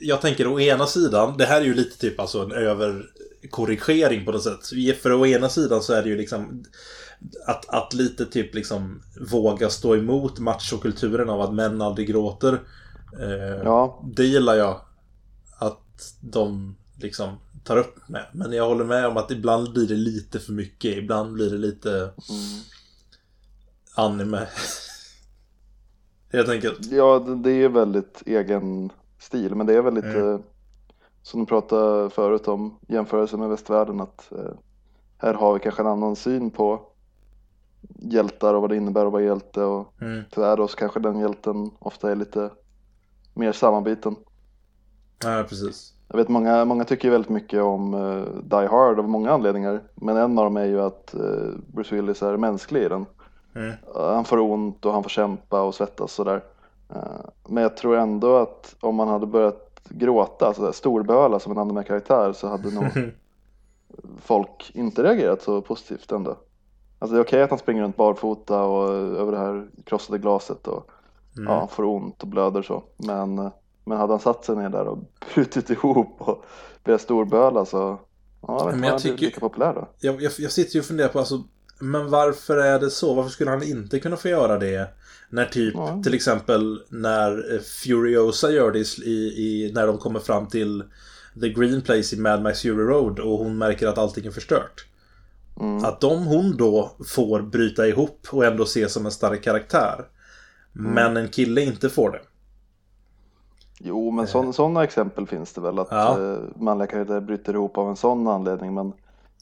jag 0.00 0.20
tänker 0.20 0.46
å 0.46 0.60
ena 0.60 0.86
sidan, 0.86 1.36
det 1.38 1.44
här 1.44 1.60
är 1.60 1.64
ju 1.64 1.74
lite 1.74 1.98
typ 1.98 2.20
alltså 2.20 2.42
en 2.42 2.52
överkorrigering 3.44 4.24
på 4.24 4.32
något 4.32 4.42
sätt. 4.42 4.98
För 5.02 5.12
å 5.12 5.26
ena 5.26 5.48
sidan 5.48 5.82
så 5.82 5.92
är 5.92 6.02
det 6.02 6.08
ju 6.08 6.16
liksom 6.16 6.64
att, 7.46 7.68
att 7.68 7.94
lite 7.94 8.26
typ 8.26 8.54
liksom 8.54 9.02
våga 9.30 9.70
stå 9.70 9.96
emot 9.96 10.38
machokulturen 10.38 11.30
av 11.30 11.40
att 11.40 11.54
män 11.54 11.82
aldrig 11.82 12.08
gråter. 12.08 12.60
Eh, 13.20 13.62
ja. 13.64 14.02
Det 14.16 14.24
gillar 14.24 14.54
jag. 14.54 14.80
Att 15.58 16.14
de 16.20 16.76
liksom 17.00 17.38
tar 17.64 17.76
upp 17.76 18.08
med. 18.08 18.26
Men 18.32 18.52
jag 18.52 18.66
håller 18.66 18.84
med 18.84 19.06
om 19.06 19.16
att 19.16 19.30
ibland 19.30 19.72
blir 19.72 19.88
det 19.88 19.94
lite 19.94 20.40
för 20.40 20.52
mycket. 20.52 20.96
Ibland 20.96 21.32
blir 21.32 21.50
det 21.50 21.58
lite 21.58 21.90
mm. 21.90 22.60
anime. 23.94 24.46
helt 26.32 26.48
enkelt. 26.48 26.92
Ja, 26.92 27.18
det 27.18 27.50
är 27.50 27.68
väldigt 27.68 28.22
egen 28.26 28.90
stil, 29.18 29.54
men 29.54 29.66
det 29.66 29.74
är 29.74 29.82
väl 29.82 29.94
lite 29.94 30.20
mm. 30.20 30.42
Som 31.24 31.40
du 31.40 31.46
pratade 31.46 32.10
förut 32.10 32.48
om 32.48 32.78
jämförelse 32.88 33.36
med 33.36 33.48
västvärlden 33.48 34.00
att 34.00 34.32
eh, 34.32 34.54
här 35.18 35.34
har 35.34 35.54
vi 35.54 35.60
kanske 35.60 35.82
en 35.82 35.88
annan 35.88 36.16
syn 36.16 36.50
på 36.50 36.80
hjältar 37.98 38.54
och 38.54 38.60
vad 38.60 38.70
det 38.70 38.76
innebär 38.76 39.06
att 39.06 39.12
vara 39.12 39.22
hjälte 39.22 39.62
och 39.62 39.92
mm. 40.00 40.22
tyvärr 40.30 40.56
då 40.56 40.68
så 40.68 40.76
kanske 40.76 41.00
den 41.00 41.18
hjälten 41.18 41.70
ofta 41.78 42.10
är 42.10 42.14
lite 42.16 42.50
mer 43.34 43.52
sammanbiten. 43.52 44.16
Ja, 45.24 45.44
precis. 45.48 45.92
Jag 46.08 46.16
vet 46.16 46.28
många, 46.28 46.64
många 46.64 46.84
tycker 46.84 47.10
väldigt 47.10 47.30
mycket 47.30 47.62
om 47.62 47.94
uh, 47.94 48.24
Die 48.42 48.66
Hard 48.66 48.98
av 48.98 49.08
många 49.08 49.30
anledningar. 49.30 49.82
Men 49.94 50.16
en 50.16 50.38
av 50.38 50.44
dem 50.44 50.56
är 50.56 50.64
ju 50.64 50.80
att 50.80 51.14
uh, 51.18 51.54
Bruce 51.66 51.94
Willis 51.94 52.22
är 52.22 52.36
mänsklig 52.36 52.82
i 52.82 52.88
den. 52.88 53.06
Mm. 53.54 53.68
Uh, 53.68 54.14
han 54.14 54.24
får 54.24 54.40
ont 54.40 54.86
och 54.86 54.92
han 54.92 55.02
får 55.02 55.10
kämpa 55.10 55.62
och 55.62 55.74
svettas 55.74 56.12
sådär. 56.12 56.42
men 57.48 57.62
jag 57.62 57.76
tror 57.76 57.96
ändå 57.96 58.36
att 58.36 58.76
om 58.80 58.94
man 58.94 59.08
hade 59.08 59.26
börjat 59.26 59.73
gråta, 59.88 60.46
alltså 60.46 60.72
storböla 60.72 61.38
som 61.38 61.52
en 61.52 61.58
annan 61.58 61.84
karaktär 61.84 62.32
så 62.32 62.48
hade 62.48 62.70
nog 62.70 62.84
folk 64.22 64.70
inte 64.74 65.02
reagerat 65.02 65.42
så 65.42 65.62
positivt 65.62 66.12
ändå. 66.12 66.38
Alltså 66.98 67.14
det 67.14 67.20
är 67.20 67.24
okej 67.24 67.42
att 67.42 67.50
han 67.50 67.58
springer 67.58 67.82
runt 67.82 67.96
barfota 67.96 68.64
och 68.64 68.88
över 68.92 69.32
det 69.32 69.38
här 69.38 69.68
krossade 69.84 70.18
glaset 70.18 70.68
och 70.68 70.90
mm. 71.36 71.52
ja, 71.52 71.66
får 71.66 71.84
ont 71.84 72.22
och 72.22 72.28
blöder 72.28 72.62
så. 72.62 72.84
Men, 72.96 73.50
men 73.84 73.98
hade 73.98 74.12
han 74.12 74.20
satt 74.20 74.44
sig 74.44 74.56
ner 74.56 74.68
där 74.68 74.88
och 74.88 74.98
brutit 75.34 75.70
ihop 75.70 76.14
och 76.18 76.44
börjat 76.84 77.00
storböla 77.00 77.64
så 77.64 77.98
ja, 78.40 78.72
men 78.74 78.82
jag 78.82 79.00
tycker, 79.00 79.26
lika 79.26 79.40
populär 79.40 79.74
då. 79.74 79.88
Jag, 79.98 80.22
jag, 80.22 80.32
jag 80.38 80.52
sitter 80.52 80.74
ju 80.74 80.80
och 80.80 80.86
funderar 80.86 81.08
på 81.08 81.18
alltså, 81.18 81.42
men 81.78 82.10
varför 82.10 82.56
är 82.56 82.78
det 82.78 82.90
så? 82.90 83.14
Varför 83.14 83.30
skulle 83.30 83.50
han 83.50 83.62
inte 83.62 84.00
kunna 84.00 84.16
få 84.16 84.28
göra 84.28 84.58
det? 84.58 84.88
När 85.30 85.44
typ, 85.44 85.74
ja. 85.74 86.00
till 86.02 86.14
exempel 86.14 86.82
när 86.88 87.58
Furiosa 87.58 88.50
gör 88.50 88.70
det 88.70 88.98
i, 88.98 89.12
i, 89.12 89.72
när 89.74 89.86
de 89.86 89.98
kommer 89.98 90.20
fram 90.20 90.46
till 90.46 90.84
The 91.40 91.48
Green 91.48 91.82
Place 91.82 92.16
i 92.16 92.18
Mad 92.18 92.42
Max 92.42 92.62
Fury 92.62 92.84
Road 92.84 93.18
och 93.18 93.38
hon 93.38 93.58
märker 93.58 93.88
att 93.88 93.98
allting 93.98 94.26
är 94.26 94.30
förstört. 94.30 94.86
Mm. 95.60 95.84
Att 95.84 96.04
om 96.04 96.26
hon 96.26 96.56
då 96.56 96.90
får 97.06 97.42
bryta 97.42 97.86
ihop 97.86 98.26
och 98.30 98.44
ändå 98.44 98.62
ses 98.62 98.92
som 98.92 99.06
en 99.06 99.12
stark 99.12 99.42
karaktär. 99.42 100.04
Mm. 100.78 100.92
Men 100.92 101.16
en 101.16 101.28
kille 101.28 101.60
inte 101.60 101.88
får 101.88 102.10
det. 102.10 102.20
Jo, 103.78 104.10
men 104.10 104.26
sådana 104.26 104.52
sån, 104.52 104.76
exempel 104.76 105.26
finns 105.26 105.52
det 105.52 105.60
väl. 105.60 105.78
Att 105.78 105.88
ja. 105.90 106.20
eh, 106.20 106.38
manliga 106.56 106.86
karaktärer 106.86 107.20
bryter 107.20 107.54
ihop 107.54 107.78
av 107.78 107.88
en 107.88 107.96
sån 107.96 108.26
anledning. 108.26 108.74
Men 108.74 108.92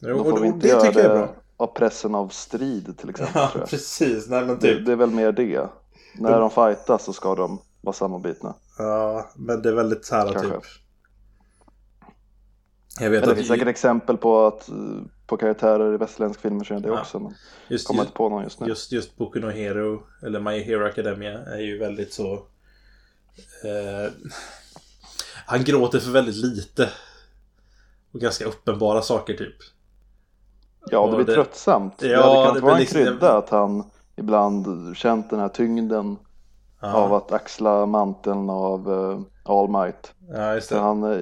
jo, 0.00 0.16
då 0.16 0.24
får 0.24 0.40
vi 0.40 0.46
inte 0.46 0.66
det 0.66 0.68
göra 0.68 0.90
det 0.92 1.28
av 1.56 1.66
pressen 1.66 2.14
av 2.14 2.28
strid 2.28 2.98
till 2.98 3.10
exempel. 3.10 3.32
Ja, 3.34 3.66
precis. 3.66 4.28
Nej, 4.28 4.46
men 4.46 4.58
typ. 4.58 4.78
det, 4.78 4.84
det 4.84 4.92
är 4.92 4.96
väl 4.96 5.10
mer 5.10 5.32
det. 5.32 5.68
När 6.14 6.30
de, 6.30 6.40
de 6.40 6.50
fightas 6.50 7.04
så 7.04 7.12
ska 7.12 7.34
de 7.34 7.58
vara 7.80 7.94
sammanbitna. 7.94 8.54
Ja, 8.78 9.30
men 9.36 9.62
det 9.62 9.68
är 9.68 9.72
väldigt 9.72 10.04
så 10.04 10.14
här 10.14 10.32
Kanske. 10.32 10.50
typ. 10.50 10.64
Jag 13.00 13.10
vet 13.10 13.20
men 13.20 13.28
det 13.28 13.36
finns 13.36 13.48
säkert 13.48 13.68
exempel 13.68 14.16
på 14.16 14.46
att 14.46 14.70
på 15.26 15.36
karaktärer 15.36 15.94
i 15.94 15.96
västerländsk 15.96 16.40
film 16.40 16.64
så 16.64 16.74
är 16.74 16.80
det 16.80 16.88
ja. 16.88 17.00
också. 17.00 17.18
Men 17.18 17.34
just, 17.68 17.86
kommer 17.86 18.00
inte 18.00 18.12
på 18.12 18.28
någon 18.28 18.42
just 18.42 18.60
nu. 18.60 18.68
Just, 18.68 18.92
just 18.92 19.16
Boku 19.16 19.40
no 19.40 19.50
Hero, 19.50 20.02
eller 20.22 20.40
My 20.40 20.62
Hero 20.62 20.86
Academia, 20.86 21.38
är 21.38 21.60
ju 21.60 21.78
väldigt 21.78 22.12
så... 22.12 22.32
Eh, 23.64 24.12
han 25.46 25.64
gråter 25.64 25.98
för 25.98 26.10
väldigt 26.10 26.36
lite. 26.36 26.90
Och 28.12 28.20
ganska 28.20 28.44
uppenbara 28.44 29.02
saker 29.02 29.36
typ. 29.36 29.56
Ja, 30.90 31.06
det 31.06 31.16
blir 31.16 31.26
det, 31.26 31.34
tröttsamt. 31.34 32.02
Ja, 32.02 32.08
det 32.08 32.44
kan 32.44 32.48
inte 32.48 32.64
vara 32.64 32.74
en 32.74 32.80
liksom, 32.80 33.00
krydda 33.00 33.36
att 33.36 33.50
han 33.50 33.84
ibland 34.16 34.96
känt 34.96 35.30
den 35.30 35.40
här 35.40 35.48
tyngden 35.48 36.16
ja. 36.80 36.92
av 36.92 37.14
att 37.14 37.32
axla 37.32 37.86
manteln 37.86 38.50
av 38.50 38.90
uh, 38.90 39.20
All 39.42 39.68
Might. 39.68 40.14
Ja, 40.32 40.54
just 40.54 40.68
det. 40.68 40.74
För, 40.74 40.82
han, 40.82 41.12
eh, 41.12 41.20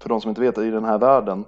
för 0.00 0.08
de 0.08 0.20
som 0.20 0.28
inte 0.28 0.40
vet, 0.40 0.58
i 0.58 0.70
den 0.70 0.84
här 0.84 0.98
världen 0.98 1.44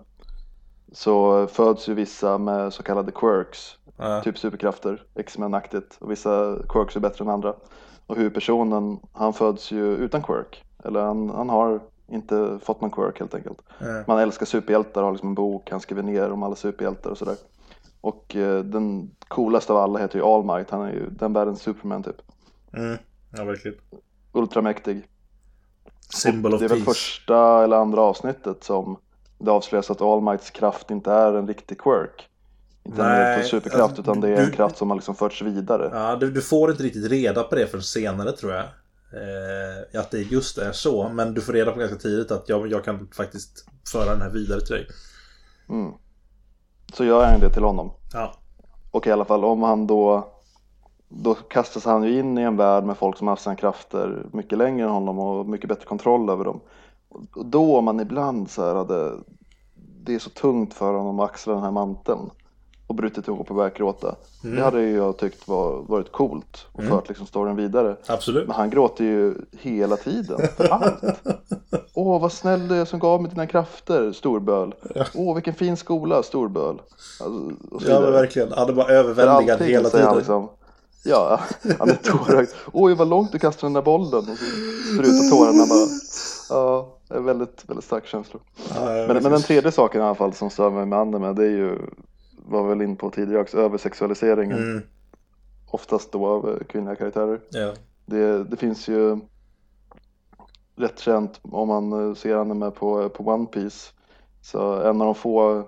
så 0.92 1.46
föds 1.46 1.88
ju 1.88 1.94
vissa 1.94 2.38
med 2.38 2.72
så 2.72 2.82
kallade 2.82 3.12
quirks, 3.12 3.76
ja. 3.96 4.20
typ 4.20 4.38
superkrafter, 4.38 5.02
X-Men-aktigt. 5.14 5.96
Och 6.00 6.10
vissa 6.10 6.56
quirks 6.68 6.96
är 6.96 7.00
bättre 7.00 7.24
än 7.24 7.30
andra. 7.30 7.54
Och 8.06 8.16
huvudpersonen, 8.16 8.98
han 9.12 9.32
föds 9.32 9.70
ju 9.70 9.96
utan 9.96 10.22
quirk. 10.22 10.64
Eller 10.84 11.00
han, 11.00 11.30
han 11.30 11.48
har 11.48 11.80
inte 12.09 12.59
fått 12.62 12.80
någon 12.80 12.90
quirk 12.90 13.18
helt 13.18 13.34
enkelt. 13.34 13.59
Ja. 13.78 14.04
Man 14.06 14.18
älskar 14.18 14.46
superhjältar, 14.46 15.02
har 15.02 15.12
liksom 15.12 15.28
en 15.28 15.34
bok, 15.34 15.70
han 15.70 15.80
skriver 15.80 16.02
ner 16.02 16.30
om 16.30 16.42
alla 16.42 16.56
superhjältar 16.56 17.11
och 17.11 17.18
sådär. 17.18 17.36
Och 18.00 18.36
eh, 18.36 18.64
den 18.64 19.11
coolaste 19.28 19.72
av 19.72 19.78
alla 19.78 19.98
heter 19.98 20.18
ju 20.18 20.24
All 20.24 20.44
Might, 20.44 20.70
han 20.70 20.82
är 20.82 20.92
ju 20.92 21.11
den 21.11 21.32
världens 21.32 21.62
Superman 21.62 22.02
typ. 22.02 22.22
Mm. 22.72 22.98
Ja, 23.36 23.44
verkligen. 23.44 23.78
Ultramäktig. 24.32 25.09
Symbol 26.11 26.54
of 26.54 26.61
Det 26.61 26.66
är 26.66 26.68
väl 26.68 26.82
första 26.82 27.64
eller 27.64 27.76
andra 27.76 28.00
avsnittet 28.00 28.64
som 28.64 28.96
det 29.38 29.50
avslöjas 29.50 29.90
att 29.90 30.00
All 30.00 30.20
Mights 30.20 30.50
kraft 30.50 30.90
inte 30.90 31.12
är 31.12 31.32
en 31.32 31.48
riktig 31.48 31.80
quirk. 31.80 32.28
Inte 32.84 33.02
Nej, 33.02 33.40
en 33.40 33.44
superkraft 33.44 33.82
alltså, 33.84 34.02
utan 34.02 34.20
det 34.20 34.28
är 34.28 34.44
en 34.44 34.50
kraft 34.50 34.76
som 34.76 34.90
har 34.90 34.96
liksom 34.96 35.14
förts 35.14 35.42
vidare. 35.42 35.90
Ja, 35.92 36.16
du, 36.16 36.30
du, 36.30 36.42
får 36.42 36.70
inte 36.70 36.82
riktigt 36.82 37.11
reda 37.11 37.42
på 37.42 37.54
det 37.54 37.66
förrän 37.66 37.82
senare 37.82 38.32
tror 38.32 38.52
jag. 38.52 38.64
Eh, 39.12 40.00
att 40.00 40.11
det 40.11 40.18
just 40.18 40.59
är 40.59 40.72
så. 40.72 41.09
Men 41.09 41.34
du 41.34 41.40
får 41.40 41.52
reda 41.52 41.72
på 41.72 41.78
ganska 41.78 41.96
tidigt 41.96 42.30
att 42.30 42.48
jag, 42.48 42.70
jag 42.70 42.84
kan 42.84 43.09
faktiskt 43.16 43.66
föra 43.92 44.11
den 44.11 44.22
här 44.22 44.30
vidare 44.30 44.61
till 44.61 44.74
dig. 44.74 44.86
Mm. 45.68 45.92
Så 46.94 47.04
gör 47.04 47.26
han 47.26 47.40
det 47.40 47.50
till 47.50 47.62
honom. 47.62 47.92
Ja. 48.12 48.34
Och 48.90 49.06
i 49.06 49.11
alla 49.11 49.24
fall 49.24 49.44
om 49.44 49.62
han 49.62 49.86
då 49.86 50.32
då 51.09 51.34
kastas 51.34 51.84
han 51.84 52.04
ju 52.04 52.18
in 52.18 52.38
i 52.38 52.42
en 52.42 52.56
värld 52.56 52.84
med 52.84 52.96
folk 52.96 53.16
som 53.16 53.26
har 53.26 53.32
haft 53.32 53.42
sina 53.42 53.56
krafter 53.56 54.26
mycket 54.32 54.59
längre 54.59 54.86
än 54.86 54.92
honom 54.92 55.18
och 55.18 55.46
mycket 55.46 55.68
bättre 55.68 55.84
kontroll 55.84 56.30
över 56.30 56.44
dem. 56.44 56.61
Och 57.09 57.46
då 57.46 57.76
om 57.76 57.84
man 57.84 58.00
ibland 58.00 58.50
så 58.50 58.64
här 58.64 58.74
hade, 58.74 59.12
det 59.74 60.14
är 60.14 60.18
så 60.18 60.30
tungt 60.30 60.74
för 60.74 60.92
honom 60.94 61.20
att 61.20 61.30
axla 61.30 61.54
den 61.54 61.62
här 61.62 61.70
manteln 61.70 62.30
och 62.89 62.95
brutit 62.95 63.28
ihop 63.28 63.51
och 63.51 63.57
börjat 63.57 63.74
gråta. 63.74 64.14
Mm. 64.45 64.57
Det 64.57 64.62
hade 64.62 64.82
jag 64.82 65.16
tyckt 65.16 65.49
var, 65.49 65.82
varit 65.89 66.12
coolt 66.12 66.66
och 66.72 66.80
mm. 66.80 66.91
fört 66.93 67.09
liksom 67.09 67.26
storyn 67.26 67.57
vidare. 67.57 67.97
Absolut. 68.07 68.47
Men 68.47 68.57
han 68.57 68.70
gråter 68.70 69.05
ju 69.05 69.34
hela 69.61 69.97
tiden 69.97 70.41
för 70.57 70.68
allt. 70.68 71.03
Åh, 71.95 72.20
vad 72.20 72.32
snäll 72.32 72.68
du 72.68 72.74
är 72.74 72.84
som 72.84 72.99
gav 72.99 73.22
mig 73.22 73.30
dina 73.30 73.47
krafter, 73.47 74.12
storböl. 74.12 74.74
Ja. 74.95 75.05
Åh, 75.14 75.34
vilken 75.34 75.55
fin 75.55 75.76
skola, 75.76 76.22
storböl. 76.22 76.80
Alltså, 77.20 77.91
ja, 77.91 78.01
men 78.01 78.12
verkligen. 78.12 78.53
Han 78.53 78.68
är 78.68 78.72
bara 78.72 78.93
överväldigad 78.93 79.62
hela 79.62 79.91
tiden. 79.91 80.16
Liksom, 80.16 80.49
ja, 81.05 81.41
han 81.78 81.91
är 81.91 81.95
tårögd. 81.95 82.51
Oj, 82.72 82.95
vad 82.95 83.09
långt 83.09 83.32
du 83.32 83.39
kastade 83.39 83.66
den 83.66 83.72
där 83.72 83.82
bollen. 83.82 84.18
Och 84.18 84.39
så 84.39 84.95
sprutar 84.95 85.30
tårarna 85.30 85.66
bara. 85.66 85.89
Ja, 86.51 86.89
det 87.09 87.14
är 87.14 87.20
väldigt, 87.20 87.64
väldigt 87.66 87.84
stark 87.84 88.07
känsla. 88.07 88.41
Ja, 88.74 88.84
men, 88.84 89.22
men 89.22 89.32
den 89.32 89.43
tredje 89.43 89.72
saken 89.72 90.01
i 90.01 90.05
alla 90.05 90.14
fall 90.14 90.34
som 90.34 90.51
stör 90.51 90.70
mig 90.70 90.86
med 90.86 90.99
anime 90.99 91.32
det 91.32 91.45
är 91.45 91.51
ju, 91.51 91.78
var 92.49 92.68
väl 92.68 92.82
in 92.82 92.96
på 92.96 93.11
tidigare 93.11 93.42
också, 93.42 93.59
översexualiseringen. 93.59 94.59
Mm. 94.59 94.82
Oftast 95.66 96.12
då 96.12 96.26
av 96.26 96.59
kvinnliga 96.68 96.96
karaktärer. 96.96 97.40
Ja. 97.51 97.74
Det, 98.07 98.44
det 98.44 98.57
finns 98.57 98.88
ju 98.88 99.18
rätt 100.76 100.99
känt 100.99 101.40
om 101.42 101.68
man 101.68 102.16
ser 102.16 102.36
anime 102.36 102.70
på, 102.70 103.09
på 103.09 103.24
One 103.24 103.46
Piece. 103.46 103.92
Så 104.42 104.74
en 104.74 105.01
av 105.01 105.07
de 105.07 105.14
få 105.14 105.59
eh, 105.59 105.62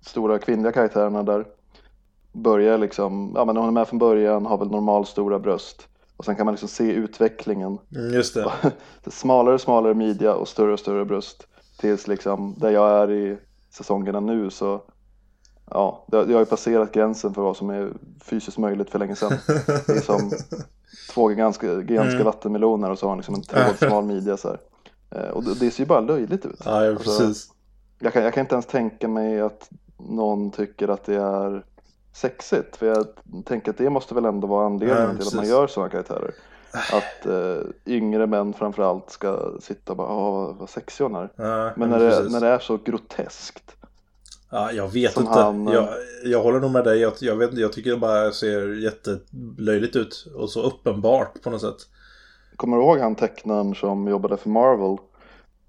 stora 0.00 0.38
kvinnliga 0.38 0.72
karaktärerna 0.72 1.22
där 1.22 1.46
börjar 2.32 2.78
liksom, 2.78 3.32
ja 3.34 3.44
men 3.44 3.56
hon 3.56 3.66
är 3.66 3.72
med 3.72 3.88
från 3.88 3.98
början, 3.98 4.46
har 4.46 4.58
väl 4.58 4.70
normal 4.70 5.06
stora 5.06 5.38
bröst. 5.38 5.88
Och 6.16 6.24
sen 6.24 6.36
kan 6.36 6.46
man 6.46 6.54
liksom 6.54 6.68
se 6.68 6.92
utvecklingen. 6.92 7.78
Mm, 7.96 8.14
just 8.14 8.34
det. 8.34 8.52
smalare 9.10 9.54
och 9.54 9.60
smalare 9.60 9.94
midja 9.94 10.34
och 10.34 10.48
större 10.48 10.72
och 10.72 10.80
större 10.80 11.04
bröst. 11.04 11.46
Tills 11.78 12.06
liksom 12.06 12.54
där 12.58 12.70
jag 12.70 12.90
är 12.90 13.10
i 13.10 13.38
säsongerna 13.70 14.20
nu 14.20 14.50
så 14.50 14.82
Ja, 15.70 16.04
jag 16.10 16.26
har 16.26 16.38
ju 16.38 16.44
passerat 16.44 16.92
gränsen 16.92 17.34
för 17.34 17.42
vad 17.42 17.56
som 17.56 17.70
är 17.70 17.92
fysiskt 18.24 18.58
möjligt 18.58 18.90
för 18.90 18.98
länge 18.98 19.16
sedan. 19.16 19.32
Det 19.86 19.88
är 19.88 20.00
som 20.00 20.30
två 21.14 21.30
gigantiska, 21.30 21.66
gigantiska 21.66 22.14
mm. 22.14 22.24
vattenmeloner 22.24 22.90
och 22.90 22.98
så 22.98 23.06
har 23.06 23.10
han 23.10 23.18
liksom 23.18 23.34
en 23.34 23.42
trådsmal 23.42 24.04
midja 24.06 24.36
så 24.36 24.48
här. 24.48 24.58
Eh, 25.10 25.30
och 25.30 25.44
det, 25.44 25.54
det 25.54 25.70
ser 25.70 25.82
ju 25.82 25.86
bara 25.86 26.00
löjligt 26.00 26.46
ut. 26.46 26.62
Ja, 26.64 26.84
ja 26.84 26.96
precis. 26.96 27.20
Alltså, 27.20 27.52
jag, 27.98 28.12
kan, 28.12 28.22
jag 28.22 28.34
kan 28.34 28.40
inte 28.40 28.54
ens 28.54 28.66
tänka 28.66 29.08
mig 29.08 29.40
att 29.40 29.70
någon 29.96 30.50
tycker 30.50 30.88
att 30.88 31.04
det 31.04 31.14
är 31.14 31.64
sexigt. 32.12 32.76
För 32.76 32.86
jag 32.86 33.06
tänker 33.44 33.70
att 33.70 33.78
det 33.78 33.90
måste 33.90 34.14
väl 34.14 34.24
ändå 34.24 34.46
vara 34.46 34.66
anledningen 34.66 35.10
ja, 35.10 35.16
till 35.16 35.26
att 35.28 35.34
man 35.34 35.48
gör 35.48 35.66
sådana 35.66 35.90
karaktärer. 35.90 36.34
Att 36.72 37.26
eh, 37.26 37.62
yngre 37.86 38.26
män 38.26 38.52
framförallt 38.52 39.10
ska 39.10 39.52
sitta 39.60 39.92
och 39.92 39.96
bara 39.96 40.12
åh 40.12 40.56
vad 40.58 40.70
sexig 40.70 41.04
hon 41.04 41.14
är. 41.14 41.32
Ja, 41.36 41.72
men 41.76 41.90
när 41.90 41.98
det, 41.98 42.28
när 42.30 42.40
det 42.40 42.48
är 42.48 42.58
så 42.58 42.76
groteskt. 42.76 43.77
Ja, 44.50 44.72
jag 44.72 44.92
vet 44.92 45.16
inte. 45.16 45.30
Han, 45.30 45.66
jag, 45.66 45.88
jag 46.24 46.42
håller 46.42 46.60
nog 46.60 46.70
med 46.70 46.84
dig. 46.84 46.98
Jag, 46.98 47.12
jag, 47.20 47.36
vet, 47.36 47.58
jag 47.58 47.72
tycker 47.72 47.90
det 47.90 47.96
bara 47.96 48.32
ser 48.32 48.74
jättelöjligt 48.74 49.96
ut. 49.96 50.26
Och 50.34 50.50
så 50.50 50.62
uppenbart 50.62 51.42
på 51.42 51.50
något 51.50 51.60
sätt. 51.60 51.76
Kommer 52.56 52.76
du 52.76 52.82
ihåg 52.82 52.98
han 52.98 53.14
tecknaren 53.14 53.74
som 53.74 54.08
jobbade 54.08 54.36
för 54.36 54.48
Marvel? 54.48 54.96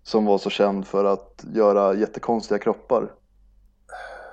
Som 0.03 0.25
var 0.25 0.37
så 0.37 0.49
känd 0.49 0.87
för 0.87 1.05
att 1.05 1.45
göra 1.53 1.93
jättekonstiga 1.93 2.59
kroppar. 2.59 3.11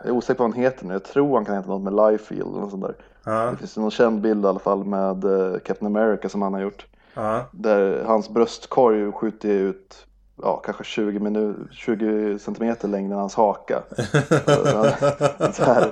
Jag 0.01 0.09
är 0.09 0.17
osäker 0.17 0.35
på 0.35 0.43
vad 0.43 0.53
han 0.53 0.63
heter 0.63 0.87
nu. 0.87 0.93
Jag 0.93 1.05
tror 1.05 1.35
han 1.35 1.45
kan 1.45 1.57
heta 1.57 1.69
något 1.69 1.83
med 1.83 1.93
Liefeld 1.93 2.41
eller 2.41 2.61
något 2.61 2.71
sånt 2.71 2.83
där. 2.83 2.97
Ja. 3.25 3.51
Det 3.51 3.57
finns 3.57 3.77
någon 3.77 3.91
känd 3.91 4.21
bild 4.21 4.45
i 4.45 4.49
alla 4.49 4.59
fall 4.59 4.85
med 4.85 5.25
eh, 5.25 5.59
Captain 5.59 5.97
America 5.97 6.29
som 6.29 6.43
han 6.43 6.55
har 6.55 6.61
gjort. 6.61 6.87
Ja. 7.15 7.45
Där 7.53 8.05
hans 8.05 8.29
bröstkorg 8.29 9.13
skjuter 9.13 9.49
ut 9.49 10.06
ja, 10.43 10.57
kanske 10.57 10.85
20, 10.85 11.19
minu- 11.19 11.69
20 11.73 12.39
centimeter 12.39 12.89
längre 12.89 13.13
än 13.13 13.19
hans 13.21 13.35
haka. 13.35 13.83
så 15.53 15.63
här, 15.65 15.91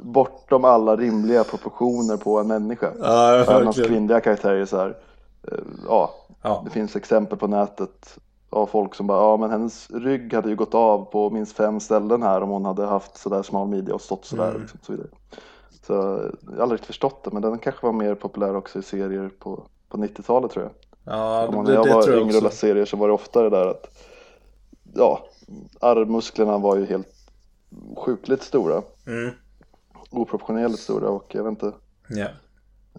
bortom 0.00 0.64
alla 0.64 0.96
rimliga 0.96 1.44
proportioner 1.44 2.16
på 2.16 2.38
en 2.38 2.46
människa. 2.46 2.92
Ja, 3.00 3.34
Även 3.34 3.64
hans 3.64 3.76
kvinnliga 3.76 4.20
karaktärer 4.20 4.60
är 4.60 4.64
så 4.66 4.76
här, 4.76 4.96
eh, 5.52 5.58
ja, 5.88 6.14
Ja. 6.42 6.62
det 6.64 6.70
finns 6.70 6.96
exempel 6.96 7.38
på 7.38 7.46
nätet 7.46 8.18
av 8.50 8.66
folk 8.66 8.94
som 8.94 9.06
bara, 9.06 9.18
ja 9.20 9.36
men 9.36 9.50
hennes 9.50 9.90
rygg 9.90 10.34
hade 10.34 10.48
ju 10.48 10.56
gått 10.56 10.74
av 10.74 11.04
på 11.04 11.30
minst 11.30 11.56
fem 11.56 11.80
ställen 11.80 12.22
här 12.22 12.40
om 12.42 12.48
hon 12.50 12.64
hade 12.64 12.86
haft 12.86 13.16
sådär 13.16 13.42
smal 13.42 13.68
midja 13.68 13.94
och 13.94 14.00
stått 14.00 14.24
sådär. 14.24 14.48
Mm. 14.48 14.60
Liksom, 14.60 14.78
så 14.82 14.92
vidare. 14.92 15.08
Så 15.86 15.92
jag 16.46 16.56
har 16.56 16.62
aldrig 16.62 16.80
förstått 16.80 17.24
det, 17.24 17.30
men 17.32 17.42
den 17.42 17.58
kanske 17.58 17.86
var 17.86 17.92
mer 17.92 18.14
populär 18.14 18.56
också 18.56 18.78
i 18.78 18.82
serier 18.82 19.30
på, 19.38 19.62
på 19.88 19.96
90-talet 19.96 20.50
tror 20.50 20.64
jag. 20.64 20.72
Ja, 21.08 21.48
det, 21.52 21.62
när 21.62 21.72
jag 21.74 21.86
det 21.86 21.94
var 21.94 22.02
tror 22.02 22.14
jag 22.14 22.22
yngre 22.22 22.36
och 22.36 22.42
läste 22.42 22.58
serier 22.58 22.84
så 22.84 22.96
var 22.96 23.08
det 23.08 23.14
oftare 23.14 23.50
där 23.50 23.66
att, 23.66 23.86
ja, 24.94 25.26
armmusklerna 25.80 26.58
var 26.58 26.76
ju 26.76 26.86
helt 26.86 27.08
sjukligt 27.96 28.42
stora. 28.42 28.82
Mm. 29.06 29.30
Oproportionerligt 30.10 30.82
stora 30.82 31.08
och 31.08 31.26
jag 31.34 31.44
vet 31.44 31.50
inte, 31.50 31.72
Ja. 32.08 32.26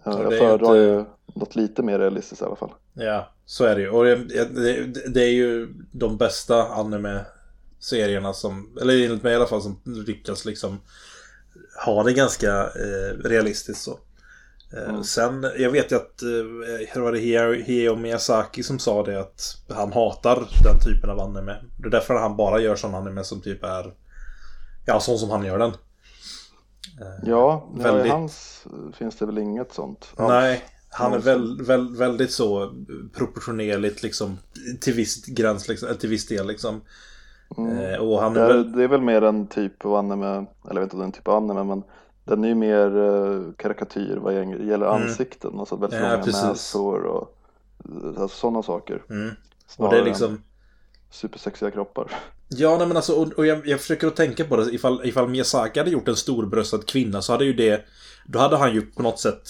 jag, 0.04 0.16
det 0.16 0.22
jag 0.22 0.32
ju 0.32 0.38
föredrar 0.38 0.66
inte- 0.66 0.78
ju 0.78 1.04
något 1.40 1.56
lite 1.56 1.82
mer 1.82 1.98
realistiskt 1.98 2.42
i 2.42 2.44
alla 2.44 2.56
fall. 2.56 2.72
ja, 2.94 3.28
så 3.44 3.64
är 3.64 3.74
det 3.76 3.80
ju. 3.82 3.90
Och 3.90 4.04
det, 4.04 4.16
det, 4.44 4.84
det 5.14 5.22
är 5.22 5.32
ju 5.32 5.74
de 5.92 6.16
bästa 6.16 6.66
anime-serierna 6.68 8.32
som, 8.32 8.78
eller 8.80 9.04
enligt 9.04 9.22
mig 9.22 9.32
i 9.32 9.36
alla 9.36 9.46
fall, 9.46 9.62
som 9.62 9.80
lyckas 9.84 10.44
liksom 10.44 10.80
ha 11.86 12.02
det 12.02 12.12
ganska 12.12 12.50
eh, 12.60 13.16
realistiskt 13.24 13.82
så. 13.82 13.98
Eh, 14.76 14.88
Mm. 14.88 15.04
Sen, 15.04 15.46
jag 15.58 15.70
vet 15.70 15.92
ju 15.92 15.96
att, 15.96 16.22
eh, 16.22 16.88
det 16.94 17.00
var 17.00 17.12
det 17.12 17.18
Heo- 17.18 17.96
Miyazaki 17.96 18.62
som 18.62 18.78
sa 18.78 19.02
det 19.02 19.20
att 19.20 19.56
han 19.68 19.92
hatar 19.92 20.48
den 20.64 20.78
typen 20.80 21.10
av 21.10 21.20
anime. 21.20 21.56
Det 21.78 21.86
är 21.86 21.90
därför 21.90 22.14
han 22.14 22.36
bara 22.36 22.60
gör 22.60 22.76
sån 22.76 22.94
anime 22.94 23.24
som 23.24 23.40
typ 23.40 23.64
är, 23.64 23.92
ja, 24.86 25.00
sån 25.00 25.18
som 25.18 25.30
han 25.30 25.44
gör 25.44 25.58
den. 25.58 25.72
Ja, 27.00 27.18
ja 27.24 27.68
väldigt- 27.82 28.06
i 28.06 28.08
hans 28.08 28.64
finns 28.94 29.16
det 29.16 29.26
väl 29.26 29.38
inget 29.38 29.72
sånt 29.74 30.12
alls. 30.16 30.28
Nej, 30.28 30.64
han 30.90 31.12
är 31.12 31.18
väl, 31.18 31.62
väl, 31.62 31.96
väldigt 31.96 32.32
så 32.32 32.72
proportionerligt 33.14 34.02
liksom 34.02 34.38
till 34.80 34.94
viss 34.94 35.24
gräns, 35.26 35.68
liksom, 35.68 35.88
till 36.00 36.08
viss 36.10 36.26
del 36.26 36.46
liksom. 36.46 36.80
Mm. 37.58 37.78
Eh, 37.78 37.98
och 37.98 38.20
han 38.22 38.34
Det 38.34 38.40
är 38.40 38.44
är, 38.44 38.54
väl... 38.54 38.72
det 38.72 38.84
är 38.84 38.88
väl 38.88 39.00
mer 39.00 39.22
en 39.22 39.46
typ 39.46 39.84
av 39.84 39.94
anime, 39.94 40.26
eller 40.26 40.46
jag 40.64 40.74
vet 40.74 40.82
inte 40.82 40.96
om 40.96 41.00
det 41.00 41.04
är 41.04 41.06
en 41.06 41.12
typ 41.12 41.28
av 41.28 41.34
anime, 41.36 41.64
men 41.64 41.82
den 42.30 42.44
är 42.44 42.48
ju 42.48 42.54
mer 42.54 42.96
uh, 42.96 43.52
karikatyr 43.56 44.16
vad 44.16 44.34
gäller 44.34 44.74
Mm. 44.74 45.02
ansikten. 45.02 45.60
Alltså 45.60 45.76
väldigt 45.76 46.00
Ja, 46.00 46.10
långa 46.10 46.22
precis. 46.24 46.42
näsor 46.42 47.02
och 47.04 47.36
alltså, 48.18 48.28
sådana 48.28 48.62
saker. 48.62 49.02
Mm. 49.10 49.30
Och 49.76 49.90
det 49.90 49.98
är 49.98 50.04
liksom... 50.04 50.42
supersexiga 51.10 51.70
kroppar. 51.70 52.10
Ja, 52.48 52.78
nej 52.78 52.86
men 52.86 52.96
alltså, 52.96 53.12
och, 53.12 53.32
och 53.32 53.46
jag, 53.46 53.66
jag 53.66 53.80
försöker 53.80 54.06
att 54.06 54.16
tänka 54.16 54.44
på 54.44 54.56
det. 54.56 54.74
Ifall, 54.74 55.00
ifall 55.04 55.28
Miyazaki 55.28 55.78
hade 55.78 55.90
gjort 55.90 56.08
en 56.08 56.16
storbröstad 56.16 56.78
kvinna 56.86 57.22
så 57.22 57.32
hade 57.32 57.44
ju 57.44 57.52
det... 57.52 57.84
Då 58.26 58.38
hade 58.38 58.56
han 58.56 58.74
ju 58.74 58.82
på 58.82 59.02
något 59.02 59.20
sätt 59.20 59.48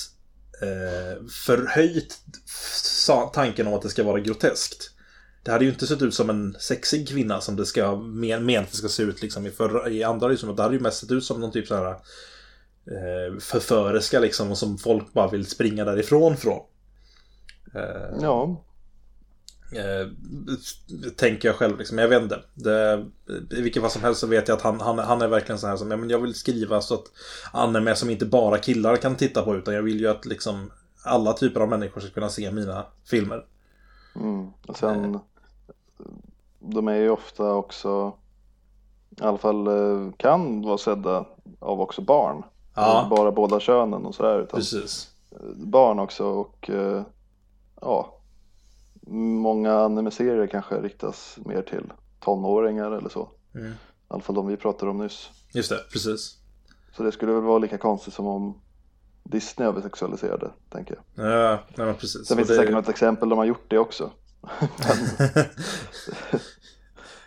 eh, 0.62 1.24
förhöjt 1.46 2.18
tanken 3.32 3.66
om 3.66 3.74
att 3.74 3.82
det 3.82 3.88
ska 3.88 4.04
vara 4.04 4.20
groteskt. 4.20 4.90
Det 5.42 5.50
hade 5.50 5.64
ju 5.64 5.70
inte 5.70 5.86
sett 5.86 6.02
ut 6.02 6.14
som 6.14 6.30
en 6.30 6.56
sexig 6.60 7.08
kvinna 7.08 7.40
som 7.40 7.56
det 7.56 7.66
ska 7.66 7.96
men, 7.96 8.46
men 8.46 8.62
att 8.62 8.70
det 8.70 8.76
ska 8.76 8.88
se 8.88 9.02
ut 9.02 9.22
liksom 9.22 9.46
i, 9.46 9.50
förra, 9.50 9.88
i 9.90 10.02
andra 10.02 10.28
liksom. 10.28 10.56
Det 10.56 10.62
hade 10.62 10.74
ju 10.74 10.80
mest 10.80 10.98
sett 11.00 11.10
ut 11.10 11.24
som 11.24 11.40
någon 11.40 11.52
typ 11.52 11.66
så 11.66 11.74
här 11.74 11.86
eh, 11.86 11.96
förföriska 13.40 14.20
liksom 14.20 14.50
och 14.50 14.58
som 14.58 14.78
folk 14.78 15.12
bara 15.12 15.28
vill 15.28 15.46
springa 15.46 15.84
därifrån 15.84 16.36
från. 16.36 16.60
Eh, 17.74 18.18
Ja, 18.20 18.56
Eh, 19.72 20.08
tänker 21.16 21.48
jag 21.48 21.56
själv 21.56 21.78
liksom. 21.78 21.98
Jag 21.98 22.08
vet 22.08 22.22
inte. 22.22 22.42
Det, 22.54 23.06
I 23.50 23.62
vilket 23.62 23.82
fall 23.82 23.90
som 23.90 24.02
helst 24.02 24.20
så 24.20 24.26
vet 24.26 24.48
jag 24.48 24.56
att 24.56 24.62
han, 24.62 24.80
han, 24.80 24.98
han 24.98 25.22
är 25.22 25.28
verkligen 25.28 25.58
så 25.58 25.66
här 25.66 25.76
som, 25.76 25.90
ja, 25.90 25.96
men 25.96 26.10
jag 26.10 26.18
vill 26.18 26.34
skriva 26.34 26.80
så 26.80 26.94
att 26.94 27.04
anime 27.52 27.94
som 27.94 28.10
inte 28.10 28.26
bara 28.26 28.58
killar 28.58 28.96
kan 28.96 29.16
titta 29.16 29.42
på 29.42 29.56
utan 29.56 29.74
jag 29.74 29.82
vill 29.82 30.00
ju 30.00 30.08
att 30.08 30.26
liksom 30.26 30.70
alla 31.04 31.32
typer 31.32 31.60
av 31.60 31.68
människor 31.68 32.00
ska 32.00 32.10
kunna 32.10 32.28
se 32.28 32.52
mina 32.52 32.86
filmer. 33.04 33.46
mm. 34.14 34.46
och 34.66 34.76
sen 34.76 35.18
de 36.58 36.88
är 36.88 36.96
ju 36.96 37.10
ofta 37.10 37.52
också, 37.52 38.12
i 39.10 39.22
alla 39.22 39.38
fall 39.38 39.66
eh, 39.66 40.12
kan 40.16 40.62
vara 40.62 40.78
sedda 40.78 41.26
av 41.58 41.80
också 41.80 42.02
barn. 42.02 42.42
Ja. 42.74 43.06
Bara 43.10 43.32
båda 43.32 43.60
könen 43.60 44.06
och 44.06 44.14
sådär. 44.14 44.38
Utan 44.40 44.60
Precis. 44.60 45.08
barn 45.56 45.98
också 45.98 46.24
och 46.24 46.70
eh, 46.70 47.02
ja, 47.80 48.16
många 49.12 49.74
anime-serier 49.74 50.46
kanske 50.46 50.80
riktas 50.80 51.38
mer 51.44 51.62
till 51.62 51.92
tonåringar 52.20 52.90
eller 52.92 53.08
så. 53.08 53.28
Mm. 53.54 53.66
I 53.70 53.74
alla 54.08 54.22
fall 54.22 54.34
de 54.34 54.46
vi 54.46 54.56
pratade 54.56 54.90
om 54.90 54.98
nyss. 54.98 55.30
Just 55.54 55.70
det, 55.70 55.78
precis. 55.92 56.36
Så 56.96 57.02
det 57.02 57.12
skulle 57.12 57.32
väl 57.32 57.42
vara 57.42 57.58
lika 57.58 57.78
konstigt 57.78 58.14
som 58.14 58.26
om 58.26 58.60
Disney 59.24 59.68
översexualiserade, 59.68 60.50
tänker 60.70 60.98
jag. 61.14 61.30
Ja, 61.30 61.58
men 61.76 61.94
precis. 61.94 62.26
Sen 62.26 62.36
finns 62.36 62.48
det 62.48 62.54
det- 62.54 62.58
säkert 62.60 62.74
något 62.74 62.88
exempel 62.88 63.28
de 63.28 63.38
har 63.38 63.44
gjort 63.44 63.64
det 63.70 63.78
också. 63.78 64.10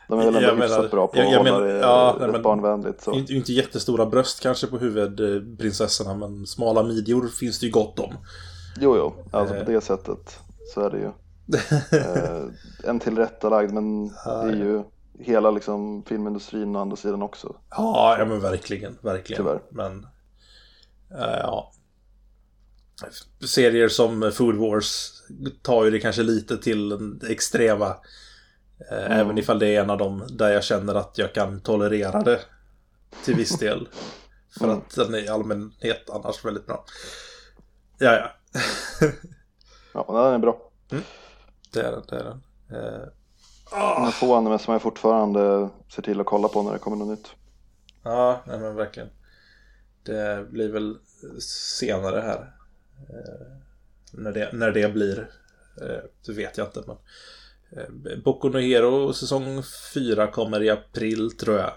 de 0.08 0.20
är 0.20 0.26
väl 0.32 0.36
ändå 0.43 0.64
hyfsat 0.64 0.91
bra 0.91 1.08
på 1.08 1.18
jag- 1.18 1.26
att 1.26 1.32
jag 1.32 1.38
hålla 1.39 1.51
menar- 1.60 1.68
det 1.74 1.80
ja, 1.80 2.18
nej, 2.20 2.30
men- 2.30 2.41
barnvänligt. 2.41 3.01
Så. 3.04 3.12
Inte, 3.14 3.34
inte 3.34 3.54
jättestora 3.54 4.06
bröst 4.06 4.39
kanske 4.39 4.68
på 4.68 4.78
huvudprinsessorna 4.78 6.14
men 6.14 6.45
smala 6.47 6.84
midjor 6.84 7.28
finns 7.28 7.60
det 7.60 7.66
ju 7.66 7.72
gott 7.72 7.99
om. 7.99 8.14
Jo, 8.80 8.95
jo, 8.97 9.14
alltså 9.32 9.56
Eh. 9.56 9.66
på 9.66 9.72
det 9.72 9.82
sättet 9.82 10.39
så 10.74 10.82
är 10.82 10.89
det 10.89 10.97
ju. 10.99 11.12
Eh, 11.99 12.43
en 12.89 12.99
tillrättalagd, 12.99 13.74
men 13.74 14.08
det 14.08 14.14
är 14.49 14.56
ju 14.56 14.84
hela 15.20 15.51
liksom, 15.51 16.04
filmindustrin 16.04 16.76
å 16.76 16.80
andra 16.80 16.95
sidan 16.95 17.22
också. 17.22 17.56
Ja, 17.70 18.16
ja 18.20 18.26
men 18.26 18.39
verkligen, 18.39 18.97
verkligen. 19.01 19.38
Tyvärr. 19.43 19.62
Men, 19.70 20.04
eh, 21.12 21.38
ja. 21.43 21.72
Serier 23.47 23.88
som 23.88 24.32
Food 24.34 24.56
Wars 24.56 25.12
tar 25.62 25.86
ju 25.86 25.91
det 25.91 25.99
kanske 25.99 26.24
lite 26.24 26.58
till 26.58 26.89
den 26.89 27.22
extrema. 27.30 27.95
Eh, 28.91 28.97
Mm. 29.05 29.11
Även 29.11 29.38
ifall 29.38 29.59
det 29.59 29.67
är 29.76 29.82
en 29.82 29.89
av 29.89 29.97
dem 29.97 30.24
där 30.30 30.49
jag 30.49 30.63
känner 30.63 30.95
att 30.95 31.17
jag 31.17 31.34
kan 31.34 31.59
tolerera 31.61 32.21
det 32.21 32.39
till 33.24 33.36
viss 33.36 33.59
del. 33.59 33.89
För 34.59 34.65
Mm. 34.65 34.78
att 34.78 34.95
den 34.95 35.13
är 35.13 35.17
i 35.19 35.28
allmänhet 35.28 36.09
annars 36.09 36.45
väldigt 36.45 36.65
bra. 36.65 36.86
Ja, 37.97 38.11
ja. 38.15 38.32
Ja, 39.93 40.24
den 40.26 40.34
är 40.34 40.39
bra. 40.39 40.71
Det 41.74 41.80
är 41.82 41.91
den, 41.91 42.03
det 42.09 42.15
är 42.15 42.24
den. 42.24 42.43
Eh, 42.82 43.07
Men 44.01 44.11
få 44.11 44.36
anime 44.36 44.59
som 44.59 44.71
jag 44.74 44.82
fortfarande 44.82 45.69
ser 45.95 46.01
till 46.01 46.19
att 46.19 46.26
kolla 46.26 46.47
på 46.47 46.63
när 46.63 46.74
det 46.74 46.80
kommer 46.80 46.97
något 46.97 47.07
nytt. 47.19 47.28
Ja, 48.03 48.43
nej 48.47 48.59
men 48.59 48.76
verkligen. 48.76 49.09
Det 50.03 50.47
blir 50.51 50.71
väl 50.71 50.97
senare 51.80 52.21
här. 52.21 52.53
Eh, 53.09 53.57
när, 54.11 54.32
det, 54.32 54.49
när 54.53 54.71
det 54.71 54.93
blir. 54.93 55.30
Eh, 55.82 56.03
det 56.26 56.34
vet 56.34 56.57
jag 56.57 56.67
inte 56.67 56.84
men. 56.88 56.97
Eh, 57.78 58.17
Boku 58.26 58.49
no 58.49 58.57
Hero 58.59 59.13
säsong 59.13 59.61
4 59.93 60.28
kommer 60.28 60.63
i 60.63 60.69
april 60.69 61.32
tror 61.32 61.57
jag. 61.57 61.71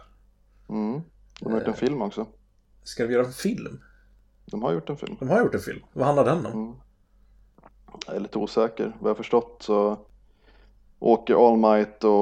Mm. 0.68 1.00
De 1.40 1.52
har 1.52 1.58
gjort 1.58 1.68
en 1.68 1.72
Eh. 1.74 1.78
film 1.78 2.02
också. 2.02 2.26
Ska 2.82 3.06
de 3.06 3.12
göra 3.12 3.26
en 3.26 3.32
film? 3.32 3.80
De 4.46 4.62
har 4.62 4.72
gjort 4.72 4.90
en 4.90 4.96
film. 4.96 5.16
De 5.20 5.28
har 5.28 5.40
gjort 5.40 5.54
en 5.54 5.60
film. 5.60 5.80
Vad 5.92 6.06
handlar 6.06 6.24
den 6.24 6.46
om? 6.46 6.52
Mm. 6.52 6.74
Jag 8.06 8.16
är 8.16 8.20
lite 8.20 8.38
osäker. 8.38 8.96
Vad 9.00 9.10
jag 9.10 9.16
förstått 9.16 9.56
så 9.62 9.98
åker 10.98 11.48
All 11.48 11.56
Might 11.56 12.04
och 12.04 12.12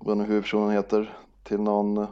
vad 0.00 0.16
nu 0.16 0.24
huvudpersonen 0.24 0.70
heter 0.70 1.16
till 1.44 1.60
någon 1.60 2.06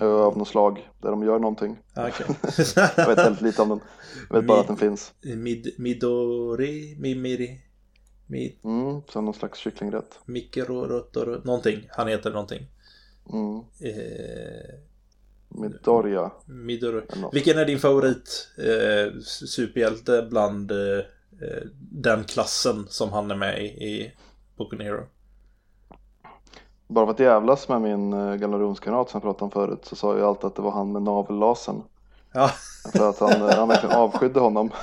ö 0.00 0.06
av 0.06 0.38
något 0.38 0.48
slag 0.48 0.90
där 1.00 1.10
de 1.10 1.22
gör 1.22 1.38
någonting. 1.38 1.78
Ah, 1.94 2.08
Okej. 2.08 2.26
Jag 2.96 3.06
vet 3.08 3.18
väldigt 3.18 3.40
lite 3.42 3.62
om 3.62 3.68
den. 3.68 3.80
Jag 4.30 4.36
vet 4.36 4.46
bara 4.46 4.60
att 4.60 4.66
den 4.66 4.76
finns. 4.76 5.12
Mid, 5.36 5.74
midori, 5.78 6.96
Mimiri, 7.00 7.60
Mi, 8.32 8.58
Mm, 8.64 9.02
som 9.08 9.24
någon 9.24 9.34
slags 9.34 9.58
kycklingrätt. 9.58 10.18
Mikro, 10.24 10.86
Rotoro, 10.86 11.40
någonting. 11.44 11.88
Han 11.90 12.08
heter 12.08 12.30
någonting. 12.30 12.66
Mm. 13.32 13.58
Eh, 13.80 14.74
eller 17.12 17.20
något. 17.20 17.34
Vilken 17.34 17.58
är 17.58 17.64
din 17.64 17.78
favorit 17.78 18.48
eh, 18.58 19.20
superhjälte 19.22 20.26
bland 20.30 20.70
eh, 20.70 20.98
eh, 21.42 21.62
den 21.90 22.24
klassen 22.24 22.86
som 22.88 23.12
han 23.12 23.30
är 23.30 23.36
med 23.36 23.62
i, 23.62 23.66
i 23.66 24.12
Boku 24.56 24.76
no 24.76 24.82
Hero? 24.82 25.06
Bara 26.88 27.06
för 27.06 27.12
att 27.12 27.20
jävlas 27.20 27.68
med 27.68 27.80
min 27.80 28.12
uh, 28.12 28.36
gamla 28.36 28.58
rumskamrat 28.58 29.10
som 29.10 29.18
jag 29.18 29.22
pratade 29.22 29.44
om 29.44 29.50
förut 29.50 29.84
så 29.84 29.96
sa 29.96 30.18
jag 30.18 30.28
alltid 30.28 30.44
att 30.44 30.56
det 30.56 30.62
var 30.62 30.72
han 30.72 30.92
med 30.92 31.02
navellasern. 31.02 31.82
Ja. 32.32 32.50
För 32.92 33.08
att 33.08 33.18
han, 33.18 33.48
eh, 33.48 33.56
han 33.56 33.68
verkligen 33.68 33.96
avskydde 33.96 34.40
honom. 34.40 34.70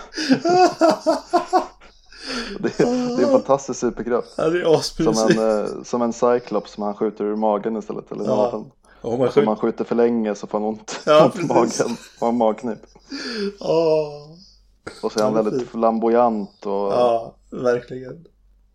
Det, 2.60 2.78
det 2.78 2.84
är 2.84 3.24
en 3.26 3.32
fantastisk 3.32 3.80
superkraft. 3.80 4.28
Ja, 4.38 4.50
det 4.50 4.62
är 4.62 5.14
Som 5.14 5.30
en, 5.40 5.60
eh, 5.60 5.84
som 5.84 6.02
en 6.02 6.14
cyclops 6.14 6.72
som 6.74 6.84
han 6.84 6.94
skjuter 6.96 7.24
ur 7.26 7.36
magen 7.36 7.78
istället. 7.78 8.12
Eller 8.12 8.26
Ja. 8.26 8.52
Om 9.02 9.20
man, 9.20 9.22
Om 9.28 9.28
skjut... 9.34 9.46
man 9.46 9.56
skjuter 9.56 9.84
för 9.86 9.96
länge 9.96 10.36
så 10.36 10.48
får 10.48 10.60
han 10.60 10.68
ont 10.68 11.00
Ja, 11.06 11.28
i 11.36 11.48
precis. 11.48 11.50
magen. 11.80 11.98
Och 12.22 12.28
en 12.28 12.38
magknip. 12.38 12.80
Åh. 13.60 14.32
Och 15.04 15.12
så 15.12 15.20
är 15.20 15.24
han 15.24 15.34
Ja, 15.36 15.42
väldigt 15.42 15.60
fint. 15.62 15.72
flamboyant 15.72 16.66
och 16.66 16.72
Ja, 16.72 17.36
verkligen. 17.52 18.26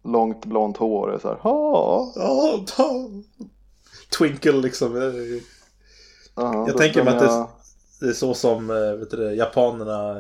långt 0.05 0.45
blont 0.45 0.77
hår. 0.77 1.09
Och 1.09 1.21
så 1.21 1.29
här, 1.29 1.37
"Ha." 1.41 2.13
Ja, 2.17 2.65
ta. 2.67 3.09
Twinkle 4.19 4.53
liksom. 4.53 4.97
Ja, 4.97 6.55
Jag 6.55 6.67
då 6.69 6.79
tänker 6.79 7.05
mig 7.05 7.17
att 7.17 7.23
jag- 7.23 7.49
Det 8.01 8.07
är 8.07 8.13
så 8.13 8.35
som 8.35 8.71
eh, 8.71 8.77
vet 8.99 9.11
du, 9.11 9.35
japanerna 9.35 10.15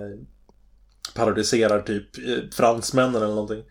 parodiserar 1.14 1.80
typ 1.82 2.18
eh, 2.18 2.50
fransmännen 2.52 3.14
eller 3.22 3.34
någonting. 3.34 3.62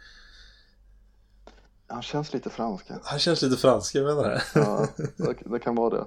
Han 1.88 2.02
känns 2.02 2.34
lite 2.34 2.50
fransk. 2.50 2.86
Han 3.04 3.20
känns 3.20 3.42
lite 3.42 3.58
fransk, 3.58 3.96
jag 3.96 4.06
menar 4.06 4.24
det. 4.24 4.42
Ja, 4.56 4.88
det, 5.18 5.36
det 5.46 5.60
kan 5.60 5.76
vara 5.76 5.90
det. 5.90 6.06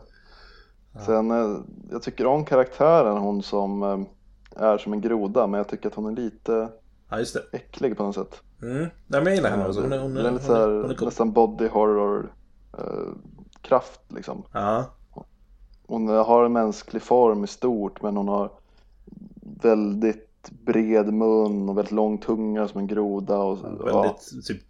Sen, 1.07 1.31
eh, 1.31 1.59
jag 1.91 2.03
tycker 2.03 2.27
om 2.27 2.45
karaktären, 2.45 3.17
hon 3.17 3.43
som 3.43 3.83
eh, 3.83 4.63
är 4.63 4.79
som 4.79 4.93
en 4.93 5.01
groda, 5.01 5.47
men 5.47 5.59
jag 5.59 5.69
tycker 5.69 5.89
att 5.89 5.95
hon 5.95 6.07
är 6.07 6.23
lite 6.23 6.69
Ja, 7.09 7.19
just 7.19 7.35
det. 7.35 7.43
äcklig 7.53 7.97
på 7.97 8.03
något 8.03 8.15
sätt. 8.15 8.41
Mm. 8.63 8.77
Nej, 8.79 8.91
men 9.07 9.25
jag 9.25 9.35
gillar 9.35 9.51
henne 9.51 9.69
också. 9.69 9.81
Hon 9.81 9.93
är, 9.93 9.99
hon 9.99 10.17
är, 10.17 10.21
är 10.21 10.25
hon 10.25 10.33
lite 10.35 10.47
så 10.47 10.55
är, 10.55 10.83
hon 10.83 10.91
är 10.91 10.95
cool. 10.95 11.09
nästan 11.09 11.33
body 11.33 11.69
horror 11.69 12.33
eh, 12.79 13.81
liksom. 14.09 14.43
Ja, 14.53 14.85
Hon 15.87 16.09
har 16.09 16.45
en 16.45 16.53
mänsklig 16.53 17.03
form 17.03 17.45
i 17.45 17.47
stort, 17.47 18.03
men 18.03 18.17
hon 18.17 18.29
har 18.29 18.51
väldigt 19.63 20.26
bred 20.51 21.13
mun 21.13 21.69
och 21.69 21.79
väldigt 21.79 21.93
lång 21.93 22.19
tunga 22.19 22.69
som 22.69 22.81
en 22.81 22.87
groda. 22.87 23.39
Och, 23.39 23.59
ja, 23.89 24.03
väldigt 24.03 24.47
typ 24.47 24.63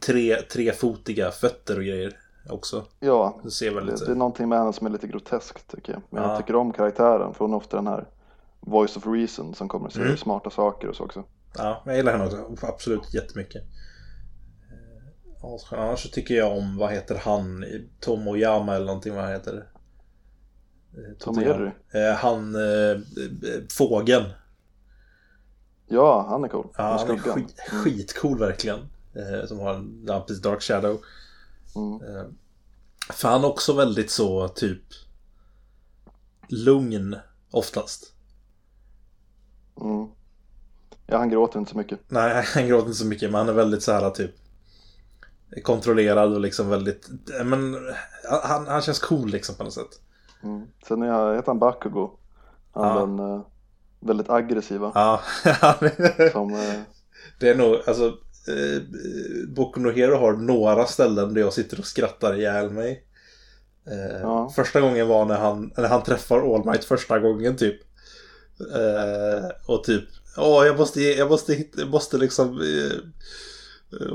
tre, 0.00 0.36
trefotiga 0.36 1.30
fötter 1.30 1.76
och 1.78 1.84
grejer 1.84 2.16
också. 2.50 2.84
ja, 3.00 3.40
Det 3.44 3.50
ser 3.50 3.70
det, 3.70 3.76
väldigt 3.76 4.06
det 4.06 4.12
är 4.12 4.14
någonting 4.16 4.48
med 4.48 4.58
henne 4.58 4.72
som 4.72 4.86
är 4.86 4.90
lite 4.90 5.06
groteskt 5.06 5.70
tycker 5.76 5.92
jag. 5.92 6.02
Men 6.10 6.22
Ja. 6.22 6.28
jag 6.28 6.38
tycker 6.38 6.56
om 6.56 6.72
karaktären, 6.72 7.34
för 7.34 7.44
hon 7.44 7.52
är 7.52 7.56
ofta 7.56 7.76
den 7.76 7.86
här 7.86 8.08
voice 8.60 8.96
of 8.96 9.06
reason 9.06 9.54
som 9.54 9.68
kommer 9.68 9.86
och 9.86 9.92
säger 9.92 10.06
Mm. 10.06 10.16
smarta 10.18 10.50
saker 10.50 10.88
och 10.88 10.96
så 10.96 11.04
också. 11.04 11.24
Ja, 11.58 11.82
jag 11.86 11.96
gillar 11.96 12.12
henne 12.12 12.24
också. 12.24 12.66
Absolut 12.66 13.14
jättemycket. 13.14 13.62
Eh. 15.42 15.78
Annars 15.78 16.02
så 16.02 16.08
tycker 16.08 16.34
jag 16.34 16.58
om, 16.58 16.76
vad 16.76 16.92
heter 16.92 17.18
han? 17.24 17.64
Tomoyama 18.00 18.74
eller 18.74 18.86
någonting, 18.86 19.14
vad 19.14 19.24
han 19.24 19.32
heter. 19.32 19.66
Eh, 20.96 21.16
Tom. 21.18 21.38
Eh, 21.38 22.14
Han, 22.16 22.54
eh, 22.54 22.90
eh, 22.90 22.98
fågeln. 23.78 24.24
Ja, 25.94 26.26
han 26.28 26.44
är 26.44 26.48
cool. 26.48 26.66
Ja, 26.76 27.04
han 27.06 27.10
är 27.10 27.18
skit, 27.18 27.60
skitcool 27.68 28.38
verkligen. 28.38 28.78
Eh, 29.14 29.46
som 29.46 29.58
har 29.58 29.74
en 29.74 30.04
ja, 30.06 30.20
precis, 30.20 30.42
Dark 30.42 30.62
Shadow. 30.62 31.00
Mm. 31.76 32.16
Eh, 32.16 32.24
för 33.12 33.28
han 33.28 33.44
är 33.44 33.48
också 33.48 33.72
väldigt 33.72 34.10
så, 34.10 34.48
typ 34.48 34.82
lugn 36.48 37.16
oftast. 37.50 38.12
Mm. 39.80 40.08
Ja, 41.06 41.18
han 41.18 41.30
gråter 41.30 41.58
inte 41.58 41.70
så 41.70 41.78
mycket. 41.78 42.00
Nej, 42.08 42.44
han 42.54 42.66
gråter 42.66 42.86
inte 42.86 42.98
så 42.98 43.06
mycket, 43.06 43.30
men 43.30 43.38
han 43.38 43.48
är 43.48 43.52
väldigt 43.52 43.82
så 43.82 43.92
här 43.92 44.10
typ 44.10 44.30
kontrollerad 45.62 46.32
och 46.34 46.40
liksom 46.40 46.68
väldigt, 46.68 47.10
eh, 47.38 47.44
men 47.44 47.76
han, 48.42 48.66
han 48.66 48.82
känns 48.82 48.98
cool 48.98 49.28
liksom 49.28 49.54
på 49.54 49.64
något 49.64 49.72
sätt. 49.72 50.00
Mm. 50.42 50.66
Sen 50.88 51.02
är 51.02 51.34
heter 51.34 51.46
han 51.46 51.58
Bakugo. 51.58 52.10
Han 52.72 52.84
Ja. 52.84 53.00
den 53.00 53.18
eh, 53.18 53.46
väldigt 54.04 54.30
aggressiva. 54.30 54.92
Ja, 54.94 55.20
Som, 56.32 56.54
eh, 56.54 56.80
det 57.40 57.48
är 57.48 57.54
nog, 57.54 57.76
alltså 57.86 58.04
eh, 58.48 58.82
Boku 59.48 59.80
no 59.80 59.90
Hero 59.90 60.16
har 60.16 60.32
några 60.32 60.86
ställen 60.86 61.34
där 61.34 61.40
jag 61.40 61.52
sitter 61.52 61.78
och 61.78 61.86
skrattar 61.86 62.34
ihjäl 62.34 62.70
mig. 62.70 63.04
Eh, 63.90 64.20
Ja. 64.22 64.52
Första 64.56 64.80
gången 64.80 65.08
var 65.08 65.24
när 65.24 65.38
han, 65.38 65.72
när 65.76 65.88
han 65.88 66.02
träffar 66.02 66.54
All 66.54 66.64
Might 66.64 66.84
första 66.84 67.18
gången 67.18 67.56
typ. 67.56 67.80
Eh, 68.74 69.50
och 69.74 69.84
typ, 69.84 70.04
åh 70.36 70.66
jag 70.66 70.78
måste, 70.78 71.00
jag 71.02 71.30
måste, 71.30 71.64
jag 71.76 71.88
måste 71.88 72.16
liksom 72.16 72.60
eh, 72.60 72.96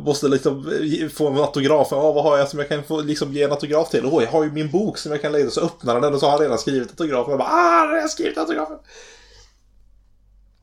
Måste 0.01 0.27
liksom 0.27 0.71
få 1.13 1.27
en 1.27 1.37
autograf. 1.37 1.87
Ja, 1.91 2.11
vad 2.11 2.23
har 2.23 2.37
jag 2.37 2.47
som 2.49 2.59
jag 2.59 2.69
kan 2.69 2.83
få 2.83 3.01
liksom 3.01 3.33
ge 3.33 3.43
en 3.43 3.51
autograf 3.51 3.89
till? 3.89 4.05
Åh, 4.05 4.23
jag 4.23 4.31
har 4.31 4.43
ju 4.43 4.51
min 4.51 4.71
bok 4.71 4.97
som 4.97 5.11
jag 5.11 5.21
kan 5.21 5.31
lägga. 5.31 5.49
Så 5.49 5.61
öppnar 5.61 5.93
han 5.93 6.01
den 6.01 6.13
och 6.13 6.19
så 6.19 6.25
har 6.25 6.31
han 6.31 6.41
redan 6.41 6.57
skrivit 6.57 6.89
autografen. 6.89 7.29
Jag 7.31 7.39
bara, 7.39 7.49
ah, 7.49 7.95
jag 7.95 8.01
har 8.01 8.07
skrivit 8.07 8.37
autografen. 8.37 8.77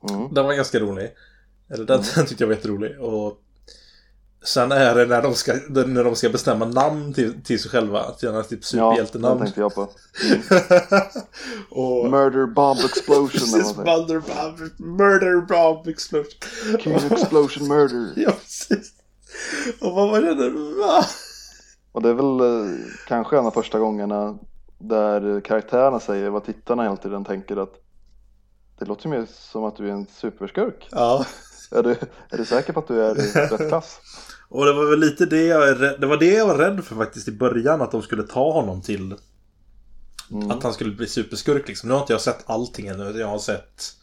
Mm. 0.09 0.33
Den 0.33 0.45
var 0.45 0.53
ganska 0.53 0.79
rolig. 0.79 1.11
Eller 1.69 1.85
den, 1.85 2.01
den 2.15 2.25
tyckte 2.25 2.43
jag 2.43 2.47
var 2.47 2.55
jätterolig. 2.55 2.99
Och 2.99 3.41
sen 4.45 4.71
är 4.71 4.95
det 4.95 5.05
när 5.05 5.21
de 5.21 5.33
ska, 5.33 5.53
när 5.69 6.03
de 6.03 6.15
ska 6.15 6.29
bestämma 6.29 6.65
namn 6.65 7.13
till, 7.13 7.43
till 7.43 7.59
sig 7.59 7.71
själva. 7.71 8.11
Till 8.11 8.31
här 8.31 8.43
typ 8.43 8.49
Ja, 8.51 8.57
den 8.57 8.63
superhjältenamn. 8.63 9.39
tänkte 9.41 9.61
jag 9.61 9.75
på. 9.75 9.81
och... 11.69 12.09
Murder 12.11 12.45
bomb 12.45 12.79
explosion. 12.79 13.27
Precis, 13.27 13.77
murder 13.77 14.19
bomb, 14.19 14.59
murder 14.99 15.41
bomb 15.41 15.87
explosion. 15.87 16.31
King 16.79 16.95
explosion 17.11 17.67
murder. 17.67 18.13
Ja, 18.15 18.31
precis. 18.31 18.93
Och 19.81 19.93
vad 19.93 20.09
var 20.09 20.21
det 20.21 20.35
nu? 20.35 20.83
Och 21.91 22.01
det 22.01 22.09
är 22.09 22.13
väl 22.13 22.39
eh, 22.39 22.75
kanske 23.07 23.37
en 23.37 23.45
av 23.45 23.51
första 23.51 23.79
gångerna 23.79 24.37
där 24.79 25.41
karaktärerna 25.41 25.99
säger 25.99 26.29
vad 26.29 26.45
tittarna 26.45 26.83
hela 26.83 26.97
tiden 26.97 27.25
tänker 27.25 27.57
att 27.57 27.73
det 28.79 28.85
låter 28.85 29.09
mer 29.09 29.27
som 29.51 29.63
att 29.63 29.75
du 29.75 29.87
är 29.87 29.91
en 29.91 30.07
superskurk. 30.07 30.87
Ja. 30.91 31.25
Är 31.71 31.83
du, 31.83 31.91
är 32.29 32.37
du 32.37 32.45
säker 32.45 32.73
på 32.73 32.79
att 32.79 32.87
du 32.87 33.03
är 33.03 33.19
i 33.19 33.31
rätt 33.31 33.69
klass? 33.69 33.99
Och 34.49 34.65
det 34.65 34.73
var 34.73 34.89
väl 34.89 34.99
lite 34.99 35.25
det 35.25 35.43
jag, 35.43 35.81
rädd- 35.81 35.99
det 36.01 36.07
var 36.07 36.17
det 36.17 36.33
jag 36.33 36.47
var 36.47 36.57
rädd 36.57 36.83
för 36.85 36.95
faktiskt 36.95 37.27
i 37.27 37.31
början. 37.31 37.81
Att 37.81 37.91
de 37.91 38.01
skulle 38.01 38.23
ta 38.23 38.51
honom 38.51 38.81
till... 38.81 39.15
Mm. 40.31 40.51
Att 40.51 40.63
han 40.63 40.73
skulle 40.73 40.91
bli 40.91 41.07
superskurk 41.07 41.67
liksom. 41.67 41.89
Nu 41.89 41.93
har 41.93 42.01
inte 42.01 42.13
jag 42.13 42.21
sett 42.21 42.43
allting 42.49 42.87
ännu. 42.87 43.19
Jag 43.19 43.27
har 43.27 43.39
sett... 43.39 43.93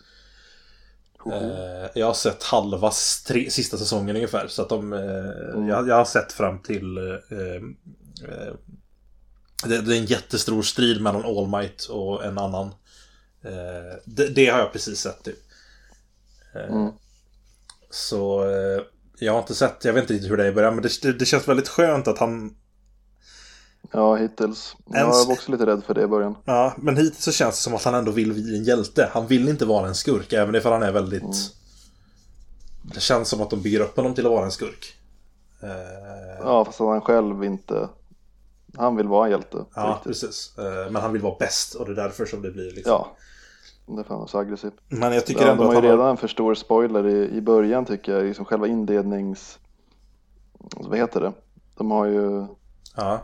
Eh, 1.33 1.91
jag 1.95 2.07
har 2.07 2.15
sett 2.15 2.43
halva 2.43 2.93
tre, 3.27 3.51
sista 3.51 3.77
säsongen 3.77 4.17
ungefär. 4.17 4.49
Så 4.49 4.63
att 4.63 4.69
de... 4.69 4.93
Eh, 4.93 5.69
jag, 5.69 5.89
jag 5.89 5.95
har 5.95 6.05
sett 6.05 6.33
fram 6.33 6.59
till... 6.59 6.99
Eh, 6.99 7.39
eh, 7.39 8.55
det, 9.65 9.81
det 9.81 9.97
är 9.97 10.01
en 10.01 10.07
jättestor 10.07 10.63
strid 10.63 11.03
mellan 11.03 11.25
All 11.25 11.49
Might 11.49 11.85
och 11.85 12.25
en 12.25 12.39
annan. 12.39 12.71
Eh, 13.45 13.99
det, 14.05 14.29
det 14.29 14.47
har 14.47 14.59
jag 14.59 14.73
precis 14.73 15.01
sett 15.01 15.23
typ. 15.23 15.39
Eh, 16.55 16.75
Mm. 16.75 16.93
Så 17.91 18.45
eh, 18.45 18.83
jag 19.19 19.33
har 19.33 19.41
inte 19.41 19.55
sett, 19.55 19.85
jag 19.85 19.93
vet 19.93 20.03
inte 20.03 20.15
riktigt 20.15 20.31
hur 20.31 20.37
det 20.37 20.45
är 20.45 20.49
i 20.49 20.55
början, 20.55 20.75
men 20.75 20.83
det, 20.83 21.13
det, 21.13 21.25
känns 21.25 21.49
väldigt 21.49 21.69
skönt 21.69 22.09
att 22.09 22.19
han... 22.19 22.57
Ja, 23.93 24.17
hittills. 24.17 24.77
Jag 24.87 24.97
Ens- 24.97 25.27
var 25.27 25.33
också 25.33 25.53
lite 25.53 25.67
rädd 25.67 25.85
för 25.85 25.95
det 25.95 26.03
i 26.03 26.07
början. 26.07 26.37
Ja, 26.45 26.75
men 26.79 26.97
hittills 26.97 27.25
så 27.25 27.33
känns 27.33 27.57
det 27.57 27.63
som 27.63 27.75
att 27.75 27.85
han 27.85 27.95
ändå 27.95 28.13
vill 28.13 28.33
bli 28.33 28.57
en 28.59 28.65
hjälte. 28.65 29.11
Han 29.13 29.27
vill 29.27 29.49
inte 29.49 29.65
vara 29.65 29.89
en 29.89 29.95
skurk, 29.95 30.33
även 30.33 30.55
ifall 30.55 30.73
han 30.73 30.83
är 30.83 30.93
väldigt... 30.93 31.23
Mm. 31.23 31.35
Det 32.95 33.01
känns 33.01 33.29
som 33.29 33.41
att 33.41 33.51
de 33.51 33.63
bygger 33.63 33.81
upp 33.81 33.97
honom 33.97 34.15
till 34.15 34.27
att 34.27 34.33
vara 34.33 34.45
en 34.45 34.53
skurk. 34.53 34.95
Ja, 36.39 36.65
fast 36.65 36.79
han 36.79 37.01
själv 37.01 37.45
inte... 37.45 37.89
Han 38.77 38.97
vill 38.97 39.09
vara 39.09 39.25
en 39.25 39.31
hjälte. 39.31 39.65
ja, 39.75 39.89
riktigt. 39.89 40.05
precis. 40.05 40.53
Men 40.91 40.97
han 40.97 41.13
vill 41.13 41.23
vara 41.23 41.37
bäst 41.39 41.75
och 41.75 41.87
det 41.87 41.93
är 41.93 41.97
därför 41.97 42.27
som 42.27 42.43
det 42.43 42.51
blir 42.51 42.73
liksom... 42.73 42.91
ja. 42.93 43.17
Det 43.87 44.01
är 44.01 44.05
fan 44.05 44.29
så 44.29 44.39
aggressivt. 44.39 44.75
Men 44.89 45.13
jag 45.13 45.27
tycker 45.27 45.43
Ja, 45.47 45.51
ändå 45.51 45.63
de 45.65 45.75
har 45.75 45.83
ju 45.83 45.89
redan 45.89 46.09
en 46.11 46.17
för 46.17 46.29
stor 46.29 46.55
spoiler 46.55 47.07
i, 47.07 47.37
i 47.37 47.41
början 47.41 47.85
tycker 47.85 48.13
jag. 48.17 48.25
Liksom 48.25 48.45
själva 48.45 48.67
inlednings... 48.67 49.59
Vad 50.77 50.99
heter 50.99 51.21
det? 51.21 51.33
De 51.77 51.91
har 51.91 52.05
ju 52.07 52.47
Ja. 52.97 53.19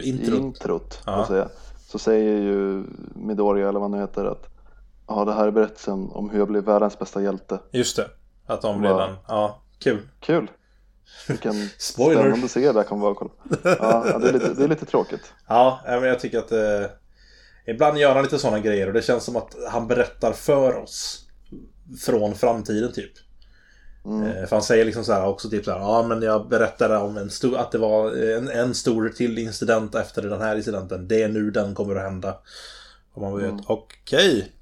i 0.00 0.08
Introt. 0.08 0.38
introt 0.38 1.02
Ja. 1.06 1.24
så, 1.24 1.32
säga, 1.32 1.48
så 1.86 1.98
säger 1.98 2.40
ju 2.40 2.84
Midoriya 3.14 3.68
eller 3.68 3.80
vad 3.80 3.90
han 3.90 3.98
nu 3.98 4.06
heter 4.06 4.24
att 4.24 4.46
ja, 5.06 5.24
det 5.24 5.32
här 5.32 5.46
är 5.46 5.50
berättelsen 5.50 6.08
om 6.12 6.30
hur 6.30 6.38
jag 6.38 6.48
blev 6.48 6.64
världens 6.64 6.98
bästa 6.98 7.22
hjälte. 7.22 7.58
Just 7.70 7.96
det. 7.96 8.06
Att 8.46 8.62
de 8.62 8.82
redan... 8.82 9.16
Ja, 9.28 9.58
kul. 9.78 10.08
Kul! 10.20 10.50
Vilken 11.28 11.52
Spoiler. 11.78 12.20
spännande 12.20 12.48
serie 12.48 12.72
där 12.72 12.82
kommer 12.82 13.02
vara. 13.02 13.28
Ja, 13.64 14.04
ja, 14.12 14.18
det, 14.18 14.28
är 14.28 14.32
lite, 14.32 14.54
det 14.54 14.64
är 14.64 14.68
lite 14.68 14.86
tråkigt. 14.86 15.32
Ja, 15.48 15.80
men 15.86 16.02
jag 16.04 16.20
tycker 16.20 16.38
att 16.38 16.52
eh, 16.52 16.90
Ibland 17.66 17.98
gör 17.98 18.14
han 18.14 18.22
lite 18.24 18.38
sådana 18.38 18.58
grejer 18.60 18.86
och 18.86 18.92
det 18.92 19.02
känns 19.02 19.24
som 19.24 19.36
att 19.36 19.56
han 19.70 19.86
berättar 19.86 20.32
för 20.32 20.76
oss 20.76 21.26
Från 22.00 22.34
framtiden 22.34 22.92
typ 22.92 23.12
Mm. 24.04 24.22
eh, 24.26 24.46
För 24.46 24.56
han 24.56 24.62
säger 24.62 24.84
liksom 24.84 25.04
så 25.04 25.12
här 25.12 25.26
också 25.26 25.50
typ 25.50 25.64
så 25.64 25.70
här 25.70 25.78
Ja 25.78 26.02
men 26.08 26.22
jag 26.22 26.48
berättade 26.48 26.96
om 26.96 27.16
en 27.16 27.30
stor 27.30 27.56
Att 27.58 27.72
det 27.72 27.78
var 27.78 28.12
en, 28.36 28.48
en 28.48 28.74
stor 28.74 29.08
till 29.08 29.38
incident 29.38 29.94
efter 29.94 30.22
den 30.22 30.40
här 30.40 30.56
incidenten 30.56 31.08
Det 31.08 31.22
är 31.22 31.28
nu 31.28 31.50
den 31.50 31.74
kommer 31.74 31.96
att 31.96 32.02
hända 32.02 32.38
Och 33.12 33.22
man 33.22 33.36
vet, 33.36 33.50
Mm. 33.50 33.64
okej 33.66 34.52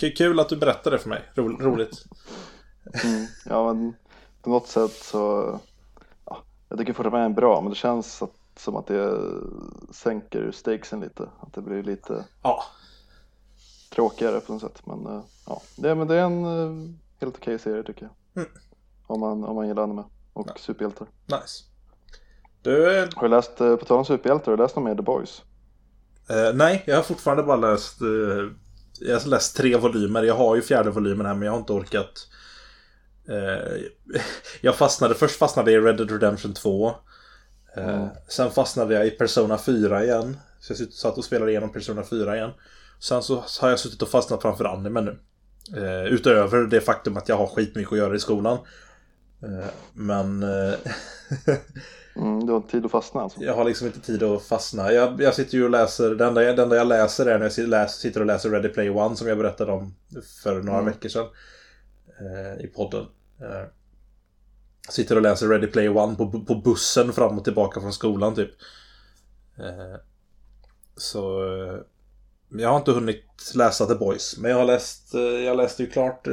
K- 0.00 0.06
Kul 0.16 0.40
att 0.40 0.48
du 0.48 0.56
berättade 0.56 0.98
för 0.98 1.08
mig, 1.08 1.22
Ro, 1.34 1.48
roligt 1.48 2.04
Mm. 3.04 3.26
Ja, 3.44 3.72
men 3.72 3.94
på 4.42 4.50
något 4.50 4.68
sätt 4.68 4.92
så 4.92 5.60
ja, 6.26 6.42
Jag 6.68 6.78
tycker 6.78 6.92
fortfarande 6.92 7.24
den 7.24 7.32
är 7.32 7.36
bra 7.36 7.60
men 7.60 7.70
det 7.70 7.76
känns 7.76 8.22
att, 8.22 8.32
som 8.56 8.76
att 8.76 8.86
det 8.86 9.18
sänker 9.90 10.50
stakesen 10.52 11.00
lite. 11.00 11.28
Att 11.40 11.52
det 11.52 11.62
blir 11.62 11.82
lite 11.82 12.24
Ja, 12.42 12.64
tråkigare 13.94 14.40
på 14.40 14.52
något 14.52 14.62
sätt. 14.62 14.82
Men 14.84 15.06
eh, 15.06 15.22
ja, 15.46 15.62
det, 15.76 15.94
men 15.94 16.08
det 16.08 16.14
är 16.14 16.24
en 16.24 16.44
eh, 16.44 16.94
helt 17.20 17.36
okej 17.36 17.58
serie 17.58 17.82
tycker 17.82 18.02
jag. 18.02 18.42
Mm. 18.42 18.54
Om, 19.06 19.20
man, 19.20 19.44
om 19.44 19.56
man 19.56 19.68
gillar 19.68 19.82
anime 19.82 20.04
och 20.32 20.60
superhjältar. 20.60 21.06
nice 21.26 21.64
Du, 22.62 22.98
eh, 22.98 23.08
Har 23.14 23.22
du 23.22 23.28
läst, 23.28 23.56
på 23.56 23.76
tal 23.76 23.98
om 23.98 24.04
superhjältar, 24.04 24.52
har 24.52 24.56
du 24.56 24.62
läst 24.62 24.76
något 24.76 24.84
mer 24.84 24.94
The 24.94 25.02
Boys? 25.02 25.42
Uh, 26.30 26.54
nej, 26.54 26.82
jag 26.86 26.96
har 26.96 27.02
fortfarande 27.02 27.42
bara 27.42 27.56
läst... 27.56 28.02
Uh, 28.02 28.50
jag 29.00 29.20
har 29.20 29.28
läst 29.28 29.56
tre 29.56 29.76
volymer. 29.76 30.22
Jag 30.22 30.34
har 30.34 30.56
ju 30.56 30.62
fjärde 30.62 30.90
volymen 30.90 31.26
här 31.26 31.34
men 31.34 31.42
jag 31.42 31.52
har 31.52 31.58
inte 31.58 31.72
orkat. 31.72 32.28
Uh, 33.28 33.82
jag 34.60 34.76
fastnade, 34.76 35.14
först 35.14 35.38
fastnade 35.38 35.72
jag 35.72 35.82
i 35.82 35.86
Red 35.86 35.96
Dead 35.96 36.10
Redemption 36.10 36.54
2. 36.54 36.94
Mm. 37.76 38.08
Sen 38.28 38.50
fastnade 38.50 38.94
jag 38.94 39.06
i 39.06 39.10
Persona 39.10 39.58
4 39.58 40.04
igen. 40.04 40.36
Så 40.60 40.72
jag 40.72 40.92
satt 40.92 41.18
och 41.18 41.24
spelade 41.24 41.50
igenom 41.50 41.72
Persona 41.72 42.04
4 42.04 42.36
igen. 42.36 42.50
Sen 43.00 43.22
så 43.22 43.44
har 43.60 43.70
jag 43.70 43.78
suttit 43.78 44.02
och 44.02 44.08
fastnat 44.08 44.42
framför 44.42 44.64
anime 44.64 45.00
nu. 45.00 45.18
utöver 46.08 46.58
det 46.58 46.80
faktum 46.80 47.16
att 47.16 47.28
jag 47.28 47.36
har 47.36 47.46
skitmycket 47.46 47.92
att 47.92 47.98
göra 47.98 48.14
i 48.14 48.18
skolan. 48.18 48.58
men... 49.92 50.44
Mm, 52.16 52.46
du 52.46 52.52
har 52.52 52.56
inte 52.56 52.70
tid 52.70 52.84
att 52.84 52.90
fastna 52.90 53.20
alltså? 53.20 53.42
Jag 53.42 53.54
har 53.54 53.64
liksom 53.64 53.86
inte 53.86 54.00
tid 54.00 54.22
att 54.22 54.42
fastna. 54.42 54.92
Jag, 54.92 55.20
jag 55.20 55.34
sitter 55.34 55.54
ju 55.54 55.64
och 55.64 55.70
läser, 55.70 56.14
det 56.14 56.26
enda, 56.26 56.40
det 56.40 56.62
enda 56.62 56.76
jag 56.76 56.86
läser 56.86 57.26
är 57.26 57.38
när 57.38 57.78
jag 57.78 57.90
sitter 57.90 58.20
och 58.20 58.26
läser 58.26 58.50
Ready 58.50 58.68
Play 58.68 58.90
One 58.90 59.16
som 59.16 59.28
jag 59.28 59.38
berättade 59.38 59.72
om 59.72 59.94
för 60.42 60.62
några 60.62 60.78
mm. 60.78 60.92
veckor 60.92 61.08
sedan. 61.08 61.26
Eh, 62.20 62.64
I 62.64 62.66
podden. 62.66 63.06
Sitter 64.88 65.16
och 65.16 65.22
läser 65.22 65.48
Ready 65.48 65.66
Play 65.66 65.88
One 65.88 66.16
på, 66.16 66.30
på 66.30 66.54
bussen 66.54 67.12
fram 67.12 67.38
och 67.38 67.44
tillbaka 67.44 67.80
från 67.80 67.92
skolan 67.92 68.34
typ. 68.34 68.50
Eh, 69.58 70.00
så 70.96 71.44
eh, 71.44 71.80
jag 72.48 72.68
har 72.68 72.76
inte 72.76 72.92
hunnit 72.92 73.24
läsa 73.54 73.86
The 73.86 73.94
Boys. 73.94 74.38
Men 74.38 74.50
jag 74.50 74.58
har 74.58 74.64
läst, 74.64 75.14
eh, 75.14 75.20
jag 75.20 75.56
läste 75.56 75.82
ju 75.82 75.90
klart 75.90 76.28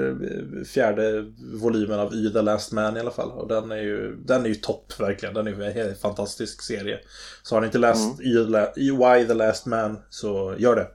fjärde 0.68 1.26
volymen 1.54 2.00
av 2.00 2.14
Y 2.14 2.34
The 2.34 2.41
Last 2.41 2.72
Man 2.72 2.97
i 2.97 3.00
alla 3.00 3.12
fall. 3.12 3.32
Och 3.32 3.47
den 3.47 3.72
är 3.72 3.82
ju, 3.82 4.16
den 4.16 4.45
är 4.45 4.50
ju 4.50 4.56
topp 4.56 5.00
verkligen. 5.00 5.36
Den 5.36 5.47
är 5.47 5.62
en 5.62 5.74
helt 5.74 6.02
fantastisk 6.02 6.62
serie. 6.62 7.00
Så 7.43 7.56
har 7.56 7.62
ni 7.62 7.66
inte 7.66 7.78
läst 7.78 8.20
mm. 8.20 8.68
Y, 8.76 8.91
Why 8.91 9.28
The 9.28 9.34
Last 9.34 9.66
Man 9.66 10.00
så 10.10 10.56
gör 10.58 10.76
det. 10.76 10.88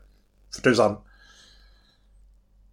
För 0.54 0.62
tusan. 0.62 0.96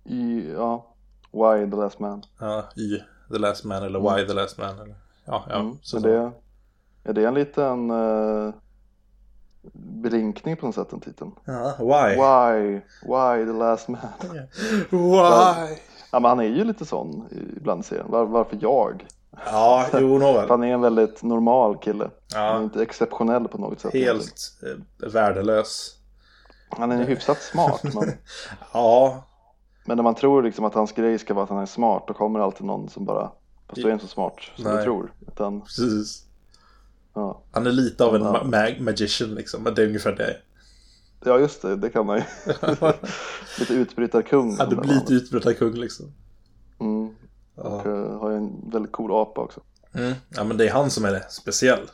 Y, 0.06 0.52
ja. 0.52 0.96
Why 1.32 1.72
The 1.72 1.78
Last 1.78 2.00
Man. 2.00 2.24
Ja, 2.40 2.70
Y 2.76 3.02
The 3.32 3.38
Last 3.38 3.64
Man 3.64 3.84
eller 3.84 4.00
Why 4.00 4.22
mm. 4.22 4.28
The 4.28 4.34
Last 4.34 4.58
Man. 4.58 4.80
Eller, 4.80 4.96
ja, 5.26 5.46
ja. 5.50 5.60
Mm. 5.60 5.78
Så, 5.82 5.98
är, 5.98 6.02
det, 6.02 6.32
är 7.04 7.14
det 7.14 7.26
en 7.26 7.34
liten... 7.34 7.92
Uh 7.92 8.54
blinkning 9.74 10.58
på 10.58 10.66
något 10.66 10.76
sätt 10.76 10.90
den 10.90 11.00
titeln. 11.00 11.32
Ja, 11.46 11.76
why? 11.80 12.16
Why? 12.16 12.74
Why 13.04 13.46
the 13.46 13.60
last 13.60 13.88
man? 13.88 14.00
Why? 14.90 15.78
Ja, 16.12 16.20
men 16.20 16.26
han 16.26 16.40
är 16.40 16.44
ju 16.44 16.64
lite 16.64 16.86
sån 16.86 17.28
ibland 17.58 17.82
i 17.82 17.84
serien. 17.84 18.12
Var, 18.12 18.26
varför 18.26 18.58
jag? 18.62 19.06
Ja, 19.46 19.86
jo 19.94 20.18
nåväl. 20.18 20.46
Han 20.50 20.64
är 20.64 20.74
en 20.74 20.82
väldigt 20.82 21.24
normal 21.24 21.78
kille. 21.78 22.10
Ja. 22.34 22.40
Han 22.40 22.60
är 22.60 22.64
inte 22.64 22.82
exceptionell 22.82 23.48
på 23.48 23.58
något 23.58 23.80
sätt. 23.80 23.94
Helt 23.94 24.34
eh, 24.64 25.10
värdelös. 25.10 25.96
Han 26.70 26.92
är 26.92 27.06
hyfsat 27.06 27.42
smart. 27.42 27.84
Men... 27.84 27.94
ja. 28.74 29.24
Men 29.86 29.98
när 29.98 30.04
man 30.04 30.16
tror 30.16 30.44
liksom 30.44 30.66
att 30.66 30.74
hans 30.74 30.92
grej 30.92 31.20
ska 31.20 31.34
vara 31.34 31.44
att 31.44 31.50
han 31.50 31.62
är 31.62 31.66
smart 31.66 32.04
då 32.08 32.14
kommer 32.14 32.40
alltid 32.40 32.66
någon 32.66 32.90
som 32.90 33.06
bara 33.06 33.32
Fast 33.68 33.82
du 33.82 33.90
är 33.90 33.94
inte 33.94 34.06
så 34.06 34.12
smart 34.12 34.36
som 34.56 34.64
Nej. 34.64 34.78
du 34.78 34.84
tror. 34.84 35.14
Utan... 35.28 35.62
Precis. 35.62 36.26
Ja. 37.14 37.44
Han 37.52 37.68
är 37.68 37.72
lite 37.72 38.06
av 38.06 38.16
en 38.16 38.22
ja. 38.22 38.44
mag 38.44 38.82
magician 38.82 39.36
liksom, 39.36 39.64
men 39.64 39.74
det 39.74 39.84
är 39.84 39.88
ungefär 39.88 40.12
det. 40.12 40.38
Ja 41.26 41.40
just 41.40 41.62
det, 41.62 41.76
det 41.76 41.90
kan 41.90 42.06
man 42.06 42.18
ju. 42.18 42.24
lite 43.60 43.74
utbrytarkung. 43.74 44.56
Ja, 44.60 44.66
det 44.66 44.76
blir 44.76 44.94
lite 44.94 45.14
utbrytarkung 45.14 45.74
liksom. 45.74 46.14
Mm. 46.80 47.16
Och 47.56 47.86
uh, 47.86 48.20
har 48.20 48.30
ju 48.30 48.38
en 48.38 48.70
väldigt 48.72 48.92
cool 48.92 49.12
apa 49.12 49.42
också. 49.42 49.62
Mm. 49.94 50.14
Ja 50.30 50.44
men 50.44 50.58
det 50.58 50.68
är 50.68 50.72
han 50.72 50.90
som 50.90 51.06
är 51.06 51.12
det, 51.12 51.26
speciell. 51.30 51.90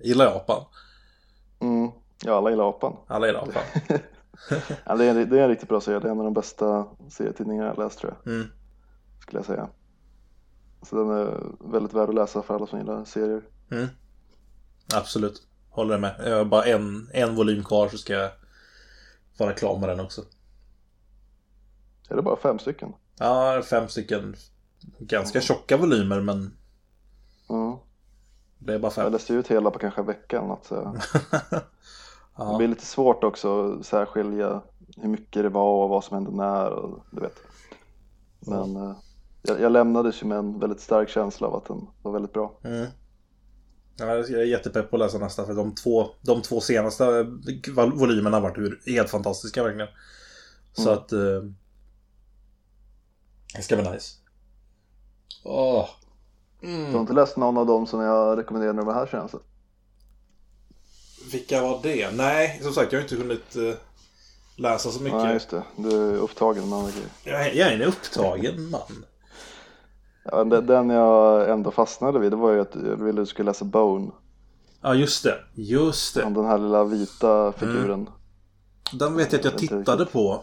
Gillar 0.00 0.24
jag 0.24 0.36
apan? 0.36 0.64
Mm. 1.60 1.90
Ja, 2.24 2.36
alla 2.36 2.50
gillar 2.50 2.68
apan. 2.68 2.96
Alla 3.06 3.26
gillar 3.26 3.40
apan. 3.40 3.62
ja, 4.84 4.96
det, 4.96 5.04
är, 5.04 5.14
det 5.26 5.38
är 5.38 5.42
en 5.42 5.48
riktigt 5.48 5.68
bra 5.68 5.80
serie, 5.80 5.98
det 5.98 6.08
är 6.08 6.12
en 6.12 6.18
av 6.18 6.24
de 6.24 6.34
bästa 6.34 6.86
serietidningarna 7.08 7.68
jag 7.68 7.78
läst 7.78 7.98
tror 7.98 8.16
jag. 8.24 8.34
Mm. 8.34 8.46
Skulle 9.20 9.38
jag 9.38 9.46
säga. 9.46 9.68
Så 10.82 10.96
den 10.96 11.10
är 11.10 11.42
väldigt 11.72 11.92
värd 11.92 12.08
att 12.08 12.14
läsa 12.14 12.42
för 12.42 12.54
alla 12.54 12.66
som 12.66 12.78
gillar 12.78 13.04
serier. 13.04 13.42
Mm. 13.70 13.86
Absolut. 14.94 15.42
Håller 15.70 15.98
med. 15.98 16.14
Jag 16.24 16.36
har 16.36 16.44
bara 16.44 16.64
en, 16.64 17.10
en 17.12 17.34
volym 17.34 17.64
kvar 17.64 17.88
så 17.88 17.98
ska 17.98 18.12
jag 18.12 18.30
vara 19.38 19.52
klar 19.52 19.78
med 19.78 19.88
den 19.88 20.00
också. 20.00 20.22
Är 22.08 22.16
det 22.16 22.22
bara 22.22 22.36
fem 22.36 22.58
stycken? 22.58 22.92
Ja, 23.18 23.62
fem 23.62 23.88
stycken. 23.88 24.36
Ganska 24.98 25.40
tjocka 25.40 25.76
volymer 25.76 26.20
men... 26.20 26.56
Mm. 27.50 27.76
Det 28.58 28.74
är 28.74 28.78
bara 28.78 28.92
fem. 28.92 29.04
Jag 29.04 29.12
läste 29.12 29.34
ut 29.34 29.48
hela 29.48 29.70
på 29.70 29.78
kanske 29.78 30.00
en 30.00 30.06
vecka 30.06 30.36
eller 30.36 30.48
något. 30.48 30.66
Så... 30.66 30.74
ja. 32.36 32.44
Det 32.44 32.56
blir 32.56 32.68
lite 32.68 32.86
svårt 32.86 33.24
också 33.24 33.72
att 33.72 33.86
särskilja 33.86 34.62
hur 34.96 35.08
mycket 35.08 35.42
det 35.42 35.48
var 35.48 35.84
och 35.84 35.88
vad 35.88 36.04
som 36.04 36.14
hände 36.14 36.30
när 36.30 36.70
och 36.70 37.04
du 37.10 37.20
vet. 37.20 37.36
Men 38.40 38.76
mm. 38.76 38.94
jag, 39.42 39.60
jag 39.60 39.72
lämnades 39.72 40.22
ju 40.22 40.26
med 40.26 40.38
en 40.38 40.58
väldigt 40.58 40.80
stark 40.80 41.08
känsla 41.08 41.46
av 41.46 41.54
att 41.54 41.64
den 41.64 41.86
var 42.02 42.12
väldigt 42.12 42.32
bra. 42.32 42.58
Mm. 42.64 42.86
Jag 43.96 44.18
är 44.18 44.44
jättepepp 44.44 44.90
på 44.90 44.96
att 44.96 45.00
läsa 45.00 45.18
nästa 45.18 45.46
för 45.46 45.54
de 45.54 45.74
två, 45.74 46.06
de 46.20 46.42
två 46.42 46.60
senaste 46.60 47.04
volymerna 47.94 48.36
har 48.36 48.40
varit 48.40 48.86
helt 48.86 49.10
fantastiska 49.10 49.62
verkligen. 49.62 49.88
Så 50.72 50.90
mm. 50.90 50.94
att... 50.94 51.12
Eh, 51.12 51.42
det 53.56 53.62
ska 53.62 53.76
bli 53.76 53.90
nice. 53.90 54.14
Åh. 55.44 55.88
Mm. 56.62 56.84
Du 56.84 56.92
har 56.92 57.00
inte 57.00 57.12
läst 57.12 57.36
någon 57.36 57.58
av 57.58 57.66
dem 57.66 57.86
som 57.86 58.00
jag 58.00 58.38
rekommenderade 58.38 58.76
när 58.76 58.82
du 58.82 58.86
var 58.86 58.94
här 58.94 59.06
senast? 59.06 59.34
Vilka 61.32 61.62
var 61.62 61.80
det? 61.82 62.10
Nej, 62.10 62.60
som 62.62 62.72
sagt 62.72 62.92
jag 62.92 62.98
har 62.98 63.02
inte 63.02 63.16
hunnit 63.16 63.56
uh, 63.56 63.74
läsa 64.56 64.90
så 64.90 65.02
mycket. 65.02 65.18
Nej, 65.18 65.32
just 65.32 65.50
det. 65.50 65.62
Du 65.76 65.90
är 65.90 66.16
upptagen 66.16 66.70
grejer. 66.70 67.08
Jag, 67.24 67.54
jag 67.54 67.68
är 67.68 67.72
en 67.72 67.82
upptagen 67.82 68.70
man. 68.70 69.04
Ja, 70.24 70.44
den 70.44 70.90
jag 70.90 71.50
ändå 71.50 71.70
fastnade 71.70 72.18
vid 72.18 72.32
det 72.32 72.36
var 72.36 72.52
ju 72.52 72.60
att 72.60 72.74
jag 72.74 72.96
ville 72.96 73.08
att 73.08 73.16
du 73.16 73.26
skulle 73.26 73.50
läsa 73.50 73.64
Bone. 73.64 74.10
Ja 74.82 74.94
just 74.94 75.22
det, 75.22 75.38
just 75.54 76.14
det. 76.14 76.22
Den 76.22 76.44
här 76.44 76.58
lilla 76.58 76.84
vita 76.84 77.52
figuren. 77.52 78.00
Mm. 78.00 78.12
Den 78.92 79.16
vet 79.16 79.32
jag 79.32 79.38
att 79.38 79.44
jag 79.44 79.58
tittade 79.58 80.06
på. 80.06 80.42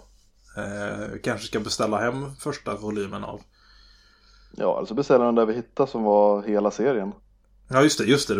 Eh, 0.57 1.19
kanske 1.23 1.47
ska 1.47 1.59
beställa 1.59 1.97
hem 1.97 2.35
första 2.35 2.75
volymen 2.75 3.23
av. 3.23 3.41
Ja, 4.51 4.77
alltså 4.79 4.93
beställa 4.93 5.25
den 5.25 5.35
där 5.35 5.45
vi 5.45 5.53
hittade 5.53 5.91
som 5.91 6.03
var 6.03 6.43
hela 6.43 6.71
serien. 6.71 7.11
Ja 7.69 7.83
just 7.83 7.97
det, 7.97 8.05
just 8.05 8.27
det, 8.27 8.35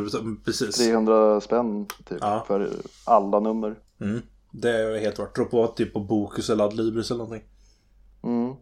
precis. 0.45 0.75
300 0.75 1.41
spänn 1.41 1.85
typ 1.85 2.17
ja. 2.21 2.43
för 2.47 2.69
alla 3.05 3.39
nummer. 3.39 3.79
Mm. 4.01 4.21
Det 4.51 4.69
är 4.69 4.99
helt 4.99 5.19
värt. 5.19 5.35
Tror 5.35 5.45
på 5.45 5.67
typ 5.67 5.93
på 5.93 5.99
Bokus 5.99 6.49
eller 6.49 6.63
Adlibris 6.63 7.11
eller 7.11 7.23
någonting. 7.23 7.47
Mm. 8.23 8.55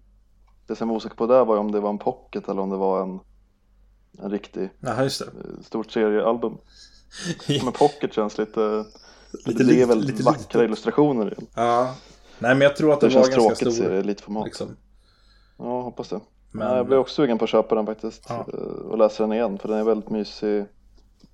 Det 0.68 0.76
som 0.76 0.88
jag 0.88 0.94
var 0.94 0.98
osäker 0.98 1.16
på 1.16 1.28
där 1.28 1.46
var 1.46 1.58
om 1.58 1.72
det 1.72 1.80
var 1.80 1.90
en 1.90 1.98
pocket 1.98 2.50
eller 2.50 2.62
om 2.62 2.70
det 2.70 2.78
var 2.78 3.04
en, 3.04 3.20
en 4.24 4.32
riktig 4.32 4.70
Aha, 4.88 5.04
just 5.04 5.20
det. 5.20 5.26
Eh, 5.26 5.64
stort 5.64 5.92
seriealbum. 5.92 6.58
Men 7.64 7.74
pocket 7.74 8.14
känns 8.14 8.38
lite, 8.38 8.86
lite 9.46 9.64
det 9.64 9.82
är 9.82 9.86
väl 9.86 10.02
lite, 10.02 10.24
vackra 10.24 10.60
lite. 10.60 10.66
illustrationer 10.66 11.26
igen. 11.26 11.48
Ja. 11.54 11.96
Nej 12.40 12.56
men 12.56 12.62
jag 12.62 12.76
tror 12.76 12.94
att 12.94 13.02
det, 13.02 13.08
det 13.08 13.16
var 13.16 13.22
ganska 13.22 13.36
stor. 13.36 13.50
Det 13.50 13.66
känns 13.66 13.78
tråkigt 13.78 14.06
lite 14.06 14.24
format. 14.24 14.46
Liksom. 14.46 14.76
Ja, 15.58 15.82
hoppas 15.82 16.10
det. 16.10 16.20
Men... 16.52 16.76
jag 16.76 16.86
blir 16.86 16.98
också 16.98 17.16
sugen 17.16 17.38
på 17.38 17.44
att 17.44 17.50
köpa 17.50 17.76
den 17.76 17.86
faktiskt. 17.86 18.26
Ja. 18.30 18.46
Eh, 18.54 18.60
och 18.60 18.98
läsa 18.98 19.24
den 19.24 19.34
igen 19.34 19.58
för 19.58 19.68
den 19.68 19.78
är 19.78 19.84
väldigt 19.84 20.10
mysig. 20.10 20.66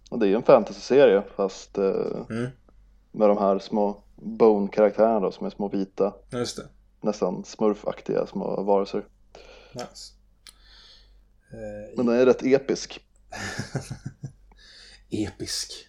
Och 0.09 0.19
det 0.19 0.25
är 0.25 0.29
ju 0.29 0.35
en 0.35 0.43
fantasy-serie 0.43 1.23
fast 1.35 1.77
eh, 1.77 2.25
mm. 2.29 2.49
med 3.11 3.29
de 3.29 3.37
här 3.37 3.59
små 3.59 4.03
Bone-karaktärerna 4.15 5.31
som 5.31 5.45
är 5.45 5.49
små 5.49 5.69
vita. 5.69 6.13
Just 6.31 6.57
det. 6.57 6.67
Nästan 7.01 7.43
smurfaktiga 7.43 8.25
små 8.25 8.63
varelser. 8.63 9.05
Nice. 9.73 10.13
Eh, 11.51 11.95
Men 11.97 12.05
den 12.05 12.15
är 12.15 12.25
rätt 12.25 12.43
episk. 12.43 12.99
episk. 15.09 15.87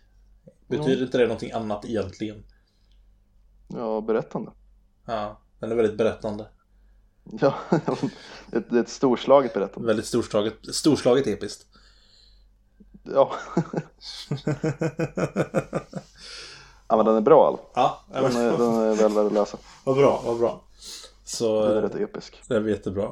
Betyder 0.66 0.97
ja. 0.97 1.05
inte 1.05 1.18
det 1.18 1.25
någonting 1.25 1.53
annat 1.53 1.85
egentligen? 1.85 2.45
Ja, 3.68 4.01
berättande. 4.01 4.53
Ja, 5.07 5.41
den 5.61 5.72
är 5.72 5.77
väldigt 5.77 5.99
berättande. 5.99 6.49
Ja, 7.41 7.55
det 8.47 8.72
är 8.72 8.81
ett 8.81 8.89
storslaget 8.89 9.55
berättande. 9.55 9.87
Väldigt 9.87 10.07
storslaget, 10.07 10.55
storslaget 10.75 11.27
episkt. 11.27 11.66
Ja. 13.03 13.33
ja, 16.89 16.97
men 16.97 17.07
den 17.07 17.16
är 17.16 17.20
bra 17.20 17.47
alltså. 17.47 17.64
Ja, 17.75 18.05
den, 18.12 18.37
är, 18.37 18.59
den 18.59 18.75
är 18.75 18.95
väl 18.95 19.12
värd 19.12 19.27
att 19.27 19.33
läsa. 19.33 19.59
Vad 19.85 19.97
bra, 19.97 20.22
vad 20.25 20.39
bra. 20.39 20.64
Så, 21.25 21.66
den 21.66 21.77
är 21.77 21.83
rätt 21.83 21.95
episk. 21.95 22.43
Det 22.49 22.57
är 22.57 22.68
jättebra. 22.68 23.11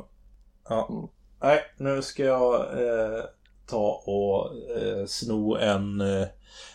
Ja. 0.68 0.88
Mm. 0.90 1.08
Nej, 1.40 1.60
nu 1.76 2.02
ska 2.02 2.24
jag 2.24 2.54
eh, 2.54 3.24
ta 3.66 4.02
och 4.06 4.54
eh, 4.76 5.06
sno 5.06 5.56
en 5.56 6.00
eh, 6.00 6.26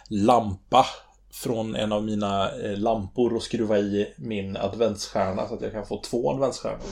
lampa 0.10 0.86
från 1.32 1.76
en 1.76 1.92
av 1.92 2.04
mina 2.04 2.52
eh, 2.52 2.78
lampor 2.78 3.36
och 3.36 3.44
skruva 3.44 3.78
i 3.78 4.14
min 4.18 4.58
adventsstjärna 4.58 5.48
så 5.48 5.54
att 5.54 5.62
jag 5.62 5.72
kan 5.72 5.86
få 5.86 6.02
två 6.02 6.32
adventsstjärnor. 6.32 6.88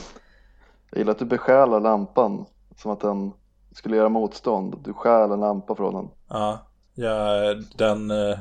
Jag 0.95 0.99
gillar 0.99 1.11
att 1.11 1.19
du 1.19 1.25
besjälar 1.25 1.79
lampan 1.79 2.45
som 2.77 2.91
att 2.91 2.99
den 2.99 3.31
skulle 3.71 3.95
göra 3.97 4.09
motstånd. 4.09 4.75
Du 4.83 4.93
stjäl 4.93 5.31
en 5.31 5.39
lampa 5.39 5.75
från 5.75 5.93
den. 5.93 6.09
Ja, 6.29 6.67
ja 6.93 7.53
den... 7.77 8.11
Eh, 8.11 8.39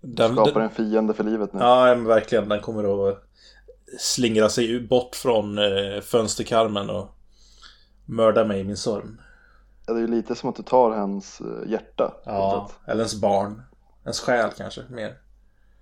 den 0.00 0.32
skapar 0.32 0.60
en 0.60 0.70
fiende 0.70 1.14
för 1.14 1.24
livet 1.24 1.52
nu. 1.52 1.60
Ja, 1.60 1.84
men 1.84 2.04
verkligen. 2.04 2.48
Den 2.48 2.60
kommer 2.60 3.08
att 3.08 3.22
slingra 3.98 4.48
sig 4.48 4.86
bort 4.88 5.14
från 5.14 5.58
eh, 5.58 6.00
fönsterkarmen 6.02 6.90
och 6.90 7.08
mörda 8.04 8.44
mig 8.44 8.60
i 8.60 8.64
min 8.64 8.76
sömn. 8.76 9.20
Ja, 9.86 9.92
det 9.92 9.98
är 9.98 10.02
ju 10.02 10.08
lite 10.08 10.34
som 10.34 10.50
att 10.50 10.56
du 10.56 10.62
tar 10.62 10.90
hans 10.90 11.40
eh, 11.40 11.70
hjärta. 11.70 12.14
Ja, 12.24 12.70
eller 12.86 13.00
ens 13.00 13.20
barn. 13.20 13.62
Ens 14.02 14.20
själ 14.20 14.50
kanske, 14.56 14.82
mer. 14.90 15.14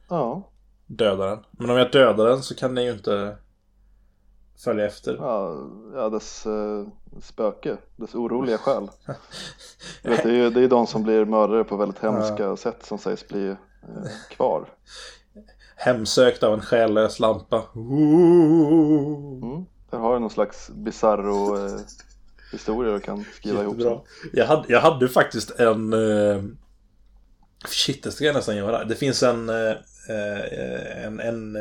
Ja. 0.08 0.50
Döda 0.86 1.26
den. 1.26 1.44
Men 1.50 1.70
om 1.70 1.76
jag 1.76 1.92
dödar 1.92 2.26
den 2.26 2.42
så 2.42 2.54
kan 2.54 2.74
den 2.74 2.84
ju 2.84 2.92
inte 2.92 3.36
följa 4.58 4.86
efter. 4.86 5.16
Ja, 5.16 5.68
ja 5.94 6.08
dess 6.08 6.46
uh, 6.46 6.86
spöke, 7.22 7.76
dess 7.96 8.14
oroliga 8.14 8.58
själ. 8.64 8.90
vet, 10.02 10.22
det, 10.22 10.30
är 10.30 10.34
ju, 10.34 10.50
det 10.50 10.60
är 10.60 10.68
de 10.68 10.86
som 10.86 11.02
blir 11.02 11.24
mördare 11.24 11.64
på 11.64 11.76
väldigt 11.76 12.02
hemska 12.02 12.42
ja. 12.42 12.56
sätt 12.56 12.86
som 12.86 12.98
sägs 12.98 13.28
bli 13.28 13.48
uh, 13.48 13.56
kvar. 14.30 14.68
Hemsökt 15.76 16.42
av 16.42 16.54
en 16.54 16.60
själlös 16.60 17.20
lampa. 17.20 17.62
Mm, 17.74 19.64
där 19.90 19.98
har 19.98 20.14
du 20.14 20.20
någon 20.20 20.30
slags 20.30 20.70
bizarro 20.70 21.56
uh, 21.56 21.80
historia 22.52 22.92
du 22.92 23.00
kan 23.00 23.24
skriva 23.34 23.62
Jättebra. 23.62 23.90
ihop. 23.90 24.06
Jag 24.32 24.46
hade, 24.46 24.64
jag 24.68 24.80
hade 24.80 25.08
faktiskt 25.08 25.50
en... 25.50 25.92
Uh, 25.92 26.44
shit, 27.68 28.02
det 28.02 28.12
ska 28.12 28.24
jag 28.24 28.34
nästan 28.34 28.56
göra. 28.56 28.84
Det 28.84 28.94
finns 28.94 29.22
en... 29.22 29.48
Uh, 29.48 29.74
en, 31.04 31.20
en 31.20 31.56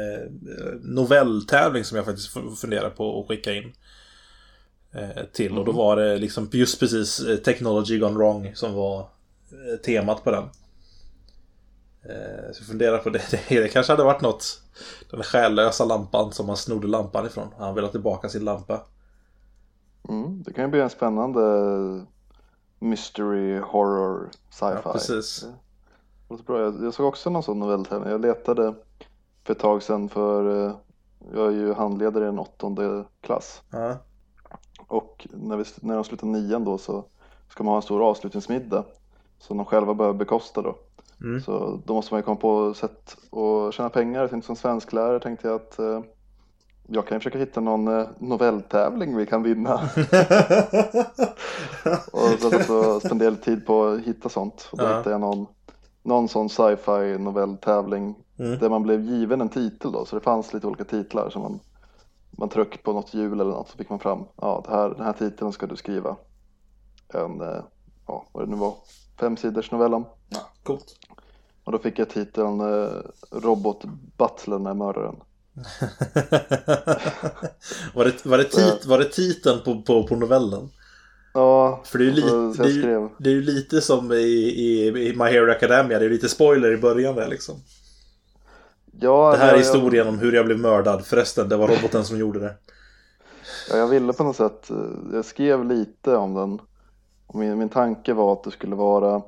novelltävling 0.82 1.84
som 1.84 1.98
jag 1.98 2.06
faktiskt 2.06 2.34
funderar 2.62 2.90
på 2.90 3.22
att 3.22 3.28
skicka 3.28 3.54
in. 3.54 3.74
Till 5.32 5.58
och 5.58 5.66
då 5.66 5.72
mm. 5.72 5.78
var 5.78 5.96
det 5.96 6.18
liksom 6.18 6.50
just 6.52 6.80
precis 6.80 7.22
Technology 7.44 8.00
Gone 8.00 8.16
Wrong 8.16 8.52
som 8.56 8.74
var 8.74 9.10
temat 9.86 10.24
på 10.24 10.32
den. 10.32 10.44
Så 12.54 12.60
jag 12.62 12.68
funderar 12.68 12.98
på 12.98 13.10
det. 13.10 13.22
Det 13.50 13.68
kanske 13.68 13.94
hade 13.94 14.04
varit 14.04 14.22
något. 14.22 14.62
Den 15.12 15.24
själlösa 15.24 15.86
lampan 15.86 16.32
som 16.32 16.48
man 16.48 16.58
snodde 16.58 16.88
lampan 16.88 17.26
ifrån. 17.26 17.48
Han 17.58 17.76
ville 17.76 17.88
ha 17.88 17.92
tillbaka 17.92 18.30
sin 18.30 18.46
lampa. 18.46 18.82
Mm, 20.10 20.44
det 20.44 20.54
kan 20.54 20.64
ju 20.64 20.70
bli 20.70 20.82
en 20.82 20.90
spännande 20.90 21.42
mystery, 22.80 23.60
horror, 23.60 24.30
sci-fi. 24.50 24.82
Ja, 24.84 24.94
precis. 24.94 25.46
Det 26.38 26.44
bra. 26.44 26.60
Jag 26.60 26.94
såg 26.94 27.08
också 27.08 27.30
någon 27.30 27.44
sån 27.44 27.60
novelltävling. 27.60 28.12
Jag 28.12 28.22
letade 28.22 28.74
för 29.44 29.54
ett 29.54 29.60
tag 29.60 29.84
sedan 29.84 30.10
för 30.10 30.66
eh, 30.68 30.76
jag 31.34 31.48
är 31.48 31.52
ju 31.52 31.74
handledare 31.74 32.26
i 32.26 32.28
en 32.28 32.40
åttonde 32.40 33.04
klass. 33.22 33.62
Ja. 33.70 33.98
Och 34.88 35.28
när, 35.34 35.58
vi, 35.58 35.64
när 35.82 35.96
de 35.96 36.04
slutar 36.04 36.28
nian 36.28 36.64
då 36.64 36.78
så 36.78 37.06
ska 37.50 37.64
man 37.64 37.72
ha 37.72 37.76
en 37.76 37.82
stor 37.82 38.10
avslutningsmiddag 38.10 38.84
som 39.40 39.58
de 39.58 39.66
själva 39.66 39.94
behöver 39.94 40.20
bekosta 40.20 40.62
då. 40.62 40.76
Mm. 41.22 41.42
Så 41.42 41.80
då 41.86 41.94
måste 41.94 42.14
man 42.14 42.20
ju 42.20 42.24
komma 42.24 42.36
på 42.36 42.74
sätt 42.74 43.18
att 43.32 43.74
tjäna 43.74 43.90
pengar. 43.90 44.42
Som 44.42 44.56
svensklärare 44.56 45.20
tänkte 45.20 45.48
jag 45.48 45.56
att 45.56 45.80
eh, 45.80 46.02
jag 46.88 47.08
kan 47.08 47.20
försöka 47.20 47.38
hitta 47.38 47.62
någon 47.62 47.88
eh, 47.88 48.08
novelltävling 48.20 49.18
vi 49.18 49.26
kan 49.26 49.44
vinna. 49.44 49.74
och 52.12 52.30
så, 52.40 52.50
så 52.50 53.00
spenderade 53.00 53.36
jag 53.36 53.44
tid 53.44 53.66
på 53.66 53.86
att 53.86 54.00
hitta 54.00 54.30
sånt. 54.30 54.70
Och 54.72 54.78
då 54.78 54.84
ja. 54.84 54.98
hittade 54.98 55.12
jag 55.12 55.22
någon, 55.22 55.48
någon 56.04 56.30
sån 56.30 56.50
sci-fi 56.50 57.18
novelltävling 57.20 58.16
mm. 58.40 58.60
där 58.60 58.70
man 58.70 58.84
blev 58.84 59.02
given 59.02 59.42
en 59.42 59.50
titel 59.50 59.92
då. 59.92 60.06
Så 60.06 60.16
det 60.16 60.22
fanns 60.22 60.54
lite 60.54 60.68
olika 60.68 60.84
titlar 60.84 61.30
som 61.30 61.42
man, 61.42 61.60
man 62.32 62.50
tryckte 62.50 62.78
på 62.78 62.94
något 62.94 63.14
hjul 63.14 63.40
eller 63.40 63.52
något 63.52 63.70
så 63.70 63.78
fick 63.78 63.90
man 63.90 64.00
fram. 64.00 64.26
Ja, 64.36 64.64
det 64.66 64.76
här, 64.76 64.90
den 64.90 65.06
här 65.06 65.14
titeln 65.14 65.52
ska 65.52 65.68
du 65.68 65.76
skriva. 65.76 66.16
En, 67.14 67.42
eh, 67.42 67.64
ja 68.08 68.26
vad 68.32 68.44
det 68.44 68.50
nu 68.52 68.56
var, 68.56 68.74
fem 69.20 69.38
sidors 69.38 69.72
novell 69.72 69.94
om. 69.94 70.06
Ja, 70.30 70.40
coolt. 70.64 70.96
Och 71.64 71.72
då 71.72 71.78
fick 71.78 72.00
jag 72.00 72.10
titeln 72.10 72.62
eh, 72.62 72.90
Robot 73.32 73.84
Butlern 74.18 74.68
är 74.68 74.74
mördaren. 74.74 75.16
var, 77.94 78.06
det, 78.06 78.26
var, 78.26 78.38
det 78.38 78.44
tit, 78.44 78.86
var 78.86 78.98
det 78.98 79.06
titeln 79.06 79.60
på, 79.66 79.82
på, 79.82 80.08
på 80.08 80.16
novellen? 80.16 80.70
Ja, 81.34 81.82
För 81.86 82.00
det 82.00 82.06
är 82.06 82.06
ju, 82.06 82.14
li, 82.14 82.22
det 82.58 82.64
är 82.64 82.70
ju, 82.70 83.10
det 83.18 83.30
är 83.30 83.34
ju 83.34 83.42
lite 83.42 83.82
som 83.82 84.12
i, 84.12 84.16
i, 84.16 84.88
i 84.88 85.16
My 85.16 85.26
Hero 85.26 85.52
Academia, 85.52 86.00
det 86.00 86.06
är 86.06 86.10
lite 86.10 86.30
spoiler 86.30 86.72
i 86.72 86.78
början 86.78 87.16
där 87.16 87.28
liksom. 87.28 87.56
Ja, 89.00 89.32
det 89.32 89.38
här 89.38 89.54
är 89.54 89.58
historien 89.58 90.06
jag... 90.06 90.14
om 90.14 90.20
hur 90.20 90.32
jag 90.32 90.46
blev 90.46 90.60
mördad. 90.60 91.06
Förresten, 91.06 91.50
det 91.50 91.58
var 91.58 91.68
roboten 91.68 92.06
som 92.06 92.18
gjorde 92.18 92.40
det. 92.40 92.56
Ja, 93.70 93.78
jag 93.78 93.88
ville 93.88 94.14
på 94.14 94.24
något 94.24 94.36
sätt, 94.36 94.70
jag 95.14 95.26
skrev 95.26 95.66
lite 95.66 96.16
om 96.16 96.34
den. 96.34 96.62
Min, 97.34 97.58
min 97.58 97.70
tanke 97.70 98.14
var 98.14 98.34
att 98.34 98.44
det 98.44 98.52
skulle 98.52 98.76
vara 98.76 99.22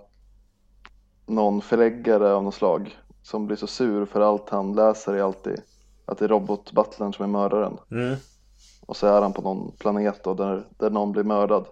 någon 1.26 1.62
förläggare 1.62 2.34
av 2.34 2.44
något 2.44 2.56
slag 2.56 2.98
som 3.24 3.48
blir 3.48 3.58
så 3.58 3.68
sur 3.68 4.06
för 4.06 4.22
allt 4.22 4.50
han 4.50 4.76
läser 4.76 5.14
är 5.14 5.22
alltid 5.22 5.62
att 6.06 6.18
det 6.18 6.26
är 6.26 6.30
robotbutlern 6.30 7.14
som 7.14 7.26
är 7.26 7.30
mördaren. 7.30 7.78
Mm. 7.92 8.16
Och 8.86 8.98
så 8.98 9.08
är 9.08 9.22
han 9.22 9.34
på 9.34 9.42
någon 9.42 9.72
planet 9.72 10.24
då, 10.24 10.34
där, 10.34 10.68
där 10.78 10.90
någon 10.90 11.12
blir 11.12 11.24
mördad. 11.24 11.66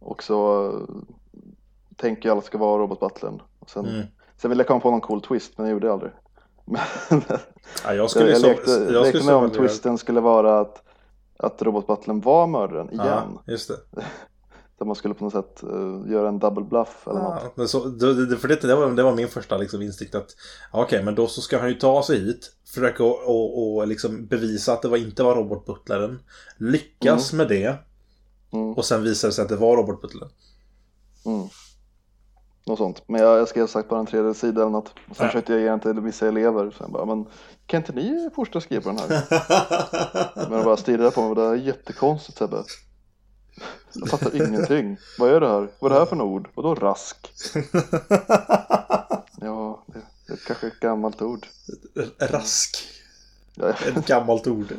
Och 0.00 0.22
så 0.22 0.68
uh, 0.72 0.86
tänker 1.96 2.28
jag 2.28 2.38
att 2.38 2.44
det 2.44 2.46
ska 2.46 2.58
vara 2.58 2.82
robotbutlern. 2.82 3.42
sen, 3.66 3.86
mm. 3.86 4.06
sen 4.36 4.48
ville 4.48 4.60
jag 4.60 4.68
komma 4.68 4.80
på 4.80 4.90
någon 4.90 5.00
cool 5.00 5.22
twist 5.22 5.52
men 5.58 5.66
jag 5.66 5.72
gjorde 5.72 5.86
det 5.86 5.92
aldrig. 5.92 6.12
ja, 7.84 7.94
jag 7.94 8.10
skulle 8.10 8.30
jag, 8.30 8.40
jag 8.40 8.42
lekte, 8.42 8.70
jag 8.70 9.02
lekte 9.02 9.26
med 9.26 9.34
om 9.34 9.50
twisten 9.50 9.98
skulle 9.98 10.20
vara 10.20 10.60
att, 10.60 10.82
att 11.36 11.62
robotbutlern 11.62 12.20
var 12.20 12.46
mördaren 12.46 12.90
igen. 12.90 13.06
Ja, 13.06 13.42
just 13.46 13.68
det. 13.68 14.00
Där 14.78 14.86
man 14.86 14.96
skulle 14.96 15.14
på 15.14 15.24
något 15.24 15.32
sätt 15.32 15.64
uh, 15.64 16.10
göra 16.10 16.28
en 16.28 16.38
double 16.38 16.64
bluff 16.64 17.08
eller 17.08 17.20
ja, 17.20 17.34
något. 17.34 17.56
Men 17.56 17.68
så, 17.68 17.84
det, 17.84 18.36
för 18.36 18.48
det, 18.48 18.56
det, 18.56 18.74
var, 18.74 18.90
det 18.90 19.02
var 19.02 19.14
min 19.14 19.28
första 19.28 19.56
liksom, 19.56 19.82
insikt 19.82 20.14
att 20.14 20.36
okej, 20.72 20.84
okay, 20.84 21.02
men 21.02 21.14
då 21.14 21.26
så 21.26 21.40
ska 21.40 21.58
han 21.58 21.68
ju 21.68 21.74
ta 21.74 22.02
sig 22.02 22.18
hit. 22.18 22.52
Försöka 22.74 23.04
och, 23.04 23.28
och, 23.28 23.76
och 23.76 23.86
liksom 23.86 24.26
bevisa 24.26 24.72
att 24.72 24.82
det 24.82 24.88
var, 24.88 24.96
inte 24.96 25.22
var 25.22 25.34
robotbutlaren. 25.34 26.22
Lyckas 26.56 27.32
mm. 27.32 27.48
med 27.48 27.56
det. 27.56 27.76
Mm. 28.52 28.72
Och 28.72 28.84
sen 28.84 29.02
visar 29.02 29.28
det 29.28 29.34
sig 29.34 29.42
att 29.42 29.48
det 29.48 29.56
var 29.56 29.76
robotbutlaren. 29.76 30.32
Mm. 31.26 31.48
Något 32.66 32.78
sånt. 32.78 33.02
Men 33.06 33.20
jag, 33.20 33.38
jag 33.38 33.48
skrev 33.48 33.66
sagt 33.66 33.88
på 33.88 33.96
en 33.96 34.06
tredje 34.06 34.34
sida 34.34 34.60
eller 34.60 34.70
något. 34.70 34.88
Och 34.88 35.16
sen 35.16 35.24
ja. 35.24 35.26
försökte 35.26 35.52
jag 35.52 35.62
ge 35.62 35.68
den 35.68 35.80
till 35.80 36.00
vissa 36.00 36.28
elever. 36.28 36.74
Sen 36.78 36.92
bara, 36.92 37.04
men 37.04 37.26
kan 37.66 37.80
inte 37.80 37.92
ni 37.92 38.30
fortsätta 38.34 38.60
skriva 38.60 38.82
på 38.82 38.88
den 38.88 38.98
här? 38.98 39.24
men 40.48 40.58
de 40.58 40.64
bara 40.64 40.76
stirrade 40.76 41.10
på 41.10 41.22
mig. 41.22 41.34
Det 41.34 41.42
är 41.42 41.54
jättekonstigt 41.54 42.38
Sebbe. 42.38 42.64
Jag 43.92 44.08
fattar 44.08 44.36
ingenting. 44.36 44.96
Vad 45.18 45.30
är 45.30 45.40
det 45.40 45.48
här? 45.48 45.68
Vad 45.78 45.92
är 45.92 45.94
det 45.94 46.00
här 46.00 46.06
för 46.06 46.22
ord? 46.22 46.48
Vadå 46.54 46.74
rask? 46.74 47.32
Ja, 49.42 49.84
det, 49.86 50.00
det 50.26 50.32
är 50.32 50.36
kanske 50.46 50.66
ett 50.66 50.80
gammalt 50.80 51.22
ord. 51.22 51.46
Rask. 52.18 52.76
Ja, 53.54 53.68
Ett 53.68 54.06
gammalt 54.06 54.46
ord. 54.46 54.74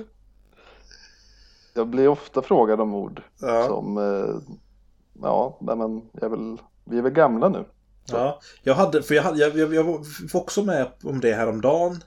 Jag 1.73 1.87
blir 1.87 2.07
ofta 2.07 2.41
frågad 2.41 2.81
om 2.81 2.95
ord 2.95 3.21
ja. 3.41 3.67
som, 3.67 3.97
eh, 3.97 4.55
ja, 5.21 5.57
men 5.61 6.01
jag 6.11 6.23
är 6.23 6.29
väl, 6.29 6.57
vi 6.83 6.97
är 6.97 7.01
väl 7.01 7.11
gamla 7.11 7.49
nu. 7.49 7.65
Så. 8.05 8.15
Ja, 8.15 8.39
jag 8.63 8.75
hade, 8.75 9.03
för 9.03 9.15
jag, 9.15 9.23
hade, 9.23 9.39
jag, 9.39 9.57
jag, 9.57 9.73
jag 9.73 9.83
var 9.83 10.05
också 10.33 10.63
med 10.63 10.87
om 11.03 11.19
det 11.19 11.33
här 11.33 11.49
om 11.49 11.61
dagen. 11.61 12.03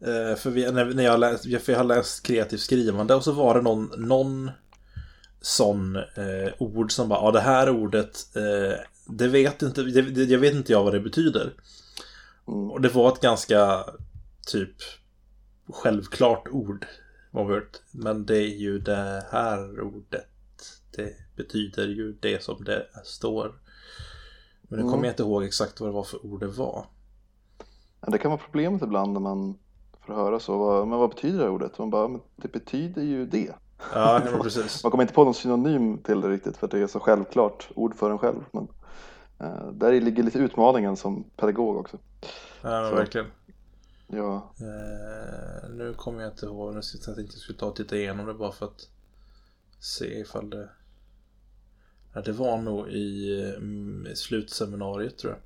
Eh, 0.00 0.36
för, 0.36 0.50
vi, 0.50 0.72
när, 0.72 0.84
när 0.84 1.04
jag, 1.04 1.20
läst, 1.20 1.44
för 1.64 1.72
jag 1.72 1.78
har 1.78 1.84
läst 1.84 2.26
kreativt 2.26 2.60
skrivande 2.60 3.14
och 3.14 3.24
så 3.24 3.32
var 3.32 3.54
det 3.54 3.62
någon, 3.62 3.90
någon 3.96 4.50
sån 5.40 5.96
eh, 5.96 6.52
ord 6.58 6.92
som 6.92 7.08
bara, 7.08 7.20
ja 7.20 7.30
det 7.30 7.40
här 7.40 7.70
ordet, 7.70 8.36
eh, 8.36 8.78
det 9.06 9.28
vet 9.28 9.62
inte, 9.62 9.82
det, 9.82 10.22
jag 10.22 10.38
vet 10.38 10.54
inte 10.54 10.72
jag 10.72 10.84
vad 10.84 10.92
det 10.92 11.00
betyder. 11.00 11.52
Mm. 12.48 12.70
Och 12.70 12.80
det 12.80 12.88
var 12.88 13.12
ett 13.12 13.20
ganska 13.20 13.84
typ 14.46 14.74
självklart 15.72 16.48
ord. 16.50 16.86
Men 17.90 18.26
det 18.26 18.36
är 18.36 18.56
ju 18.56 18.78
det 18.78 19.26
här 19.30 19.80
ordet. 19.80 20.26
Det 20.96 21.12
betyder 21.36 21.86
ju 21.86 22.12
det 22.12 22.42
som 22.42 22.64
det 22.64 22.86
står. 23.04 23.54
Men 24.62 24.78
nu 24.78 24.82
kommer 24.82 24.94
mm. 24.94 25.04
jag 25.04 25.12
inte 25.12 25.22
ihåg 25.22 25.44
exakt 25.44 25.80
vad 25.80 25.88
det 25.88 25.94
var 25.94 26.04
för 26.04 26.26
ord 26.26 26.40
det 26.40 26.46
var. 26.46 26.86
Det 28.06 28.18
kan 28.18 28.30
vara 28.30 28.40
problemet 28.44 28.82
ibland 28.82 29.12
när 29.12 29.20
man 29.20 29.58
får 30.06 30.14
höra 30.14 30.40
så. 30.40 30.84
Men 30.86 30.98
vad 30.98 31.10
betyder 31.10 31.38
det 31.38 31.44
här 31.44 31.50
ordet? 31.50 31.78
Man 31.78 31.90
bara, 31.90 32.08
men 32.08 32.20
det 32.36 32.52
betyder 32.52 33.02
ju 33.02 33.26
det. 33.26 33.52
Ja, 33.94 34.22
precis. 34.42 34.84
Man 34.84 34.90
kommer 34.90 35.04
inte 35.04 35.14
på 35.14 35.24
någon 35.24 35.34
synonym 35.34 35.98
till 35.98 36.20
det 36.20 36.28
riktigt 36.28 36.56
för 36.56 36.68
det 36.68 36.78
är 36.78 36.86
så 36.86 37.00
självklart 37.00 37.68
ord 37.74 37.94
för 37.94 38.10
en 38.10 38.18
själv. 38.18 38.44
Men 38.50 38.68
uh, 39.42 39.72
där 39.72 40.00
ligger 40.00 40.22
lite 40.22 40.38
utmaningen 40.38 40.96
som 40.96 41.24
pedagog 41.36 41.76
också. 41.76 41.98
Ja, 42.62 42.90
verkligen. 42.94 43.26
Ja. 44.14 44.54
Uh, 44.60 45.70
nu 45.70 45.94
kommer 45.94 46.22
jag 46.22 46.32
inte 46.32 46.46
ihåg, 46.46 46.74
nu 46.74 46.80
jag 46.92 47.02
tänkte 47.02 47.22
jag 47.22 47.42
skulle 47.42 47.58
ta 47.58 47.66
och 47.66 47.76
titta 47.76 47.96
igenom 47.96 48.26
det 48.26 48.34
bara 48.34 48.52
för 48.52 48.66
att 48.66 48.88
se 49.80 50.20
ifall 50.20 50.50
det... 50.50 50.68
Ja, 52.14 52.20
det 52.20 52.32
var 52.32 52.58
nog 52.58 52.88
i, 52.88 53.42
um, 53.56 54.08
slutseminariet 54.14 55.18
tror 55.18 55.32
jag. 55.32 55.40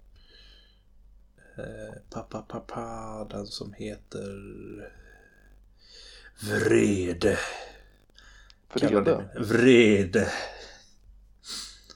Uh, 1.67 1.95
pappa, 2.11 2.43
pappa, 2.43 3.27
den 3.31 3.47
som 3.47 3.73
heter 3.73 4.33
Vrede. 6.41 7.39
Vrede? 8.75 9.25
Vrede. 9.37 10.33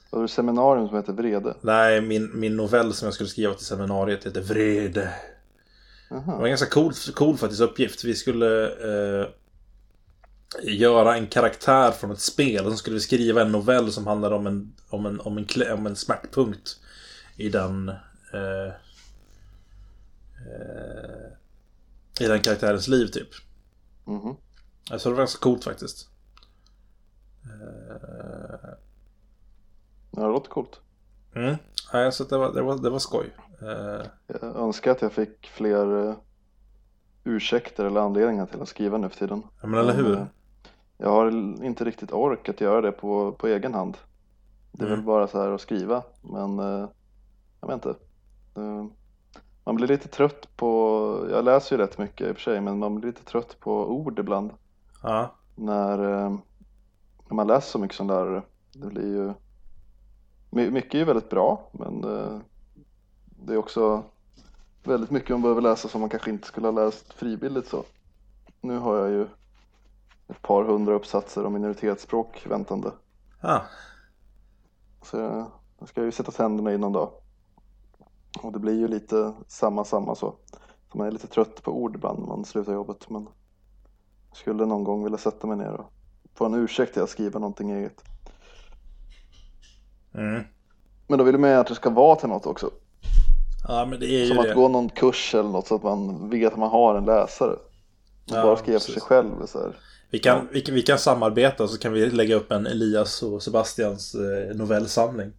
Var 0.09 0.21
det 0.21 0.27
seminarium 0.27 0.87
som 0.87 0.97
heter 0.97 1.13
Vrede? 1.13 1.57
Nej, 1.61 2.01
min, 2.01 2.39
min 2.39 2.55
novell 2.55 2.93
som 2.93 3.05
jag 3.05 3.13
skulle 3.13 3.29
skriva 3.29 3.53
till 3.53 3.65
seminariet 3.65 4.25
heter 4.25 4.41
Vrede. 4.41 5.13
Aha. 6.11 6.31
Det 6.31 6.37
var 6.37 6.45
en 6.45 6.51
ganska 6.51 6.69
cool, 6.69 6.93
cool 7.15 7.37
faktiskt 7.37 7.61
uppgift. 7.61 8.03
Vi 8.03 8.15
skulle 8.15 8.67
eh, 8.67 9.27
göra 10.63 11.17
en 11.17 11.27
karaktär 11.27 11.91
från 11.91 12.11
ett 12.11 12.19
spel. 12.19 12.65
Och 12.65 12.71
så 12.71 12.77
skulle 12.77 12.93
vi 12.93 12.99
skriva 12.99 13.41
en 13.41 13.51
novell 13.51 13.91
som 13.91 14.07
handlar 14.07 14.31
om 14.31 14.47
en, 14.47 14.73
om 14.89 15.05
en, 15.05 15.19
om 15.19 15.37
en, 15.37 15.71
om 15.73 15.87
en 15.87 15.95
smärtpunkt 15.95 16.79
i 17.37 17.49
den 17.49 17.89
eh, 18.33 18.67
eh, 20.47 21.31
i 22.19 22.27
den 22.27 22.41
karaktärens 22.41 22.87
liv 22.87 23.07
typ. 23.07 23.29
Mm 24.07 24.19
-hmm. 24.19 24.35
Alltså 24.91 25.09
det 25.09 25.15
var 25.15 25.21
ganska 25.21 25.43
coolt 25.43 25.63
faktiskt. 25.63 26.09
Eh, 27.43 28.69
ja, 30.11 30.21
det 30.21 30.27
låter 30.27 30.49
coolt. 30.49 30.79
Mm. 31.35 31.55
Ja, 31.93 32.11
så 32.11 32.23
det 32.23 32.37
var, 32.37 32.53
det 32.53 32.61
var, 32.61 32.77
det 32.77 32.89
var 32.89 32.99
skoj. 32.99 33.33
Eh, 33.61 34.05
jag 34.27 34.55
önskar 34.55 34.91
att 34.91 35.01
jag 35.01 35.11
fick 35.11 35.47
fler 35.47 35.85
uh, 35.85 36.15
ursäkter 37.23 37.85
eller 37.85 38.01
anledningar 38.01 38.45
till 38.45 38.61
att 38.61 38.67
skriva 38.67 38.97
nu 38.97 39.09
för 39.09 39.17
tiden. 39.17 39.43
Ja, 39.61 39.67
men 39.67 39.79
eller 39.79 39.93
hur? 39.93 40.25
jag 40.97 41.09
har 41.09 41.27
inte 41.63 41.83
riktigt 41.83 42.11
ork 42.11 42.49
att 42.49 42.61
göra 42.61 42.81
det 42.81 42.91
på, 42.91 43.31
på 43.31 43.47
egen 43.47 43.73
hand. 43.73 43.97
Det 44.71 44.83
är 44.83 44.87
mm. 44.87 44.99
väl 44.99 45.05
bara 45.05 45.27
så 45.27 45.41
här 45.41 45.51
att 45.51 45.61
skriva, 45.61 46.03
men 46.21 46.57
jag 47.61 47.67
vet 47.67 47.73
inte. 47.73 47.95
man 49.63 49.75
blir 49.75 49.87
lite 49.87 50.07
trött 50.07 50.47
på, 50.55 51.27
jag 51.31 51.45
läser 51.45 51.75
ju 51.75 51.81
rätt 51.81 51.97
mycket 51.97 52.27
i 52.27 52.31
och 52.31 52.35
för 52.35 52.41
sig, 52.41 52.61
men 52.61 52.79
man 52.79 52.95
blir 52.95 53.07
lite 53.07 53.23
trött 53.23 53.59
på 53.59 53.91
ord 53.91 54.19
ibland. 54.19 54.51
Ja. 55.03 55.35
När, 55.55 55.97
när 57.27 57.35
man 57.35 57.47
läser 57.47 57.71
så 57.71 57.79
mycket 57.79 57.97
som 57.97 58.07
lärare. 58.07 58.41
Det 58.73 58.87
blir 58.87 59.07
ju 59.07 59.33
mycket 60.71 60.93
är 60.93 60.99
ju 60.99 61.05
väldigt 61.05 61.29
bra 61.29 61.69
men 61.71 62.05
det 63.45 63.53
är 63.53 63.57
också 63.57 64.03
väldigt 64.83 65.11
mycket 65.11 65.29
man 65.29 65.41
behöver 65.41 65.61
läsa 65.61 65.87
som 65.87 66.01
man 66.01 66.09
kanske 66.09 66.29
inte 66.29 66.47
skulle 66.47 66.67
ha 66.67 66.85
läst 66.85 67.13
frivilligt 67.13 67.67
så. 67.67 67.83
Nu 68.61 68.77
har 68.77 68.97
jag 68.97 69.09
ju 69.09 69.27
ett 70.27 70.41
par 70.41 70.63
hundra 70.63 70.93
uppsatser 70.93 71.45
om 71.45 71.53
minoritetsspråk 71.53 72.45
väntande. 72.49 72.91
Ah. 73.41 73.61
Så 75.03 75.17
jag 75.79 75.89
ska 75.89 76.03
ju 76.03 76.11
sätta 76.11 76.31
tänderna 76.31 76.73
i 76.73 76.77
någon 76.77 76.93
dag. 76.93 77.11
Och 78.41 78.51
det 78.51 78.59
blir 78.59 78.79
ju 78.79 78.87
lite 78.87 79.33
samma 79.47 79.85
samma 79.85 80.15
så. 80.15 80.35
så 80.91 80.97
man 80.97 81.07
är 81.07 81.11
lite 81.11 81.27
trött 81.27 81.63
på 81.63 81.71
ord 81.71 81.95
ibland 81.95 82.19
när 82.19 82.27
man 82.27 82.45
slutar 82.45 82.73
jobbet 82.73 83.09
men 83.09 83.27
skulle 84.33 84.65
någon 84.65 84.83
gång 84.83 85.03
vilja 85.03 85.17
sätta 85.17 85.47
mig 85.47 85.57
ner 85.57 85.73
och 85.73 85.93
få 86.33 86.45
en 86.45 86.53
ursäkt 86.53 86.93
till 86.93 87.03
att 87.03 87.09
skriva 87.09 87.39
någonting 87.39 87.71
eget. 87.71 88.03
Mm. 90.13 90.43
Men 91.07 91.17
då 91.17 91.23
vill 91.23 91.33
du 91.33 91.39
med 91.39 91.59
att 91.59 91.67
det 91.67 91.75
ska 91.75 91.89
vara 91.89 92.15
till 92.15 92.29
något 92.29 92.45
också. 92.45 92.71
Ja, 93.67 93.85
men 93.85 93.99
det 93.99 94.05
är 94.05 94.27
Som 94.27 94.35
ju 94.35 94.41
att 94.41 94.47
det. 94.47 94.53
gå 94.53 94.67
någon 94.67 94.89
kurs 94.89 95.35
eller 95.35 95.49
något 95.49 95.67
så 95.67 95.75
att 95.75 95.83
man 95.83 96.29
vet 96.29 96.53
att 96.53 96.59
man 96.59 96.69
har 96.69 96.95
en 96.95 97.05
läsare. 97.05 97.55
Man 98.29 98.39
ja, 98.39 98.43
bara 98.43 98.57
skriva 98.57 98.79
för 98.79 98.91
sig 98.91 99.01
själv. 99.01 99.45
Så 99.45 99.59
här. 99.59 99.75
Vi 100.09 100.19
kan, 100.19 100.37
ja. 100.37 100.43
vi, 100.51 100.63
vi, 100.71 100.81
kan 100.81 100.97
samarbeta 100.97 101.67
så 101.67 101.77
kan 101.77 101.93
vi 101.93 102.09
lägga 102.09 102.35
upp 102.35 102.51
en 102.51 102.65
Elias 102.65 103.23
och 103.23 103.43
Sebastians 103.43 104.15
eh, 104.15 104.55
novellsamling. 104.55 105.31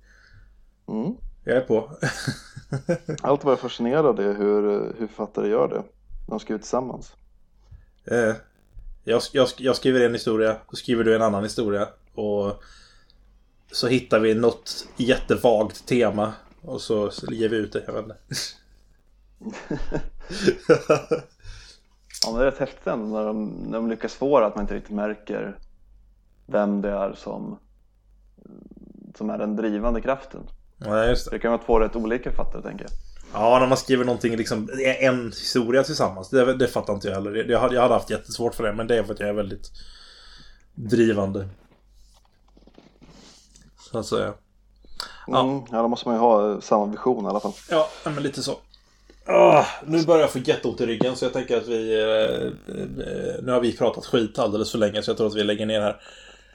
Mm. 0.89 1.13
Jag 1.45 1.57
är 1.57 1.61
på. 1.61 1.91
Allt 3.23 3.45
var 3.45 3.57
fascinerad 3.57 4.07
av 4.07 4.17
det 4.17 4.23
hur, 4.23 4.63
hur 4.99 5.07
författare 5.07 5.49
gör 5.49 5.69
det. 5.69 5.83
De 6.29 6.41
skriver 6.41 6.59
tillsammans. 6.59 7.13
Eh, 8.05 8.35
jag, 9.05 9.23
jag, 9.33 9.49
jag 9.57 9.77
skriver 9.77 10.01
en 10.01 10.13
historia, 10.13 10.57
så 10.71 10.77
skriver 10.77 11.05
du 11.05 11.15
en 11.15 11.23
annan 11.23 11.43
historia. 11.43 11.89
Och 12.15 12.63
så 13.73 13.87
hittar 13.87 14.21
vi 14.21 14.35
något 14.35 14.87
jättevagt 14.97 15.87
tema 15.87 16.33
och 16.63 16.81
så, 16.81 17.11
ger 17.31 17.49
vi 17.49 17.57
ut 17.57 17.73
det, 17.73 17.83
jag 17.87 17.93
vet 17.93 18.03
inte. 18.03 18.17
ja 22.23 22.31
men 22.31 22.35
det 22.35 22.41
är 22.41 22.51
rätt 22.51 22.59
häftigt 22.59 22.87
ändå 22.87 23.07
när 23.07 23.25
de, 23.25 23.47
när 23.47 23.79
de 23.79 23.91
lyckas 23.91 24.15
få 24.15 24.41
det 24.41 24.47
att 24.47 24.55
man 24.55 24.65
inte 24.65 24.75
riktigt 24.75 24.95
märker 24.95 25.59
vem 26.47 26.83
det 26.83 26.91
är 26.91 27.13
som, 27.13 27.59
som 29.15 29.31
är 29.31 29.39
den 29.39 29.57
drivande 29.57 30.01
kraften. 30.01 30.41
Ja, 30.79 31.05
just 31.05 31.25
det. 31.25 31.37
det 31.37 31.39
kan 31.39 31.53
vara 31.53 31.63
två 31.63 31.81
rätt 31.81 31.97
olika 31.97 32.31
författare 32.31 32.63
tänker 32.63 32.85
jag. 32.85 32.93
Ja, 33.33 33.59
när 33.59 33.67
man 33.67 33.79
skriver 33.79 34.05
någonting, 34.05 34.37
liksom, 34.37 34.69
en 35.01 35.27
historia 35.27 35.83
tillsammans. 35.83 36.29
Det, 36.31 36.55
det 36.55 36.69
fattar 36.69 36.95
inte 36.95 37.09
jag 37.09 37.15
heller. 37.15 37.51
Jag 37.51 37.61
hade, 37.61 37.75
jag 37.75 37.83
hade 37.83 37.95
haft 37.95 38.11
jättesvårt 38.11 38.55
för 38.55 38.65
det, 38.65 38.73
men 38.73 38.87
det 38.87 38.99
är 38.99 39.03
för 39.03 39.15
att 39.15 39.21
jag 39.21 39.29
är 39.29 39.33
väldigt 39.33 39.73
drivande. 40.75 41.49
Så 43.91 43.99
att 43.99 44.07
säga. 44.07 44.35
Ja. 45.27 45.41
Mm, 45.41 45.63
ja, 45.71 45.83
då 45.83 45.89
måste 45.89 46.09
man 46.09 46.17
ju 46.17 46.21
ha 46.21 46.61
samma 46.61 46.87
vision 46.87 47.25
i 47.25 47.29
alla 47.29 47.41
fall. 47.41 47.53
Ja, 47.71 47.89
men 48.05 48.23
lite 48.23 48.43
så. 48.43 48.57
Oh, 49.27 49.67
nu 49.87 50.05
börjar 50.05 50.21
jag 50.21 50.31
få 50.31 50.39
jätteont 50.39 50.81
i 50.81 50.87
ryggen 50.87 51.17
så 51.17 51.25
jag 51.25 51.33
tänker 51.33 51.57
att 51.57 51.67
vi... 51.67 52.01
Eh, 52.01 52.47
eh, 52.77 53.43
nu 53.43 53.53
har 53.53 53.61
vi 53.61 53.77
pratat 53.77 54.07
skit 54.07 54.39
alldeles 54.39 54.71
för 54.71 54.79
länge 54.79 55.03
så 55.03 55.11
jag 55.11 55.17
tror 55.17 55.27
att 55.27 55.35
vi 55.35 55.45
lägger 55.45 55.67
ner 55.67 55.81
här. 55.81 56.01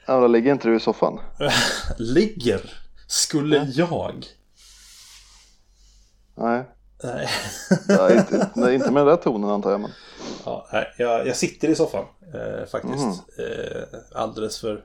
Ja, 0.06 0.20
då 0.20 0.26
ligger 0.26 0.52
inte 0.52 0.68
du 0.68 0.76
i 0.76 0.80
soffan? 0.80 1.20
ligger? 1.98 2.60
Skulle 3.06 3.56
ja. 3.56 3.86
jag? 3.90 4.26
Nej. 6.34 6.64
Nej. 7.02 7.28
ja, 7.88 8.14
inte, 8.14 8.50
nej, 8.54 8.74
inte 8.74 8.90
med 8.90 9.00
den 9.00 9.06
där 9.06 9.16
tonen 9.22 9.50
antar 9.50 9.70
jag. 9.70 9.80
Men... 9.80 9.90
Ja, 10.44 10.66
jag, 10.96 11.26
jag 11.26 11.36
sitter 11.36 11.68
i 11.68 11.74
soffan 11.74 12.04
eh, 12.34 12.66
faktiskt. 12.66 13.04
Mm. 13.04 13.12
Eh, 13.38 13.82
alldeles 14.14 14.60
för... 14.60 14.84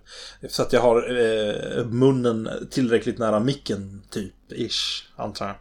Så 0.49 0.61
att 0.61 0.74
jag 0.74 0.82
har 0.82 0.97
eh, 0.97 1.86
munnen 1.86 2.49
tillräckligt 2.72 3.20
nära 3.20 3.39
micken, 3.39 4.01
typ. 4.09 4.34
Ish, 4.49 5.09
antar 5.16 5.45
jag. 5.45 5.55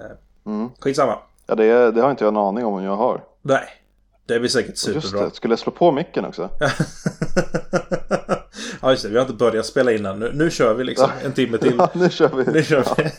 Eh, 0.00 0.16
mm. 0.46 0.70
Skitsamma. 0.78 1.18
Ja, 1.46 1.54
det, 1.54 1.90
det 1.90 2.00
har 2.00 2.10
inte 2.10 2.24
jag 2.24 2.32
en 2.32 2.36
aning 2.36 2.64
om 2.64 2.74
om 2.74 2.82
jag 2.84 2.96
har. 2.96 3.24
Nej. 3.42 3.68
Det 4.26 4.38
blir 4.38 4.50
säkert 4.50 4.76
superbra. 4.76 5.20
Just 5.20 5.34
det, 5.34 5.36
skulle 5.36 5.52
jag 5.52 5.58
slå 5.58 5.72
på 5.72 5.92
micken 5.92 6.24
också? 6.24 6.50
ja 8.82 8.90
just 8.90 9.02
det, 9.02 9.08
vi 9.08 9.14
har 9.14 9.22
inte 9.22 9.34
börjat 9.34 9.66
spela 9.66 9.92
in 9.92 10.06
än. 10.06 10.18
Nu, 10.18 10.30
nu 10.34 10.50
kör 10.50 10.74
vi 10.74 10.84
liksom 10.84 11.10
en 11.24 11.32
timme 11.32 11.58
till. 11.58 11.74
ja, 11.78 11.90
nu 11.94 12.10
kör 12.10 12.28
vi. 12.28 12.52
Nu 12.52 12.62
kör 12.62 12.84
vi. 12.96 13.10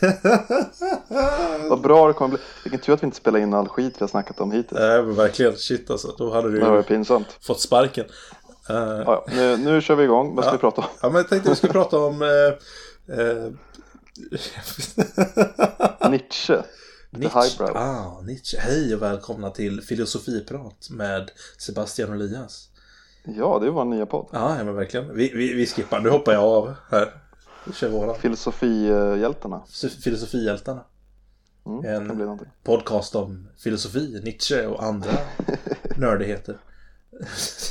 Vad 1.68 1.80
bra 1.80 2.08
det 2.08 2.12
kommer 2.12 2.28
bli. 2.28 2.38
Vilken 2.64 2.80
tur 2.80 2.92
att 2.92 3.02
vi 3.02 3.04
inte 3.04 3.16
spelar 3.16 3.38
in 3.38 3.54
all 3.54 3.68
skit 3.68 3.94
vi 3.98 4.00
har 4.00 4.08
snackat 4.08 4.40
om 4.40 4.52
hittills. 4.52 4.80
Nej 4.80 5.02
men 5.02 5.14
verkligen, 5.14 5.56
shit 5.56 5.90
alltså. 5.90 6.14
Då 6.18 6.32
hade 6.32 6.50
du 6.50 6.82
pinsamt. 6.82 7.38
fått 7.40 7.60
sparken. 7.60 8.04
Uh, 8.70 9.02
ja, 9.06 9.24
nu, 9.28 9.56
nu 9.56 9.80
kör 9.80 9.94
vi 9.94 10.04
igång, 10.04 10.34
vad 10.34 10.44
ska 10.44 10.52
ja. 10.52 10.56
vi 10.56 10.60
prata 10.60 10.80
om? 10.80 10.86
Ja 11.02 11.08
men 11.08 11.16
jag 11.16 11.28
tänkte 11.28 11.50
vi 11.50 11.56
skulle 11.56 11.72
prata 11.72 11.98
om 11.98 12.22
uh, 12.22 12.28
uh... 13.18 13.52
Nietzsche. 16.10 16.62
Nietzsche. 17.10 17.64
Ah, 17.64 18.20
Nietzsche. 18.22 18.58
Hej 18.60 18.94
och 18.94 19.02
välkomna 19.02 19.50
till 19.50 19.80
Filosofiprat 19.80 20.88
med 20.90 21.30
Sebastian 21.58 22.08
och 22.08 22.14
Elias. 22.14 22.68
Ja, 23.24 23.58
det 23.58 23.66
är 23.66 23.70
vår 23.70 23.84
nya 23.84 24.06
podd. 24.06 24.28
Ja, 24.32 24.58
ja 24.58 24.64
men 24.64 24.74
verkligen. 24.74 25.14
Vi, 25.14 25.32
vi, 25.34 25.54
vi 25.54 25.66
skippar. 25.66 26.00
Nu 26.00 26.10
hoppar 26.10 26.32
jag 26.32 26.44
av 26.44 26.74
här. 26.90 27.14
Vi 27.64 27.72
kör 27.72 27.88
våra. 27.88 28.14
Filosofihjältarna. 28.14 29.62
Filosofihjältarna. 30.04 30.84
Mm, 31.66 32.10
en 32.10 32.38
podcast 32.64 33.14
om 33.14 33.48
filosofi, 33.58 34.20
Nietzsche 34.24 34.66
och 34.66 34.82
andra 34.82 35.10
nördigheter. 35.96 36.56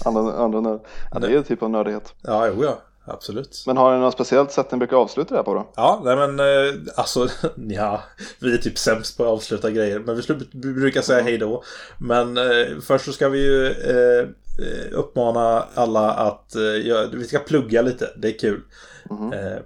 andra, 0.06 0.34
andra 0.34 0.62
nörd. 0.62 0.80
Ja, 1.12 1.20
det 1.20 1.28
är 1.28 1.38
en 1.38 1.44
typ 1.44 1.64
av 1.64 1.70
nördighet. 1.70 2.14
Ja, 2.22 2.48
jo, 2.48 2.64
ja. 2.64 2.82
Absolut. 3.06 3.64
Men 3.68 3.78
har 3.78 3.94
ni 3.96 4.00
något 4.00 4.14
speciellt 4.14 4.52
sätt 4.52 4.72
ni 4.72 4.78
brukar 4.78 4.98
avsluta 4.98 5.30
det 5.30 5.38
här 5.38 5.44
på 5.44 5.54
då? 5.54 5.72
Ja, 5.76 6.02
nej 6.06 6.16
men 6.16 6.40
eh, 6.40 6.74
alltså, 6.96 7.28
ja, 7.56 8.04
vi 8.40 8.54
är 8.54 8.58
typ 8.58 8.78
sämst 8.78 9.18
på 9.18 9.24
att 9.24 9.30
avsluta 9.30 9.72
grejer. 9.72 10.00
Men 10.00 10.16
vi, 10.16 10.22
vi 10.52 10.74
brukar 10.74 11.02
säga 11.02 11.24
hej 11.24 11.38
då. 11.38 11.64
Men 11.98 12.38
eh, 12.38 12.80
först 12.82 13.06
så 13.06 13.14
ska 13.14 13.30
vi 13.30 13.40
ju 13.40 13.68
eh, 13.68 14.20
eh 14.20 14.92
uppmana 14.92 15.64
alla 15.74 16.12
att 16.14 16.56
eh, 16.56 17.10
vi 17.14 17.26
ska 17.28 17.40
plugga 17.40 17.82
lite. 17.82 18.10
Det 18.16 18.28
är 18.28 18.40
kul. 18.40 18.62
Mm 19.10 19.32
-hmm 19.32 19.62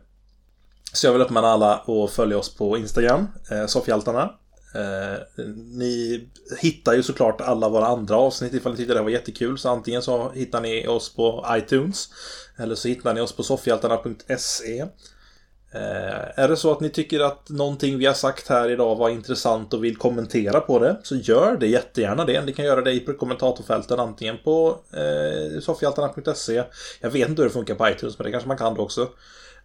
så 0.95 1.07
jag 1.07 1.13
vill 1.13 1.21
uppmana 1.21 1.47
alla 1.47 1.73
att 1.75 2.11
följa 2.11 2.37
oss 2.37 2.55
på 2.55 2.77
Instagram, 2.77 3.27
eh, 3.51 3.65
Soffhjältarna. 3.65 4.33
Eh, 4.75 5.43
ni 5.55 6.27
hittar 6.61 6.93
ju 6.93 7.03
såklart 7.03 7.41
alla 7.41 7.69
våra 7.69 7.85
andra 7.85 8.17
avsnitt 8.17 8.53
ifall 8.53 8.71
ni 8.71 8.77
tyckte 8.77 8.93
det 8.93 9.01
var 9.01 9.09
jättekul. 9.09 9.57
Så 9.57 9.69
antingen 9.69 10.01
så 10.01 10.31
hittar 10.31 10.61
ni 10.61 10.87
oss 10.87 11.15
på 11.15 11.45
iTunes. 11.51 12.09
Eller 12.57 12.75
så 12.75 12.87
hittar 12.87 13.13
ni 13.13 13.21
oss 13.21 13.35
på 13.35 13.43
soffhjältarna.se. 13.43 14.85
Eh, 15.75 16.39
är 16.39 16.47
det 16.47 16.57
så 16.57 16.71
att 16.71 16.79
ni 16.79 16.89
tycker 16.89 17.19
att 17.19 17.49
någonting 17.49 17.97
vi 17.97 18.05
har 18.05 18.13
sagt 18.13 18.47
här 18.47 18.69
idag 18.69 18.95
var 18.95 19.09
intressant 19.09 19.73
och 19.73 19.83
vill 19.83 19.97
kommentera 19.97 20.59
på 20.59 20.79
det 20.79 20.99
så 21.03 21.15
gör 21.15 21.57
det 21.57 21.67
jättegärna 21.67 22.25
det. 22.25 22.41
Ni 22.41 22.53
kan 22.53 22.65
göra 22.65 22.81
det 22.81 22.91
i 22.91 23.05
kommentatorfälten 23.19 23.99
antingen 23.99 24.37
på 24.43 24.79
eh, 24.93 25.59
soffhjältarna.se. 25.59 26.63
Jag 27.01 27.09
vet 27.09 27.29
inte 27.29 27.41
hur 27.41 27.49
det 27.49 27.53
funkar 27.53 27.75
på 27.75 27.89
iTunes 27.89 28.17
men 28.17 28.25
det 28.25 28.31
kanske 28.31 28.47
man 28.47 28.57
kan 28.57 28.73
då 28.73 28.81
också. 28.81 29.09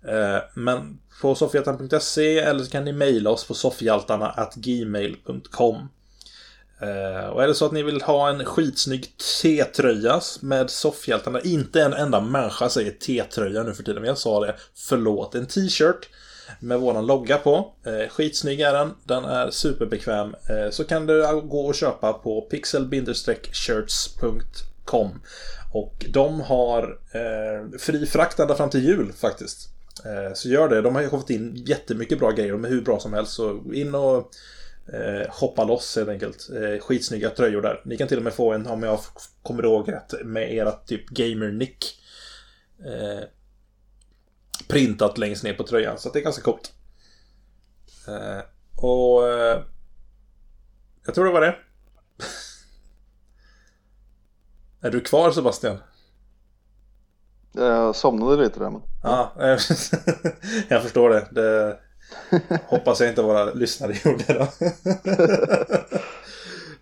Eh, 0.08 0.38
men 0.54 0.98
på 1.20 1.34
soffhjältarna.se 1.34 2.38
eller 2.38 2.64
så 2.64 2.70
kan 2.70 2.84
ni 2.84 2.92
mejla 2.92 3.30
oss 3.30 3.44
på 3.44 3.54
soffhjältarna.gmail.com 3.54 5.76
eh, 6.80 7.26
och 7.28 7.42
är 7.42 7.48
det 7.48 7.54
så 7.54 7.66
att 7.66 7.72
ni 7.72 7.82
vill 7.82 8.02
ha 8.02 8.28
en 8.28 8.44
skitsnygg 8.44 9.06
T-tröja 9.42 10.20
med 10.40 10.70
soffhjältarna, 10.70 11.40
inte 11.40 11.82
en 11.82 11.92
enda 11.92 12.20
människa 12.20 12.68
säger 12.68 12.90
T-tröja 12.90 13.62
nu 13.62 13.74
för 13.74 13.82
tiden, 13.82 14.02
men 14.02 14.08
jag 14.08 14.18
sa 14.18 14.46
det, 14.46 14.54
förlåt, 14.74 15.34
en 15.34 15.46
t-shirt 15.46 16.08
med 16.60 16.80
våran 16.80 17.06
logga 17.06 17.38
på. 17.38 17.74
Eh, 17.86 18.08
skitsnygg 18.08 18.60
är 18.60 18.72
den, 18.72 18.94
den 19.04 19.24
är 19.24 19.50
superbekväm. 19.50 20.34
Så 20.70 20.84
kan 20.84 21.06
du 21.06 21.40
gå 21.40 21.66
och 21.66 21.74
köpa 21.74 22.12
på 22.12 22.48
pixel-shirts.com. 22.50 25.20
Och 25.72 26.06
de 26.08 26.40
har 26.40 26.98
eh, 27.12 27.78
fri 27.78 28.06
frakt 28.06 28.40
ända 28.40 28.54
fram 28.54 28.70
till 28.70 28.84
jul 28.84 29.12
faktiskt. 29.12 29.68
Eh, 30.04 30.34
så 30.34 30.48
gör 30.48 30.68
det, 30.68 30.82
de 30.82 30.94
har 30.94 31.02
ju 31.02 31.10
fått 31.10 31.30
in 31.30 31.56
jättemycket 31.56 32.18
bra 32.18 32.30
grejer, 32.30 32.52
de 32.52 32.64
är 32.64 32.68
hur 32.68 32.82
bra 32.82 33.00
som 33.00 33.12
helst. 33.12 33.32
Så 33.32 33.74
in 33.74 33.94
och 33.94 34.30
eh, 34.92 35.28
hoppa 35.28 35.64
loss 35.64 35.96
helt 35.96 36.08
enkelt. 36.08 36.50
Eh, 36.50 36.80
skitsnygga 36.80 37.30
tröjor 37.30 37.62
där. 37.62 37.82
Ni 37.84 37.96
kan 37.96 38.08
till 38.08 38.18
och 38.18 38.24
med 38.24 38.34
få 38.34 38.52
en, 38.52 38.66
om 38.66 38.82
jag 38.82 39.00
kommer 39.42 39.62
ihåg 39.62 39.92
rätt, 39.92 40.14
med 40.24 40.54
era 40.54 40.72
typ 40.72 41.08
gamer-nick. 41.08 42.00
Eh, 42.84 43.24
printat 44.68 45.18
längst 45.18 45.44
ner 45.44 45.54
på 45.54 45.66
tröjan. 45.66 45.98
Så 45.98 46.10
det 46.10 46.18
är 46.18 46.22
ganska 46.22 46.42
coolt. 46.42 46.72
Eh, 48.08 48.40
och 48.76 49.28
eh, 49.28 49.62
jag 51.06 51.14
tror 51.14 51.24
det 51.24 51.32
var 51.32 51.40
det. 51.40 51.56
är 54.86 54.90
du 54.90 55.00
kvar 55.00 55.30
Sebastian? 55.30 55.78
Jag 57.52 57.96
somnade 57.96 58.42
lite 58.42 58.60
där 58.60 58.70
men. 58.70 58.82
Ja, 59.02 59.32
jag 60.68 60.82
förstår 60.82 61.10
det. 61.10 61.26
det 61.30 61.76
hoppas 62.66 63.00
jag 63.00 63.08
inte 63.08 63.22
våra 63.22 63.44
lyssnare 63.44 63.94
gjorde 64.04 64.24
då. 64.26 64.46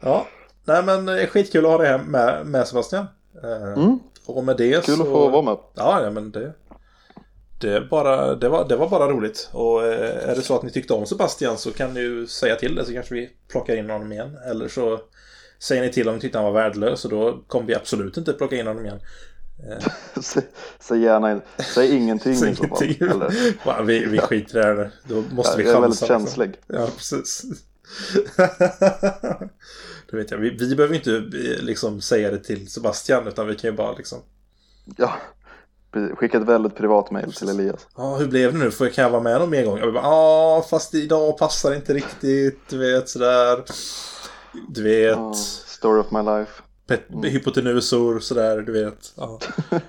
ja, 0.01 0.27
nej 0.65 0.82
men 0.82 1.27
skitkul 1.27 1.65
att 1.65 1.70
ha 1.70 1.78
dig 1.78 1.89
här 1.89 1.99
med, 1.99 2.47
med 2.47 2.69
Sebastian. 2.69 3.07
Eh, 3.43 3.73
mm. 3.73 3.99
Och 4.27 4.45
med 4.45 4.57
det 4.57 4.85
Kul 4.85 4.97
så... 4.97 5.03
att 5.03 5.09
få 5.09 5.28
vara 5.28 5.43
med. 5.43 5.57
Ja, 5.74 6.03
ja 6.03 6.11
men 6.11 6.31
det... 6.31 6.53
Det, 7.61 7.81
bara, 7.81 8.35
det, 8.35 8.49
var, 8.49 8.69
det 8.69 8.77
var 8.77 8.89
bara 8.89 9.09
roligt. 9.09 9.51
Och 9.53 9.86
eh, 9.86 10.31
är 10.31 10.35
det 10.35 10.43
så 10.43 10.57
att 10.57 10.62
ni 10.62 10.70
tyckte 10.70 10.95
om 10.95 11.07
Sebastian 11.07 11.59
så 11.59 11.73
kan 11.73 11.95
ni 11.95 12.01
ju 12.01 12.27
säga 12.27 12.57
till 12.57 12.74
det 12.74 12.85
så 12.85 12.93
kanske 12.93 13.15
vi 13.15 13.31
plockar 13.49 13.77
in 13.77 13.90
honom 13.90 14.12
igen. 14.12 14.39
Eller 14.51 14.69
så 14.69 15.01
säger 15.59 15.82
ni 15.82 15.93
till 15.93 16.09
om 16.09 16.15
ni 16.15 16.20
tyckte 16.20 16.39
han 16.39 16.53
var 16.53 16.62
värdelös 16.62 17.05
och 17.05 17.11
då 17.11 17.43
kommer 17.47 17.66
vi 17.66 17.74
absolut 17.74 18.16
inte 18.16 18.32
plocka 18.32 18.57
in 18.57 18.66
honom 18.66 18.85
igen. 18.85 19.01
säg, 20.22 20.43
säg 20.80 21.01
gärna 21.01 21.40
Säg 21.74 21.97
ingenting 21.97 22.36
säg 22.36 22.51
i 22.51 22.55
så 22.55 22.68
fall. 22.68 22.82
Eller? 22.82 23.82
vi, 23.85 24.05
vi 24.05 24.18
skiter 24.18 24.59
i 24.59 24.62
det 24.62 24.66
här 24.66 24.90
Då 25.05 25.22
måste 25.30 25.52
ja, 25.52 25.56
vi 25.56 25.64
chansa. 25.64 25.68
Jag 25.70 25.76
är 25.76 25.80
väldigt 25.80 26.06
känslig. 26.06 26.60
Ja, 26.66 26.89
precis. 26.97 27.44
det 30.10 30.16
vet 30.16 30.30
jag. 30.30 30.39
Vi, 30.39 30.51
vi 30.51 30.76
behöver 30.76 30.94
inte 30.94 31.16
eh, 31.16 31.62
liksom 31.62 32.01
säga 32.01 32.30
det 32.30 32.39
till 32.39 32.70
Sebastian 32.70 33.26
utan 33.26 33.47
vi 33.47 33.56
kan 33.56 33.70
ju 33.70 33.76
bara 33.76 33.93
liksom. 33.93 34.18
Ja, 34.97 35.12
Skicka 36.14 36.39
ett 36.39 36.48
väldigt 36.48 36.76
privat 36.76 37.10
mail 37.10 37.32
till 37.32 37.48
Elias. 37.48 37.86
Ja, 37.97 38.16
hur 38.16 38.26
blev 38.26 38.52
det 38.52 38.59
nu? 38.59 38.70
Får 38.70 38.86
jag, 38.86 38.94
kan 38.94 39.02
jag 39.02 39.10
vara 39.10 39.22
med 39.22 39.40
någon 39.40 39.51
mer 39.51 39.64
gång? 39.64 39.78
Jag 39.78 39.94
bara, 39.94 40.05
ja, 40.05 40.66
fast 40.70 40.94
idag 40.94 41.39
passar 41.39 41.74
inte 41.74 41.94
riktigt. 41.94 42.60
Du 42.68 42.78
vet, 42.78 43.09
sådär. 43.09 43.64
Du 44.68 44.82
vet. 44.82 45.16
Oh, 45.16 45.32
story 45.66 46.01
of 46.01 46.10
my 46.10 46.22
life. 46.22 46.62
Pet 46.89 47.10
mm. 47.10 47.23
Hypotenusor, 47.23 48.20
sådär, 48.20 48.60
du 48.60 48.73
vet. 48.73 49.12
Ja. 49.16 49.40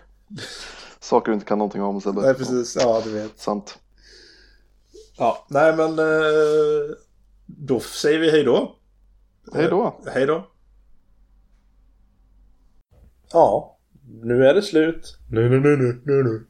Saker 0.99 1.31
du 1.31 1.33
inte 1.33 1.45
kan 1.45 1.57
någonting 1.57 1.81
om. 1.81 2.01
Så 2.01 2.11
nej, 2.11 2.33
precis. 2.33 2.75
Ja, 2.75 3.01
du 3.05 3.11
vet. 3.11 3.39
Sant. 3.39 3.79
Ja, 5.17 5.45
nej 5.49 5.75
men. 5.75 5.99
Eh, 5.99 6.95
då 7.45 7.79
säger 7.79 8.19
vi 8.19 8.31
hej 8.31 8.43
då. 8.43 8.75
Hej 9.53 9.67
då. 9.69 10.01
Hej 10.05 10.25
då. 10.25 10.47
Ja. 13.31 13.77
Nu 14.21 14.45
är 14.45 14.53
det 14.53 14.61
slut. 14.61 15.17
Nu, 15.29 15.49
nu, 15.49 15.59
nu, 15.59 15.77
nu, 15.77 16.01
nu, 16.05 16.23
nu. 16.23 16.45